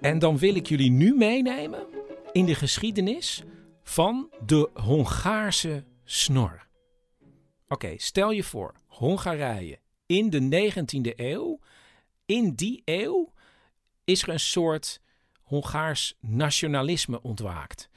En 0.00 0.18
dan 0.18 0.38
wil 0.38 0.54
ik 0.54 0.66
jullie 0.66 0.90
nu 0.90 1.14
meenemen 1.14 1.86
in 2.32 2.44
de 2.44 2.54
geschiedenis 2.54 3.42
van 3.82 4.30
de 4.46 4.70
Hongaarse 4.74 5.84
snor. 6.04 6.66
Oké, 7.68 7.94
stel 7.96 8.30
je 8.30 8.42
voor, 8.42 8.74
Hongarije 8.86 9.78
in 10.06 10.30
de 10.30 10.70
19e 10.70 11.16
eeuw. 11.16 11.58
In 12.26 12.54
die 12.54 12.82
eeuw 12.84 13.32
is 14.04 14.22
er 14.22 14.28
een 14.28 14.40
soort 14.40 15.00
Hongaars 15.42 16.14
nationalisme 16.20 17.22
ontwaakt. 17.22 17.88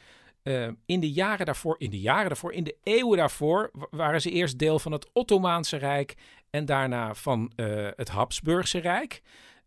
Uh, 0.48 0.68
in 0.86 1.00
de 1.00 1.12
jaren 1.12 1.46
daarvoor, 1.46 1.76
in 1.78 1.90
de 1.90 2.00
jaren 2.00 2.28
daarvoor, 2.28 2.54
in 2.54 2.64
de 2.64 2.78
eeuwen 2.84 3.18
daarvoor, 3.18 3.72
waren 3.90 4.22
ze 4.22 4.32
eerst 4.32 4.60
deel 4.60 4.80
van 4.80 4.92
het 4.92 5.10
Ottomaanse 5.14 5.78
Rijk 5.78 6.16
en 6.50 6.66
daarna 6.66 7.14
van 7.14 7.52
uh, 7.56 7.90
het 7.96 8.10
Habsburgse 8.10 8.78
Rijk. 8.78 9.22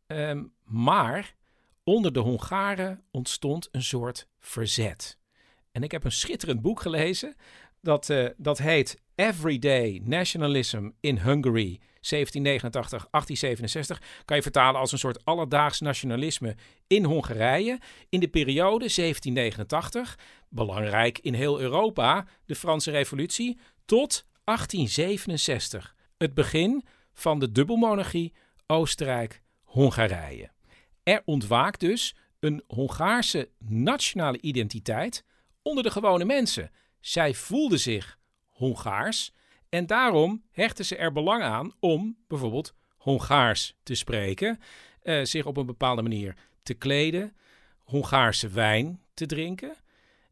Um, 0.07 0.53
maar 0.65 1.35
onder 1.85 2.13
de 2.13 2.21
Hongaren 2.21 3.03
ontstond 3.11 3.69
een 3.71 3.83
soort 3.83 4.29
verzet. 4.39 5.19
En 5.73 5.83
ik 5.83 5.91
heb 5.91 6.05
een 6.05 6.13
schitterend 6.13 6.63
boek 6.63 6.81
gelezen. 6.81 7.37
Dat, 7.81 8.09
uh, 8.09 8.29
dat 8.37 8.59
heet 8.59 9.01
Everyday 9.19 10.01
Nationalism 10.05 10.89
in 11.01 11.19
Hungary 11.19 11.81
1789-1867 11.81 11.81
kan 14.25 14.37
je 14.37 14.43
vertalen 14.43 14.81
als 14.81 14.93
een 14.93 14.99
soort 14.99 15.25
alledaags 15.25 15.81
nationalisme 15.81 16.57
in 16.87 17.05
Hongarije 17.05 17.79
in 18.09 18.21
de 18.21 18.29
periode 18.29 18.89
1789, 18.95 20.19
belangrijk 20.49 21.19
in 21.19 21.35
heel 21.35 21.61
Europa, 21.61 22.27
de 22.45 22.55
Franse 22.55 22.91
Revolutie, 22.91 23.59
tot 23.85 24.27
1867, 24.45 25.95
het 26.17 26.35
begin 26.35 26.85
van 27.13 27.39
de 27.39 27.53
dubbelmonarchie 27.53 28.33
Oostenrijk-Hongarije. 28.67 30.51
Er 31.03 31.23
ontwaakt 31.25 31.81
dus 31.81 32.15
een 32.41 32.63
Hongaarse 32.67 33.51
nationale 33.59 34.41
identiteit 34.41 35.25
onder 35.63 35.83
de 35.83 35.91
gewone 35.91 36.25
mensen. 36.25 36.71
Zij 37.01 37.35
voelden 37.35 37.81
zich 37.81 38.18
Hongaars 38.59 39.33
en 39.69 39.87
daarom 39.87 40.43
hechten 40.51 40.85
ze 40.85 40.97
er 40.97 41.13
belang 41.13 41.43
aan 41.43 41.73
om 41.81 42.17
bijvoorbeeld 42.29 42.75
Hongaars 42.97 43.75
te 43.83 43.95
spreken, 43.95 44.61
uh, 45.03 45.25
zich 45.25 45.47
op 45.47 45.57
een 45.57 45.67
bepaalde 45.67 46.03
manier 46.03 46.37
te 46.63 46.75
kleden, 46.75 47.37
Hongaarse 47.79 48.49
wijn 48.49 49.03
te 49.15 49.27
drinken. 49.27 49.77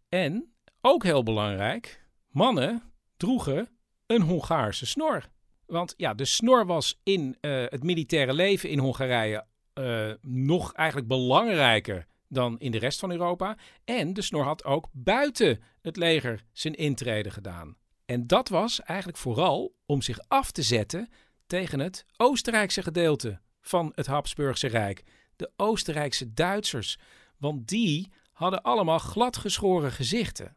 En, 0.09 0.53
ook 0.81 1.03
heel 1.03 1.23
belangrijk, 1.23 2.05
mannen 2.31 2.82
droegen 3.16 3.69
een 4.07 4.23
Hongaarse 4.23 4.86
snor. 4.86 5.28
Want 5.66 5.94
ja, 5.97 6.15
de 6.15 6.24
snor 6.24 6.66
was 6.66 7.01
in 7.03 7.36
uh, 7.40 7.65
het 7.69 7.82
militaire 7.82 8.35
leven 8.35 8.70
in 8.70 8.78
Hongarije 8.78 9.44
uh, 9.74 10.12
nog 10.20 10.73
eigenlijk 10.73 11.09
belangrijker 11.09 12.07
dan 12.28 12.59
in 12.59 12.70
de 12.70 12.78
rest 12.78 13.01
van 13.01 13.11
Europa. 13.11 13.57
En 13.85 14.12
de 14.12 14.23
snor 14.23 14.44
had 14.44 14.65
ook 14.65 14.89
buiten 14.93 15.62
het 15.82 15.97
leger 15.97 16.44
zijn 16.53 16.74
intrede 16.74 17.31
gedaan. 17.31 17.77
En 18.07 18.27
dat 18.27 18.49
was 18.49 18.81
eigenlijk 18.81 19.19
vooral 19.19 19.74
om 19.87 20.03
zich 20.03 20.19
af 20.28 20.51
te 20.51 20.62
zetten 20.62 21.09
tegen 21.47 21.81
het 21.81 22.07
Oostenrijkse 22.16 22.83
gedeelte 22.83 23.41
van 23.61 23.93
het 23.95 24.07
Habsburgse 24.07 24.66
Rijk. 24.66 25.03
De 25.37 25.51
Oostenrijkse 25.57 26.33
Duitsers. 26.33 26.99
Want 27.37 27.69
die 27.69 28.12
hadden 28.33 28.62
allemaal 28.62 28.99
gladgeschoren 28.99 29.93
gezichten. 29.93 30.57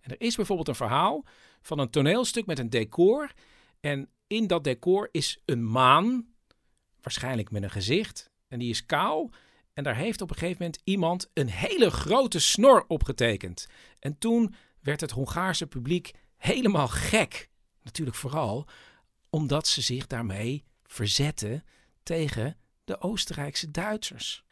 En 0.00 0.10
er 0.10 0.20
is 0.20 0.36
bijvoorbeeld 0.36 0.68
een 0.68 0.74
verhaal 0.74 1.24
van 1.62 1.78
een 1.78 1.90
toneelstuk 1.90 2.46
met 2.46 2.58
een 2.58 2.70
decor. 2.70 3.32
En 3.80 4.08
in 4.26 4.46
dat 4.46 4.64
decor 4.64 5.08
is 5.10 5.42
een 5.44 5.70
maan, 5.70 6.26
waarschijnlijk 7.00 7.50
met 7.50 7.62
een 7.62 7.70
gezicht. 7.70 8.30
En 8.48 8.58
die 8.58 8.70
is 8.70 8.86
kaal. 8.86 9.30
En 9.72 9.84
daar 9.84 9.96
heeft 9.96 10.20
op 10.20 10.30
een 10.30 10.36
gegeven 10.36 10.62
moment 10.62 10.80
iemand 10.84 11.30
een 11.34 11.48
hele 11.48 11.90
grote 11.90 12.38
snor 12.40 12.84
opgetekend. 12.88 13.68
En 13.98 14.18
toen 14.18 14.54
werd 14.80 15.00
het 15.00 15.10
Hongaarse 15.10 15.66
publiek 15.66 16.12
helemaal 16.42 16.88
gek. 16.88 17.48
Natuurlijk 17.82 18.16
vooral 18.16 18.66
omdat 19.30 19.66
ze 19.66 19.80
zich 19.80 20.06
daarmee 20.06 20.64
verzetten 20.86 21.64
tegen 22.02 22.56
de 22.84 23.00
Oostenrijkse 23.00 23.70
Duitsers. 23.70 24.44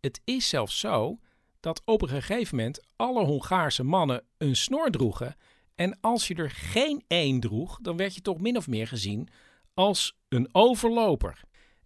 Het 0.00 0.20
is 0.24 0.48
zelfs 0.48 0.78
zo 0.78 1.18
dat 1.60 1.82
op 1.84 2.02
een 2.02 2.08
gegeven 2.08 2.56
moment 2.56 2.84
alle 2.96 3.24
Hongaarse 3.24 3.82
mannen 3.82 4.24
een 4.38 4.56
snor 4.56 4.90
droegen. 4.90 5.36
En 5.74 5.98
als 6.00 6.28
je 6.28 6.34
er 6.34 6.50
geen 6.50 7.04
één 7.06 7.40
droeg, 7.40 7.78
dan 7.82 7.96
werd 7.96 8.14
je 8.14 8.20
toch 8.20 8.40
min 8.40 8.56
of 8.56 8.66
meer 8.66 8.86
gezien 8.86 9.28
als 9.74 10.16
een 10.28 10.48
overloper. 10.52 11.40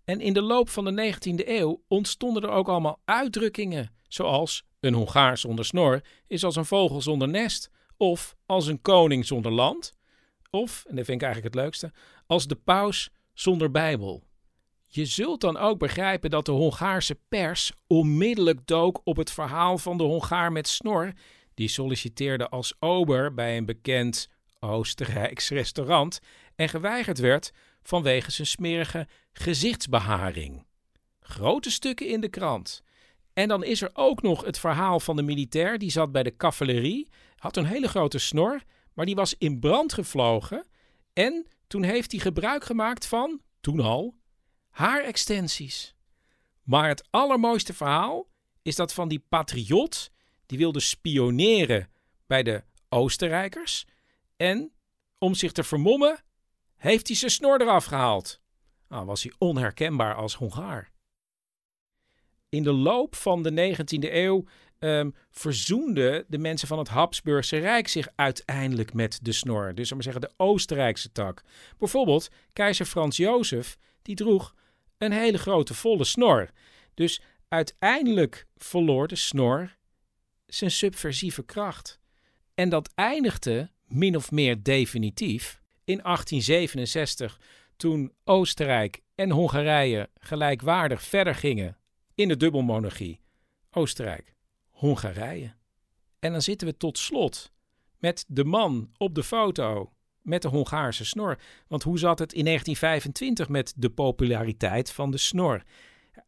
En 0.05 0.21
in 0.21 0.33
de 0.33 0.43
loop 0.43 0.69
van 0.69 0.85
de 0.85 1.15
19e 1.15 1.49
eeuw 1.49 1.83
ontstonden 1.89 2.43
er 2.43 2.51
ook 2.51 2.69
allemaal 2.69 3.01
uitdrukkingen, 3.05 3.95
zoals 4.09 4.65
een 4.81 4.95
Hongaar 4.95 5.39
zonder 5.39 5.65
snor 5.65 6.01
is 6.27 6.45
als 6.45 6.57
een 6.57 6.65
vogel 6.65 7.03
zonder 7.03 7.29
nest, 7.29 7.71
of 8.03 8.37
als 8.47 8.67
een 8.67 8.81
koning 8.81 9.27
zonder 9.27 9.53
land, 9.53 9.95
of, 10.51 10.85
en 10.89 10.97
dat 10.97 11.05
vind 11.05 11.21
ik 11.21 11.27
eigenlijk 11.27 11.55
het 11.55 11.65
leukste, 11.65 11.93
als 12.27 12.47
de 12.47 12.55
paus 12.55 13.11
zonder 13.33 13.71
Bijbel. 13.71 14.23
Je 14.87 15.05
zult 15.05 15.41
dan 15.41 15.57
ook 15.57 15.79
begrijpen 15.79 16.31
dat 16.31 16.47
de 16.47 16.53
Hongaarse 16.53 17.19
pers 17.29 17.73
onmiddellijk 17.87 18.67
dook 18.67 19.01
op 19.05 19.17
het 19.17 19.31
verhaal 19.31 19.79
van 19.79 19.97
de 19.97 20.03
Hongaar 20.03 20.53
met 20.53 20.69
snor, 20.69 21.13
die 21.55 21.69
solliciteerde 21.69 22.49
als 22.49 22.75
ober 22.79 23.35
bij 23.35 23.57
een 23.57 23.67
bekend 23.67 24.29
Oostenrijks 24.61 25.49
restaurant 25.49 26.21
en 26.55 26.69
geweigerd 26.69 27.19
werd 27.19 27.53
vanwege 27.83 28.31
zijn 28.31 28.47
smerige 28.47 29.09
gezichtsbeharing. 29.33 30.67
Grote 31.21 31.71
stukken 31.71 32.09
in 32.09 32.21
de 32.21 32.29
krant. 32.29 32.83
En 33.33 33.49
dan 33.49 33.65
is 33.65 33.83
er 33.83 33.91
ook 33.93 34.23
nog 34.23 34.45
het 34.45 34.59
verhaal 34.59 35.01
van 35.01 35.17
de 35.17 35.23
militair 35.23 35.79
die 35.79 35.91
zat 35.91 36.13
bij 36.13 36.23
de 36.23 36.37
cavalerie, 36.37 37.09
had 37.43 37.57
een 37.57 37.67
hele 37.67 37.89
grote 37.89 38.19
snor, 38.19 38.63
maar 38.93 39.07
die 39.07 39.15
was 39.15 39.35
in 39.39 39.61
brand 39.61 39.93
gevlogen 39.93 40.67
en 41.13 41.47
toen 41.67 41.83
heeft 41.83 42.11
hij 42.13 42.21
gebruik 42.21 42.65
gemaakt 42.65 43.07
van, 43.07 43.41
toen 43.61 43.81
al, 43.81 44.15
haarextensies. 44.71 45.95
Maar 46.63 46.89
het 46.89 47.07
allermooiste 47.11 47.75
verhaal 47.75 48.29
is 48.63 48.77
dat 48.77 48.93
van 48.95 49.09
die 49.09 49.25
patriot 49.29 50.11
die 50.47 50.59
wilde 50.59 50.81
spioneren 50.81 51.91
bij 52.27 52.43
de 52.43 52.65
Oostenrijkers 52.89 53.85
en 54.37 54.73
om 55.19 55.35
zich 55.35 55.53
te 55.53 55.65
vermommen 55.65 56.25
heeft 56.77 57.07
hij 57.07 57.17
zijn 57.17 57.31
snor 57.31 57.61
eraf 57.61 57.85
gehaald. 57.85 58.41
Nou, 58.89 59.07
was 59.07 59.23
hij 59.23 59.33
onherkenbaar 59.39 60.15
als 60.15 60.35
Hongaar. 60.35 60.93
In 62.49 62.63
de 62.63 62.73
loop 62.73 63.15
van 63.15 63.43
de 63.43 63.77
19e 63.77 64.13
eeuw 64.13 64.45
um, 64.85 65.15
verzoenden 65.31 66.25
de 66.29 66.39
mensen 66.39 66.69
van 66.69 66.79
het 66.79 66.89
Habsburgse 66.89 67.59
Rijk 67.59 67.89
zich 67.89 68.09
uiteindelijk 68.15 68.95
met 68.95 69.19
de 69.23 69.33
snor. 69.33 69.75
Dus 69.75 69.93
maar 69.93 70.03
zeggen, 70.03 70.21
de 70.21 70.33
Oostenrijkse 70.37 71.13
tak. 71.13 71.43
Bijvoorbeeld 71.79 72.31
keizer 72.53 72.87
Frans 72.87 73.17
Jozef, 73.17 73.79
die 74.03 74.15
droeg 74.15 74.55
een 74.99 75.13
hele 75.13 75.39
grote 75.39 75.75
volle 75.75 76.05
snor. 76.05 76.51
Dus 76.95 77.23
uiteindelijk 77.49 78.47
verloor 78.57 79.09
de 79.09 79.17
snor 79.17 79.77
zijn 80.47 80.71
subversieve 80.71 81.45
kracht. 81.45 82.01
En 82.55 82.69
dat 82.69 82.91
eindigde 82.95 83.71
min 83.87 84.17
of 84.17 84.31
meer 84.31 84.63
definitief 84.63 85.61
in 85.85 85.99
1867, 86.03 87.41
toen 87.77 88.13
Oostenrijk 88.25 89.01
en 89.15 89.31
Hongarije 89.31 90.11
gelijkwaardig 90.21 91.03
verder 91.03 91.35
gingen 91.35 91.77
in 92.15 92.29
de 92.29 92.37
dubbelmonarchie. 92.37 93.21
Oostenrijk, 93.71 94.35
Hongarije. 94.83 95.55
En 96.19 96.33
dan 96.33 96.43
zitten 96.43 96.67
we 96.67 96.77
tot 96.77 96.99
slot 96.99 97.53
met 97.99 98.25
de 98.29 98.45
man 98.45 98.91
op 98.97 99.15
de 99.15 99.23
foto 99.23 99.93
met 100.23 100.43
de 100.43 100.49
Hongaarse 100.49 101.05
snor. 101.05 101.39
Want 101.69 101.83
hoe 101.83 101.99
zat 101.99 102.19
het 102.19 102.33
in 102.33 102.45
1925 102.45 103.49
met 103.49 103.73
de 103.77 103.91
populariteit 103.91 104.93
van 104.93 105.11
de 105.11 105.19
snor? 105.19 105.63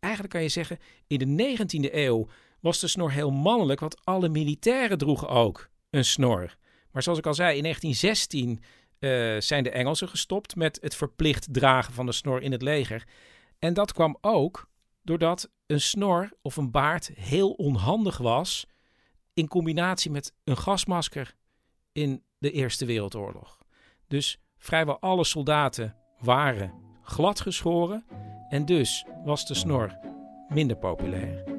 Eigenlijk 0.01 0.33
kan 0.33 0.43
je 0.43 0.49
zeggen, 0.49 0.79
in 1.07 1.19
de 1.19 1.57
19e 1.57 1.95
eeuw 1.95 2.29
was 2.61 2.81
de 2.81 2.89
snor 2.89 3.11
heel 3.11 3.31
mannelijk, 3.31 3.81
want 3.81 4.05
alle 4.05 4.29
militairen 4.29 4.99
droegen 4.99 5.29
ook 5.29 5.69
een 5.91 6.05
snor. 6.05 6.57
Maar 6.91 7.03
zoals 7.03 7.19
ik 7.19 7.27
al 7.27 7.35
zei, 7.35 7.57
in 7.57 7.63
1916 7.63 8.63
uh, 8.99 9.41
zijn 9.41 9.65
de 9.65 9.71
Engelsen 9.71 10.09
gestopt 10.09 10.57
met 10.57 10.79
het 10.81 10.95
verplicht 10.95 11.47
dragen 11.51 11.95
van 11.95 12.07
de 12.07 12.13
snor 12.13 12.43
in 12.43 12.53
het 12.53 12.63
leger. 12.63 13.05
En 13.59 13.75
dat 13.75 13.93
kwam 13.93 14.19
ook 14.21 14.69
doordat 15.05 15.51
een 15.67 15.81
snor 15.81 16.33
of 16.43 16.57
een 16.57 16.71
baard 16.71 17.11
heel 17.15 17.51
onhandig 17.51 18.19
was 18.19 18.67
in 19.35 19.49
combinatie 19.49 20.11
met 20.11 20.33
een 20.45 20.57
gasmasker 20.57 21.35
in 21.93 22.23
de 22.39 22.51
Eerste 22.51 22.85
Wereldoorlog. 22.85 23.59
Dus 24.09 24.39
vrijwel 24.59 25.01
alle 25.01 25.25
soldaten 25.25 25.97
waren 26.19 26.73
gladgeschoren 27.03 28.05
en 28.49 28.65
dus 28.65 29.05
was 29.25 29.47
de 29.47 29.55
snor 29.55 29.99
minder 30.49 30.77
populair. 30.77 31.54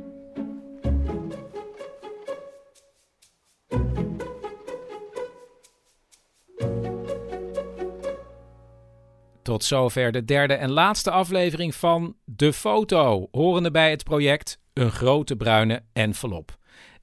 Tot 9.46 9.64
zover 9.64 10.12
de 10.12 10.26
derde 10.26 10.54
en 10.54 10.72
laatste 10.72 11.12
aflevering 11.12 11.76
van 11.76 12.16
De 12.24 12.54
Foto, 12.54 13.28
horende 13.32 13.72
bij 13.72 13.90
het 13.90 14.04
project 14.04 14.60
Een 14.74 14.92
Grote 14.92 15.36
Bruine 15.36 15.84
Envelop. 15.94 16.58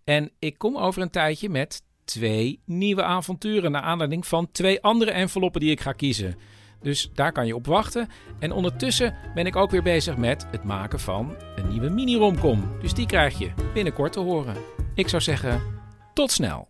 En 0.04 0.30
ik 0.38 0.58
kom 0.58 0.76
over 0.76 1.02
een 1.02 1.10
tijdje 1.10 1.48
met 1.48 1.82
twee 2.04 2.62
nieuwe 2.64 3.02
avonturen 3.02 3.70
naar 3.70 3.82
aanleiding 3.82 4.26
van 4.26 4.50
twee 4.52 4.82
andere 4.82 5.10
enveloppen 5.10 5.60
die 5.60 5.70
ik 5.70 5.80
ga 5.80 5.92
kiezen. 5.92 6.36
Dus 6.80 7.10
daar 7.14 7.32
kan 7.32 7.46
je 7.46 7.54
op 7.54 7.66
wachten. 7.66 8.08
En 8.38 8.52
ondertussen 8.52 9.14
ben 9.34 9.46
ik 9.46 9.56
ook 9.56 9.70
weer 9.70 9.82
bezig 9.82 10.16
met 10.16 10.46
het 10.50 10.64
maken 10.64 11.00
van 11.00 11.34
een 11.56 11.68
nieuwe 11.68 11.88
mini-romcom. 11.88 12.78
Dus 12.80 12.94
die 12.94 13.06
krijg 13.06 13.38
je 13.38 13.52
binnenkort 13.74 14.12
te 14.12 14.20
horen. 14.20 14.56
Ik 14.94 15.08
zou 15.08 15.22
zeggen, 15.22 15.62
tot 16.14 16.30
snel. 16.30 16.68